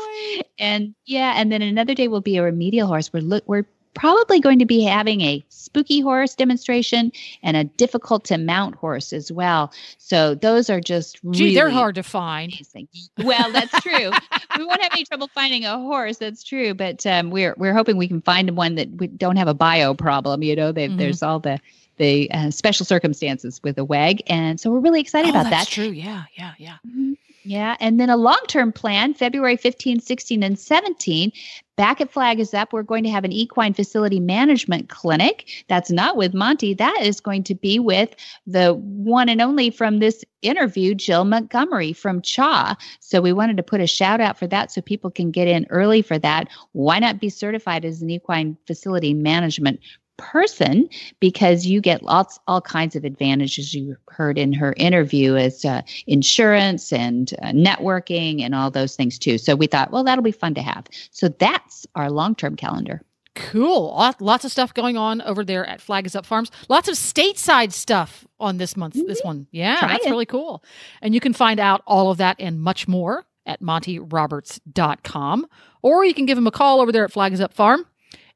and 0.59 0.95
yeah, 1.05 1.35
and 1.37 1.53
then 1.53 1.63
another 1.63 1.95
day 1.95 2.09
will 2.09 2.23
be 2.23 2.39
a 2.39 2.43
remedial 2.43 2.89
horse. 2.89 3.13
We're 3.13 3.21
look 3.21 3.45
we're 3.47 3.67
probably 3.95 4.41
going 4.41 4.59
to 4.59 4.67
be 4.67 4.83
having 4.83 5.21
a 5.21 5.45
spooky 5.49 6.01
horse 6.01 6.35
demonstration 6.35 7.13
and 7.43 7.57
a 7.57 7.65
difficult 7.65 8.25
to 8.25 8.39
mount 8.39 8.75
horse 8.75 9.13
as 9.13 9.31
well. 9.31 9.73
So 9.99 10.35
those 10.35 10.71
are 10.71 10.81
just 10.81 11.21
Gee, 11.31 11.45
really 11.45 11.55
they're 11.55 11.71
hard 11.71 11.95
to 11.97 12.03
find. 12.03 12.53
Amazing. 12.53 12.89
Well, 13.19 13.53
that's 13.53 13.81
true. 13.81 14.11
we 14.59 14.65
won't 14.65 14.83
have 14.83 14.93
any 14.93 15.05
trouble 15.05 15.29
finding 15.35 15.65
a 15.65 15.79
horse. 15.79 16.19
That's 16.19 16.43
true. 16.43 16.75
But 16.75 17.07
um, 17.07 17.31
we're 17.31 17.55
we're 17.57 17.75
hoping 17.75 17.97
we 17.97 18.09
can 18.09 18.23
find 18.23 18.57
one 18.57 18.77
that 18.77 18.91
we 18.91 19.07
don't 19.07 19.37
have 19.37 19.49
a 19.49 19.55
bio 19.55 19.95
problem. 19.95 20.43
You 20.43 20.57
know, 20.57 20.73
mm-hmm. 20.73 20.97
there's 20.97 21.23
all 21.23 21.41
the 21.41 21.61
the 21.97 22.31
uh, 22.31 22.51
special 22.51 22.87
circumstances 22.87 23.61
with 23.63 23.79
a 23.79 23.85
WEG, 23.85 24.23
and 24.27 24.59
so 24.59 24.71
we're 24.71 24.81
really 24.81 25.01
excited 25.01 25.29
oh, 25.29 25.41
about 25.41 25.51
that's 25.51 25.67
that. 25.67 25.73
True. 25.73 25.91
Yeah. 25.91 26.25
Yeah. 26.35 26.53
Yeah. 26.59 26.77
Mm-hmm. 26.87 27.13
Yeah. 27.43 27.77
And 27.81 27.99
then 27.99 28.11
a 28.11 28.17
long 28.17 28.41
term 28.49 28.73
plan, 28.73 29.15
February 29.15 29.57
15, 29.57 30.01
16, 30.01 30.43
and 30.43 30.59
17. 30.59 31.33
Back 31.77 32.03
at 32.03 32.13
Flag 32.13 32.39
is 32.39 32.53
Up, 32.53 32.75
we're 32.75 32.83
going 32.83 33.05
to 33.05 33.11
have 33.11 33.25
an 33.25 33.33
equine 33.33 33.73
facility 33.73 34.21
management 34.21 34.91
clinic. 34.91 35.65
That's 35.67 35.91
not 35.91 36.17
with 36.19 36.35
Monty. 36.35 36.75
That 36.75 36.99
is 37.01 37.21
going 37.21 37.43
to 37.45 37.55
be 37.55 37.79
with 37.79 38.15
the 38.47 38.75
one 38.75 39.31
and 39.31 39.41
only 39.41 39.71
from 39.71 39.99
this 39.99 40.23
interview, 40.43 40.95
Jill 40.95 41.25
Montgomery 41.25 41.95
from 41.95 42.21
CHA. 42.21 42.77
So 43.01 43.23
we 43.23 43.33
wanted 43.33 43.57
to 43.57 43.63
put 43.63 43.81
a 43.81 43.87
shout 43.87 44.21
out 44.21 44.39
for 44.39 44.47
that 44.49 44.71
so 44.71 44.83
people 44.83 45.11
can 45.11 45.31
get 45.31 45.49
in 45.49 45.67
early 45.71 46.03
for 46.03 46.19
that. 46.19 46.49
Why 46.73 46.99
not 46.99 47.21
be 47.21 47.31
certified 47.31 47.87
as 47.87 48.03
an 48.03 48.11
equine 48.11 48.59
facility 48.67 49.15
management 49.15 49.81
person 50.21 50.89
because 51.19 51.67
you 51.67 51.81
get 51.81 52.03
lots 52.03 52.39
all 52.47 52.61
kinds 52.61 52.95
of 52.95 53.05
advantages 53.05 53.75
you 53.75 53.97
heard 54.09 54.37
in 54.39 54.53
her 54.53 54.75
interview 54.77 55.35
as 55.35 55.65
uh, 55.65 55.81
insurance 56.07 56.93
and 56.93 57.33
uh, 57.43 57.47
networking 57.47 58.43
and 58.43 58.55
all 58.55 58.71
those 58.71 58.95
things 58.95 59.19
too 59.19 59.39
so 59.39 59.57
we 59.57 59.67
thought 59.67 59.91
well 59.91 60.05
that'll 60.05 60.23
be 60.23 60.31
fun 60.31 60.53
to 60.55 60.61
have 60.63 60.87
so 61.11 61.29
that's 61.29 61.87
our 61.95 62.11
long-term 62.11 62.55
calendar 62.55 63.03
Cool. 63.37 64.13
Lots 64.19 64.45
of 64.45 64.51
stuff 64.51 64.75
going 64.75 64.97
on 64.97 65.23
over 65.23 65.45
there 65.45 65.65
at 65.65 65.81
Flag 65.81 66.05
is 66.05 66.17
Up 66.17 66.27
Farms. 66.27 66.51
Lots 66.69 66.89
of 66.89 66.97
stateside 66.97 67.73
stuff 67.73 68.27
on 68.41 68.59
this 68.59 68.77
month. 68.77 68.97
Mm-hmm. 68.97 69.07
This 69.07 69.21
one. 69.23 69.47
Yeah, 69.53 69.79
Try 69.79 69.89
that's 69.89 70.07
it. 70.07 70.11
really 70.11 70.27
cool. 70.27 70.65
And 71.01 71.15
you 71.15 71.21
can 71.21 71.33
find 71.33 71.61
out 71.61 71.83
all 71.87 72.11
of 72.11 72.19
that 72.19 72.37
and 72.41 72.61
much 72.61 72.89
more 72.89 73.25
at 73.47 73.63
montyroberts.com. 73.63 75.47
Or 75.83 76.05
you 76.05 76.13
can 76.13 76.27
give 76.27 76.37
him 76.37 76.47
a 76.47 76.51
call 76.51 76.81
over 76.81 76.91
there 76.93 77.05
at 77.05 77.13
Flag 77.13 77.33
is 77.33 77.41
Up 77.41 77.55
Farm. 77.55 77.87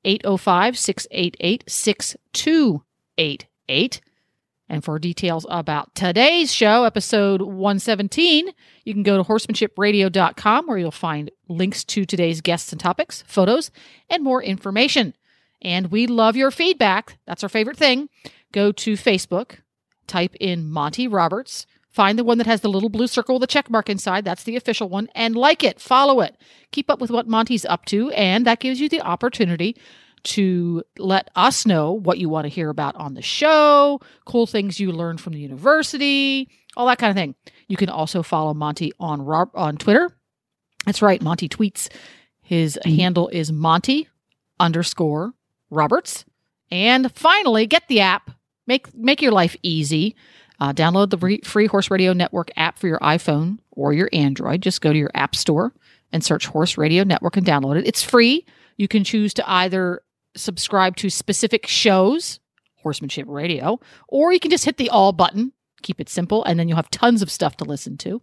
805 0.04 0.78
688 0.78 1.64
6288. 1.66 4.00
And 4.68 4.82
for 4.82 4.98
details 4.98 5.44
about 5.50 5.94
today's 5.94 6.52
show, 6.52 6.84
episode 6.84 7.42
117, 7.42 8.48
you 8.84 8.94
can 8.94 9.02
go 9.02 9.18
to 9.18 9.22
horsemanshipradio.com 9.22 10.66
where 10.66 10.78
you'll 10.78 10.90
find 10.90 11.30
links 11.48 11.84
to 11.84 12.06
today's 12.06 12.40
guests 12.40 12.72
and 12.72 12.80
topics, 12.80 13.22
photos, 13.26 13.70
and 14.08 14.24
more 14.24 14.42
information. 14.42 15.14
And 15.60 15.90
we 15.90 16.06
love 16.06 16.36
your 16.36 16.50
feedback. 16.50 17.18
That's 17.26 17.42
our 17.42 17.48
favorite 17.48 17.76
thing. 17.76 18.08
Go 18.52 18.72
to 18.72 18.94
Facebook 18.94 19.58
type 20.06 20.34
in 20.40 20.70
Monty 20.70 21.08
Roberts. 21.08 21.66
Find 21.94 22.18
the 22.18 22.24
one 22.24 22.38
that 22.38 22.48
has 22.48 22.60
the 22.60 22.68
little 22.68 22.88
blue 22.88 23.06
circle 23.06 23.36
with 23.36 23.44
a 23.44 23.46
check 23.46 23.70
mark 23.70 23.88
inside. 23.88 24.24
That's 24.24 24.42
the 24.42 24.56
official 24.56 24.88
one. 24.88 25.08
And 25.14 25.36
like 25.36 25.62
it, 25.62 25.80
follow 25.80 26.22
it. 26.22 26.36
Keep 26.72 26.90
up 26.90 27.00
with 27.00 27.12
what 27.12 27.28
Monty's 27.28 27.64
up 27.64 27.84
to. 27.84 28.10
And 28.10 28.44
that 28.46 28.58
gives 28.58 28.80
you 28.80 28.88
the 28.88 29.00
opportunity 29.00 29.76
to 30.24 30.82
let 30.98 31.30
us 31.36 31.64
know 31.64 31.92
what 31.92 32.18
you 32.18 32.28
want 32.28 32.46
to 32.46 32.48
hear 32.48 32.68
about 32.68 32.96
on 32.96 33.14
the 33.14 33.22
show, 33.22 34.00
cool 34.24 34.48
things 34.48 34.80
you 34.80 34.90
learned 34.90 35.20
from 35.20 35.34
the 35.34 35.38
university, 35.38 36.48
all 36.76 36.88
that 36.88 36.98
kind 36.98 37.10
of 37.10 37.16
thing. 37.16 37.36
You 37.68 37.76
can 37.76 37.88
also 37.88 38.24
follow 38.24 38.54
Monty 38.54 38.92
on 38.98 39.20
on 39.54 39.76
Twitter. 39.76 40.10
That's 40.86 41.00
right, 41.00 41.22
Monty 41.22 41.48
tweets. 41.48 41.88
His 42.42 42.76
mm-hmm. 42.84 42.96
handle 42.96 43.28
is 43.28 43.52
Monty 43.52 44.08
underscore 44.58 45.32
Roberts. 45.70 46.24
And 46.72 47.14
finally, 47.14 47.68
get 47.68 47.86
the 47.86 48.00
app. 48.00 48.32
Make 48.66 48.92
make 48.96 49.22
your 49.22 49.30
life 49.30 49.54
easy. 49.62 50.16
Uh, 50.60 50.72
download 50.72 51.10
the 51.10 51.40
free 51.44 51.66
Horse 51.66 51.90
Radio 51.90 52.12
Network 52.12 52.50
app 52.56 52.78
for 52.78 52.86
your 52.86 53.00
iPhone 53.00 53.58
or 53.72 53.92
your 53.92 54.08
Android. 54.12 54.62
Just 54.62 54.80
go 54.80 54.92
to 54.92 54.98
your 54.98 55.10
app 55.14 55.34
store 55.34 55.72
and 56.12 56.24
search 56.24 56.46
Horse 56.46 56.78
Radio 56.78 57.04
Network 57.04 57.36
and 57.36 57.46
download 57.46 57.78
it. 57.78 57.86
It's 57.86 58.02
free. 58.02 58.46
You 58.76 58.88
can 58.88 59.04
choose 59.04 59.34
to 59.34 59.50
either 59.50 60.02
subscribe 60.36 60.96
to 60.96 61.10
specific 61.10 61.66
shows, 61.66 62.40
Horsemanship 62.76 63.26
Radio, 63.28 63.80
or 64.08 64.32
you 64.32 64.40
can 64.40 64.50
just 64.50 64.64
hit 64.64 64.76
the 64.76 64.90
all 64.90 65.12
button, 65.12 65.52
keep 65.82 66.00
it 66.00 66.08
simple, 66.08 66.44
and 66.44 66.58
then 66.58 66.68
you'll 66.68 66.76
have 66.76 66.90
tons 66.90 67.22
of 67.22 67.30
stuff 67.30 67.56
to 67.58 67.64
listen 67.64 67.96
to. 67.98 68.22